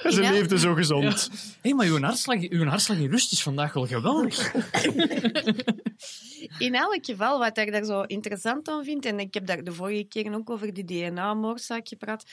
En 0.02 0.12
ze 0.12 0.22
Ja. 0.22 0.30
leefde 0.30 0.58
zo 0.58 0.74
gezond. 0.74 1.30
Hé, 1.60 1.72
maar 1.74 1.86
uw 1.86 2.00
hartslag, 2.00 2.40
uw 2.48 2.64
hartslag 2.64 2.98
in 2.98 3.10
rust 3.10 3.32
is 3.32 3.42
vandaag 3.42 3.72
wel 3.72 3.86
geweldig. 3.86 4.52
in 6.58 6.74
elk 6.74 6.98
geval, 7.04 7.38
wat 7.38 7.58
ik 7.58 7.72
daar 7.72 7.84
zo 7.84 8.00
interessant 8.02 8.68
aan 8.68 8.84
vind, 8.84 9.04
en 9.04 9.18
ik 9.18 9.34
heb 9.34 9.46
daar 9.46 9.64
de 9.64 9.72
vorige 9.72 10.04
keer 10.04 10.34
ook 10.34 10.50
over 10.50 10.72
die 10.74 10.84
DNA-moordzaak 10.84 11.88
gepraat, 11.88 12.24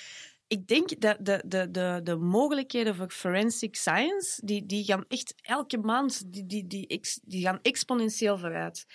ik 0.47 0.67
denk 0.67 1.01
dat 1.01 1.17
de, 1.19 1.43
de, 1.45 1.71
de, 1.71 1.99
de 2.03 2.15
mogelijkheden 2.15 2.95
voor 2.95 3.09
forensic 3.09 3.75
science, 3.75 4.45
die, 4.45 4.65
die 4.65 4.83
gaan 4.83 5.05
echt 5.07 5.33
elke 5.41 5.77
maand, 5.77 6.23
die, 6.33 6.45
die, 6.45 6.67
die, 6.67 7.01
die 7.23 7.41
gaan 7.41 7.59
exponentieel 7.61 8.38
vooruit. 8.38 8.85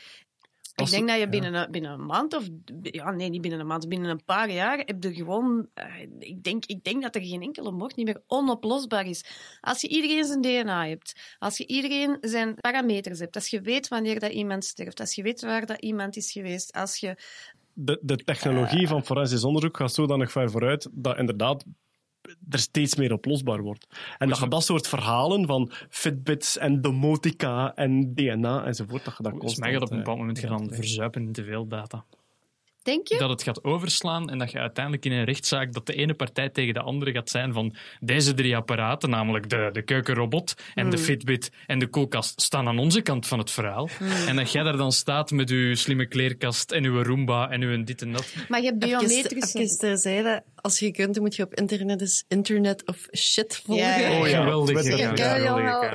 Ik 0.77 0.91
denk 0.91 1.07
dat 1.09 1.17
je 1.17 1.23
ja. 1.23 1.29
binnen 1.29 1.55
een, 1.55 1.71
binnen 1.71 1.91
een 1.91 2.07
maand, 2.07 2.35
of 2.35 2.49
ja, 2.83 3.11
nee, 3.11 3.29
niet 3.29 3.41
binnen 3.41 3.61
een 3.61 3.67
maand, 3.67 3.89
binnen 3.89 4.11
een 4.11 4.25
paar 4.25 4.51
jaar, 4.51 4.79
heb 4.79 5.03
je 5.03 5.15
gewoon. 5.15 5.69
eh, 5.75 6.03
ik, 6.19 6.43
denk, 6.43 6.65
ik 6.65 6.85
denk 6.85 7.03
dat 7.03 7.15
er 7.15 7.25
geen 7.25 7.43
enkele 7.43 7.71
moord 7.71 7.97
niet 7.97 8.07
meer 8.07 8.23
onoplosbaar 8.27 9.07
is. 9.07 9.25
Als 9.61 9.81
je 9.81 9.89
iedereen 9.89 10.25
zijn 10.25 10.41
DNA 10.41 10.89
hebt, 10.89 11.37
als 11.39 11.57
je 11.57 11.67
iedereen 11.67 12.17
zijn 12.21 12.55
parameters 12.55 13.19
hebt, 13.19 13.35
als 13.35 13.49
je 13.49 13.61
weet 13.61 13.89
wanneer 13.89 14.21
dat 14.21 14.33
iemand 14.33 14.65
sterft, 14.65 15.01
als 15.01 15.15
je 15.15 15.23
weet 15.23 15.41
waar 15.41 15.67
dat 15.67 15.81
iemand 15.81 16.17
is 16.17 16.33
geweest, 16.33 16.73
als 16.73 16.97
je. 16.97 17.17
De, 17.73 17.99
de 18.03 18.17
technologie 18.17 18.89
van 18.89 19.05
forensisch 19.05 19.45
onderzoek 19.45 19.77
gaat 19.77 19.93
zodanig 19.93 20.33
ver 20.33 20.51
vooruit 20.51 20.89
dat 20.93 21.19
inderdaad 21.19 21.65
er 22.51 22.59
steeds 22.59 22.95
meer 22.95 23.13
oplosbaar 23.13 23.63
wordt. 23.63 23.87
En 24.19 24.29
dat 24.29 24.39
je 24.39 24.49
dat 24.49 24.65
soort 24.65 24.89
verhalen 24.89 25.47
van 25.47 25.71
Fitbits 25.89 26.59
en 26.59 26.81
domotica 26.81 27.75
en 27.75 28.15
DNA 28.15 28.65
enzovoort, 28.65 29.05
dat 29.05 29.17
je 29.17 29.23
dat 29.23 29.33
Volgens 29.33 29.55
constant... 29.55 29.59
mij 29.59 29.73
gaat 29.73 29.83
op 29.83 29.91
een 29.91 29.99
eh, 29.99 30.05
bepaald 30.05 30.19
moment 30.19 30.41
ja, 30.41 30.49
gaan 30.49 30.71
verzuipen 30.71 31.23
in 31.23 31.33
te 31.33 31.45
veel 31.45 31.67
data. 31.67 32.05
Denk 32.87 33.09
je? 33.09 33.19
Dat 33.19 33.31
het 33.31 33.43
gaat 33.43 33.65
overslaan 33.65 34.31
en 34.31 34.39
dat 34.39 34.51
je 34.51 34.59
uiteindelijk 34.59 35.05
in 35.05 35.13
een 35.13 35.25
rechtszaak 35.25 35.73
dat 35.73 35.87
de 35.87 35.93
ene 35.93 36.15
partij 36.15 36.49
tegen 36.49 36.75
de 36.75 36.81
andere 36.81 37.13
gaat 37.13 37.31
zijn 37.31 37.53
van 37.53 37.75
deze 38.01 38.35
drie 38.35 38.57
apparaten, 38.57 39.11
namelijk 39.11 39.49
de, 39.49 39.69
de 39.73 39.83
keukenrobot 39.83 40.55
en 40.75 40.91
de 40.91 40.99
Fitbit 40.99 41.51
en 41.67 41.79
de 41.79 41.87
koelkast, 41.87 42.41
staan 42.41 42.69
aan 42.69 42.79
onze 42.79 43.01
kant 43.03 43.27
van 43.27 43.39
het 43.39 43.51
verhaal. 43.51 43.89
En 44.27 44.37
dat 44.37 44.53
jij 44.53 44.63
daar 44.63 44.77
dan 44.77 44.93
staat 44.93 45.31
met 45.31 45.51
uw 45.51 45.75
slimme 45.75 46.07
kleerkast 46.07 46.73
en 46.73 46.85
uw 46.85 47.03
Roomba 47.03 47.51
en 47.51 47.63
uw 47.63 47.85
dit 47.85 48.03
en 48.03 48.13
dat. 48.13 48.35
Maar 48.49 48.61
je 48.61 48.67
hebt 48.67 48.85
Even, 48.85 48.99
biometrische. 48.99 49.59
even 49.59 49.79
terzijde, 49.79 50.43
als 50.67 50.79
je 50.79 50.91
kunt, 50.91 51.21
moet 51.21 51.37
je 51.37 51.43
op 51.43 51.55
internet 51.55 52.01
eens 52.01 52.25
internet 52.29 52.87
of 52.87 53.07
shit 53.17 53.57
volgen. 53.65 53.85
Ja. 54.01 54.21
Oh 54.21 54.29
ja, 54.29 54.43
Geweldig, 54.43 54.85
ja. 54.85 55.13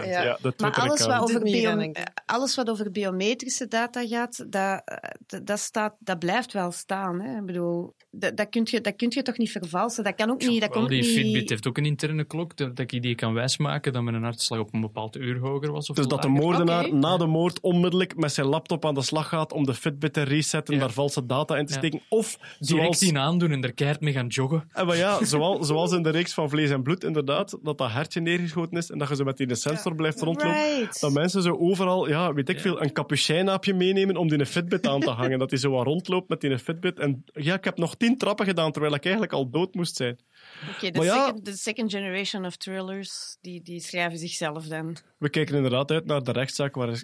Ja. 0.06 0.24
Ja, 0.24 0.38
Maar 0.58 0.72
alles 0.72 1.06
wat, 1.06 1.22
over 1.22 1.42
bio- 1.42 1.92
alles 2.26 2.56
wat 2.56 2.92
biometrische 2.92 3.68
data 3.68 4.08
gaat, 4.08 4.38
dat, 4.38 4.82
eh, 4.86 5.10
dat, 5.26 5.46
dat, 5.46 5.60
staat, 5.60 5.96
dat 6.00 6.20
blijft 6.20 6.54
wel 6.54 6.72
staan. 6.72 7.22
Hè? 7.22 7.38
Ik 7.40 7.46
bedoel, 7.46 7.96
dat, 8.12 8.38
dat, 8.38 8.50
kun 8.50 8.68
je, 8.70 8.82
dat 8.82 8.96
kun 8.96 9.12
je 9.14 9.22
toch 9.22 9.38
niet 9.38 9.52
vervalsen? 9.52 10.04
Dat 10.04 10.16
kan 10.16 10.30
ook 10.30 10.40
niet. 10.42 10.62
Dat 10.62 10.70
Wel, 10.70 10.78
komt 10.78 10.90
die 10.90 11.02
niet... 11.02 11.12
Fitbit 11.12 11.50
heeft 11.50 11.68
ook 11.68 11.78
een 11.78 11.86
interne 11.86 12.24
klok, 12.24 12.58
dat 12.58 12.76
dat 12.76 12.92
ik 12.92 13.02
die 13.02 13.16
kan 13.16 13.34
wijsmaken 13.34 13.94
dat 13.94 14.02
mijn 14.04 14.24
hartslag 14.24 14.60
op 14.60 14.74
een 14.74 14.82
bepaald 14.82 15.16
uur 15.16 15.40
hoger 15.40 15.72
was. 15.72 15.90
Of 15.90 15.96
Dus 15.96 16.08
dat 16.08 16.22
de 16.22 16.28
moordenaar 16.28 16.94
na 16.94 17.18
de 17.18 17.26
moord 17.26 17.60
onmiddellijk 17.62 18.16
met 18.18 18.34
zijn 18.34 18.48
laptop 18.48 18.86
aan 18.86 18.94
de 18.94 19.02
slag 19.02 19.28
gaat 19.30 19.54
om 19.54 19.66
de 19.66 19.74
Fitbit 19.74 20.14
te 20.14 20.22
resetten, 20.22 20.74
Ja. 20.74 20.80
daar 20.80 20.92
valse 20.92 21.26
data 21.26 21.58
in 21.58 21.66
te 21.66 21.72
Ja. 21.74 21.78
steken. 21.78 22.02
Of 22.10 22.38
Direct 22.38 22.60
zoals, 22.60 22.98
zien 22.98 23.18
aandoen 23.18 23.52
en 23.52 23.64
er 23.64 23.74
keihard 23.74 24.02
mee 24.02 24.14
gaan 24.14 24.28
joggen. 24.28 24.70
en 24.74 24.86
maar 24.86 24.98
ja, 24.98 25.24
zoals, 25.26 25.68
zoals 25.68 25.92
in 25.92 26.04
de 26.04 26.10
reeks 26.10 26.34
van 26.34 26.50
Vlees 26.50 26.70
en 26.70 26.84
Bloed, 26.84 27.04
inderdaad, 27.04 27.58
dat 27.64 27.78
dat 27.78 27.92
hertje 27.92 28.20
neergeschoten 28.22 28.78
is 28.78 28.90
en 28.90 28.98
dat 28.98 29.10
je 29.10 29.16
zo 29.16 29.24
met 29.24 29.38
die 29.38 29.56
sensor 29.56 29.96
blijft 29.96 30.22
rondlopen. 30.22 30.76
Right. 30.78 31.00
Dat 31.00 31.12
mensen 31.12 31.42
zo 31.42 31.58
overal, 31.60 32.08
ja, 32.10 32.34
weet 32.34 32.50
ik 32.50 32.60
veel, 32.60 32.82
een 32.82 32.94
capucijnaapje 32.94 33.74
meenemen 33.74 34.18
om 34.18 34.28
die 34.30 34.40
een 34.40 34.46
Fitbit 34.46 34.88
aan 34.88 35.00
te 35.00 35.10
hangen. 35.10 35.40
Dat 35.40 35.50
hij 35.50 35.60
zo 35.60 35.72
wat 35.72 35.86
rondloopt 35.86 36.30
met 36.30 36.42
die 36.42 36.60
Fitbit. 36.60 37.00
En 37.00 37.24
ja, 37.34 37.54
ik 37.54 37.64
heb 37.64 37.78
nog 37.78 37.96
tien 38.02 38.18
trappen 38.18 38.46
gedaan, 38.46 38.72
terwijl 38.72 38.94
ik 38.94 39.04
eigenlijk 39.04 39.34
al 39.34 39.50
dood 39.50 39.74
moest 39.74 39.96
zijn. 39.96 40.20
Oké, 40.76 40.92
de, 40.92 41.02
ja- 41.04 41.26
second, 41.26 41.46
de 41.46 41.56
second 41.56 41.92
generation 41.92 42.46
of 42.46 42.56
thrillers, 42.56 43.38
die, 43.42 43.62
die 43.62 43.80
schrijven 43.80 44.18
zichzelf 44.18 44.66
dan. 44.66 44.98
We 45.18 45.30
kijken 45.30 45.56
inderdaad 45.56 45.92
uit 45.92 46.06
naar 46.06 46.24
de 46.24 46.32
rechtszaak 46.32 46.76
waar 46.76 46.90
is... 46.90 47.04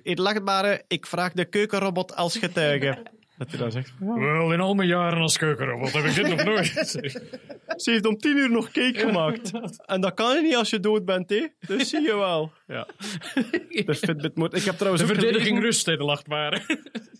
Ik 0.87 1.05
vraag 1.05 1.33
de 1.33 1.45
keukenrobot 1.45 2.15
als 2.15 2.37
getuige. 2.37 3.03
Dat 3.37 3.49
hij 3.49 3.59
dan 3.59 3.71
zegt, 3.71 3.93
Wel, 3.99 4.53
in 4.53 4.59
al 4.59 4.73
mijn 4.73 4.87
jaren 4.87 5.21
als 5.21 5.37
keukenrobot 5.37 5.93
heb 5.93 6.05
ik 6.05 6.15
dit 6.15 6.27
nog 6.27 6.43
nooit. 6.43 6.67
Ze 7.83 7.91
heeft 7.91 8.05
om 8.05 8.17
tien 8.17 8.37
uur 8.37 8.51
nog 8.51 8.71
cake 8.71 8.99
gemaakt. 8.99 9.51
En 9.85 10.01
dat 10.01 10.13
kan 10.13 10.35
je 10.35 10.41
niet 10.41 10.55
als 10.55 10.69
je 10.69 10.79
dood 10.79 11.05
bent, 11.05 11.29
hè? 11.29 11.47
Dus 11.67 11.89
zie 11.89 12.01
je 12.01 12.15
wel. 12.15 12.51
Ja. 12.67 12.87
De 13.85 13.95
Fitbit 13.95 14.35
moet... 14.35 14.55
Ik 14.55 14.63
heb 14.63 14.75
trouwens 14.75 15.03
De 15.03 15.09
ook 15.09 15.15
verdediging 15.15 15.57
gelezen, 15.57 15.63
rust, 15.63 15.85
de 15.85 15.97
lachtbare. 15.97 16.55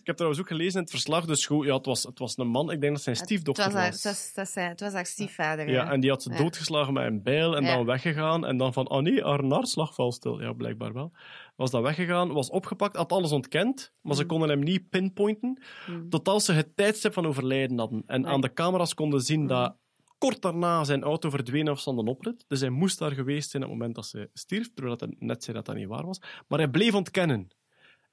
heb 0.06 0.14
trouwens 0.16 0.40
ook 0.40 0.48
gelezen 0.48 0.74
in 0.74 0.80
het 0.80 0.90
verslag, 0.90 1.24
dus 1.24 1.46
goed, 1.46 1.66
ja, 1.66 1.74
het, 1.76 1.86
was, 1.86 2.02
het 2.02 2.18
was 2.18 2.36
een 2.38 2.46
man, 2.48 2.70
ik 2.70 2.80
denk 2.80 2.92
dat 2.92 3.02
zijn 3.02 3.16
Het 3.16 3.24
stiefdochter 3.24 3.64
was 3.64 3.74
haar, 3.74 3.90
was. 3.90 3.94
het 4.02 4.04
was, 4.04 4.26
het 4.26 4.36
was 4.36 4.54
het 4.54 4.80
was 4.80 4.92
haar 4.92 5.06
stiefvader. 5.06 5.68
Ja, 5.70 5.90
en 5.90 6.00
die 6.00 6.10
had 6.10 6.22
ze 6.22 6.30
Ja. 6.30 6.36
doodgeslagen 6.36 6.92
met 6.92 7.06
een 7.06 7.22
bijl 7.22 7.56
en 7.56 7.64
Ja. 7.64 7.74
dan 7.76 7.84
weggegaan. 7.86 8.46
En 8.46 8.56
dan 8.56 8.72
van, 8.72 8.88
oh 8.90 9.02
nee, 9.02 9.22
haar 9.22 9.66
valt 9.92 10.14
stil. 10.14 10.40
Ja, 10.40 10.52
blijkbaar 10.52 10.92
wel. 10.92 11.12
Was 11.58 11.70
dat 11.70 11.82
weggegaan, 11.82 12.32
was 12.32 12.50
opgepakt, 12.50 12.96
had 12.96 13.12
alles 13.12 13.32
ontkend, 13.32 13.92
maar 14.00 14.12
Mm. 14.12 14.18
ze 14.18 14.26
konden 14.26 14.48
hem 14.48 14.58
niet 14.58 14.88
pinpointen. 14.88 15.62
Tot 16.08 16.28
als 16.28 16.44
ze 16.44 16.52
het 16.52 16.76
tijdstip 16.76 17.12
van 17.12 17.26
overlijden 17.26 17.78
hadden. 17.78 18.02
En 18.06 18.26
aan 18.26 18.40
de 18.40 18.52
camera's 18.52 18.94
konden 18.94 19.20
zien 19.20 19.46
dat 19.46 19.76
kort 20.18 20.42
daarna 20.42 20.84
zijn 20.84 21.02
auto 21.02 21.30
verdwenen 21.30 21.72
was 21.74 21.82
van 21.82 21.96
de 21.96 22.02
oprit. 22.10 22.44
Dus 22.48 22.60
hij 22.60 22.68
moest 22.70 22.98
daar 22.98 23.10
geweest 23.12 23.50
zijn 23.50 23.62
op 23.62 23.68
het 23.68 23.78
moment 23.78 23.96
dat 23.96 24.06
ze 24.06 24.30
stierf, 24.32 24.72
terwijl 24.74 24.96
hij 24.98 25.14
net 25.18 25.44
zei 25.44 25.56
dat 25.56 25.66
dat 25.66 25.74
niet 25.74 25.86
waar 25.88 26.06
was. 26.06 26.20
Maar 26.48 26.58
hij 26.58 26.68
bleef 26.68 26.94
ontkennen. 26.94 27.48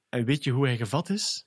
En 0.08 0.24
weet 0.24 0.44
je 0.44 0.50
hoe 0.50 0.66
hij 0.66 0.76
gevat 0.76 1.08
is? 1.08 1.46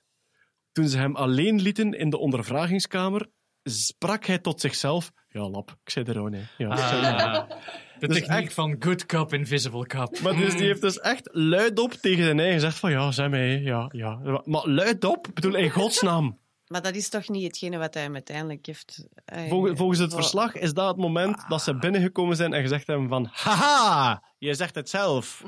Toen 0.72 0.88
ze 0.88 0.98
hem 0.98 1.16
alleen 1.16 1.60
lieten 1.60 1.92
in 1.92 2.10
de 2.10 2.18
ondervragingskamer, 2.18 3.28
sprak 3.62 4.24
hij 4.24 4.38
tot 4.38 4.60
zichzelf. 4.60 5.12
Ja, 5.28 5.48
lap, 5.48 5.70
ik 5.84 5.90
zei 5.90 6.04
er 6.04 6.18
ook, 6.20 6.30
hè. 6.34 6.42
Ja. 6.58 6.68
Ah, 6.68 7.50
de 8.00 8.06
Dus 8.06 8.16
techniek 8.18 8.44
echt- 8.44 8.54
van 8.54 8.76
good 8.78 9.06
cop, 9.06 9.32
invisible 9.32 9.86
cop. 9.86 10.20
Maar 10.20 10.36
dus 10.36 10.56
die 10.56 10.66
heeft 10.66 10.80
dus 10.80 10.98
echt 11.00 11.28
luidop 11.32 11.92
tegen 11.92 12.24
zijn 12.24 12.38
eigen 12.38 12.54
gezegd 12.60 12.78
van 12.78 12.90
ja, 12.90 13.10
zeg 13.10 13.28
mij, 13.30 13.60
ja, 13.60 13.88
ja. 13.92 14.40
Maar 14.44 14.68
luidop, 14.68 15.26
ik 15.28 15.34
bedoel, 15.34 15.54
in 15.54 15.70
godsnaam. 15.70 16.38
Maar 16.70 16.82
dat 16.82 16.94
is 16.94 17.08
toch 17.08 17.28
niet 17.28 17.42
hetgene 17.42 17.78
wat 17.78 17.94
hij 17.94 18.02
hem 18.02 18.14
uiteindelijk 18.14 18.66
heeft... 18.66 19.06
eh, 19.24 19.48
Volgens, 19.48 19.78
volgens 19.78 19.98
het 19.98 20.14
verslag 20.14 20.54
is 20.54 20.72
dat 20.74 20.86
het 20.88 20.96
moment 20.96 21.44
dat 21.48 21.62
ze 21.62 21.74
binnengekomen 21.78 22.36
zijn 22.36 22.52
en 22.52 22.62
gezegd 22.62 22.86
hebben 22.86 23.08
van 23.08 23.28
haha, 23.32 24.22
je 24.38 24.54
zegt 24.54 24.74
het 24.74 24.88
zelf. 24.88 25.44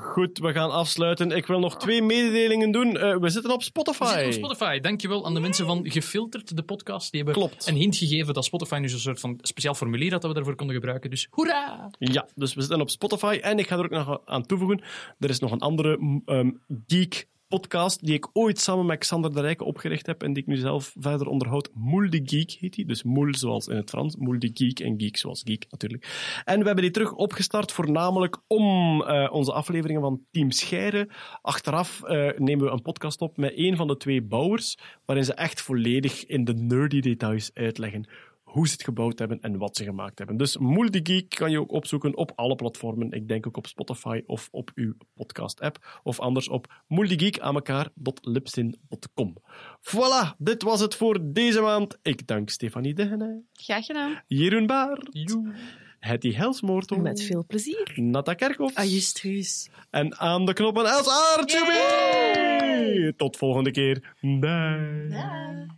Goed, 0.00 0.38
we 0.38 0.52
gaan 0.52 0.70
afsluiten. 0.70 1.30
Ik 1.30 1.46
wil 1.46 1.58
nog 1.58 1.76
twee 1.76 2.02
mededelingen 2.02 2.70
doen. 2.70 2.96
Eh, 2.96 3.16
we 3.16 3.28
zitten 3.28 3.50
op 3.52 3.62
Spotify. 3.62 4.02
We 4.04 4.08
zitten 4.08 4.26
op 4.26 4.32
Spotify. 4.32 4.80
Dankjewel 4.80 5.26
aan 5.26 5.34
de 5.34 5.40
mensen 5.40 5.66
van 5.66 5.90
Gefilterd, 5.90 6.56
de 6.56 6.62
podcast. 6.62 7.10
Die 7.12 7.22
hebben 7.22 7.42
Klopt. 7.42 7.66
een 7.66 7.76
hint 7.76 7.96
gegeven 7.96 8.34
dat 8.34 8.44
Spotify 8.44 8.74
nu 8.80 8.88
zo'n 8.88 8.98
soort 8.98 9.20
van 9.20 9.38
speciaal 9.42 9.74
formulier 9.74 10.12
had 10.12 10.20
dat 10.20 10.30
we 10.30 10.36
daarvoor 10.36 10.56
konden 10.56 10.76
gebruiken. 10.76 11.10
Dus 11.10 11.26
hoera! 11.30 11.90
Ja, 11.98 12.28
dus 12.34 12.54
we 12.54 12.60
zitten 12.60 12.80
op 12.80 12.90
Spotify. 12.90 13.38
En 13.42 13.58
ik 13.58 13.66
ga 13.68 13.76
er 13.76 13.84
ook 13.84 13.90
nog 14.06 14.20
aan 14.24 14.46
toevoegen. 14.46 14.82
Er 15.18 15.30
is 15.30 15.38
nog 15.38 15.52
een 15.52 15.60
andere 15.60 16.20
ehm, 16.24 16.50
geek 16.86 17.28
podcast 17.48 18.04
die 18.04 18.14
ik 18.14 18.28
ooit 18.32 18.58
samen 18.60 18.86
met 18.86 18.98
Xander 18.98 19.34
de 19.34 19.40
Rijke 19.40 19.64
opgericht 19.64 20.06
heb 20.06 20.22
en 20.22 20.32
die 20.32 20.42
ik 20.42 20.48
nu 20.48 20.56
zelf 20.56 20.94
verder 20.98 21.26
onderhoud. 21.26 21.70
Moel 21.74 22.10
de 22.10 22.20
Geek 22.24 22.50
heet 22.50 22.74
die. 22.74 22.86
Dus 22.86 23.02
Moel 23.02 23.34
zoals 23.34 23.66
in 23.66 23.76
het 23.76 23.90
Frans, 23.90 24.16
Moel 24.16 24.38
de 24.38 24.50
Geek 24.52 24.80
en 24.80 25.00
Geek 25.00 25.16
zoals 25.16 25.42
Geek 25.44 25.66
natuurlijk. 25.70 26.42
En 26.44 26.58
we 26.58 26.64
hebben 26.64 26.84
die 26.84 26.92
terug 26.92 27.12
opgestart 27.12 27.72
voornamelijk 27.72 28.38
om 28.46 29.02
eh, 29.02 29.28
onze 29.32 29.52
afleveringen 29.52 30.02
van 30.02 30.20
Team 30.30 30.50
Scheire. 30.50 31.08
Achteraf 31.42 32.02
eh, 32.02 32.38
nemen 32.38 32.64
we 32.64 32.72
een 32.72 32.82
podcast 32.82 33.20
op 33.20 33.36
met 33.36 33.52
een 33.56 33.76
van 33.76 33.86
de 33.86 33.96
twee 33.96 34.22
bouwers, 34.22 34.78
waarin 35.04 35.24
ze 35.24 35.34
echt 35.34 35.60
volledig 35.60 36.26
in 36.26 36.44
de 36.44 36.54
nerdy 36.54 37.00
details 37.00 37.50
uitleggen 37.54 38.08
hoe 38.48 38.66
ze 38.66 38.72
het 38.72 38.82
gebouwd 38.82 39.18
hebben 39.18 39.40
en 39.40 39.58
wat 39.58 39.76
ze 39.76 39.84
gemaakt 39.84 40.18
hebben. 40.18 40.36
Dus 40.36 40.56
Multigeek 40.56 41.28
kan 41.28 41.50
je 41.50 41.60
ook 41.60 41.72
opzoeken 41.72 42.16
op 42.16 42.32
alle 42.34 42.54
platformen. 42.54 43.10
Ik 43.10 43.28
denk 43.28 43.46
ook 43.46 43.56
op 43.56 43.66
Spotify 43.66 44.22
of 44.26 44.48
op 44.50 44.70
uw 44.74 44.94
podcast-app. 45.14 46.00
Of 46.02 46.20
anders 46.20 46.48
op 46.48 46.82
multigeek.lipsin.com. 46.86 49.34
Voilà, 49.80 50.36
dit 50.38 50.62
was 50.62 50.80
het 50.80 50.94
voor 50.94 51.18
deze 51.22 51.60
maand. 51.60 51.98
Ik 52.02 52.26
dank 52.26 52.50
Stefanie 52.50 52.94
Degene, 52.94 53.42
Graag 53.52 53.86
gedaan. 53.86 54.22
Jeroen 54.26 54.66
Baar, 54.66 54.98
Hetty 55.98 56.32
Helsmoorto, 56.32 56.96
Met 56.96 57.22
veel 57.22 57.44
plezier. 57.46 57.92
Nata 57.94 58.34
Kerkhoff 58.34 58.76
Ajustruus. 58.76 59.70
en 59.90 60.18
aan 60.18 60.46
de 60.46 60.52
knoppen 60.52 60.84
Els 60.84 61.08
Aartje. 61.36 63.14
Tot 63.16 63.36
volgende 63.36 63.70
keer. 63.70 64.14
Bye. 64.20 65.77